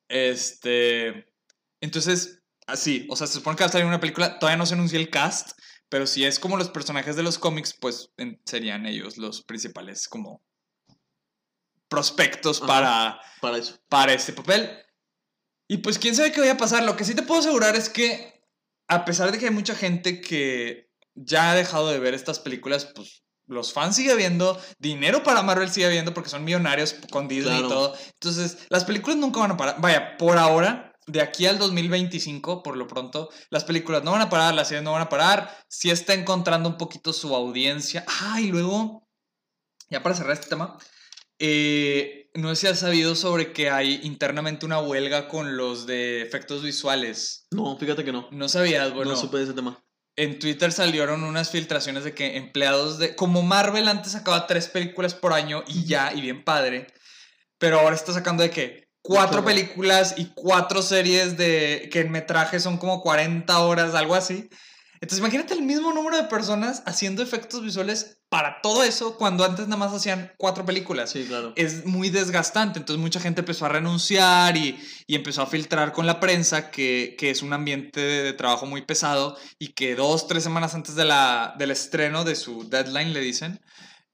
Este. 0.08 1.26
Entonces, 1.80 2.35
así, 2.66 3.06
o 3.10 3.16
sea, 3.16 3.26
se 3.26 3.34
supone 3.34 3.56
que 3.56 3.64
va 3.64 3.68
a 3.68 3.72
salir 3.72 3.86
una 3.86 4.00
película, 4.00 4.38
todavía 4.38 4.56
no 4.58 4.66
se 4.66 4.74
anunció 4.74 4.98
el 4.98 5.10
cast, 5.10 5.52
pero 5.88 6.06
si 6.06 6.24
es 6.24 6.38
como 6.38 6.56
los 6.56 6.68
personajes 6.68 7.16
de 7.16 7.22
los 7.22 7.38
cómics, 7.38 7.74
pues 7.80 8.10
en- 8.16 8.40
serían 8.44 8.86
ellos 8.86 9.16
los 9.18 9.42
principales 9.42 10.08
como 10.08 10.42
prospectos 11.88 12.58
Ajá. 12.58 12.66
para, 12.66 13.20
Para 13.40 13.58
eso. 13.58 13.76
para 13.88 14.12
este 14.12 14.32
papel. 14.32 14.70
Y 15.68 15.78
pues 15.78 15.98
quién 15.98 16.14
sabe 16.14 16.32
qué 16.32 16.40
vaya 16.40 16.52
a 16.52 16.56
pasar. 16.58 16.82
Lo 16.84 16.96
que 16.96 17.04
sí 17.04 17.14
te 17.14 17.22
puedo 17.22 17.40
asegurar 17.40 17.74
es 17.76 17.88
que, 17.88 18.40
a 18.88 19.04
pesar 19.04 19.32
de 19.32 19.38
que 19.38 19.46
hay 19.46 19.50
mucha 19.52 19.74
gente 19.74 20.20
que 20.20 20.90
ya 21.14 21.50
ha 21.50 21.54
dejado 21.54 21.88
de 21.90 21.98
ver 21.98 22.14
estas 22.14 22.38
películas, 22.40 22.86
pues 22.94 23.22
los 23.48 23.72
fans 23.72 23.96
sigue 23.96 24.14
viendo, 24.16 24.60
dinero 24.78 25.22
para 25.22 25.42
Marvel 25.42 25.70
sigue 25.70 25.88
viendo 25.88 26.12
porque 26.12 26.30
son 26.30 26.44
millonarios 26.44 26.94
con 27.10 27.28
Disney 27.28 27.58
Claro. 27.60 27.66
y 27.66 27.70
todo. 27.70 27.98
Entonces, 28.14 28.58
las 28.68 28.84
películas 28.84 29.16
nunca 29.18 29.40
van 29.40 29.52
a 29.52 29.56
parar. 29.56 29.80
Vaya, 29.80 30.16
por 30.16 30.36
ahora, 30.38 30.92
de 31.06 31.20
aquí 31.20 31.46
al 31.46 31.58
2025, 31.58 32.62
por 32.62 32.76
lo 32.76 32.86
pronto, 32.86 33.30
las 33.50 33.64
películas 33.64 34.02
no 34.02 34.12
van 34.12 34.22
a 34.22 34.28
parar, 34.28 34.54
las 34.54 34.68
series 34.68 34.82
no 34.82 34.92
van 34.92 35.02
a 35.02 35.08
parar. 35.08 35.56
Sí 35.68 35.90
está 35.90 36.14
encontrando 36.14 36.68
un 36.68 36.76
poquito 36.76 37.12
su 37.12 37.34
audiencia. 37.34 38.04
Ah, 38.08 38.40
y 38.40 38.48
luego, 38.48 39.08
ya 39.88 40.02
para 40.02 40.16
cerrar 40.16 40.32
este 40.32 40.48
tema, 40.48 40.76
eh, 41.38 42.30
no 42.34 42.48
sé 42.50 42.56
si 42.56 42.66
has 42.66 42.80
sabido 42.80 43.14
sobre 43.14 43.52
que 43.52 43.70
hay 43.70 44.00
internamente 44.02 44.66
una 44.66 44.80
huelga 44.80 45.28
con 45.28 45.56
los 45.56 45.86
de 45.86 46.22
efectos 46.22 46.62
visuales. 46.62 47.46
No, 47.52 47.78
fíjate 47.78 48.04
que 48.04 48.12
no. 48.12 48.28
No 48.32 48.48
sabías, 48.48 48.92
bueno. 48.92 49.12
no 49.12 49.16
supe 49.16 49.38
de 49.38 49.44
ese 49.44 49.54
tema. 49.54 49.82
En 50.16 50.38
Twitter 50.38 50.72
salieron 50.72 51.22
unas 51.24 51.50
filtraciones 51.50 52.02
de 52.02 52.14
que 52.14 52.36
empleados 52.36 52.98
de. 52.98 53.14
Como 53.14 53.42
Marvel 53.42 53.86
antes 53.86 54.12
sacaba 54.12 54.46
tres 54.46 54.68
películas 54.68 55.14
por 55.14 55.32
año 55.32 55.62
y 55.68 55.84
ya, 55.84 56.12
y 56.12 56.20
bien 56.20 56.42
padre. 56.42 56.88
Pero 57.58 57.78
ahora 57.78 57.94
está 57.94 58.12
sacando 58.12 58.42
de 58.42 58.50
que 58.50 58.85
cuatro 59.06 59.44
películas 59.44 60.14
y 60.16 60.26
cuatro 60.34 60.82
series 60.82 61.36
de. 61.36 61.88
que 61.92 62.00
en 62.00 62.10
metraje 62.10 62.60
son 62.60 62.76
como 62.78 63.00
40 63.02 63.58
horas, 63.60 63.94
algo 63.94 64.14
así. 64.14 64.48
Entonces 64.98 65.18
imagínate 65.18 65.52
el 65.52 65.60
mismo 65.62 65.92
número 65.92 66.16
de 66.16 66.22
personas 66.24 66.82
haciendo 66.86 67.22
efectos 67.22 67.62
visuales 67.62 68.18
para 68.30 68.62
todo 68.62 68.82
eso 68.82 69.18
cuando 69.18 69.44
antes 69.44 69.66
nada 69.68 69.76
más 69.76 69.92
hacían 69.92 70.32
cuatro 70.38 70.64
películas 70.64 71.10
Sí, 71.10 71.26
claro. 71.28 71.52
es 71.54 71.84
muy 71.84 72.08
desgastante. 72.08 72.78
Entonces 72.78 73.00
mucha 73.00 73.20
gente 73.20 73.42
empezó 73.42 73.66
a 73.66 73.68
renunciar 73.68 74.56
y, 74.56 74.80
y 75.06 75.14
empezó 75.14 75.42
a 75.42 75.46
filtrar 75.46 75.92
con 75.92 76.06
la 76.06 76.18
prensa 76.18 76.70
que, 76.70 77.14
que 77.18 77.30
es 77.30 77.42
un 77.42 77.52
ambiente 77.52 78.00
de, 78.00 78.22
de 78.22 78.32
trabajo 78.32 78.64
muy 78.64 78.82
pesado 78.82 79.36
y 79.58 79.74
que 79.74 79.94
dos, 79.96 80.26
tres 80.28 80.42
semanas 80.42 80.74
antes 80.74 80.94
de 80.94 81.04
la, 81.04 81.54
del 81.58 81.72
estreno 81.72 82.24
de 82.24 82.34
su 82.34 82.66
deadline, 82.68 83.12
le 83.12 83.20
dicen, 83.20 83.60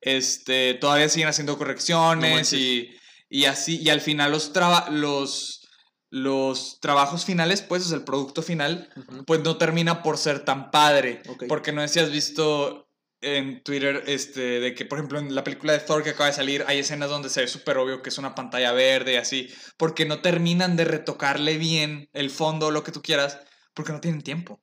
este, 0.00 0.74
todavía 0.74 1.08
siguen 1.08 1.28
haciendo 1.28 1.52
No 1.52 1.58
correcciones 1.58 2.34
manches. 2.34 2.52
y, 2.58 2.90
y 3.32 3.46
así. 3.46 3.80
Y 3.82 3.88
al 3.88 4.02
final 4.02 4.30
los, 4.30 4.52
traba, 4.52 4.90
los, 4.90 5.66
los 6.10 6.78
trabajos 6.80 7.24
finales, 7.24 7.62
pues, 7.62 7.86
o 7.86 7.88
sea, 7.88 7.96
el 7.96 8.04
producto 8.04 8.42
final, 8.42 8.90
pues 9.26 9.40
no 9.40 9.56
termina 9.56 10.02
por 10.02 10.18
ser 10.18 10.44
tan 10.44 10.70
padre. 10.70 11.22
Porque 11.48 11.72
no 11.72 11.80
sé 11.80 11.88
si 11.88 12.00
has 12.00 12.12
visto 12.12 12.90
en 13.22 13.62
Twitter, 13.62 14.04
este, 14.06 14.60
de 14.60 14.74
que, 14.74 14.84
por 14.84 14.98
ejemplo, 14.98 15.18
en 15.18 15.34
la 15.34 15.44
película 15.44 15.72
de 15.72 15.78
Thor 15.78 16.02
que 16.02 16.10
acaba 16.10 16.26
de 16.26 16.34
salir, 16.34 16.64
hay 16.66 16.80
escenas 16.80 17.08
donde 17.08 17.30
se 17.30 17.40
ve 17.40 17.48
súper 17.48 17.78
obvio 17.78 18.02
que 18.02 18.10
es 18.10 18.18
una 18.18 18.34
pantalla 18.34 18.72
verde 18.72 19.14
y 19.14 19.16
así, 19.16 19.48
porque 19.78 20.04
no 20.04 20.20
terminan 20.20 20.76
de 20.76 20.84
retocarle 20.84 21.56
bien 21.56 22.10
el 22.12 22.30
fondo 22.30 22.70
lo 22.70 22.84
que 22.84 22.92
tú 22.92 23.00
quieras, 23.00 23.38
porque 23.72 23.92
no 23.92 24.00
tienen 24.00 24.20
tiempo. 24.20 24.60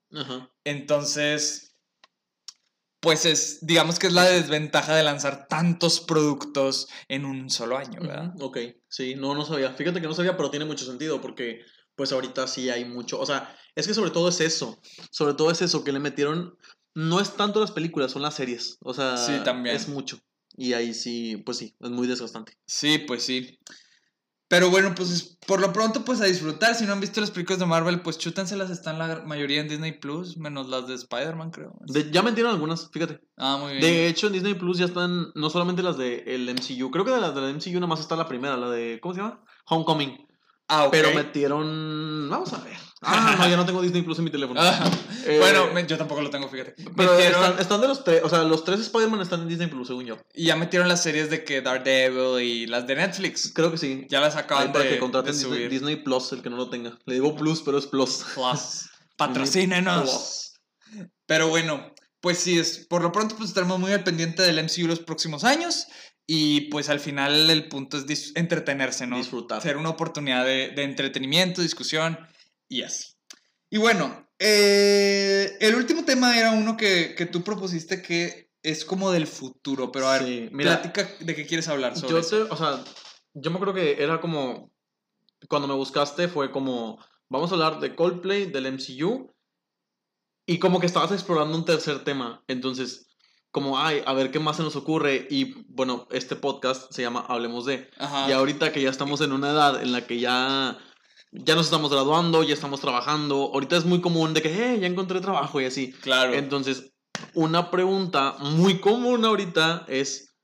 Entonces, 0.64 1.69
pues 3.00 3.26
es, 3.26 3.60
digamos 3.66 3.98
que 4.00 4.08
es 4.08 4.14
la 4.14 4.26
desventaja 4.26 4.96
de 4.96 5.04
lanzar 5.04 5.48
tantos 5.48 6.00
productos 6.02 6.88
en 7.08 7.26
un 7.26 7.50
solo 7.50 7.78
año, 7.78 8.02
¿verdad? 8.02 8.34
Ok, 8.42 8.58
sí, 8.90 9.16
no, 9.16 9.36
no 9.36 9.46
sabía. 9.46 9.72
Fíjate 9.74 10.02
que 10.02 10.08
no 10.08 10.14
sabía, 10.14 10.36
pero 10.36 10.50
tiene 10.52 10.66
mucho 10.66 10.86
sentido 10.86 11.22
porque 11.22 11.62
pues 11.96 12.12
ahorita 12.12 12.48
sí 12.48 12.70
hay 12.70 12.86
mucho, 12.86 13.20
o 13.20 13.26
sea, 13.26 13.54
es 13.76 13.86
que 13.88 13.94
sobre 13.94 14.12
todo 14.12 14.30
es 14.30 14.40
eso, 14.40 14.80
sobre 15.12 15.34
todo 15.34 15.52
es 15.52 15.62
eso, 15.62 15.84
que 15.84 15.92
le 15.92 16.00
metieron, 16.00 16.58
no 16.96 17.20
es 17.20 17.36
tanto 17.36 17.60
las 17.60 17.72
películas, 17.72 18.12
son 18.14 18.22
las 18.22 18.36
series, 18.36 18.78
o 18.82 18.94
sea, 18.94 19.18
Sí, 19.18 19.34
también. 19.44 19.76
es 19.76 19.88
mucho. 19.90 20.18
Y 20.56 20.74
ahí 20.74 20.94
sí, 20.94 21.38
pues 21.46 21.58
sí, 21.58 21.76
es 21.80 21.90
muy 21.90 22.08
desgastante. 22.08 22.54
Sí, 22.66 23.00
pues 23.00 23.24
sí. 23.24 23.60
Pero 24.50 24.70
bueno, 24.72 24.94
pues 24.96 25.38
por 25.46 25.62
lo 25.62 25.72
pronto, 25.72 26.04
pues 26.04 26.20
a 26.22 26.26
disfrutar. 26.26 26.74
Si 26.76 26.84
no 26.86 26.94
han 26.94 27.00
visto 27.00 27.22
las 27.22 27.30
películas 27.32 27.60
de 27.60 27.68
Marvel, 27.68 28.02
pues 28.02 28.18
chútenselas. 28.18 28.72
Están 28.72 28.98
la 28.98 29.22
mayoría 29.24 29.62
en 29.62 29.68
Disney 29.70 29.92
Plus, 30.00 30.38
menos 30.38 30.68
las 30.70 30.88
de 30.88 30.96
Spider-Man, 30.96 31.52
creo. 31.52 31.76
De- 31.86 32.10
ya 32.12 32.24
metieron 32.24 32.52
algunas, 32.52 32.90
fíjate. 32.92 33.22
Ah, 33.38 33.58
muy 33.62 33.74
bien. 33.74 33.82
De 33.82 34.08
hecho, 34.08 34.26
en 34.28 34.34
Disney 34.34 34.56
Plus 34.56 34.80
ya 34.80 34.86
están, 34.86 35.28
no 35.36 35.50
solamente 35.52 35.84
las 35.84 35.98
del 35.98 36.28
el 36.28 36.50
MCU, 36.50 36.90
creo 36.92 37.06
que 37.06 37.12
de 37.12 37.22
las 37.22 37.36
del 37.36 37.54
MCU 37.56 37.76
nada 37.76 37.88
más 37.88 38.00
está 38.00 38.16
la 38.16 38.28
primera, 38.28 38.58
la 38.58 38.70
de, 38.72 39.00
¿cómo 39.02 39.14
se 39.14 39.22
llama? 39.22 39.44
Homecoming. 39.68 40.18
ah, 40.68 40.86
ok. 40.86 40.92
Pero 40.92 41.14
metieron, 41.14 42.28
vamos 42.30 42.52
a 42.54 42.58
ver. 42.64 42.78
Ah, 43.02 43.36
no, 43.40 43.48
ya 43.50 43.56
no 43.56 43.66
tengo 43.66 43.82
Disney 43.82 44.02
Plus 44.02 44.18
en 44.18 44.26
mi 44.26 44.30
teléfono. 44.32 44.60
Ah, 44.62 44.92
Eh, 45.26 45.38
bueno, 45.40 45.74
me- 45.74 45.86
yo 45.88 45.98
tampoco 45.98 46.22
lo 46.22 46.30
tengo, 46.30 46.50
fíjate. 46.50 46.74
Pero 46.98 47.14
Metieron- 47.18 47.44
están, 47.44 47.60
están 47.60 47.82
de 47.82 47.88
los 47.88 48.04
tres, 48.04 48.22
o 48.24 48.30
sea, 48.30 48.44
los 48.44 48.64
tres 48.66 48.80
Spider-Man 48.82 49.22
están 49.22 49.42
en 49.42 49.48
Disney 49.48 49.68
Plus, 49.68 49.88
según 49.88 50.06
yo. 50.06 50.18
Y 50.34 50.46
ya 50.48 50.56
metieron 50.58 50.88
las 50.90 51.02
series 51.02 51.30
de 51.30 51.44
que 51.46 51.62
Daredevil 51.62 52.42
y 52.44 52.68
las 52.68 52.88
de 52.88 52.96
Netflix. 52.96 53.52
Creo 53.54 53.72
que 53.72 53.78
sí. 53.78 54.06
Ya 54.10 54.20
las 54.20 54.36
Ahí 54.36 54.42
acaban 54.44 54.72
para 54.74 54.84
de, 54.86 54.92
que 54.92 55.00
contraten 55.00 55.32
de 55.32 55.38
Disney, 55.38 55.58
subir. 55.58 55.70
Disney 55.70 55.96
Plus, 55.98 56.32
el 56.34 56.42
que 56.42 56.50
no 56.50 56.58
lo 56.58 56.70
tenga. 56.70 56.98
Le 57.06 57.14
digo 57.14 57.36
Plus, 57.36 57.62
pero 57.62 57.78
es 57.78 57.86
Plus. 57.88 58.26
Plus. 58.36 58.90
Patrocínenos. 59.18 60.02
Plus. 60.90 61.10
Pero 61.26 61.48
bueno, 61.48 61.94
pues 62.22 62.40
sí, 62.40 62.58
es, 62.60 62.86
por 62.90 63.02
lo 63.02 63.12
pronto 63.12 63.36
pues 63.38 63.50
estaremos 63.50 63.80
muy 63.80 63.92
al 63.94 64.04
pendiente 64.04 64.42
del 64.44 64.58
MCU 64.64 64.88
los 64.88 65.00
próximos 65.00 65.44
años 65.44 65.86
y 66.26 66.62
pues 66.70 66.90
al 66.90 67.00
final 67.00 67.50
el 67.50 67.68
punto 67.70 67.98
es 67.98 68.32
entretenerse, 68.36 69.06
¿no? 69.08 69.18
Disfrutar. 69.18 69.62
Ser 69.62 69.78
una 69.78 69.90
oportunidad 69.90 70.44
de, 70.46 70.70
de 70.76 70.84
entretenimiento, 70.84 71.62
discusión 71.62 72.18
y 72.70 72.84
así. 72.84 73.14
Y 73.70 73.78
bueno, 73.78 74.30
eh, 74.40 75.58
el 75.60 75.76
último 75.76 76.06
tema 76.06 76.38
era 76.38 76.52
uno 76.52 76.78
que, 76.78 77.14
que 77.16 77.26
tú 77.26 77.44
propusiste 77.44 78.02
que 78.02 78.50
es 78.64 78.86
como 78.86 79.12
del 79.12 79.28
futuro, 79.28 79.92
pero 79.92 80.08
a 80.08 80.14
ver, 80.14 80.24
Sí, 80.26 80.50
mira, 80.52 80.82
platica 80.82 81.10
de 81.20 81.36
qué 81.36 81.46
quieres 81.46 81.68
hablar 81.68 81.96
sobre 81.98 82.12
yo 82.12 82.18
eso. 82.20 82.46
te, 82.46 82.54
o 82.54 82.56
sea, 82.58 82.84
yo 83.34 83.52
me 83.52 83.60
creo 83.60 83.74
que 83.74 84.02
era 84.02 84.20
como, 84.22 84.72
cuando 85.48 85.68
me 85.68 85.74
buscaste 85.76 86.28
fue 86.28 86.52
como, 86.52 87.04
vamos 87.30 87.52
a 87.52 87.56
hablar 87.56 87.80
de 87.80 87.96
Coldplay, 87.96 88.46
del 88.46 88.68
MCU, 88.74 89.34
y 90.46 90.60
como 90.60 90.80
que 90.80 90.88
estabas 90.88 91.12
explorando 91.12 91.58
un 91.58 91.66
tercer 91.66 92.04
tema, 92.04 92.44
entonces, 92.48 93.08
como, 93.52 93.80
ay, 93.80 94.02
a 94.06 94.14
ver 94.14 94.30
qué 94.32 94.40
más 94.40 94.58
se 94.58 94.64
nos 94.64 94.76
ocurre, 94.76 95.28
y 95.30 95.54
bueno, 95.70 96.08
este 96.12 96.36
podcast 96.36 96.92
se 96.92 97.02
llama 97.02 97.26
Hablemos 97.28 97.66
de, 97.66 97.90
Ajá. 97.98 98.28
y 98.30 98.34
ahorita 98.34 98.72
que 98.74 98.82
ya 98.82 98.90
estamos 98.90 99.22
en 99.22 99.32
una 99.32 99.52
edad 99.52 99.82
en 99.82 99.92
la 99.92 100.06
que 100.06 100.20
ya, 100.20 100.78
ya 101.32 101.56
nos 101.56 101.66
estamos 101.66 101.92
graduando, 101.92 102.44
ya 102.44 102.54
estamos 102.54 102.82
trabajando, 102.82 103.52
ahorita 103.54 103.78
es 103.78 103.86
muy 103.86 104.02
común 104.02 104.34
de 104.34 104.42
que, 104.42 104.50
eh, 104.50 104.80
ya 104.80 104.88
encontré 104.88 105.22
trabajo 105.22 105.62
y 105.62 105.66
así, 105.66 105.92
claro. 105.94 106.34
entonces, 106.34 106.92
una 107.34 107.70
pregunta 107.70 108.36
muy 108.40 108.80
común 108.80 109.26
ahorita 109.26 109.86
es, 109.88 110.36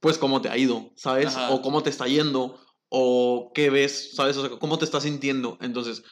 pues, 0.00 0.18
¿cómo 0.18 0.40
te 0.40 0.48
ha 0.48 0.56
ido? 0.56 0.90
¿Sabes? 0.96 1.36
Ajá. 1.36 1.50
O 1.50 1.62
cómo 1.62 1.82
te 1.82 1.90
está 1.90 2.06
yendo, 2.06 2.60
o 2.88 3.50
qué 3.54 3.70
ves, 3.70 4.14
¿sabes? 4.14 4.36
O 4.36 4.46
sea, 4.46 4.58
cómo 4.58 4.78
te 4.78 4.84
estás 4.84 5.02
sintiendo. 5.02 5.58
Entonces, 5.60 6.02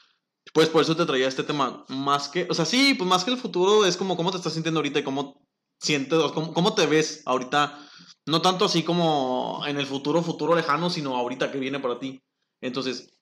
pues 0.52 0.68
por 0.68 0.82
eso 0.82 0.96
te 0.96 1.06
traía 1.06 1.28
este 1.28 1.42
tema. 1.42 1.84
Más 1.88 2.28
que, 2.28 2.46
o 2.50 2.54
sea, 2.54 2.64
sí, 2.64 2.94
pues 2.94 3.08
más 3.08 3.24
que 3.24 3.30
el 3.30 3.38
futuro 3.38 3.84
es 3.84 3.96
como 3.96 4.16
cómo 4.16 4.30
te 4.30 4.38
estás 4.38 4.54
sintiendo 4.54 4.78
ahorita 4.78 5.00
y 5.00 5.04
cómo 5.04 5.46
sientes, 5.80 6.18
o 6.18 6.32
cómo, 6.32 6.52
cómo 6.52 6.74
te 6.74 6.86
ves 6.86 7.22
ahorita. 7.26 7.78
No 8.26 8.42
tanto 8.42 8.64
así 8.64 8.82
como 8.82 9.62
en 9.66 9.78
el 9.78 9.86
futuro, 9.86 10.22
futuro 10.22 10.54
lejano, 10.54 10.90
sino 10.90 11.16
ahorita 11.16 11.52
que 11.52 11.58
viene 11.58 11.78
para 11.78 11.98
ti. 11.98 12.20
Entonces, 12.60 13.15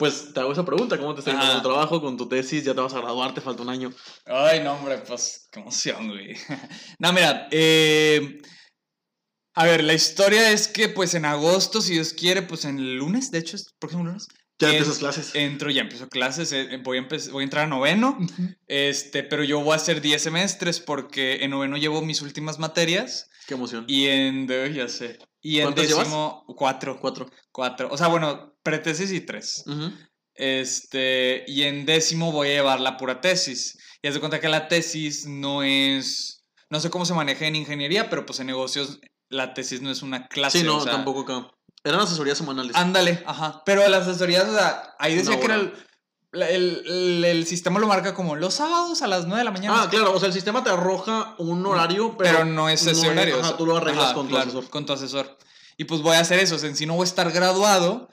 pues 0.00 0.32
te 0.34 0.40
hago 0.40 0.50
esa 0.52 0.64
pregunta, 0.64 0.98
¿cómo 0.98 1.14
te 1.14 1.20
está 1.20 1.30
yendo 1.30 1.56
tu 1.62 1.68
trabajo, 1.68 2.00
con 2.00 2.16
tu 2.16 2.26
tesis? 2.28 2.64
Ya 2.64 2.74
te 2.74 2.80
vas 2.80 2.94
a 2.94 3.00
graduar, 3.00 3.32
te 3.34 3.40
falta 3.40 3.62
un 3.62 3.68
año. 3.68 3.92
Ay, 4.26 4.60
no, 4.64 4.72
hombre, 4.72 4.98
pues, 5.06 5.46
qué 5.52 5.60
emoción, 5.60 6.08
güey. 6.08 6.34
no, 6.98 7.12
mira, 7.12 7.46
eh, 7.52 8.40
a 9.54 9.64
ver, 9.66 9.84
la 9.84 9.94
historia 9.94 10.50
es 10.52 10.68
que, 10.68 10.88
pues, 10.88 11.14
en 11.14 11.24
agosto, 11.24 11.80
si 11.80 11.92
Dios 11.94 12.12
quiere, 12.14 12.42
pues, 12.42 12.64
en 12.64 12.78
el 12.78 12.96
lunes, 12.96 13.30
de 13.30 13.38
hecho, 13.38 13.56
es 13.56 13.72
próximo 13.78 14.04
lunes, 14.04 14.26
Ya 14.58 14.68
En- 14.68 14.74
empiezas 14.76 14.98
clases. 14.98 15.34
entro, 15.34 15.70
ya 15.70 15.82
empiezo 15.82 16.08
clases, 16.08 16.52
eh, 16.52 16.80
voy, 16.82 16.98
a 16.98 17.02
empe- 17.02 17.30
voy 17.30 17.42
a 17.42 17.44
entrar 17.44 17.64
a 17.64 17.68
noveno, 17.68 18.18
este, 18.66 19.22
pero 19.22 19.44
yo 19.44 19.60
voy 19.60 19.72
a 19.72 19.76
hacer 19.76 20.00
10 20.00 20.22
semestres 20.22 20.80
porque 20.80 21.44
en 21.44 21.50
noveno 21.50 21.76
llevo 21.76 22.02
mis 22.02 22.22
últimas 22.22 22.58
materias 22.58 23.28
Qué 23.46 23.54
emoción. 23.54 23.84
y 23.88 24.06
en, 24.06 24.46
de- 24.46 24.72
ya 24.72 24.88
sé, 24.88 25.18
y 25.42 25.60
en 25.60 25.74
décimo, 25.74 26.44
cuatro, 26.56 26.98
Cuatro. 27.00 27.30
cuatro, 27.52 27.88
o 27.90 27.96
sea, 27.96 28.08
bueno, 28.08 28.49
pretesis 28.62 29.10
y 29.12 29.20
tres. 29.20 29.64
Este, 30.34 31.44
y 31.46 31.62
en 31.64 31.84
décimo 31.86 32.32
voy 32.32 32.48
a 32.48 32.52
llevar 32.52 32.80
la 32.80 32.96
pura 32.96 33.20
tesis. 33.20 33.78
Y 34.02 34.08
haz 34.08 34.14
de 34.14 34.20
cuenta 34.20 34.40
que 34.40 34.48
la 34.48 34.68
tesis 34.68 35.26
no 35.26 35.62
es. 35.62 36.44
No 36.70 36.80
sé 36.80 36.88
cómo 36.90 37.04
se 37.04 37.14
maneja 37.14 37.46
en 37.46 37.56
ingeniería, 37.56 38.08
pero 38.08 38.24
pues 38.24 38.40
en 38.40 38.46
negocios 38.46 39.00
la 39.28 39.54
tesis 39.54 39.82
no 39.82 39.90
es 39.90 40.02
una 40.02 40.28
clase. 40.28 40.58
Sí, 40.60 40.64
no, 40.64 40.76
o 40.78 40.80
sea, 40.80 40.92
tampoco 40.92 41.20
acá. 41.20 41.50
Eran 41.84 42.00
asesorías 42.00 42.38
semanales. 42.38 42.74
Ándale, 42.76 43.22
ajá. 43.26 43.62
Pero 43.66 43.86
las 43.88 44.06
asesorías, 44.06 44.48
o 44.48 44.54
sea, 44.54 44.94
ahí 44.98 45.14
decía 45.16 45.38
que 45.38 45.44
era 45.46 45.54
el, 45.56 45.72
el, 46.32 46.82
el- 46.86 47.24
el 47.24 47.46
sistema 47.46 47.80
lo 47.80 47.86
marca 47.88 48.14
como 48.14 48.36
los 48.36 48.54
sábados 48.54 49.02
a 49.02 49.06
las 49.06 49.24
9 49.26 49.38
de 49.38 49.44
la 49.44 49.50
mañana. 49.50 49.82
ah, 49.82 49.88
claro, 49.90 50.12
o 50.14 50.18
sea, 50.18 50.28
el 50.28 50.32
sistema 50.34 50.62
te 50.62 50.70
arroja 50.70 51.34
un 51.38 51.64
horario, 51.66 52.16
pero, 52.16 52.38
pero, 52.38 52.44
no 52.44 52.68
es 52.68 52.86
ese 52.86 53.06
no 53.06 53.12
horario. 53.12 53.36
o 53.36 53.40
ajá, 53.40 53.48
sea, 53.48 53.56
tú 53.56 53.66
lo 53.66 53.76
arreglas 53.76 54.06
ajá, 54.06 54.14
con 54.14 54.26
tu 54.26 54.30
claro, 54.34 54.44
asesor. 54.50 54.70
Con 54.70 54.86
tu 54.86 54.92
asesor. 54.92 55.38
Y 55.76 55.84
pues 55.84 56.02
voy 56.02 56.16
a 56.16 56.20
hacer 56.20 56.38
eso. 56.38 56.56
O 56.56 56.58
sea, 56.58 56.68
en 56.68 56.76
sí 56.76 56.86
no 56.86 56.94
voy 56.94 57.02
a 57.02 57.08
estar 57.08 57.30
graduado, 57.32 58.08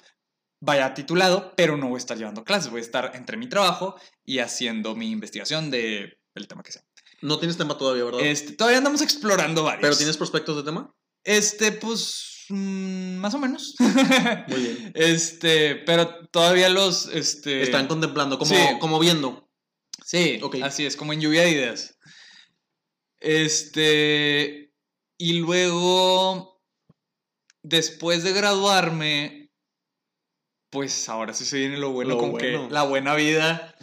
vaya 0.60 0.94
titulado, 0.94 1.54
pero 1.56 1.78
no 1.78 1.88
voy 1.90 1.96
a 1.96 2.00
estar 2.00 2.18
llevando 2.18 2.44
clases. 2.44 2.72
Voy 2.72 2.80
a 2.80 2.84
estar 2.84 3.12
entre 3.16 3.38
mi 3.38 3.48
trabajo 3.48 3.96
y 4.26 4.40
haciendo 4.40 4.96
mi 4.96 5.12
investigación 5.12 5.70
de 5.72 6.18
el 6.36 6.48
tema 6.48 6.64
que 6.64 6.72
sea. 6.72 6.84
No 7.22 7.40
tienes 7.40 7.58
tema 7.58 7.78
todavía, 7.78 8.04
¿verdad? 8.04 8.22
Este, 8.22 8.54
todavía 8.54 8.78
andamos 8.78 9.02
explorando 9.02 9.64
varios. 9.64 9.82
pero 9.82 9.98
tienes 9.98 10.18
prospectos 10.18 10.56
de 10.58 10.64
tema. 10.64 10.94
Este, 11.24 11.72
pues. 11.72 12.46
mm, 12.50 13.16
más 13.18 13.34
o 13.34 13.40
menos. 13.40 13.76
Muy 14.48 14.62
bien. 14.62 14.92
Este, 14.96 15.76
pero 15.76 16.28
todavía 16.30 16.70
los. 16.70 17.08
Este, 17.08 17.62
Están 17.64 17.88
contemplando, 17.88 18.38
como, 18.38 18.54
sí. 18.56 18.62
como 18.80 19.00
viendo. 19.00 19.50
Sí, 20.06 20.40
Ok. 20.42 20.58
así 20.64 20.86
es, 20.86 20.96
como 20.96 21.12
en 21.12 21.20
lluvia 21.22 21.42
de 21.42 21.52
ideas. 21.52 21.98
Este. 23.20 24.74
Y 25.18 25.34
luego. 25.40 26.62
Después 27.64 28.24
de 28.24 28.32
graduarme. 28.34 29.37
Pues 30.70 31.08
ahora 31.10 31.34
sí 31.34 31.46
se 31.46 31.58
viene 31.58 31.78
lo 31.78 31.92
bueno, 31.92 32.12
Lo 32.12 32.18
bueno. 32.28 32.68
que 32.68 32.74
la 32.74 32.84
buena 32.84 33.16
vida. 33.16 33.76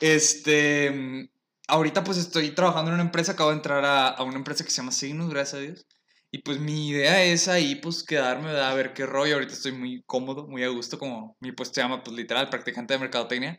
Este. 0.00 0.90
mm, 0.90 1.28
Ahorita 1.68 2.04
pues 2.04 2.18
estoy 2.18 2.50
trabajando 2.50 2.90
en 2.90 2.94
una 2.96 3.04
empresa, 3.04 3.32
acabo 3.32 3.50
de 3.50 3.56
entrar 3.56 3.84
a, 3.84 4.08
a 4.08 4.22
una 4.24 4.36
empresa 4.36 4.64
que 4.64 4.70
se 4.70 4.78
llama 4.78 4.92
Signos, 4.92 5.30
gracias 5.30 5.54
a 5.54 5.62
Dios. 5.62 5.86
Y 6.30 6.38
pues 6.42 6.58
mi 6.58 6.88
idea 6.88 7.22
es 7.24 7.46
ahí 7.48 7.76
pues 7.76 8.02
quedarme, 8.02 8.50
a 8.50 8.74
ver 8.74 8.92
qué 8.94 9.06
rollo. 9.06 9.34
Ahorita 9.34 9.52
estoy 9.52 9.72
muy 9.72 10.02
cómodo, 10.04 10.48
muy 10.48 10.64
a 10.64 10.68
gusto, 10.68 10.98
como 10.98 11.36
mi 11.40 11.52
puesto 11.52 11.74
se 11.76 11.82
llama 11.82 12.02
pues 12.02 12.16
literal, 12.16 12.50
practicante 12.50 12.94
de 12.94 13.00
mercadotecnia 13.00 13.58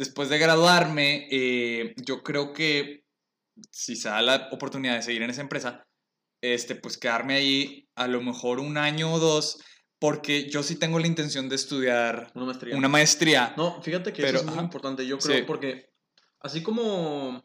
después 0.00 0.30
de 0.30 0.38
graduarme, 0.38 1.28
eh, 1.30 1.94
yo 1.96 2.22
creo 2.22 2.54
que 2.54 3.04
si 3.70 3.96
se 3.96 4.08
da 4.08 4.22
la 4.22 4.48
oportunidad 4.50 4.94
de 4.94 5.02
seguir 5.02 5.22
en 5.22 5.28
esa 5.28 5.42
empresa, 5.42 5.84
este, 6.40 6.74
pues 6.74 6.96
quedarme 6.96 7.34
ahí 7.34 7.86
a 7.96 8.08
lo 8.08 8.22
mejor 8.22 8.60
un 8.60 8.78
año 8.78 9.12
o 9.12 9.18
dos, 9.18 9.62
porque 10.00 10.50
yo 10.50 10.62
sí 10.64 10.74
tengo 10.76 10.98
la 10.98 11.06
intención 11.06 11.48
de 11.48 11.54
estudiar 11.56 12.32
Una 12.34 12.46
maestría. 12.46 12.76
una 12.76 12.88
maestría. 12.88 13.54
No, 13.56 13.80
fíjate 13.82 14.12
que 14.12 14.22
Pero, 14.22 14.38
eso 14.38 14.44
es 14.46 14.50
muy 14.50 14.54
ajá. 14.54 14.64
importante, 14.64 15.06
yo 15.06 15.18
creo, 15.18 15.36
Sí. 15.38 15.44
porque 15.46 15.92
así 16.40 16.62
como, 16.62 17.44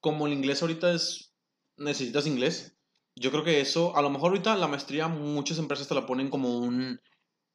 como 0.00 0.26
el 0.26 0.32
inglés 0.32 0.62
ahorita 0.62 0.94
es, 0.94 1.34
necesitas 1.76 2.26
inglés, 2.26 2.76
yo 3.16 3.30
creo 3.32 3.42
que 3.44 3.60
eso, 3.60 3.96
a 3.96 4.00
lo 4.02 4.08
mejor 4.10 4.30
ahorita 4.30 4.54
la 4.56 4.68
maestría 4.68 5.08
muchas 5.08 5.58
empresas 5.58 5.88
te 5.88 5.94
la 5.94 6.06
ponen 6.06 6.30
como 6.30 6.56
un 6.58 7.00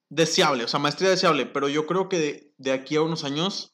deseable, 0.10 0.66
o 0.66 0.68
sea, 0.68 0.80
maestría 0.80 1.10
deseable, 1.10 1.46
pero 1.48 1.70
yo 1.70 1.88
creo 1.88 2.10
que 2.10 2.20
de, 2.20 2.54
de 2.58 2.72
aquí 2.74 2.96
a 2.98 3.02
unos 3.02 3.24
años, 3.24 3.72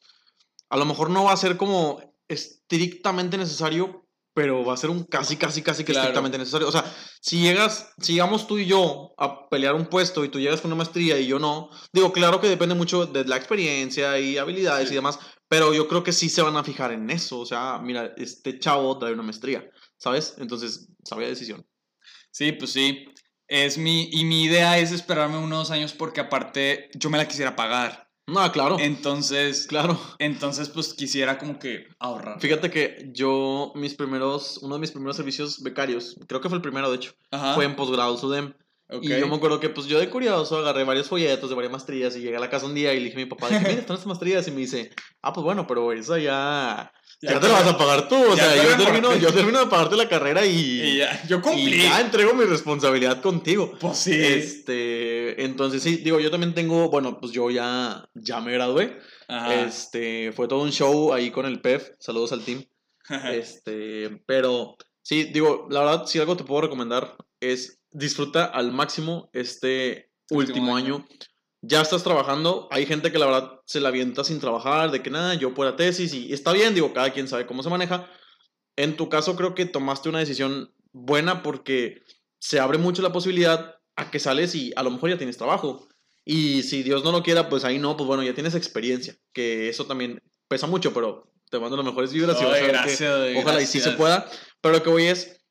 a 0.70 0.76
lo 0.76 0.86
mejor 0.86 1.10
no 1.10 1.24
va 1.24 1.32
a 1.32 1.36
ser 1.36 1.56
como 1.56 2.00
estrictamente 2.28 3.36
necesario, 3.36 4.01
pero 4.34 4.64
va 4.64 4.74
a 4.74 4.78
ser 4.78 4.90
un 4.90 5.04
casi, 5.04 5.36
casi, 5.36 5.62
casi 5.62 5.84
que 5.84 5.92
estrictamente 5.92 6.38
necesario. 6.38 6.68
O 6.68 6.72
sea, 6.72 6.84
si 7.20 7.40
llegas, 7.42 7.92
si 7.98 8.12
llegamos 8.14 8.46
tú 8.46 8.58
y 8.58 8.66
yo 8.66 9.14
a 9.18 9.48
pelear 9.48 9.74
un 9.74 9.86
puesto 9.86 10.24
y 10.24 10.28
tú 10.28 10.40
llegas 10.40 10.60
con 10.60 10.70
una 10.70 10.78
maestría 10.78 11.18
y 11.18 11.26
yo 11.26 11.38
no, 11.38 11.70
digo, 11.92 12.12
claro 12.12 12.40
que 12.40 12.48
depende 12.48 12.74
mucho 12.74 13.06
de 13.06 13.24
la 13.24 13.36
experiencia 13.36 14.18
y 14.18 14.38
habilidades 14.38 14.90
y 14.90 14.94
demás, 14.94 15.18
pero 15.48 15.74
yo 15.74 15.86
creo 15.86 16.02
que 16.02 16.12
sí 16.12 16.30
se 16.30 16.42
van 16.42 16.56
a 16.56 16.64
fijar 16.64 16.92
en 16.92 17.10
eso. 17.10 17.40
O 17.40 17.46
sea, 17.46 17.78
mira, 17.78 18.14
este 18.16 18.58
chavo 18.58 18.98
trae 18.98 19.12
una 19.12 19.22
maestría, 19.22 19.68
¿sabes? 19.98 20.34
Entonces, 20.38 20.88
sabía 21.04 21.28
decisión. 21.28 21.66
Sí, 22.30 22.52
pues 22.52 22.72
sí. 22.72 23.04
Es 23.48 23.76
mi, 23.76 24.08
y 24.12 24.24
mi 24.24 24.44
idea 24.44 24.78
es 24.78 24.92
esperarme 24.92 25.36
unos 25.36 25.70
años 25.70 25.92
porque 25.92 26.22
aparte 26.22 26.88
yo 26.94 27.10
me 27.10 27.18
la 27.18 27.28
quisiera 27.28 27.54
pagar. 27.54 28.08
No, 28.32 28.50
claro. 28.52 28.76
Entonces, 28.80 29.66
claro. 29.66 30.00
Entonces, 30.18 30.68
pues 30.68 30.94
quisiera 30.94 31.38
como 31.38 31.58
que 31.58 31.86
ahorrar. 31.98 32.40
Fíjate 32.40 32.70
que 32.70 33.10
yo, 33.12 33.72
mis 33.74 33.94
primeros, 33.94 34.58
uno 34.62 34.76
de 34.76 34.80
mis 34.80 34.90
primeros 34.90 35.16
servicios 35.16 35.62
becarios, 35.62 36.16
creo 36.26 36.40
que 36.40 36.48
fue 36.48 36.56
el 36.56 36.62
primero 36.62 36.90
de 36.90 36.96
hecho, 36.96 37.12
fue 37.54 37.64
en 37.64 37.76
posgrado 37.76 38.16
SUDEM. 38.16 38.54
Y 39.00 39.08
yo 39.08 39.26
me 39.26 39.36
acuerdo 39.36 39.58
que 39.58 39.70
pues 39.70 39.86
yo 39.86 39.98
de 39.98 40.10
curioso 40.10 40.58
agarré 40.58 40.84
varios 40.84 41.08
folletos 41.08 41.48
de 41.48 41.56
varias 41.56 41.72
maestrías 41.72 42.14
y 42.14 42.20
llegué 42.20 42.36
a 42.36 42.40
la 42.40 42.50
casa 42.50 42.66
un 42.66 42.74
día 42.74 42.92
y 42.92 42.98
le 42.98 43.04
dije 43.06 43.16
a 43.16 43.24
mi 43.24 43.26
papá, 43.26 43.48
mira, 43.48 43.60
están 43.70 43.96
estas 43.96 44.06
maestrías 44.06 44.46
y 44.48 44.50
me 44.50 44.58
dice, 44.58 44.90
ah, 45.22 45.32
pues 45.32 45.42
bueno, 45.44 45.66
pero 45.66 45.92
eso 45.92 46.18
ya 46.18 46.92
ya, 47.22 47.40
te 47.40 47.46
lo 47.46 47.52
vas 47.52 47.66
a 47.66 47.78
pagar 47.78 48.08
tú. 48.08 48.16
O 48.16 48.36
sea, 48.36 48.56
yo 48.56 48.76
termino, 48.76 49.14
yo 49.16 49.32
termino 49.32 49.60
de 49.60 49.66
pagarte 49.66 49.96
la 49.96 50.08
carrera 50.08 50.44
y, 50.44 50.98
ya, 50.98 51.22
yo 51.28 51.40
cumplí. 51.40 51.74
Y 51.74 51.82
ya 51.82 52.00
entrego 52.00 52.34
mi 52.34 52.44
responsabilidad 52.44 53.22
contigo. 53.22 53.72
Pues 53.80 53.98
sí. 53.98 54.12
Este, 54.12 55.44
entonces 55.44 55.82
sí, 55.82 55.96
digo, 55.98 56.18
yo 56.20 56.30
también 56.30 56.54
tengo, 56.54 56.90
bueno, 56.90 57.20
pues 57.20 57.32
yo 57.32 57.50
ya, 57.50 58.04
ya 58.14 58.40
me 58.40 58.52
gradué. 58.52 58.98
Este, 59.66 60.32
fue 60.32 60.48
todo 60.48 60.62
un 60.62 60.72
show 60.72 61.12
ahí 61.12 61.30
con 61.30 61.46
el 61.46 61.60
PEF. 61.60 61.90
Saludos 61.98 62.32
al 62.32 62.44
team. 62.44 62.64
este, 63.32 64.22
pero 64.26 64.76
sí, 65.02 65.24
digo, 65.24 65.68
la 65.70 65.80
verdad, 65.80 66.06
si 66.06 66.18
algo 66.18 66.36
te 66.36 66.44
puedo 66.44 66.62
recomendar 66.62 67.16
es 67.40 67.80
disfruta 67.90 68.44
al 68.44 68.72
máximo 68.72 69.30
este 69.32 70.10
último, 70.30 70.76
año 70.76 71.06
ya 71.62 71.80
estás 71.80 72.02
trabajando, 72.02 72.68
hay 72.72 72.86
gente 72.86 73.12
que 73.12 73.18
la 73.18 73.26
verdad 73.26 73.60
se 73.66 73.80
la 73.80 73.88
avienta 73.88 74.24
sin 74.24 74.40
trabajar, 74.40 74.90
de 74.90 75.00
que 75.00 75.10
nada, 75.10 75.34
yo 75.34 75.54
puedo 75.54 75.74
tesis 75.74 76.12
y 76.12 76.32
está 76.32 76.52
bien, 76.52 76.74
digo, 76.74 76.92
cada 76.92 77.12
quien 77.12 77.28
sabe 77.28 77.46
cómo 77.46 77.62
se 77.62 77.70
maneja. 77.70 78.10
En 78.76 78.96
tu 78.96 79.08
caso 79.08 79.36
creo 79.36 79.54
que 79.54 79.64
tomaste 79.64 80.08
una 80.08 80.18
decisión 80.18 80.74
buena 80.92 81.42
porque 81.42 82.02
se 82.40 82.58
abre 82.58 82.78
mucho 82.78 83.00
la 83.00 83.12
posibilidad 83.12 83.76
a 83.94 84.10
que 84.10 84.18
sales 84.18 84.56
y 84.56 84.72
a 84.74 84.82
lo 84.82 84.90
mejor 84.90 85.10
ya 85.10 85.18
tienes 85.18 85.38
trabajo. 85.38 85.88
Y 86.24 86.64
si 86.64 86.82
Dios 86.82 87.04
no 87.04 87.12
lo 87.12 87.22
quiera, 87.22 87.48
pues 87.48 87.64
ahí 87.64 87.78
no, 87.78 87.96
pues 87.96 88.08
bueno, 88.08 88.24
ya 88.24 88.34
tienes 88.34 88.56
experiencia, 88.56 89.16
que 89.32 89.68
eso 89.68 89.86
también 89.86 90.20
pesa 90.48 90.66
mucho, 90.66 90.92
pero 90.92 91.32
te 91.48 91.60
mando 91.60 91.76
las 91.76 91.86
mejores 91.86 92.12
vibras 92.12 92.40
y 92.40 92.44
ojalá 92.44 93.62
y 93.62 93.66
sí 93.66 93.80
se 93.80 93.92
pueda. 93.92 94.28
Pero 94.60 94.74
lo 94.74 94.82
que 94.82 94.90
voy 94.90 95.04
es, 95.04 95.44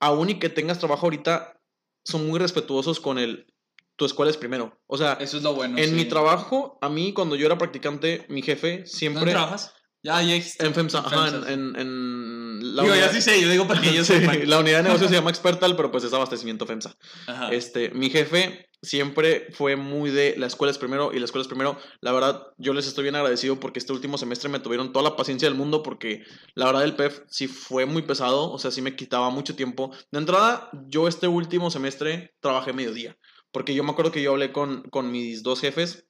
aún 0.00 0.30
y 0.30 0.38
que 0.40 0.48
tengas 0.48 0.78
trabajo 0.80 1.06
ahorita, 1.06 1.60
son 2.04 2.26
muy 2.26 2.40
respetuosos 2.40 2.98
con 2.98 3.18
el 3.18 3.53
tu 3.96 4.04
escuela 4.04 4.30
es 4.30 4.36
primero. 4.36 4.80
O 4.86 4.96
sea, 4.96 5.14
eso 5.14 5.36
es 5.36 5.42
lo 5.42 5.54
bueno. 5.54 5.78
En 5.78 5.94
mi 5.94 6.04
trabajo, 6.04 6.78
a 6.80 6.88
mí 6.88 7.12
cuando 7.12 7.36
yo 7.36 7.46
era 7.46 7.58
practicante, 7.58 8.26
mi 8.28 8.42
jefe 8.42 8.86
siempre... 8.86 9.20
¿Dónde 9.20 9.32
trabajas? 9.32 9.74
Ya, 10.04 10.20
ya 10.22 10.34
En 10.34 10.74
FEMSA, 10.74 10.98
ajá, 10.98 11.28
en, 11.50 11.76
en, 11.76 12.76
la 12.76 12.82
digo, 12.82 12.94
ya 12.94 13.08
sí 13.08 13.22
sé, 13.22 13.40
yo 13.40 13.48
digo 13.48 13.66
para 13.66 13.80
que 13.80 13.94
yo 13.94 14.04
sí, 14.04 14.20
La 14.44 14.58
unidad 14.58 14.78
de 14.78 14.82
negocio 14.82 15.08
se 15.08 15.14
llama 15.14 15.30
Expertal, 15.30 15.76
pero 15.76 15.90
pues 15.90 16.04
es 16.04 16.12
abastecimiento 16.12 16.66
FEMSA. 16.66 16.94
Ajá. 17.26 17.48
Este, 17.50 17.88
mi 17.90 18.10
jefe 18.10 18.68
siempre 18.84 19.48
fue 19.52 19.76
muy 19.76 20.10
de 20.10 20.34
la 20.36 20.46
escuela 20.46 20.70
es 20.70 20.76
primero 20.76 21.12
y 21.14 21.18
la 21.18 21.24
escuela 21.24 21.40
es 21.40 21.48
primero. 21.48 21.78
La 22.02 22.12
verdad, 22.12 22.42
yo 22.58 22.74
les 22.74 22.86
estoy 22.86 23.04
bien 23.04 23.16
agradecido 23.16 23.58
porque 23.58 23.78
este 23.78 23.94
último 23.94 24.18
semestre 24.18 24.50
me 24.50 24.60
tuvieron 24.60 24.92
toda 24.92 25.08
la 25.08 25.16
paciencia 25.16 25.48
del 25.48 25.56
mundo 25.56 25.82
porque 25.82 26.22
la 26.54 26.66
verdad 26.66 26.84
el 26.84 26.96
PEF 26.96 27.20
sí 27.28 27.48
fue 27.48 27.86
muy 27.86 28.02
pesado, 28.02 28.52
o 28.52 28.58
sea, 28.58 28.70
sí 28.70 28.82
me 28.82 28.96
quitaba 28.96 29.30
mucho 29.30 29.56
tiempo. 29.56 29.90
De 30.12 30.18
entrada, 30.18 30.68
yo 30.88 31.08
este 31.08 31.28
último 31.28 31.70
semestre 31.70 32.34
trabajé 32.40 32.74
mediodía. 32.74 33.16
Porque 33.54 33.72
yo 33.72 33.84
me 33.84 33.92
acuerdo 33.92 34.10
que 34.10 34.20
yo 34.20 34.32
hablé 34.32 34.50
con, 34.50 34.82
con 34.90 35.12
mis 35.12 35.44
dos 35.44 35.60
jefes 35.60 36.08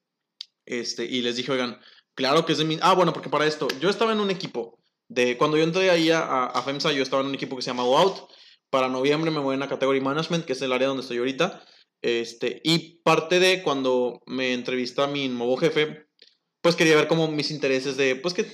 este, 0.64 1.04
y 1.04 1.20
les 1.20 1.36
dije, 1.36 1.52
oigan, 1.52 1.78
claro 2.14 2.46
que 2.46 2.52
es 2.52 2.58
de 2.58 2.64
mi... 2.64 2.78
Ah, 2.80 2.94
bueno, 2.94 3.12
porque 3.12 3.28
para 3.28 3.46
esto, 3.46 3.68
yo 3.80 3.90
estaba 3.90 4.12
en 4.12 4.20
un 4.20 4.30
equipo 4.30 4.78
de... 5.08 5.36
Cuando 5.36 5.58
yo 5.58 5.62
entré 5.64 5.90
ahí 5.90 6.10
a, 6.10 6.46
a 6.46 6.62
FEMSA, 6.62 6.92
yo 6.92 7.02
estaba 7.02 7.20
en 7.20 7.28
un 7.28 7.34
equipo 7.34 7.54
que 7.54 7.60
se 7.60 7.68
llama 7.68 7.82
Out. 7.82 8.30
Para 8.70 8.88
noviembre 8.88 9.30
me 9.30 9.40
voy 9.40 9.58
la 9.58 9.68
Category 9.68 10.00
Management, 10.00 10.46
que 10.46 10.54
es 10.54 10.62
el 10.62 10.72
área 10.72 10.88
donde 10.88 11.02
estoy 11.02 11.18
ahorita. 11.18 11.62
Este, 12.00 12.62
y 12.64 13.00
parte 13.02 13.38
de 13.40 13.62
cuando 13.62 14.22
me 14.24 14.54
entrevista 14.54 15.06
mi 15.06 15.28
nuevo 15.28 15.58
jefe, 15.58 16.06
pues 16.62 16.76
quería 16.76 16.96
ver 16.96 17.08
como 17.08 17.28
mis 17.28 17.50
intereses 17.50 17.98
de, 17.98 18.16
pues, 18.16 18.32
¿qué, 18.32 18.50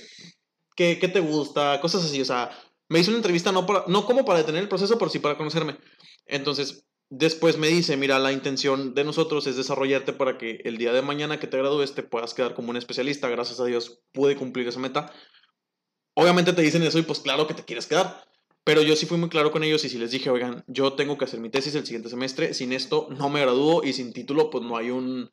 qué, 0.75 0.99
qué 0.99 1.07
te 1.07 1.21
gusta? 1.21 1.79
Cosas 1.79 2.03
así, 2.03 2.19
o 2.19 2.25
sea, 2.25 2.51
me 2.89 2.99
hizo 2.99 3.11
una 3.11 3.19
entrevista 3.19 3.53
no, 3.53 3.65
para, 3.65 3.85
no 3.87 4.05
como 4.05 4.25
para 4.25 4.39
detener 4.39 4.61
el 4.61 4.69
proceso, 4.69 4.97
pero 4.97 5.09
sí 5.09 5.19
para 5.19 5.37
conocerme. 5.37 5.77
Entonces, 6.25 6.85
Después 7.13 7.57
me 7.57 7.67
dice, 7.67 7.97
mira, 7.97 8.19
la 8.19 8.31
intención 8.31 8.95
de 8.95 9.03
nosotros 9.03 9.45
es 9.45 9.57
desarrollarte 9.57 10.13
para 10.13 10.37
que 10.37 10.61
el 10.63 10.77
día 10.77 10.93
de 10.93 11.01
mañana 11.01 11.41
que 11.41 11.47
te 11.47 11.57
gradúes 11.57 11.93
te 11.93 12.03
puedas 12.03 12.33
quedar 12.33 12.53
como 12.53 12.69
un 12.69 12.77
especialista. 12.77 13.27
Gracias 13.27 13.59
a 13.59 13.65
Dios 13.65 13.99
pude 14.13 14.37
cumplir 14.37 14.65
esa 14.69 14.79
meta. 14.79 15.11
Obviamente 16.13 16.53
te 16.53 16.61
dicen 16.61 16.83
eso 16.83 16.99
y 16.99 17.01
pues 17.01 17.19
claro 17.19 17.47
que 17.47 17.53
te 17.53 17.65
quieres 17.65 17.85
quedar. 17.85 18.23
Pero 18.63 18.81
yo 18.81 18.95
sí 18.95 19.07
fui 19.07 19.17
muy 19.17 19.27
claro 19.27 19.51
con 19.51 19.61
ellos 19.65 19.83
y 19.83 19.89
si 19.89 19.97
les 19.97 20.11
dije, 20.11 20.29
oigan, 20.29 20.63
yo 20.67 20.93
tengo 20.93 21.17
que 21.17 21.25
hacer 21.25 21.41
mi 21.41 21.49
tesis 21.49 21.75
el 21.75 21.85
siguiente 21.85 22.07
semestre, 22.07 22.53
sin 22.53 22.71
esto 22.71 23.09
no 23.09 23.27
me 23.27 23.41
gradúo 23.41 23.83
y 23.83 23.91
sin 23.91 24.13
título 24.13 24.49
pues 24.49 24.63
no 24.63 24.77
hay 24.77 24.91
un... 24.91 25.31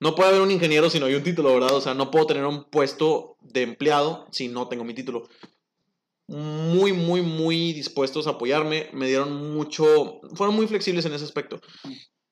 No 0.00 0.14
puede 0.14 0.30
haber 0.30 0.40
un 0.40 0.50
ingeniero 0.50 0.88
si 0.88 0.98
no 0.98 1.06
hay 1.06 1.14
un 1.14 1.24
título, 1.24 1.52
¿verdad? 1.52 1.74
O 1.74 1.82
sea, 1.82 1.92
no 1.92 2.10
puedo 2.10 2.26
tener 2.26 2.46
un 2.46 2.70
puesto 2.70 3.36
de 3.42 3.64
empleado 3.64 4.26
si 4.32 4.48
no 4.48 4.66
tengo 4.68 4.84
mi 4.84 4.94
título 4.94 5.28
muy, 6.28 6.92
muy, 6.92 7.22
muy 7.22 7.72
dispuestos 7.72 8.26
a 8.26 8.30
apoyarme. 8.30 8.90
Me 8.92 9.08
dieron 9.08 9.52
mucho, 9.54 10.20
fueron 10.34 10.54
muy 10.54 10.68
flexibles 10.68 11.04
en 11.06 11.14
ese 11.14 11.24
aspecto. 11.24 11.60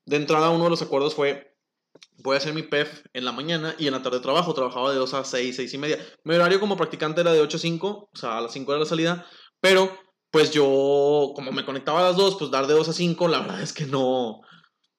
De 0.04 0.16
entrada, 0.16 0.50
uno 0.50 0.64
de 0.64 0.70
los 0.70 0.82
acuerdos 0.82 1.14
fue, 1.14 1.56
voy 2.18 2.34
a 2.34 2.38
hacer 2.38 2.54
mi 2.54 2.62
PEF 2.62 3.02
en 3.14 3.24
la 3.24 3.32
mañana 3.32 3.74
y 3.78 3.86
en 3.86 3.94
la 3.94 4.02
tarde 4.02 4.20
trabajo. 4.20 4.54
Trabajaba 4.54 4.92
de 4.92 4.98
2 4.98 5.14
a 5.14 5.24
6, 5.24 5.56
6 5.56 5.74
y 5.74 5.78
media. 5.78 5.98
Mi 6.24 6.34
horario 6.34 6.60
como 6.60 6.76
practicante 6.76 7.22
era 7.22 7.32
de 7.32 7.40
8 7.40 7.56
a 7.56 7.60
5, 7.60 7.88
o 7.88 8.16
sea, 8.16 8.38
a 8.38 8.40
las 8.42 8.52
5 8.52 8.72
de 8.72 8.78
la 8.78 8.86
salida. 8.86 9.26
Pero, 9.60 9.90
pues 10.30 10.52
yo, 10.52 11.32
como 11.34 11.50
me 11.50 11.64
conectaba 11.64 12.00
a 12.00 12.08
las 12.10 12.16
2, 12.16 12.36
pues 12.36 12.50
dar 12.50 12.66
de 12.66 12.74
2 12.74 12.90
a 12.90 12.92
5, 12.92 13.28
la 13.28 13.40
verdad 13.40 13.62
es 13.62 13.72
que 13.72 13.86
no... 13.86 14.42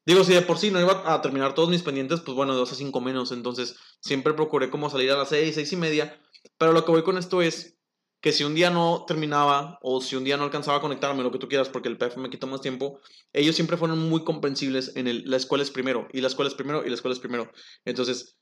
Digo, 0.05 0.23
si 0.23 0.33
de 0.33 0.41
por 0.41 0.57
sí 0.57 0.71
no 0.71 0.79
iba 0.79 1.13
a 1.13 1.21
terminar 1.21 1.53
todos 1.53 1.69
mis 1.69 1.83
pendientes, 1.83 2.21
pues 2.21 2.35
bueno, 2.35 2.53
de 2.53 2.59
2 2.59 2.71
a 2.71 2.75
5 2.75 3.01
menos. 3.01 3.31
Entonces, 3.31 3.75
siempre 4.01 4.33
procuré 4.33 4.69
como 4.69 4.89
salir 4.89 5.11
a 5.11 5.17
las 5.17 5.29
6, 5.29 5.53
6 5.53 5.73
y 5.73 5.75
media. 5.75 6.21
Pero 6.57 6.71
lo 6.71 6.85
que 6.85 6.91
voy 6.91 7.03
con 7.03 7.17
esto 7.17 7.41
es, 7.41 7.76
que 8.21 8.31
si 8.31 8.43
un 8.43 8.55
día 8.55 8.69
no 8.69 9.05
terminaba 9.07 9.77
o 9.81 10.01
si 10.01 10.15
un 10.15 10.23
día 10.23 10.37
no 10.37 10.43
alcanzaba 10.43 10.77
a 10.77 10.81
conectarme, 10.81 11.23
lo 11.23 11.31
que 11.31 11.39
tú 11.39 11.47
quieras, 11.47 11.69
porque 11.69 11.89
el 11.89 11.97
PF 11.97 12.17
me 12.17 12.29
quitó 12.29 12.47
más 12.47 12.61
tiempo, 12.61 12.99
ellos 13.33 13.55
siempre 13.55 13.77
fueron 13.77 13.99
muy 14.09 14.23
comprensibles 14.23 14.95
en 14.95 15.07
el, 15.07 15.23
la 15.29 15.37
escuela 15.37 15.63
es 15.63 15.71
primero, 15.71 16.07
y 16.11 16.21
la 16.21 16.27
escuela 16.27 16.49
es 16.49 16.55
primero, 16.55 16.83
y 16.85 16.89
la 16.89 16.95
escuela 16.95 17.13
es 17.13 17.19
primero. 17.19 17.51
Entonces, 17.85 18.37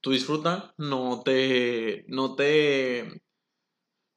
tú 0.00 0.10
disfruta, 0.10 0.74
no 0.76 1.22
te, 1.24 2.04
no 2.08 2.34
te, 2.34 3.22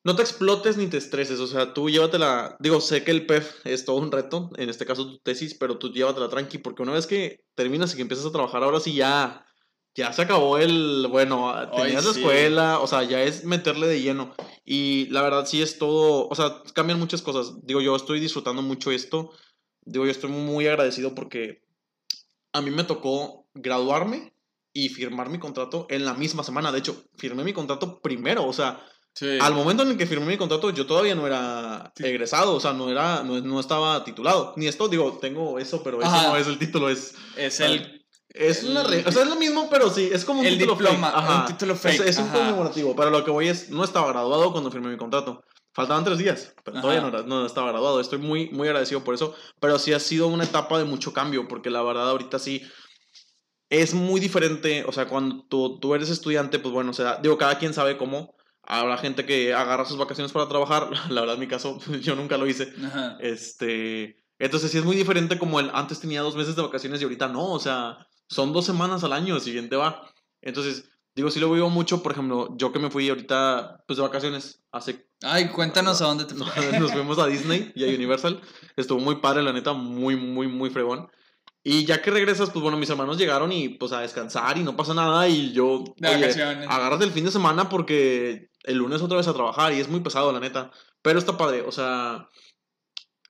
no 0.03 0.15
te 0.15 0.21
explotes 0.23 0.77
ni 0.77 0.87
te 0.87 0.97
estreses, 0.97 1.39
o 1.39 1.47
sea, 1.47 1.73
tú 1.73 1.89
llévatela, 1.89 2.57
digo, 2.59 2.81
sé 2.81 3.03
que 3.03 3.11
el 3.11 3.27
PEF 3.27 3.65
es 3.65 3.85
todo 3.85 3.97
un 3.97 4.11
reto, 4.11 4.49
en 4.57 4.69
este 4.69 4.85
caso 4.85 5.05
tu 5.05 5.19
tesis, 5.19 5.55
pero 5.59 5.77
tú 5.77 5.91
llévatela 5.91 6.29
tranqui, 6.29 6.57
porque 6.57 6.81
una 6.81 6.93
vez 6.93 7.05
que 7.05 7.43
terminas 7.53 7.93
y 7.93 7.95
que 7.97 8.01
empiezas 8.01 8.25
a 8.25 8.31
trabajar, 8.31 8.63
ahora 8.63 8.79
sí 8.79 8.93
ya 8.95 9.45
ya 9.99 10.13
se 10.13 10.21
acabó 10.21 10.57
el, 10.57 11.07
bueno, 11.09 11.53
tenías 11.75 12.05
la 12.05 12.11
escuela, 12.11 12.79
o 12.79 12.87
sea, 12.87 13.03
ya 13.03 13.21
es 13.21 13.43
meterle 13.43 13.85
de 13.85 14.01
lleno. 14.01 14.33
Y 14.63 15.07
la 15.09 15.21
verdad 15.21 15.45
sí 15.45 15.61
es 15.61 15.77
todo, 15.77 16.27
o 16.29 16.35
sea, 16.35 16.63
cambian 16.73 16.99
muchas 16.99 17.21
cosas. 17.21 17.53
Digo, 17.63 17.81
yo 17.81 17.95
estoy 17.97 18.21
disfrutando 18.21 18.61
mucho 18.61 18.91
esto. 18.91 19.31
Digo, 19.81 20.05
yo 20.05 20.11
estoy 20.11 20.29
muy 20.31 20.67
agradecido 20.67 21.13
porque 21.13 21.63
a 22.53 22.61
mí 22.61 22.71
me 22.71 22.85
tocó 22.85 23.49
graduarme 23.53 24.33
y 24.71 24.87
firmar 24.87 25.29
mi 25.29 25.37
contrato 25.37 25.85
en 25.89 26.05
la 26.05 26.13
misma 26.13 26.43
semana. 26.43 26.71
De 26.71 26.79
hecho, 26.79 27.03
firmé 27.17 27.43
mi 27.43 27.51
contrato 27.51 27.99
primero, 27.99 28.45
o 28.45 28.53
sea, 28.53 28.81
al 29.41 29.53
momento 29.53 29.83
en 29.83 29.89
el 29.89 29.97
que 29.97 30.07
firmé 30.07 30.27
mi 30.27 30.37
contrato 30.37 30.69
yo 30.69 30.85
todavía 30.85 31.13
no 31.13 31.27
era 31.27 31.91
egresado, 31.97 32.55
o 32.55 32.59
sea, 32.61 32.71
no 32.71 32.89
era 32.89 33.21
no, 33.23 33.41
no, 33.41 33.59
estaba 33.59 34.01
titulado. 34.05 34.53
Ni 34.55 34.67
esto, 34.67 34.87
digo, 34.87 35.17
tengo 35.19 35.59
eso, 35.59 35.83
pero 35.83 36.01
eso 36.01 36.09
no 36.09 36.37
es 36.37 36.47
el 36.47 36.57
título, 36.57 36.89
es 36.89 37.15
es 37.35 37.59
el 37.59 37.98
es 38.29 38.63
una 38.63 38.81
o 38.81 39.11
sea, 39.11 39.23
es 39.23 39.27
lo 39.27 39.35
mismo, 39.35 39.69
pero 39.69 39.89
sí, 39.89 40.09
es 40.11 40.23
como 40.23 40.41
un 40.41 40.45
el 40.45 40.57
título 40.57 40.75
diploma, 40.75 41.09
Ajá. 41.09 41.41
un 41.41 41.45
título 41.47 41.75
fake. 41.75 42.01
Es, 42.01 42.17
un 42.17 42.29
conmemorativo, 42.29 42.95
pero 42.95 43.09
lo 43.09 43.23
que 43.25 43.31
voy 43.31 43.47
es, 43.47 43.69
no 43.69 43.83
estaba 43.83 44.09
graduado 44.09 44.51
cuando 44.51 44.71
firmé 44.71 44.89
mi 44.89 44.97
contrato. 44.97 45.43
Faltaban 45.73 46.03
tres 46.03 46.17
días, 46.17 46.53
pero 46.63 46.81
todavía 46.81 47.01
no, 47.01 47.23
no, 47.23 47.45
estaba 47.45 47.71
graduado. 47.71 47.99
Estoy 47.99 48.19
muy, 48.19 48.49
muy 48.49 48.67
agradecido 48.67 49.03
por 49.03 49.15
eso, 49.15 49.35
pero 49.59 49.79
sí 49.79 49.93
ha 49.93 49.99
sido 49.99 50.27
una 50.27 50.43
etapa 50.43 50.77
de 50.77 50.85
mucho 50.85 51.13
cambio, 51.13 51.47
porque 51.47 51.69
la 51.69 51.81
verdad 51.81 52.09
ahorita 52.09 52.37
sí 52.37 52.61
es 53.69 53.93
muy 53.93 54.19
diferente, 54.19 54.83
o 54.87 54.91
sea, 54.91 55.07
cuando 55.07 55.45
tú, 55.47 55.79
tú 55.79 55.95
eres 55.95 56.09
estudiante, 56.09 56.59
pues 56.59 56.73
bueno, 56.73 56.91
o 56.91 56.93
sea, 56.93 57.17
digo, 57.21 57.37
cada 57.37 57.57
quien 57.57 57.73
sabe 57.73 57.97
cómo. 57.97 58.35
Habrá 58.63 58.97
gente 58.97 59.25
que 59.25 59.53
agarra 59.53 59.85
sus 59.85 59.97
vacaciones 59.97 60.31
para 60.31 60.47
trabajar, 60.47 60.89
la 61.09 61.21
verdad 61.21 61.35
en 61.35 61.39
mi 61.39 61.47
caso 61.47 61.79
yo 62.01 62.15
nunca 62.15 62.37
lo 62.37 62.45
hice. 62.47 62.73
Ajá. 62.85 63.17
Este, 63.19 64.23
entonces 64.37 64.71
sí 64.71 64.77
es 64.77 64.85
muy 64.85 64.95
diferente 64.95 65.39
como 65.39 65.59
el 65.59 65.71
antes 65.73 65.99
tenía 65.99 66.21
dos 66.21 66.35
meses 66.35 66.55
de 66.55 66.61
vacaciones 66.61 67.01
y 67.01 67.03
ahorita 67.03 67.27
no, 67.27 67.51
o 67.51 67.59
sea, 67.59 68.08
son 68.29 68.53
dos 68.53 68.65
semanas 68.65 69.03
al 69.03 69.13
año, 69.13 69.35
el 69.35 69.41
siguiente 69.41 69.75
va. 69.75 70.07
Entonces, 70.41 70.89
digo, 71.15 71.31
sí 71.31 71.39
lo 71.39 71.51
vivo 71.51 71.69
mucho, 71.69 72.03
por 72.03 72.11
ejemplo, 72.11 72.55
yo 72.57 72.71
que 72.71 72.79
me 72.79 72.91
fui 72.91 73.09
ahorita, 73.09 73.83
pues 73.87 73.97
de 73.97 74.03
vacaciones, 74.03 74.63
hace... 74.71 75.09
Ay, 75.21 75.49
cuéntanos 75.49 76.01
a 76.01 76.05
dónde 76.05 76.25
te 76.25 76.35
fuiste. 76.35 76.79
Nos 76.79 76.91
fuimos 76.91 77.17
a 77.19 77.25
Disney 77.25 77.71
y 77.75 77.83
a 77.83 77.87
Universal. 77.95 78.39
Estuvo 78.75 78.99
muy 78.99 79.15
padre, 79.15 79.41
la 79.43 79.51
neta, 79.51 79.73
muy, 79.73 80.15
muy, 80.15 80.47
muy 80.47 80.69
fregón. 80.69 81.09
Y 81.63 81.85
ya 81.85 82.01
que 82.01 82.11
regresas, 82.11 82.51
pues 82.51 82.61
bueno, 82.61 82.77
mis 82.77 82.89
hermanos 82.89 83.17
llegaron 83.17 83.51
y 83.51 83.69
pues 83.69 83.91
a 83.91 83.99
descansar 83.99 84.57
y 84.57 84.63
no 84.63 84.77
pasa 84.77 84.93
nada 84.93 85.27
y 85.27 85.51
yo... 85.51 85.83
De 85.97 86.15
vacaciones. 86.15 86.67
Agarras 86.69 87.01
el 87.01 87.11
fin 87.11 87.25
de 87.25 87.31
semana 87.31 87.67
porque 87.67 88.49
el 88.63 88.77
lunes 88.77 89.01
otra 89.01 89.17
vez 89.17 89.27
a 89.27 89.33
trabajar 89.33 89.73
y 89.73 89.79
es 89.79 89.89
muy 89.89 89.99
pesado, 89.99 90.31
la 90.31 90.39
neta. 90.39 90.71
Pero 91.01 91.19
está 91.19 91.35
padre, 91.35 91.63
o 91.63 91.71
sea... 91.71 92.29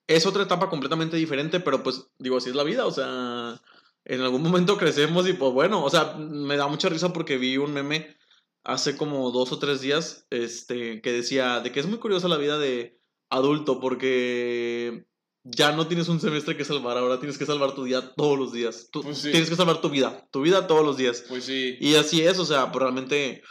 Es 0.07 0.25
otra 0.25 0.43
etapa 0.43 0.69
completamente 0.69 1.17
diferente, 1.17 1.59
pero 1.59 1.83
pues 1.83 2.07
digo, 2.17 2.37
así 2.37 2.49
es 2.49 2.55
la 2.55 2.63
vida, 2.63 2.85
o 2.85 2.91
sea... 2.91 3.59
En 4.05 4.21
algún 4.21 4.41
momento 4.41 4.77
crecemos 4.77 5.27
y 5.27 5.33
pues 5.33 5.51
bueno, 5.53 5.83
o 5.83 5.89
sea, 5.89 6.15
me 6.17 6.57
da 6.57 6.67
mucha 6.67 6.89
risa 6.89 7.13
porque 7.13 7.37
vi 7.37 7.57
un 7.57 7.73
meme 7.73 8.17
hace 8.63 8.97
como 8.97 9.31
dos 9.31 9.51
o 9.51 9.59
tres 9.59 9.81
días, 9.81 10.27
este, 10.29 11.01
que 11.01 11.11
decía 11.11 11.59
de 11.59 11.71
que 11.71 11.79
es 11.79 11.87
muy 11.87 11.99
curiosa 11.99 12.27
la 12.27 12.37
vida 12.37 12.57
de 12.57 12.99
adulto 13.29 13.79
porque 13.79 15.05
ya 15.43 15.71
no 15.71 15.87
tienes 15.87 16.09
un 16.09 16.19
semestre 16.19 16.57
que 16.57 16.65
salvar, 16.65 16.97
ahora 16.97 17.19
tienes 17.19 17.37
que 17.37 17.45
salvar 17.45 17.73
tu 17.73 17.85
día 17.85 18.13
todos 18.15 18.37
los 18.37 18.51
días. 18.51 18.89
Tú, 18.91 19.01
pues 19.01 19.21
Tienes 19.21 19.49
que 19.49 19.55
salvar 19.55 19.81
tu 19.81 19.89
vida, 19.89 20.27
tu 20.31 20.41
vida 20.41 20.67
todos 20.67 20.85
los 20.85 20.97
días. 20.97 21.23
Pues 21.27 21.45
sí. 21.45 21.77
Y 21.79 21.95
así 21.95 22.21
es, 22.21 22.39
o 22.39 22.45
sea, 22.45 22.71
pues 22.71 22.81
realmente, 22.81 23.41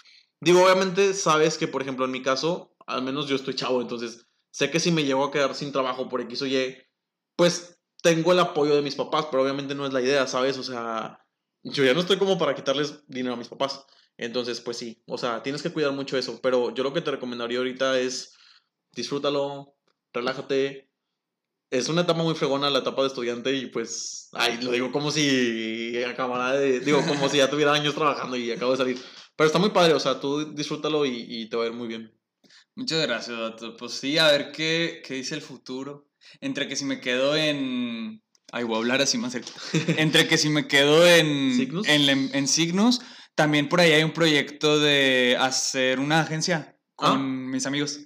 digo, 0.41 0.63
obviamente 0.63 1.15
sabes 1.15 1.57
que, 1.57 1.69
por 1.69 1.83
ejemplo, 1.83 2.05
en 2.05 2.11
mi 2.11 2.23
caso, 2.23 2.75
al 2.87 3.03
menos 3.03 3.27
yo 3.27 3.37
estoy 3.37 3.55
chavo, 3.55 3.81
entonces 3.81 4.27
sé 4.51 4.71
que 4.71 4.81
si 4.81 4.91
me 4.91 5.05
llego 5.05 5.25
a 5.25 5.31
quedar 5.31 5.55
sin 5.55 5.73
trabajo 5.73 6.09
por 6.09 6.21
X 6.21 6.43
o 6.43 6.47
Y, 6.47 6.77
pues 7.37 7.78
tengo 8.03 8.33
el 8.33 8.39
apoyo 8.41 8.75
de 8.75 8.83
mis 8.83 8.95
papás, 8.95 9.27
pero 9.31 9.43
obviamente 9.43 9.75
no 9.75 9.87
es 9.87 9.93
la 9.93 10.01
idea, 10.01 10.27
¿sabes? 10.27 10.59
O 10.59 10.63
sea, 10.63 11.25
yo 11.63 11.85
ya 11.85 11.95
no 11.95 12.01
estoy 12.01 12.19
como 12.19 12.39
para 12.39 12.55
quitarles 12.55 13.07
dinero 13.09 13.35
a 13.35 13.39
mis 13.39 13.49
papás. 13.49 13.85
Entonces, 14.17 14.61
pues 14.61 14.77
sí, 14.77 15.03
o 15.07 15.17
sea, 15.17 15.43
tienes 15.43 15.63
que 15.63 15.71
cuidar 15.71 15.93
mucho 15.93 16.19
eso, 16.19 16.41
pero 16.43 16.75
yo 16.75 16.83
lo 16.83 16.93
que 16.93 17.01
te 17.01 17.13
recomendaría 17.13 17.59
ahorita 17.59 18.01
es 18.01 18.37
disfrútalo, 18.93 19.77
relájate, 20.13 20.91
es 21.71 21.89
una 21.89 22.03
etapa 22.03 22.23
muy 22.23 22.35
fregona 22.35 22.71
la 22.71 22.81
etapa 22.81 23.03
de 23.03 23.09
estudiante 23.09 23.55
y 23.55 23.67
pues, 23.67 24.31
ay, 24.33 24.59
lo 24.63 24.73
digo 24.73 24.91
como 24.91 25.11
si 25.11 26.03
acabara 26.03 26.59
de, 26.59 26.81
digo, 26.81 27.05
como 27.07 27.29
si 27.29 27.37
ya 27.37 27.51
tuviera 27.51 27.73
años 27.73 27.95
trabajando 27.95 28.37
y 28.37 28.51
acabo 28.51 28.73
de 28.73 28.79
salir. 28.79 28.99
Pero 29.37 29.47
está 29.47 29.59
muy 29.59 29.71
padre, 29.71 29.95
o 29.95 30.01
sea, 30.01 30.19
tú 30.19 30.53
disfrútalo 30.53 31.07
y, 31.07 31.49
te 31.49 31.57
va 31.57 31.65
a 31.65 31.67
ir 31.69 31.73
muy 31.73 31.87
bien. 31.87 32.13
Muchas 32.75 33.07
gracias, 33.07 33.39
Dato. 33.39 33.77
Pues 33.77 33.93
sí, 33.93 34.19
a 34.19 34.33
ver 34.33 34.51
qué, 34.51 35.03
qué 35.07 35.15
dice 35.15 35.37
el 35.37 35.43
futuro. 35.43 36.08
Entre 36.41 36.69
que 36.69 36.77
si 36.77 36.85
me 36.85 37.01
quedo 37.01 37.37
en... 37.37 38.23
Ay, 38.51 38.65
voy 38.65 38.77
a 38.77 38.79
hablar 38.79 39.03
así 39.03 39.19
más 39.19 39.33
cerca. 39.33 39.53
Entre 39.99 40.27
que 40.27 40.39
si 40.39 40.49
me 40.49 40.67
quedo 40.67 41.07
en... 41.07 41.55
¿Signus? 41.55 41.89
En, 41.89 42.35
en, 42.35 42.49
Signus, 42.49 43.01
también 43.35 43.69
por 43.69 43.81
ahí 43.81 43.93
hay 43.93 44.03
un 44.03 44.13
proyecto 44.13 44.79
de 44.79 45.37
hacer 45.39 46.01
una 46.01 46.21
agencia 46.21 46.77
con 46.95 47.11
ah. 47.11 47.19
mis 47.19 47.67
amigos. 47.67 48.01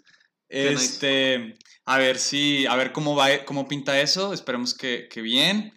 este 0.49 1.57
a 1.85 1.99
ver 1.99 2.19
si, 2.19 2.67
a 2.67 2.77
ver 2.77 2.93
cómo 2.93 3.17
va, 3.17 3.45
cómo 3.45 3.67
pinta 3.69 4.01
eso, 4.01 4.33
esperemos 4.33 4.75
que, 4.75 5.09
que 5.11 5.21
bien. 5.21 5.73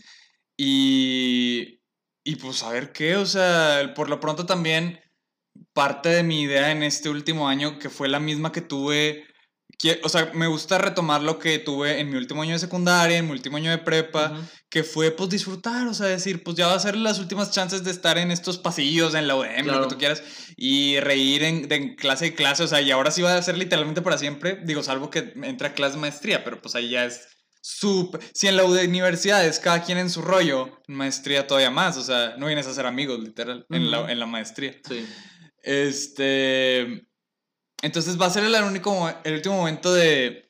Y, 0.58 1.82
y 2.24 2.36
pues 2.38 2.64
a 2.64 2.70
ver 2.70 2.92
qué, 2.92 3.16
o 3.16 3.26
sea, 3.26 3.94
por 3.96 4.10
lo 4.10 4.20
pronto 4.20 4.46
también 4.46 5.00
parte 5.74 6.10
de 6.10 6.24
mi 6.24 6.42
idea 6.42 6.72
en 6.72 6.84
este 6.84 7.10
último 7.10 7.48
año, 7.48 7.80
que 7.80 7.90
fue 7.90 8.08
la 8.08 8.20
misma 8.20 8.52
que 8.52 8.62
tuve 8.62 9.26
o 10.04 10.10
sea, 10.10 10.32
me 10.34 10.48
gusta 10.48 10.78
retomar 10.78 11.22
lo 11.22 11.40
que 11.40 11.60
tuve 11.60 12.00
en 12.00 12.10
mi 12.10 12.18
último 12.18 12.42
año 12.42 12.54
de 12.54 12.60
secundaria, 12.60 13.18
en 13.18 13.26
mi 13.26 13.32
último 13.32 13.58
año 13.58 13.72
de 13.72 13.78
prepa, 13.78 14.40
que 14.70 14.84
fue 14.84 15.12
pues 15.12 15.30
disfrutar, 15.30 15.88
o 15.88 15.94
sea, 15.94 16.08
decir, 16.08 16.44
pues 16.44 16.56
ya 16.56 16.68
va 16.68 16.74
a 16.74 16.80
ser 16.80 16.96
las 16.96 17.20
últimas 17.20 17.52
chances 17.52 17.84
de 17.84 17.92
estar 17.92 18.18
en 18.18 18.32
estos 18.32 18.58
pasillos, 18.58 19.16
en 19.16 19.28
la 19.28 19.36
UDM, 19.36 19.66
lo 19.68 19.82
que 19.84 19.90
tú 19.90 19.98
quieras, 19.98 20.24
y 20.56 21.00
reír 21.00 21.44
en, 21.44 21.68
de 21.68 21.96
clase 21.96 22.28
y 22.28 22.32
clase, 22.32 22.64
o 22.64 22.68
sea, 22.68 22.82
y 22.82 22.92
ahora 22.92 23.12
sí 23.12 23.22
va 23.22 23.38
a 23.38 23.42
ser 23.42 23.58
literalmente 23.58 24.02
para 24.02 24.18
siempre, 24.18 24.60
digo, 24.64 24.84
salvo 24.84 25.10
que 25.10 25.34
entre 25.44 25.68
a 25.68 25.74
clase 25.74 25.98
maestría, 25.98 26.44
pero 26.44 26.62
pues 26.62 26.76
ahí 26.76 26.90
ya 26.90 27.06
es 27.06 27.28
súper... 27.62 28.22
Si 28.34 28.48
en 28.48 28.58
la 28.58 28.64
universidad 28.64 29.46
es 29.46 29.60
cada 29.60 29.84
quien 29.84 29.98
en 29.98 30.10
su 30.10 30.22
rollo, 30.22 30.82
maestría 30.88 31.48
todavía 31.48 31.72
más, 31.72 31.98
o 31.98 32.04
sea, 32.04 32.36
no 32.38 32.48
vienes 32.48 32.68
a 32.68 32.74
ser 32.74 32.86
amigos, 32.86 33.20
literal, 33.20 33.66
en, 33.70 33.92
la, 33.92 34.12
en 34.12 34.20
la 34.20 34.26
maestría. 34.26 34.76
Sí. 34.88 35.06
Este... 35.64 37.08
Entonces 37.86 38.20
va 38.20 38.26
a 38.26 38.32
ser 38.32 38.44
el, 38.44 38.64
único, 38.64 39.14
el 39.24 39.36
último 39.36 39.58
momento 39.58 39.94
de 39.94 40.50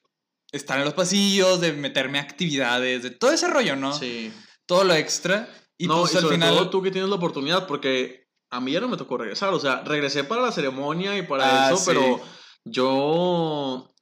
estar 0.53 0.79
en 0.79 0.85
los 0.85 0.93
pasillos, 0.93 1.59
de 1.59 1.73
meterme 1.73 2.17
a 2.17 2.21
actividades, 2.21 3.03
de 3.03 3.09
todo 3.09 3.31
ese 3.31 3.49
rollo, 3.49 3.75
¿no? 3.75 3.91
Sí. 3.91 4.31
Todo 4.65 4.85
lo 4.85 4.93
extra. 4.93 5.49
Y 5.77 5.85
no, 5.85 5.99
pues 5.99 6.15
al 6.15 6.29
final. 6.29 6.55
Todo 6.55 6.69
tú 6.69 6.81
que 6.81 6.91
tienes 6.91 7.09
la 7.09 7.17
oportunidad, 7.17 7.67
porque 7.67 8.29
a 8.49 8.61
mí 8.61 8.71
ya 8.71 8.79
no 8.79 8.87
me 8.87 8.95
tocó 8.95 9.17
regresar. 9.17 9.53
O 9.53 9.59
sea, 9.59 9.83
regresé 9.83 10.23
para 10.23 10.43
la 10.43 10.53
ceremonia 10.53 11.17
y 11.17 11.23
para 11.23 11.67
ah, 11.67 11.73
eso, 11.73 11.83
pero 11.85 12.21
yo. 12.63 13.93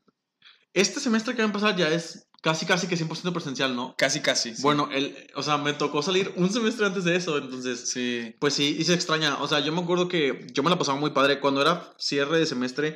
Este 0.74 1.00
semestre 1.00 1.34
que 1.34 1.42
va 1.42 1.46
a 1.46 1.52
empezar 1.52 1.76
ya 1.76 1.90
es 1.90 2.30
casi, 2.44 2.68
casi 2.68 2.86
que 2.86 2.96
100% 2.96 3.34
presencial, 3.34 3.76
¿no? 3.76 3.96
Casi, 3.98 4.20
casi. 4.20 4.54
Bueno, 4.60 4.90
el, 4.92 5.18
o 5.34 5.42
sea, 5.42 5.58
me 5.58 5.74
tocó 5.74 6.04
salir 6.04 6.32
un 6.36 6.54
semestre 6.54 6.86
antes 6.86 7.04
de 7.04 7.16
eso, 7.16 7.40
entonces. 7.40 7.90
Sí. 7.90 8.36
Pues 8.40 8.54
sí, 8.54 8.76
y 8.78 8.84
se 8.84 8.94
extraña. 8.94 9.42
O 9.42 9.48
sea, 9.48 9.60
yo 9.62 9.72
me 9.72 9.82
acuerdo 9.82 10.08
que 10.08 10.46
yo 10.54 10.62
me 10.62 10.70
la 10.70 10.78
pasaba 10.78 11.00
muy 11.00 11.10
padre. 11.10 11.40
Cuando 11.40 11.64
era 11.64 11.92
cierre 11.98 12.38
de 12.38 12.46
semestre, 12.46 12.96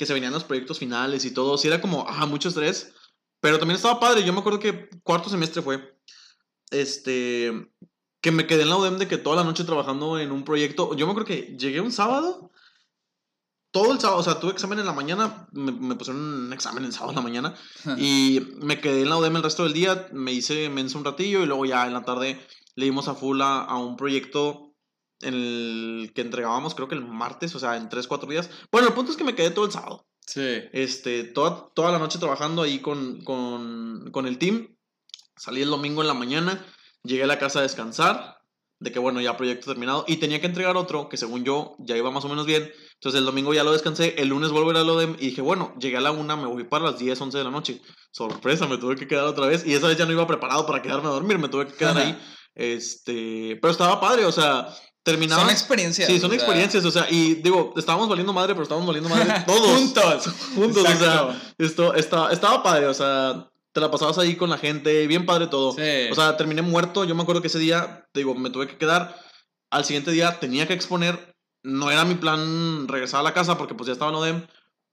que 0.00 0.06
se 0.06 0.14
venían 0.14 0.32
los 0.32 0.44
proyectos 0.44 0.78
finales 0.78 1.26
y 1.26 1.30
todo. 1.30 1.58
Sí, 1.58 1.68
era 1.68 1.82
como, 1.82 2.06
ah, 2.08 2.24
mucho 2.24 2.48
estrés. 2.48 2.94
Pero 3.38 3.58
también 3.58 3.76
estaba 3.76 4.00
padre. 4.00 4.24
Yo 4.24 4.32
me 4.32 4.38
acuerdo 4.38 4.58
que 4.58 4.88
cuarto 5.02 5.28
semestre 5.28 5.60
fue. 5.60 5.94
Este. 6.70 7.70
Que 8.22 8.30
me 8.30 8.46
quedé 8.46 8.62
en 8.62 8.70
la 8.70 8.78
UDEM 8.78 8.96
de 8.96 9.06
que 9.06 9.18
toda 9.18 9.36
la 9.36 9.44
noche 9.44 9.64
trabajando 9.64 10.18
en 10.18 10.32
un 10.32 10.42
proyecto. 10.42 10.96
Yo 10.96 11.04
me 11.04 11.12
acuerdo 11.12 11.26
que 11.26 11.54
llegué 11.58 11.82
un 11.82 11.92
sábado. 11.92 12.50
Todo 13.72 13.92
el 13.92 14.00
sábado, 14.00 14.20
o 14.20 14.22
sea, 14.22 14.40
tuve 14.40 14.52
examen 14.52 14.78
en 14.78 14.86
la 14.86 14.94
mañana. 14.94 15.46
Me, 15.52 15.70
me 15.70 15.94
pusieron 15.96 16.46
un 16.46 16.52
examen 16.54 16.86
el 16.86 16.94
sábado 16.94 17.10
en 17.10 17.16
la 17.16 17.22
mañana. 17.22 17.54
y 17.98 18.40
me 18.62 18.80
quedé 18.80 19.02
en 19.02 19.10
la 19.10 19.18
UDEM 19.18 19.36
el 19.36 19.42
resto 19.42 19.64
del 19.64 19.74
día. 19.74 20.08
Me 20.12 20.32
hice 20.32 20.70
mensa 20.70 20.96
un 20.96 21.04
ratillo 21.04 21.42
y 21.42 21.46
luego 21.46 21.66
ya 21.66 21.86
en 21.86 21.92
la 21.92 22.06
tarde 22.06 22.40
le 22.74 22.84
dimos 22.86 23.06
a 23.06 23.14
full 23.14 23.42
a, 23.42 23.64
a 23.64 23.76
un 23.76 23.98
proyecto 23.98 24.69
en 25.22 25.34
el 25.34 26.12
que 26.14 26.20
entregábamos, 26.22 26.74
creo 26.74 26.88
que 26.88 26.94
el 26.94 27.04
martes, 27.04 27.54
o 27.54 27.58
sea, 27.58 27.76
en 27.76 27.88
3, 27.88 28.06
4 28.06 28.30
días. 28.30 28.50
Bueno, 28.70 28.88
el 28.88 28.94
punto 28.94 29.12
es 29.12 29.16
que 29.16 29.24
me 29.24 29.34
quedé 29.34 29.50
todo 29.50 29.64
el 29.64 29.72
sábado. 29.72 30.06
Sí. 30.26 30.62
Este, 30.72 31.24
toda, 31.24 31.70
toda 31.74 31.92
la 31.92 31.98
noche 31.98 32.18
trabajando 32.18 32.62
ahí 32.62 32.80
con, 32.80 33.22
con, 33.22 34.10
con 34.12 34.26
el 34.26 34.38
team. 34.38 34.76
Salí 35.36 35.62
el 35.62 35.70
domingo 35.70 36.02
en 36.02 36.08
la 36.08 36.14
mañana, 36.14 36.64
llegué 37.02 37.24
a 37.24 37.26
la 37.26 37.38
casa 37.38 37.60
a 37.60 37.62
descansar, 37.62 38.40
de 38.78 38.92
que 38.92 38.98
bueno, 38.98 39.20
ya 39.20 39.36
proyecto 39.36 39.66
terminado, 39.70 40.04
y 40.06 40.16
tenía 40.16 40.40
que 40.40 40.46
entregar 40.46 40.76
otro 40.76 41.08
que 41.08 41.16
según 41.16 41.44
yo 41.44 41.76
ya 41.78 41.96
iba 41.96 42.10
más 42.10 42.24
o 42.24 42.28
menos 42.28 42.46
bien. 42.46 42.70
Entonces 42.94 43.18
el 43.18 43.26
domingo 43.26 43.54
ya 43.54 43.64
lo 43.64 43.72
descansé, 43.72 44.14
el 44.18 44.28
lunes 44.28 44.50
a 44.50 44.54
ir 44.54 44.76
a 44.76 44.84
lo 44.84 44.98
de... 44.98 45.06
Y 45.18 45.28
dije, 45.28 45.42
bueno, 45.42 45.74
llegué 45.78 45.96
a 45.96 46.00
la 46.00 46.10
una, 46.10 46.36
me 46.36 46.46
voy 46.46 46.64
para 46.64 46.84
las 46.84 46.98
10, 46.98 47.20
11 47.20 47.38
de 47.38 47.44
la 47.44 47.50
noche. 47.50 47.80
Sorpresa, 48.10 48.66
me 48.66 48.78
tuve 48.78 48.96
que 48.96 49.08
quedar 49.08 49.24
otra 49.24 49.46
vez. 49.46 49.66
Y 49.66 49.74
esa 49.74 49.88
vez 49.88 49.96
ya 49.96 50.06
no 50.06 50.12
iba 50.12 50.26
preparado 50.26 50.66
para 50.66 50.82
quedarme 50.82 51.08
a 51.08 51.12
dormir, 51.12 51.38
me 51.38 51.48
tuve 51.48 51.66
que 51.66 51.74
quedar 51.74 51.96
ahí. 51.96 52.18
Este, 52.54 53.58
pero 53.60 53.70
estaba 53.70 54.00
padre, 54.00 54.24
o 54.24 54.32
sea, 54.32 54.68
terminaba. 55.02 55.42
Son 55.42 55.50
experiencias. 55.50 56.08
Sí, 56.08 56.18
son 56.18 56.32
experiencias, 56.32 56.84
o 56.84 56.90
sea, 56.90 57.06
y 57.10 57.34
digo, 57.36 57.72
estábamos 57.76 58.08
valiendo 58.08 58.32
madre, 58.32 58.54
pero 58.54 58.62
estábamos 58.62 58.86
valiendo 58.86 59.08
madre 59.08 59.32
todos. 59.46 59.78
juntos. 59.78 60.28
juntos, 60.54 60.84
o 60.84 60.96
sea, 60.96 61.54
esto, 61.58 61.94
estaba, 61.94 62.32
estaba 62.32 62.62
padre, 62.62 62.86
o 62.86 62.94
sea, 62.94 63.50
te 63.72 63.80
la 63.80 63.90
pasabas 63.90 64.18
ahí 64.18 64.36
con 64.36 64.50
la 64.50 64.58
gente, 64.58 65.06
bien 65.06 65.26
padre 65.26 65.46
todo. 65.46 65.72
Sí. 65.72 66.10
O 66.10 66.14
sea, 66.14 66.36
terminé 66.36 66.62
muerto, 66.62 67.04
yo 67.04 67.14
me 67.14 67.22
acuerdo 67.22 67.40
que 67.40 67.48
ese 67.48 67.58
día, 67.58 68.06
digo, 68.14 68.34
me 68.34 68.50
tuve 68.50 68.66
que 68.66 68.78
quedar, 68.78 69.16
al 69.70 69.84
siguiente 69.84 70.10
día 70.10 70.38
tenía 70.40 70.66
que 70.66 70.74
exponer, 70.74 71.36
no 71.62 71.90
era 71.90 72.04
mi 72.04 72.14
plan 72.14 72.88
regresar 72.88 73.20
a 73.20 73.24
la 73.24 73.34
casa 73.34 73.58
porque 73.58 73.74
pues 73.74 73.86
ya 73.86 73.92
estaba 73.92 74.10
en 74.10 74.16
ODEM, 74.16 74.46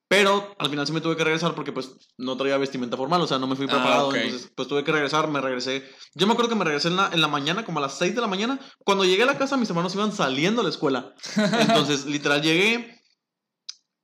pero 0.07 0.55
al 0.57 0.69
final 0.69 0.87
sí 0.87 0.93
me 0.93 1.01
tuve 1.01 1.17
que 1.17 1.23
regresar 1.23 1.53
porque 1.53 1.73
pues 1.73 1.91
no 2.17 2.37
traía 2.37 2.57
vestimenta 2.57 2.95
formal, 2.95 3.21
o 3.21 3.27
sea, 3.27 3.39
no 3.39 3.47
me 3.47 3.57
fui 3.57 3.65
ah, 3.65 3.71
preparado, 3.71 4.15
entonces 4.15 4.49
pues 4.55 4.67
tuve 4.67 4.83
que 4.83 4.91
regresar, 4.93 5.27
me 5.27 5.41
regresé. 5.41 5.83
Yo 6.13 6.27
me 6.27 6.33
acuerdo 6.33 6.49
que 6.49 6.55
me 6.55 6.63
regresé 6.63 6.87
en 6.87 6.95
la, 6.95 7.09
en 7.11 7.19
la 7.19 7.27
mañana, 7.27 7.65
como 7.65 7.79
a 7.79 7.81
las 7.81 7.97
6 7.97 8.15
de 8.15 8.21
la 8.21 8.27
mañana. 8.27 8.57
Cuando 8.85 9.03
llegué 9.03 9.23
a 9.23 9.25
la 9.25 9.37
casa, 9.37 9.57
mis 9.57 9.69
hermanos 9.69 9.93
iban 9.95 10.13
saliendo 10.13 10.61
a 10.61 10.63
la 10.63 10.69
escuela. 10.69 11.13
Entonces, 11.59 12.05
literal, 12.05 12.41
llegué, 12.41 13.01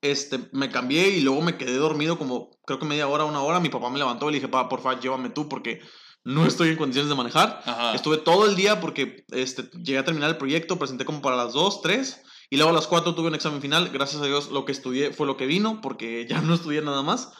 este, 0.01 0.39
me 0.51 0.69
cambié 0.69 1.07
y 1.07 1.21
luego 1.21 1.41
me 1.41 1.57
quedé 1.57 1.77
dormido 1.77 2.17
como 2.17 2.51
creo 2.65 2.79
que 2.79 2.85
media 2.85 3.07
hora, 3.07 3.23
una 3.23 3.41
hora. 3.41 3.61
Mi 3.61 3.69
papá 3.69 3.89
me 3.89 3.97
levantó 3.97 4.27
y 4.27 4.33
le 4.33 4.37
dije, 4.39 4.49
papá, 4.49 4.67
por 4.67 4.81
favor, 4.81 4.99
llévame 4.99 5.29
tú 5.29 5.47
porque 5.47 5.79
no 6.25 6.45
estoy 6.45 6.69
en 6.69 6.75
condiciones 6.75 7.09
de 7.09 7.15
manejar. 7.15 7.63
Estuve 7.95 8.17
todo 8.17 8.45
el 8.45 8.57
día 8.57 8.81
porque 8.81 9.25
este, 9.29 9.63
llegué 9.81 9.99
a 9.99 10.05
terminar 10.05 10.29
el 10.29 10.37
proyecto, 10.37 10.77
presenté 10.77 11.05
como 11.05 11.21
para 11.21 11.37
las 11.37 11.53
2, 11.53 11.81
3 11.81 12.23
y 12.53 12.55
luego 12.55 12.69
a 12.69 12.73
las 12.73 12.85
4 12.85 13.15
tuve 13.15 13.29
un 13.29 13.33
examen 13.33 13.63
final. 13.63 13.89
Gracias 13.89 14.21
a 14.21 14.27
Dios 14.27 14.51
lo 14.51 14.63
que 14.63 14.71
estudié 14.71 15.11
fue 15.11 15.25
lo 15.25 15.37
que 15.37 15.47
vino, 15.47 15.81
porque 15.81 16.27
ya 16.29 16.39
no 16.39 16.53
estudié 16.53 16.83
nada 16.83 17.01
más. 17.01 17.31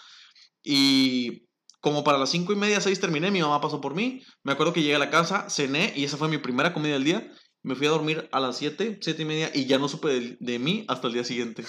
Y 0.63 1.45
como 1.81 2.03
para 2.03 2.17
las 2.17 2.31
5 2.31 2.51
y 2.51 2.55
media, 2.55 2.81
6 2.81 2.99
terminé, 2.99 3.29
mi 3.29 3.39
mamá 3.39 3.61
pasó 3.61 3.79
por 3.79 3.93
mí. 3.93 4.23
Me 4.41 4.53
acuerdo 4.53 4.73
que 4.73 4.81
llegué 4.81 4.95
a 4.95 4.99
la 4.99 5.11
casa, 5.11 5.51
cené 5.51 5.93
y 5.95 6.03
esa 6.03 6.17
fue 6.17 6.29
mi 6.29 6.39
primera 6.39 6.73
comida 6.73 6.93
del 6.93 7.03
día. 7.03 7.31
Me 7.61 7.75
fui 7.75 7.85
a 7.85 7.91
dormir 7.91 8.27
a 8.31 8.39
las 8.39 8.57
7, 8.57 8.97
7 9.03 9.21
y 9.21 9.25
media 9.25 9.51
y 9.53 9.67
ya 9.67 9.77
no 9.77 9.87
supe 9.87 10.35
de, 10.39 10.57
mí 10.57 10.83
hasta 10.87 11.05
el 11.05 11.13
día 11.13 11.23
siguiente. 11.23 11.63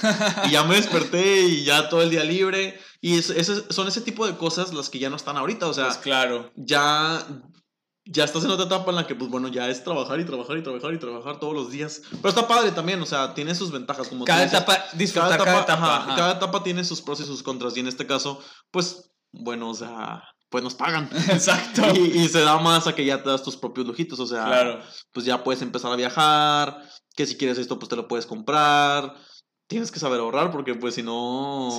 y 0.48 0.50
ya 0.50 0.64
me 0.64 0.76
desperté 0.76 1.42
y 1.42 1.64
ya 1.64 1.90
todo 1.90 2.00
el 2.00 2.08
día 2.08 2.24
libre. 2.24 2.80
Y 3.02 3.18
es, 3.18 3.26
son 3.68 3.88
ese 3.88 4.00
tipo 4.00 4.26
de 4.26 4.38
cosas 4.38 4.72
las 4.72 4.88
que 4.88 5.00
ya 5.00 5.10
no 5.10 5.16
están 5.16 5.36
ahorita. 5.36 5.68
O 5.68 5.74
sea, 5.74 5.88
pues 5.88 5.98
claro. 5.98 6.50
ya 6.56 7.26
ya 8.06 8.24
estás 8.24 8.44
en 8.44 8.50
otra 8.50 8.66
etapa 8.66 8.90
en 8.90 8.96
la 8.96 9.06
que, 9.06 9.14
pues 9.14 9.30
bueno, 9.30 9.48
ya 9.48 9.68
es 9.68 9.82
trabajar 9.82 10.20
y 10.20 10.24
trabajar 10.24 10.58
y 10.58 10.62
trabajar 10.62 10.92
y 10.92 10.98
trabajar 10.98 11.40
todos 11.40 11.54
los 11.54 11.70
días. 11.70 12.02
Pero 12.10 12.28
está 12.28 12.46
padre 12.46 12.70
también, 12.72 13.00
o 13.00 13.06
sea, 13.06 13.34
tiene 13.34 13.54
sus 13.54 13.70
ventajas. 13.70 14.08
Como 14.08 14.24
cada 14.24 14.44
etapa, 14.44 14.84
disfrutar 14.92 15.38
cada 15.42 15.62
etapa. 15.62 16.14
Cada 16.14 16.32
etapa, 16.32 16.62
tiene 16.62 16.84
sus 16.84 17.00
pros 17.00 17.20
y 17.20 17.24
sus 17.24 17.42
contras. 17.42 17.76
Y 17.76 17.80
en 17.80 17.86
este 17.86 18.06
caso, 18.06 18.40
pues, 18.70 19.10
bueno, 19.32 19.70
o 19.70 19.74
sea, 19.74 20.22
pues 20.50 20.62
nos 20.62 20.74
pagan. 20.74 21.08
Exacto. 21.30 21.82
Y, 21.94 22.28
se 22.28 22.40
da 22.40 22.58
más 22.58 22.86
a 22.86 22.94
que 22.94 23.06
ya 23.06 23.22
te 23.22 23.30
das 23.30 23.42
tus 23.42 23.56
propios 23.56 23.86
lujitos, 23.86 24.20
o 24.20 24.26
sea, 24.26 24.82
pues 25.12 25.24
ya 25.24 25.42
puedes 25.42 25.62
empezar 25.62 25.90
a 25.90 25.96
viajar, 25.96 26.82
que 27.16 27.26
si 27.26 27.36
quieres 27.36 27.56
esto, 27.56 27.78
pues 27.78 27.88
te 27.88 27.96
lo 27.96 28.06
puedes 28.06 28.26
comprar. 28.26 29.14
Tienes 29.66 29.90
que 29.90 29.98
saber 29.98 30.20
ahorrar 30.20 30.50
porque 30.50 30.74
pues 30.74 30.94
si 30.94 31.02
no, 31.02 31.70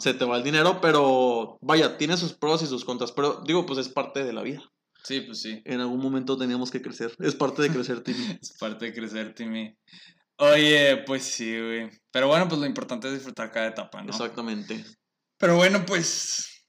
se 0.00 0.14
te 0.14 0.24
va 0.24 0.36
el 0.36 0.42
dinero, 0.42 0.80
pero 0.80 1.58
vaya, 1.60 1.96
tiene 1.96 2.16
sus 2.16 2.32
pros 2.32 2.60
y 2.62 2.66
sus 2.66 2.84
contras, 2.84 3.12
pero 3.12 3.40
digo, 3.46 3.66
pues 3.66 3.78
es 3.78 3.88
parte 3.88 4.24
de 4.24 4.32
la 4.32 4.42
vida. 4.42 4.68
Sí, 5.04 5.20
pues 5.22 5.40
sí. 5.40 5.62
En 5.64 5.80
algún 5.80 6.00
momento 6.00 6.36
teníamos 6.36 6.70
que 6.70 6.82
crecer. 6.82 7.14
Es 7.18 7.34
parte 7.34 7.62
de 7.62 7.70
crecer, 7.70 8.00
Timmy. 8.04 8.38
es 8.40 8.56
parte 8.58 8.86
de 8.86 8.94
crecer, 8.94 9.34
Timmy. 9.34 9.76
Oye, 10.36 11.02
pues 11.06 11.22
sí, 11.22 11.50
güey. 11.58 11.90
Pero 12.10 12.28
bueno, 12.28 12.48
pues 12.48 12.60
lo 12.60 12.66
importante 12.66 13.08
es 13.08 13.14
disfrutar 13.14 13.50
cada 13.50 13.68
etapa, 13.68 14.02
¿no? 14.02 14.10
Exactamente. 14.10 14.84
Pero 15.36 15.56
bueno, 15.56 15.84
pues 15.86 16.66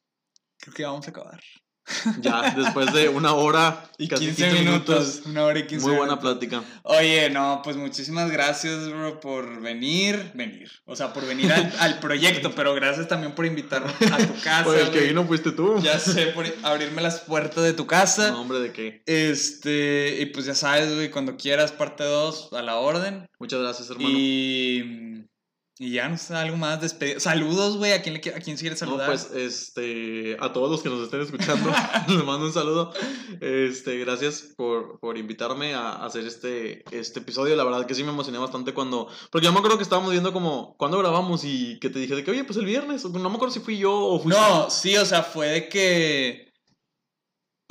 creo 0.57 0.73
que 0.73 0.83
vamos 0.83 1.07
a 1.07 1.11
acabar. 1.11 1.41
Ya, 2.21 2.53
después 2.55 2.93
de 2.93 3.09
una 3.09 3.33
hora 3.33 3.89
y 3.97 4.07
casi 4.07 4.25
15 4.25 4.51
minutos, 4.53 5.21
Una 5.25 5.43
hora 5.43 5.59
y 5.59 5.67
15 5.67 5.87
Muy 5.87 5.97
buena 5.97 6.19
plática. 6.19 6.63
Oye, 6.83 7.29
no, 7.29 7.61
pues 7.63 7.75
muchísimas 7.75 8.31
gracias, 8.31 8.89
bro, 8.89 9.19
por 9.19 9.61
venir. 9.61 10.31
Venir. 10.33 10.71
O 10.85 10.95
sea, 10.95 11.11
por 11.11 11.25
venir 11.25 11.51
al, 11.51 11.99
proyecto, 11.99 12.51
pero 12.55 12.73
gracias 12.73 13.07
también 13.07 13.33
por 13.33 13.45
invitarme 13.45 13.91
a 14.11 14.17
tu 14.17 14.33
casa. 14.43 14.63
Pues 14.63 14.81
el 14.81 14.91
que 14.91 15.01
vino 15.01 15.25
fuiste 15.25 15.51
tú. 15.51 15.79
Ya 15.81 15.99
sé, 15.99 16.27
por 16.27 16.45
abrirme 16.63 17.01
las 17.01 17.19
puertas 17.21 17.63
de 17.63 17.73
tu 17.73 17.87
casa. 17.87 18.31
No, 18.31 18.41
hombre, 18.41 18.59
¿de 18.59 18.71
qué? 18.71 19.03
Este, 19.05 20.21
y 20.21 20.27
pues 20.27 20.45
ya 20.45 20.55
sabes, 20.55 20.93
güey, 20.93 21.11
cuando 21.11 21.35
quieras, 21.35 21.71
parte 21.71 22.03
2, 22.03 22.53
a 22.53 22.61
la 22.61 22.77
orden. 22.77 23.27
Muchas 23.39 23.59
gracias, 23.59 23.89
hermano. 23.89 24.09
Y 24.17 25.10
y 25.81 25.93
ya, 25.93 26.15
algo 26.35 26.57
más 26.57 26.79
despedido. 26.79 27.19
Saludos, 27.19 27.77
güey. 27.77 27.93
¿A 27.93 28.03
quién, 28.03 28.13
le, 28.13 28.19
¿A 28.35 28.39
quién 28.39 28.55
se 28.55 28.61
quiere 28.61 28.75
saludar? 28.75 29.09
No, 29.09 29.15
pues, 29.15 29.31
este, 29.31 30.37
a 30.39 30.53
todos 30.53 30.69
los 30.69 30.83
que 30.83 30.89
nos 30.89 31.03
estén 31.03 31.21
escuchando, 31.21 31.71
les 32.07 32.23
mando 32.23 32.45
un 32.45 32.53
saludo. 32.53 32.93
Este, 33.39 33.97
gracias 33.97 34.43
por, 34.55 34.99
por 34.99 35.17
invitarme 35.17 35.73
a 35.73 36.05
hacer 36.05 36.27
este, 36.27 36.83
este 36.95 37.21
episodio. 37.21 37.55
La 37.55 37.63
verdad 37.63 37.87
que 37.87 37.95
sí 37.95 38.03
me 38.03 38.11
emocioné 38.11 38.37
bastante 38.37 38.75
cuando, 38.75 39.07
porque 39.31 39.45
yo 39.45 39.53
me 39.53 39.57
acuerdo 39.57 39.77
que 39.77 39.83
estábamos 39.83 40.11
viendo 40.11 40.31
como, 40.31 40.75
cuando 40.77 40.99
grabamos 40.99 41.43
y 41.45 41.79
que 41.79 41.89
te 41.89 41.97
dije 41.97 42.13
de 42.13 42.23
que, 42.23 42.29
oye, 42.29 42.43
pues 42.43 42.59
el 42.59 42.65
viernes. 42.65 43.03
No 43.03 43.29
me 43.31 43.35
acuerdo 43.37 43.51
si 43.51 43.59
fui 43.59 43.79
yo 43.79 43.91
o 43.91 44.19
fui 44.19 44.31
No, 44.31 44.69
sí, 44.69 44.95
o 44.97 45.05
sea, 45.05 45.23
fue 45.23 45.47
de 45.47 45.67
que 45.67 46.50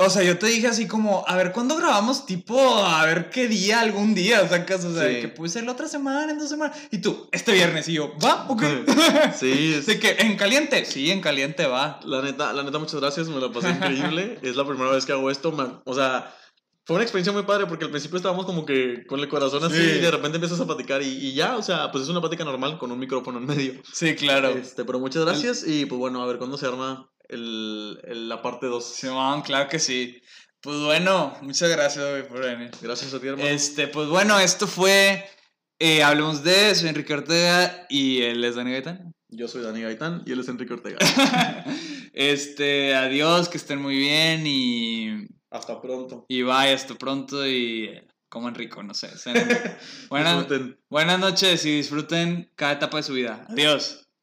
o 0.02 0.08
sea, 0.08 0.22
yo 0.22 0.38
te 0.38 0.46
dije 0.46 0.66
así 0.66 0.88
como, 0.88 1.24
a 1.26 1.36
ver, 1.36 1.52
¿cuándo 1.52 1.76
grabamos? 1.76 2.24
Tipo, 2.24 2.58
a 2.58 3.04
ver 3.04 3.28
qué 3.28 3.48
día, 3.48 3.80
algún 3.80 4.14
día, 4.14 4.48
sacas, 4.48 4.82
o 4.86 4.94
sea, 4.94 5.20
que 5.20 5.28
puede 5.28 5.50
ser 5.50 5.64
la 5.64 5.72
otra 5.72 5.88
semana, 5.88 6.32
en 6.32 6.38
dos 6.38 6.48
semanas. 6.48 6.74
Y 6.90 6.98
tú, 6.98 7.28
este 7.32 7.52
viernes, 7.52 7.86
y 7.88 7.94
yo, 7.94 8.14
¿va? 8.24 8.46
Ok. 8.48 8.62
Sí. 9.38 9.74
Así 9.78 9.98
que, 9.98 10.16
¿en 10.18 10.36
caliente? 10.36 10.86
Sí, 10.86 11.10
en 11.10 11.20
caliente 11.20 11.66
va. 11.66 12.00
La 12.04 12.22
neta, 12.22 12.52
la 12.54 12.62
neta, 12.62 12.78
muchas 12.78 12.98
gracias, 12.98 13.28
me 13.28 13.40
la 13.40 13.52
pasé 13.52 13.68
increíble. 13.70 14.38
es 14.40 14.56
la 14.56 14.66
primera 14.66 14.90
vez 14.90 15.04
que 15.04 15.12
hago 15.12 15.30
esto, 15.30 15.52
man. 15.52 15.82
O 15.84 15.94
sea, 15.94 16.34
fue 16.86 16.96
una 16.96 17.04
experiencia 17.04 17.32
muy 17.32 17.42
padre 17.42 17.66
porque 17.66 17.84
al 17.84 17.90
principio 17.90 18.16
estábamos 18.16 18.46
como 18.46 18.64
que 18.64 19.04
con 19.06 19.20
el 19.20 19.28
corazón 19.28 19.62
así 19.64 19.76
y 19.76 20.00
de 20.00 20.10
repente 20.10 20.36
empiezas 20.36 20.60
a 20.60 20.66
platicar 20.66 21.02
y, 21.02 21.08
y, 21.08 21.34
ya, 21.34 21.56
o 21.56 21.62
sea, 21.62 21.92
pues 21.92 22.04
es 22.04 22.10
una 22.10 22.20
plática 22.20 22.44
normal 22.44 22.78
con 22.78 22.90
un 22.90 22.98
micrófono 22.98 23.38
en 23.38 23.46
medio. 23.46 23.74
Sí, 23.92 24.14
claro. 24.14 24.48
Este, 24.48 24.86
pero 24.86 24.98
muchas 24.98 25.26
gracias 25.26 25.66
y 25.66 25.84
pues 25.84 25.98
bueno, 25.98 26.22
a 26.22 26.26
ver 26.26 26.38
cuándo 26.38 26.56
se 26.56 26.66
arma 26.66 27.10
el, 27.30 28.28
la 28.28 28.42
parte 28.42 28.66
2. 28.66 28.84
Simón, 28.84 29.42
claro 29.42 29.68
que 29.68 29.78
sí. 29.78 30.20
Pues 30.60 30.78
bueno, 30.80 31.36
muchas 31.42 31.70
gracias, 31.70 32.26
por 32.26 32.40
venir. 32.40 32.70
Gracias 32.82 33.14
a 33.14 33.20
ti, 33.20 33.28
hermano. 33.28 33.48
Este, 33.48 33.88
pues 33.88 34.08
bueno, 34.08 34.38
esto 34.38 34.66
fue 34.66 35.24
eh, 35.78 36.02
Hablemos 36.02 36.44
de, 36.44 36.74
soy 36.74 36.90
Enrique 36.90 37.14
Ortega 37.14 37.86
y 37.88 38.20
él 38.20 38.44
es 38.44 38.56
Dani 38.56 38.72
Gaitán. 38.72 39.14
Yo 39.28 39.48
soy 39.48 39.62
Dani 39.62 39.80
Gaitán 39.80 40.22
y 40.26 40.32
él 40.32 40.40
es 40.40 40.48
Enrique 40.48 40.74
Ortega. 40.74 40.98
este, 42.12 42.94
adiós, 42.94 43.48
que 43.48 43.56
estén 43.56 43.80
muy 43.80 43.96
bien 43.96 44.46
y... 44.46 45.26
Hasta 45.50 45.80
pronto. 45.80 46.26
Y 46.28 46.42
bye, 46.42 46.74
hasta 46.74 46.94
pronto 46.96 47.48
y 47.48 47.98
como 48.28 48.48
Enrico, 48.48 48.82
no 48.82 48.92
sé. 48.92 49.08
buenas, 50.10 50.46
buenas 50.90 51.18
noches 51.18 51.64
y 51.64 51.76
disfruten 51.76 52.50
cada 52.54 52.72
etapa 52.72 52.98
de 52.98 53.02
su 53.02 53.14
vida. 53.14 53.46
Adiós. 53.48 53.99